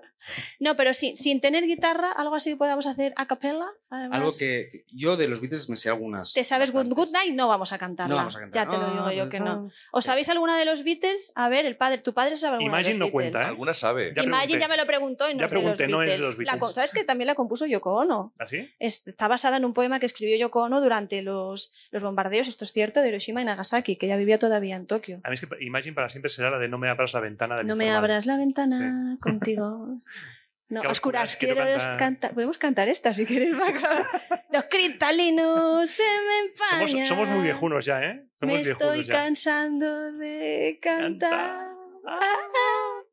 no, 0.61 0.77
pero 0.77 0.93
sí, 0.95 1.15
sin 1.17 1.41
tener 1.41 1.65
guitarra, 1.67 2.13
algo 2.13 2.35
así 2.35 2.51
que 2.51 2.57
podamos 2.57 2.87
hacer 2.87 3.13
a 3.17 3.27
capella. 3.27 3.67
además. 3.91 4.17
Algo 4.19 4.37
que, 4.37 4.85
yo 4.93 5.17
de 5.17 5.29
los 5.29 5.41
Beatles 5.41 5.69
me 5.69 5.77
sé 5.77 5.89
algunas. 5.89 6.33
¿Te 6.35 6.45
sabes 6.45 6.73
Good, 6.73 7.11
Night? 7.13 7.35
No 7.35 7.49
vamos 7.49 7.73
a 7.73 7.79
cantarla. 7.79 8.11
No 8.11 8.17
vamos 8.17 8.37
a 8.37 8.41
cantar. 8.41 8.67
Ya 8.67 8.71
te 8.71 8.77
lo 8.79 8.91
digo 8.91 9.11
yo 9.13 9.29
que 9.31 9.41
no. 9.41 9.71
¿Os 9.93 10.05
Sí. 10.05 10.07
sabéis 10.11 10.29
alguna 10.29 10.59
de 10.59 10.65
los 10.65 10.83
Beatles? 10.85 11.33
A 11.37 11.49
ver, 11.49 11.65
el 11.67 11.77
padre, 11.77 11.99
tu 11.99 12.13
padre 12.13 12.37
sabe 12.37 12.55
alguna 12.55 12.69
Imagine 12.69 12.93
de 12.95 12.99
no 12.99 13.05
los 13.07 13.13
cuenta, 13.13 13.31
Beatles. 13.39 13.47
¿eh? 13.47 13.51
Alguna 13.51 13.73
sabe. 13.75 14.13
Ya 14.17 14.23
Imagine 14.23 14.39
pregunté. 14.47 14.61
ya 14.61 14.69
me 14.69 14.77
lo 14.77 14.87
preguntó 14.87 15.31
y 15.31 15.35
no 15.35 15.41
Ya 15.41 15.47
es 15.47 15.51
de 15.51 15.55
los 15.57 15.63
pregunté, 15.63 15.89
no 15.89 16.03
es 16.03 16.07
de 16.09 16.17
Beatles. 16.17 16.27
los 16.27 16.39
La 16.47 16.53
Beatles. 16.53 16.69
co- 16.69 16.75
¿Sabes 16.75 16.93
que 16.93 17.05
también 17.05 17.27
la 17.27 17.35
compuso 17.35 17.67
Yoko 17.67 17.95
Ono? 17.95 18.35
¿Así? 18.39 18.69
Es- 18.79 19.07
Está 19.07 19.29
basada 19.29 19.57
en 19.57 19.65
un 19.65 19.73
poema 19.75 20.01
que 20.01 20.07
escribió 20.07 20.37
Yoko 20.37 20.63
Ono 20.63 20.81
durante 20.81 21.23
los, 21.23 21.46
los 21.91 22.03
bombardeos, 22.03 22.49
esto 22.49 22.65
es 22.65 22.73
cierto, 22.73 23.01
de 23.03 23.09
Hiroshima 23.09 23.43
y 23.43 23.45
Nagasaki, 23.45 23.97
que 23.97 24.07
ella 24.07 24.17
vivía 24.17 24.39
todavía 24.39 24.77
en 24.77 24.87
Tokio. 24.87 25.21
A 25.25 25.29
mí 25.29 25.35
es 25.35 25.41
que 25.41 25.65
Imagine 25.65 25.95
para 25.95 26.09
siempre 26.09 26.29
será 26.29 26.51
la 26.51 26.59
de 26.59 26.69
no 26.69 26.79
me 26.79 26.89
abras 26.89 27.15
la 27.15 27.21
ventana 27.21 27.57
del 27.57 27.67
No 27.67 27.77
me 27.77 27.91
abras 27.91 28.27
la 28.27 28.37
ventana 28.37 29.17
contigo. 29.21 29.97
No, 30.69 30.83
a 30.83 30.89
oscuras, 30.91 31.37
quiero 31.37 31.55
cantar. 31.57 31.97
cantar. 31.97 32.35
Podemos 32.35 32.59
cantar 32.59 32.89
esta 32.89 33.15
si 33.15 33.25
queréis. 33.25 33.55
Los 34.51 34.65
cristalinos 34.65 35.89
se 35.89 36.03
me 36.03 36.49
empañan. 36.49 36.89
Somos, 36.89 37.09
somos 37.09 37.29
muy 37.29 37.43
viejunos 37.45 37.85
ya, 37.85 38.03
¿eh? 38.03 38.27
Somos 38.41 38.55
Me 38.57 38.61
estoy 38.63 39.05
ya. 39.05 39.13
cansando 39.15 40.13
de 40.13 40.79
cantar. 40.83 41.69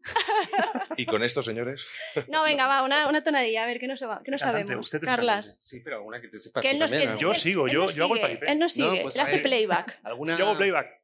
Y 0.98 1.06
con 1.06 1.24
esto, 1.24 1.42
señores, 1.42 1.88
No, 2.28 2.44
venga, 2.44 2.68
va, 2.68 2.84
una, 2.84 3.08
una 3.08 3.24
tonadilla, 3.24 3.64
a 3.64 3.68
ver, 3.68 3.80
¿qué 3.80 3.88
no, 3.88 3.96
qué 4.24 4.32
no 4.32 4.38
sabemos? 4.38 4.92
Carlas. 5.02 5.56
Sí, 5.60 5.80
pero 5.80 5.98
alguna 5.98 6.22
que 6.22 6.28
te 6.28 6.40
sepas. 6.40 6.62
Que 6.62 6.72
él 6.72 6.78
tú 6.78 6.82
nos, 6.82 6.92
también, 6.92 7.10
él- 7.12 7.16
¿no? 7.16 7.22
Yo 7.22 7.34
sigo, 7.34 7.68
él 7.68 7.74
yo- 7.74 8.04
hago 8.04 8.16
el 8.16 8.22
paripé. 8.22 8.52
Él 8.52 8.60
nos 8.60 8.74
sigue, 8.74 9.02
pues 9.02 9.16
él 9.16 9.22
hace 9.22 9.40
playback. 9.40 10.00
¿Alguna... 10.04 10.38
Yo 10.38 10.46
hago 10.46 10.58
playback. 10.58 11.02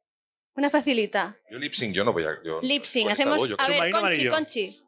Una 0.54 0.68
facilita. 0.68 1.36
yo 1.50 1.58
lip 1.58 1.72
sync 1.72 1.94
yo 1.94 2.04
no 2.04 2.12
voy 2.12 2.24
a. 2.24 2.36
Yo, 2.44 2.60
Lip 2.60 2.84
sync, 2.84 3.10
hacemos. 3.10 3.38
voz, 3.38 3.48
yo 3.48 3.56
A 3.58 3.66
ver, 3.68 3.74
Submarino 3.76 4.00
Conchi, 4.00 4.26
amarillo. 4.26 4.32
Conchi. 4.32 4.82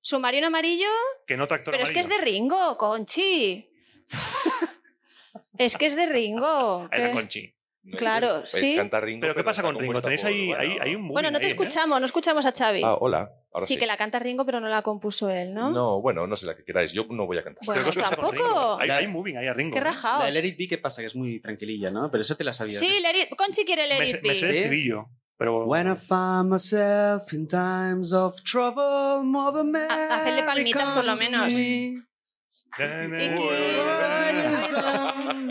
Submarino 0.00 0.46
amarillo, 0.46 0.88
Que 1.26 1.36
no 1.36 1.46
tractor 1.48 1.72
pero 1.72 1.82
es 1.84 1.90
que 1.90 2.00
es 2.00 2.08
de. 2.08 2.18
Ringo, 2.18 2.76
Conchi. 2.78 3.68
es 5.58 5.76
que 5.76 5.86
es 5.86 5.96
de 5.96 6.06
Ringo. 6.06 6.88
Es 6.92 7.02
de 7.02 7.08
¿qué? 7.08 7.12
Conchi. 7.12 7.54
Claro, 7.96 8.42
sí. 8.46 8.76
Canta 8.76 9.00
Ringo, 9.00 9.20
Pero 9.22 9.34
¿qué 9.34 9.44
pasa 9.44 9.62
con 9.62 9.78
Ringo? 9.78 10.00
Tenéis 10.00 10.22
por- 10.22 10.30
ahí, 10.30 10.46
bueno, 10.48 10.62
ahí, 10.62 10.76
hay 10.80 10.94
un 10.94 11.08
Bueno, 11.08 11.30
no 11.30 11.38
te 11.38 11.44
ahí, 11.46 11.50
¿eh? 11.50 11.54
escuchamos, 11.54 11.98
no 12.00 12.06
escuchamos 12.06 12.44
a 12.46 12.52
Xavi. 12.52 12.82
Ah, 12.84 12.94
hola. 13.00 13.30
Ahora 13.52 13.66
sí, 13.66 13.74
sí. 13.74 13.80
que 13.80 13.86
la 13.86 13.96
canta 13.96 14.18
Ringo, 14.18 14.44
pero 14.44 14.60
no 14.60 14.68
la 14.68 14.82
compuso 14.82 15.30
él, 15.30 15.54
¿no? 15.54 15.70
No, 15.70 16.00
bueno, 16.02 16.26
no 16.26 16.36
sé 16.36 16.44
la 16.46 16.54
que 16.54 16.64
queráis. 16.64 16.92
Yo 16.92 17.06
no 17.10 17.26
voy 17.26 17.38
a 17.38 17.44
cantar. 17.44 17.64
Bueno, 17.64 17.80
¿Pero 17.82 17.92
qué 17.94 18.00
con 18.00 18.10
tampoco. 18.10 18.32
Ringo? 18.32 18.80
Hay, 18.80 18.90
hay 18.90 19.06
moving 19.06 19.36
ahí 19.38 19.46
a 19.46 19.54
Ringo. 19.54 19.72
Qué 19.72 19.78
¿eh? 19.78 19.82
La 19.84 19.90
rajaos. 19.90 20.24
de 20.26 20.32
Let 20.32 20.46
It 20.48 20.58
Be, 20.58 20.68
¿qué 20.68 20.78
pasa? 20.78 21.00
Que 21.00 21.06
es 21.06 21.16
muy 21.16 21.40
tranquililla, 21.40 21.90
¿no? 21.90 22.10
Pero 22.10 22.20
esa 22.20 22.36
te 22.36 22.44
la 22.44 22.52
sabías. 22.52 22.78
Sí, 22.78 23.00
Let 23.02 23.22
It- 23.22 23.36
Conchi 23.36 23.64
quiere 23.64 23.86
Let 23.86 23.98
Me, 23.98 24.04
It 24.04 24.22
Be. 24.22 24.28
me 24.28 24.34
sé 24.34 24.46
el 24.48 24.52
¿Sí? 24.54 24.58
estribillo. 24.60 25.06
Pero 25.38 25.64
When 25.66 25.86
I 25.90 25.94
find 25.96 26.50
myself 26.50 27.32
in 27.32 27.46
times 27.48 28.12
of 28.12 28.34
trouble, 28.42 29.22
Mother 29.24 29.64
Mary 29.64 29.86
hacerle 30.10 30.42
palmitas 30.42 30.90
por 30.90 31.04
lo 31.06 31.16
menos. 31.16 31.52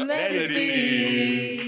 Let 0.08 0.32
it 0.34 0.50
be. 0.50 1.67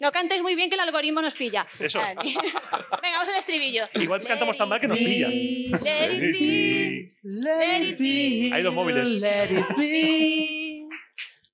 No 0.00 0.12
cantéis 0.12 0.42
muy 0.42 0.54
bien 0.54 0.68
que 0.68 0.74
el 0.74 0.80
algoritmo 0.80 1.22
nos 1.22 1.34
pilla. 1.34 1.66
Eso. 1.78 2.00
Vale. 2.00 2.16
Venga, 2.22 3.14
vamos 3.14 3.28
al 3.28 3.36
estribillo. 3.36 3.88
Igual 3.94 4.20
Let 4.22 4.28
cantamos 4.28 4.56
tan 4.56 4.68
mal 4.68 4.80
que 4.80 4.88
nos 4.88 4.98
pilla. 4.98 5.28
Let 5.28 6.14
it 6.14 6.32
be. 6.32 7.14
Let 7.22 7.82
it 7.82 7.98
be. 7.98 8.50
Ahí 8.52 8.62
los 8.62 8.74
móviles. 8.74 9.20
Let 9.20 9.50
it 9.50 9.76
be. 9.76 10.86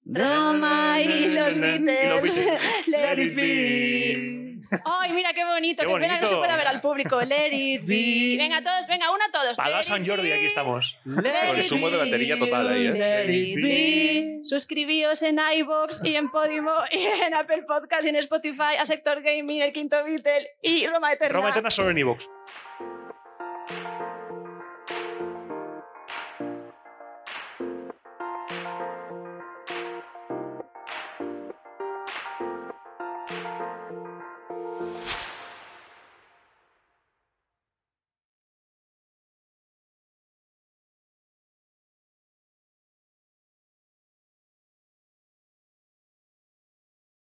Roma 0.06 1.00
y 1.00 1.26
los. 1.28 1.58
Beatles. 1.58 2.44
Let 2.86 3.18
it 3.18 3.34
be. 3.34 4.47
Ay, 4.84 5.12
mira 5.12 5.32
qué 5.32 5.44
bonito. 5.44 5.82
Qué 5.82 6.00
que 6.00 6.08
no 6.08 6.26
se 6.26 6.36
pueda 6.36 6.56
ver 6.56 6.66
al 6.66 6.80
público. 6.80 7.20
Let 7.20 7.52
it 7.52 7.84
be. 7.84 8.36
Venga, 8.38 8.62
todos, 8.62 8.86
venga, 8.86 9.10
uno 9.10 9.24
a 9.26 9.30
todos. 9.30 9.56
Para 9.56 9.82
San 9.82 10.06
Jordi, 10.06 10.30
aquí 10.32 10.46
estamos. 10.46 10.98
Consumo 11.04 11.90
de 11.90 11.96
batería 11.96 12.38
total 12.38 12.68
ahí, 12.68 12.86
¿eh? 12.86 12.92
Let 12.92 13.34
it 13.34 13.62
be. 13.62 14.40
Suscribíos 14.42 15.22
en 15.22 15.38
iVoox 15.38 16.04
y 16.04 16.16
en 16.16 16.30
Podimo 16.30 16.72
y 16.92 17.04
en 17.04 17.34
Apple 17.34 17.64
Podcast 17.66 18.06
y 18.06 18.10
en 18.10 18.16
Spotify 18.16 18.76
a 18.78 18.84
Sector 18.84 19.22
Gaming, 19.22 19.62
el 19.62 19.72
quinto 19.72 20.02
Beatle 20.04 20.50
y 20.62 20.86
Roma 20.86 21.12
Eterna. 21.12 21.34
Roma 21.34 21.50
Eterna 21.50 21.70
solo 21.70 21.90
en 21.90 21.98
iVoox. 21.98 22.26